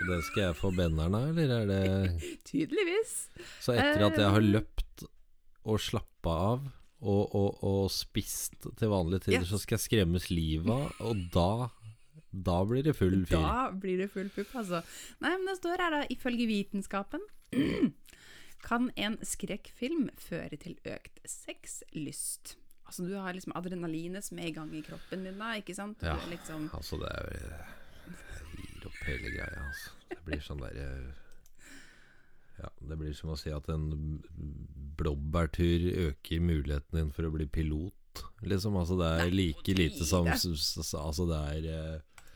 Og 0.03 0.09
det 0.11 0.21
skal 0.27 0.43
jeg 0.49 0.57
få 0.59 0.71
benneren 0.75 1.15
av, 1.15 1.39
eller 1.39 1.63
er 1.63 1.67
det 1.71 2.31
Tydeligvis. 2.51 3.13
Så 3.63 3.75
etter 3.79 4.07
at 4.09 4.19
jeg 4.19 4.31
har 4.35 4.43
Eh. 4.43 4.53
løpt 4.59 5.05
og 5.65 5.79
slappa 5.81 6.33
av 6.53 6.65
og, 7.03 7.35
og, 7.35 7.63
og 7.67 7.85
spist 7.91 8.67
til 8.79 8.91
vanlige 8.91 9.25
tider, 9.29 9.43
Yes. 9.47 9.51
så 9.55 9.59
skal 9.63 9.79
jeg 9.79 9.85
skremmes 9.89 10.27
livet 10.31 10.71
av, 10.71 10.93
og 11.07 11.23
da 11.35 11.71
Da 12.33 12.61
blir 12.65 12.83
det 12.87 12.95
full 12.97 13.25
fyr. 13.29 13.43
Da 13.43 13.71
blir 13.77 13.99
det 14.01 14.07
full 14.11 14.31
pupp, 14.33 14.55
altså. 14.57 14.79
Nei, 15.21 15.33
men 15.37 15.47
det 15.51 15.57
står 15.59 15.83
her, 15.83 15.91
da, 15.93 16.03
ifølge 16.15 16.47
vitenskapen 16.49 17.21
kan 18.69 18.91
en 18.97 19.19
skrekkfilm 19.27 20.07
føre 20.23 20.57
til 20.63 20.79
økt 20.89 21.19
sexlyst. 21.29 22.55
Altså, 22.87 23.05
du 23.09 23.15
har 23.19 23.35
liksom 23.37 23.53
adrenalinet 23.59 24.25
som 24.25 24.39
er 24.41 24.49
i 24.49 24.55
gang 24.57 24.73
i 24.75 24.83
kroppen 24.87 25.27
din 25.27 25.39
da, 25.43 25.53
ikke 25.61 25.75
sant? 25.77 26.01
Ja. 26.03 26.17
liksom 26.31 26.71
Altså, 26.73 26.97
det 27.03 27.11
er 27.11 27.69
opp 29.03 29.11
hele 29.11 29.35
greia, 29.35 29.67
altså. 29.67 29.91
Det 30.13 30.23
blir 30.27 30.43
sånn 30.45 30.63
derre 30.63 30.87
Ja, 32.61 32.69
Det 32.79 32.99
blir 33.01 33.15
som 33.17 33.33
å 33.33 33.39
si 33.41 33.51
at 33.51 33.69
en 33.73 34.21
blåbærtur 34.99 35.89
øker 36.09 36.43
muligheten 36.45 36.99
din 36.99 37.11
for 37.15 37.27
å 37.27 37.33
bli 37.35 37.49
pilot. 37.51 38.23
Liksom, 38.45 38.77
altså 38.77 38.99
Det 39.01 39.11
er 39.25 39.33
like 39.33 39.75
lite 39.75 40.05
som 40.05 40.29
Altså 40.29 41.27
det 41.31 41.41
er 41.57 41.69
eh, 41.73 42.27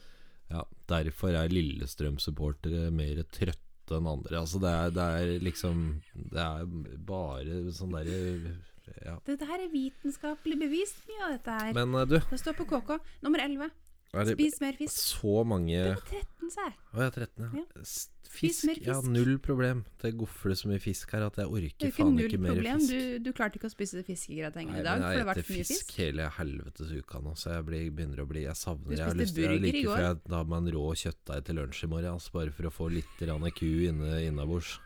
Ja, 0.51 0.65
derfor 0.89 1.37
er 1.37 1.53
Lillestrøm-supportere 1.53 2.91
mer 2.91 3.23
trøtte 3.29 3.99
enn 3.99 4.09
andre. 4.11 4.41
Altså 4.41 4.59
det 4.59 4.73
er, 4.73 4.95
det 4.97 5.05
er 5.21 5.45
liksom 5.45 5.85
Det 6.15 6.43
er 6.43 6.65
bare 7.07 7.61
sånn 7.77 7.95
derre 7.95 8.57
Ja. 9.05 9.19
Dette 9.27 9.47
her 9.47 9.61
er 9.61 9.71
vitenskapelig 9.71 10.59
bevist, 10.61 11.03
mye 11.11 11.25
av 11.27 11.37
dette 11.37 11.59
her. 11.61 11.73
Men 11.77 11.95
eh, 12.01 12.09
du, 12.09 12.19
Det 12.31 12.41
står 12.41 12.57
på 12.57 12.67
KK. 12.73 12.97
Nummer 13.27 13.43
11. 13.45 13.71
er 14.15 14.25
det 14.25 14.35
Spis 14.39 14.61
mer 14.61 14.73
fisk. 14.79 14.93
så 14.97 15.45
mange 15.47 15.73
Det 15.77 15.95
var 15.95 16.05
13, 16.11 16.51
sa 16.51 16.61
jeg. 16.69 16.77
Å, 16.93 16.97
jeg 17.01 17.07
er 17.07 17.11
13, 17.11 17.43
ja. 17.43 17.49
Fisk, 17.51 17.83
Spis 17.83 18.11
Spis 18.27 18.61
Fisk, 18.61 18.67
mer 18.67 18.79
ja, 18.87 19.01
null 19.01 19.39
problem. 19.39 19.85
Det 20.03 20.11
gofler 20.19 20.55
så 20.59 20.69
mye 20.69 20.81
fisk 20.83 21.11
her 21.15 21.23
at 21.27 21.37
jeg 21.41 21.47
orker 21.47 21.87
er 21.87 21.93
faen 21.95 22.19
ikke 22.21 22.39
mer 22.43 22.55
problem. 22.55 22.81
fisk. 22.81 22.91
Du, 22.93 23.19
du 23.25 23.33
klarte 23.33 23.57
ikke 23.57 23.69
å 23.71 23.73
spise 23.73 24.03
fiskegratengen 24.05 24.73
Nei, 24.75 24.81
i 24.81 24.85
dag, 24.85 24.99
for 25.01 25.07
det 25.07 25.13
jeg 25.17 25.23
har 25.23 25.29
vært 25.31 25.39
eter 25.41 25.47
for 25.47 25.57
mye 25.57 25.65
fisk 25.71 25.87
fisk. 25.87 25.95
hele 26.03 26.27
helvetes 26.37 26.91
uka 26.93 27.21
nå, 27.25 27.33
så 27.39 27.55
jeg 27.55 27.67
blir, 27.71 27.87
begynner 27.97 28.21
å 28.25 28.27
bli 28.29 28.43
Jeg 28.45 28.57
savner 28.61 28.91
Du 28.91 28.97
jeg 28.97 29.05
har 29.07 29.15
spiste 29.15 29.23
lyst 29.23 29.35
til- 29.35 29.43
jeg 29.43 29.51
burger 29.53 29.69
i 29.69 29.73
like 29.73 29.87
går. 29.87 29.97
før 29.97 30.07
jeg 30.09 30.19
tar 30.29 30.45
meg 30.45 30.59
en 30.59 30.73
rå 30.77 30.85
kjøttdeig 31.05 31.45
til 31.47 31.55
lunsj 31.61 31.83
i 31.85 31.87
morgen, 31.95 32.13
altså, 32.13 32.33
bare 32.33 32.51
for 32.53 32.63
å 32.71 32.73
få 32.77 32.91
litt 32.93 33.17
grann 33.21 33.51
ku 33.57 33.67
inne 33.89 34.13
innabords. 34.27 34.79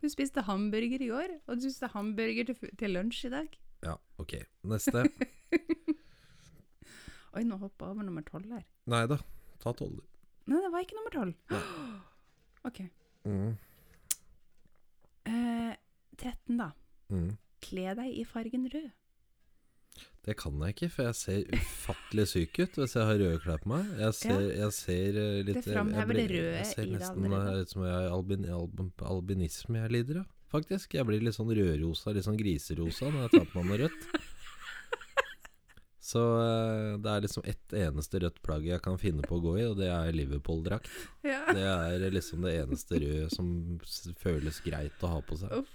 Du 0.00 0.08
spiste 0.08 0.42
hamburger 0.46 1.00
i 1.02 1.08
går, 1.10 1.36
og 1.48 1.56
du 1.60 1.66
spiste 1.68 1.88
hamburger 1.92 2.44
til, 2.46 2.54
fu- 2.54 2.74
til 2.76 2.90
lunsj 2.96 3.24
i 3.26 3.30
dag. 3.30 3.48
Ja, 3.82 3.96
ok. 4.18 4.38
Neste. 4.64 5.04
Oi, 7.36 7.44
nå 7.44 7.58
hoppa 7.60 7.88
jeg 7.90 7.96
over 7.96 8.06
nummer 8.08 8.24
12 8.24 8.52
her. 8.56 8.62
Nei 8.88 9.02
da, 9.10 9.18
ta 9.62 9.72
tolv. 9.76 9.98
Nei, 10.48 10.60
det 10.62 10.70
var 10.72 10.84
ikke 10.86 10.96
nummer 10.98 11.12
12. 11.12 11.34
OK. 12.68 12.78
Mm. 13.26 13.56
Eh, 15.26 15.72
13, 16.16 16.56
da. 16.60 16.70
Mm. 17.12 17.32
Kle 17.66 17.96
deg 17.98 18.14
i 18.20 18.24
fargen 18.28 18.68
rød. 18.72 18.86
Det 20.26 20.34
kan 20.40 20.56
jeg 20.64 20.74
ikke, 20.74 20.88
for 20.90 21.06
jeg 21.06 21.16
ser 21.20 21.44
ufattelig 21.54 22.24
syk 22.32 22.58
ut 22.58 22.78
hvis 22.80 22.96
jeg 22.98 23.06
har 23.08 23.20
røde 23.20 23.40
klær 23.44 23.60
på 23.62 23.70
meg. 23.70 23.90
Jeg 24.00 24.16
ser, 24.18 24.40
jeg 24.58 24.72
ser 24.74 25.18
eh, 25.22 25.36
litt 25.46 25.60
Det 25.60 25.66
framhever 25.68 26.18
i 26.18 26.24
det 26.24 26.30
røde 26.32 26.54
Jeg 26.56 26.70
ser 26.72 26.82
i 26.82 26.88
det 26.90 26.96
nesten 27.00 27.28
allerede. 27.28 27.52
eh, 27.52 27.60
ut 27.68 27.74
som 27.74 27.84
jeg 27.86 28.08
albin, 28.16 28.48
albin, 28.56 28.88
albinisme 29.12 29.82
jeg 29.84 29.92
lider 29.94 30.22
av, 30.24 30.26
faktisk. 30.52 30.96
Jeg 30.98 31.06
blir 31.08 31.22
litt 31.22 31.36
sånn 31.38 31.52
rødrosa, 31.54 32.14
litt 32.16 32.26
sånn 32.26 32.40
griserosa 32.40 33.12
når 33.12 33.26
jeg 33.28 33.34
tar 33.36 33.46
på 33.52 33.62
meg 33.62 33.70
noe 33.70 33.84
rødt. 33.86 34.08
Så 36.06 36.20
eh, 36.38 36.92
det 37.02 37.10
er 37.10 37.24
liksom 37.24 37.46
ett 37.50 37.74
eneste 37.74 38.20
rødt 38.22 38.38
plagg 38.46 38.68
jeg 38.68 38.82
kan 38.84 38.98
finne 39.00 39.26
på 39.26 39.40
å 39.40 39.42
gå 39.42 39.56
i, 39.58 39.64
og 39.66 39.80
det 39.80 39.90
er 39.90 40.12
Liverpool-drakt. 40.14 40.90
Ja. 41.26 41.42
Det 41.50 41.64
er 41.66 42.12
liksom 42.14 42.44
det 42.46 42.52
eneste 42.60 43.00
røde 43.02 43.26
som 43.34 43.48
føles 44.20 44.60
greit 44.62 45.02
å 45.02 45.16
ha 45.16 45.24
på 45.26 45.38
seg. 45.40 45.50
Uff. 45.58 45.72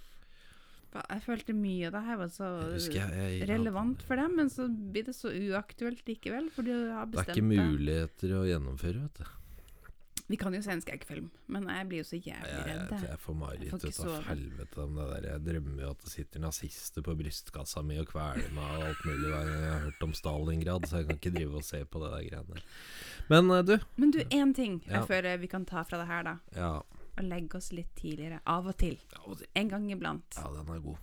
Jeg 0.91 1.23
følte 1.23 1.53
mye 1.55 1.87
av 1.87 1.93
det 1.95 1.99
her 2.03 2.17
var 2.19 2.31
så 2.31 2.47
Jeg 2.73 2.95
jeg, 2.97 3.11
jeg, 3.15 3.45
relevant 3.47 4.01
for 4.03 4.19
dem, 4.19 4.33
men 4.39 4.49
så 4.51 4.65
blir 4.67 5.05
det 5.07 5.15
så 5.15 5.31
uaktuelt 5.31 6.03
likevel, 6.07 6.49
for 6.51 6.67
du 6.67 6.73
har 6.91 7.07
Det 7.11 7.21
er 7.23 7.31
ikke 7.31 7.47
muligheter 7.47 8.33
å 8.35 8.41
gjennomføre, 8.47 9.05
vet 9.05 9.21
du. 9.21 9.37
Vi 10.31 10.37
kan 10.39 10.53
jo 10.55 10.61
se 10.63 10.71
en 10.71 10.81
skrekkfilm, 10.83 11.25
men 11.51 11.65
jeg 11.67 11.87
blir 11.89 11.99
jo 11.99 12.05
så 12.07 12.17
jævlig 12.17 12.51
jeg, 12.55 12.67
redd. 12.69 12.91
jeg 13.09 13.19
får 13.19 13.35
mareritt 13.35 13.65
Jeg 13.67 13.71
får 13.73 13.81
ikke 13.89 14.05
ut 14.05 14.11
av 14.15 14.27
helvete 14.29 14.83
om 14.85 14.93
det 14.99 15.07
der. 15.11 15.25
Jeg 15.33 15.43
drømmer 15.47 15.81
jo 15.83 15.89
at 15.91 16.05
det 16.05 16.11
sitter 16.13 16.43
nazister 16.45 17.03
på 17.05 17.15
brystkassa 17.19 17.83
mi 17.83 17.97
og 17.99 18.07
kveler 18.13 18.53
meg 18.55 18.77
og 18.77 18.85
alt 18.87 19.03
mulig 19.09 19.27
hver 19.33 19.49
gang 19.51 19.65
jeg 19.65 19.73
har 19.73 19.83
hørt 19.89 20.05
om 20.07 20.13
Stalingrad, 20.21 20.87
så 20.87 21.01
jeg 21.01 21.09
kan 21.11 21.19
ikke 21.19 21.33
drive 21.35 21.59
og 21.61 21.67
se 21.67 21.83
på 21.83 22.03
det 22.05 22.13
der 22.15 22.25
greiene. 22.29 22.63
Men 23.33 23.51
eh, 23.57 23.61
du, 23.67 23.75
Men 23.97 24.11
du, 24.15 24.19
én 24.31 24.55
ting 24.55 24.79
Ja. 24.87 25.03
før 25.05 25.29
vi 25.43 25.47
kan 25.51 25.65
ta 25.65 25.83
fra 25.83 25.99
det 26.01 26.07
her, 26.07 26.23
da. 26.23 26.35
ja, 26.55 26.71
Og 27.17 27.23
legge 27.27 27.57
oss 27.59 27.71
litt 27.75 27.91
tidligere. 27.99 28.39
Av 28.47 28.65
og 28.71 28.77
til. 28.79 28.97
En 29.53 29.67
gang 29.69 29.91
iblant. 29.91 30.37
ja 30.39 30.47
den 30.55 30.69
er 30.75 30.79
god. 30.79 30.97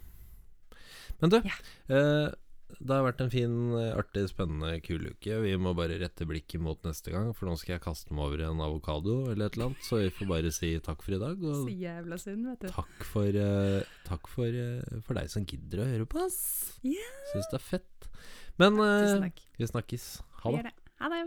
Men 1.21 1.31
du, 1.31 1.43
Ja. 1.45 1.57
eh, 1.95 2.31
det 2.77 2.95
har 2.95 3.05
vært 3.07 3.23
en 3.25 3.31
fin, 3.33 3.55
eh, 3.79 3.97
artig, 3.97 4.27
spennende, 4.31 4.79
kul 4.85 5.09
uke. 5.09 5.41
Vi 5.43 5.55
må 5.61 5.73
bare 5.77 5.99
rette 6.01 6.27
blikket 6.29 6.63
mot 6.63 6.81
neste 6.87 7.13
gang, 7.15 7.33
for 7.35 7.49
nå 7.49 7.57
skal 7.59 7.77
jeg 7.77 7.85
kaste 7.85 8.15
meg 8.15 8.29
over 8.29 8.45
en 8.47 8.63
avokado 8.65 9.17
eller 9.33 9.49
et 9.49 9.57
eller 9.57 9.71
annet, 9.71 9.85
så 9.89 10.03
vi 10.03 10.13
får 10.15 10.31
bare 10.31 10.53
si 10.55 10.73
takk 10.85 11.03
for 11.03 11.17
i 11.17 11.21
dag. 11.23 11.43
Og 11.43 11.63
Så 11.65 11.75
jævla 11.75 12.21
synd, 12.23 12.47
vet 12.53 12.67
du. 12.67 12.69
Takk 12.77 13.07
for, 13.11 13.41
uh, 13.43 13.93
takk 14.09 14.31
for, 14.31 14.47
uh, 14.47 15.01
for 15.07 15.19
deg 15.19 15.33
som 15.33 15.47
gidder 15.49 15.83
å 15.85 15.91
høre 15.91 16.09
på 16.09 16.23
oss. 16.27 16.41
Yeah. 16.87 17.15
Syns 17.33 17.51
det 17.51 17.59
er 17.59 17.67
fett. 17.67 18.11
Men 18.61 18.79
uh, 18.79 19.31
vi 19.59 19.71
snakkes. 19.73 20.11
Ha 20.45 20.59
det. 20.59 20.77
Ha 21.01 21.15
det. 21.15 21.25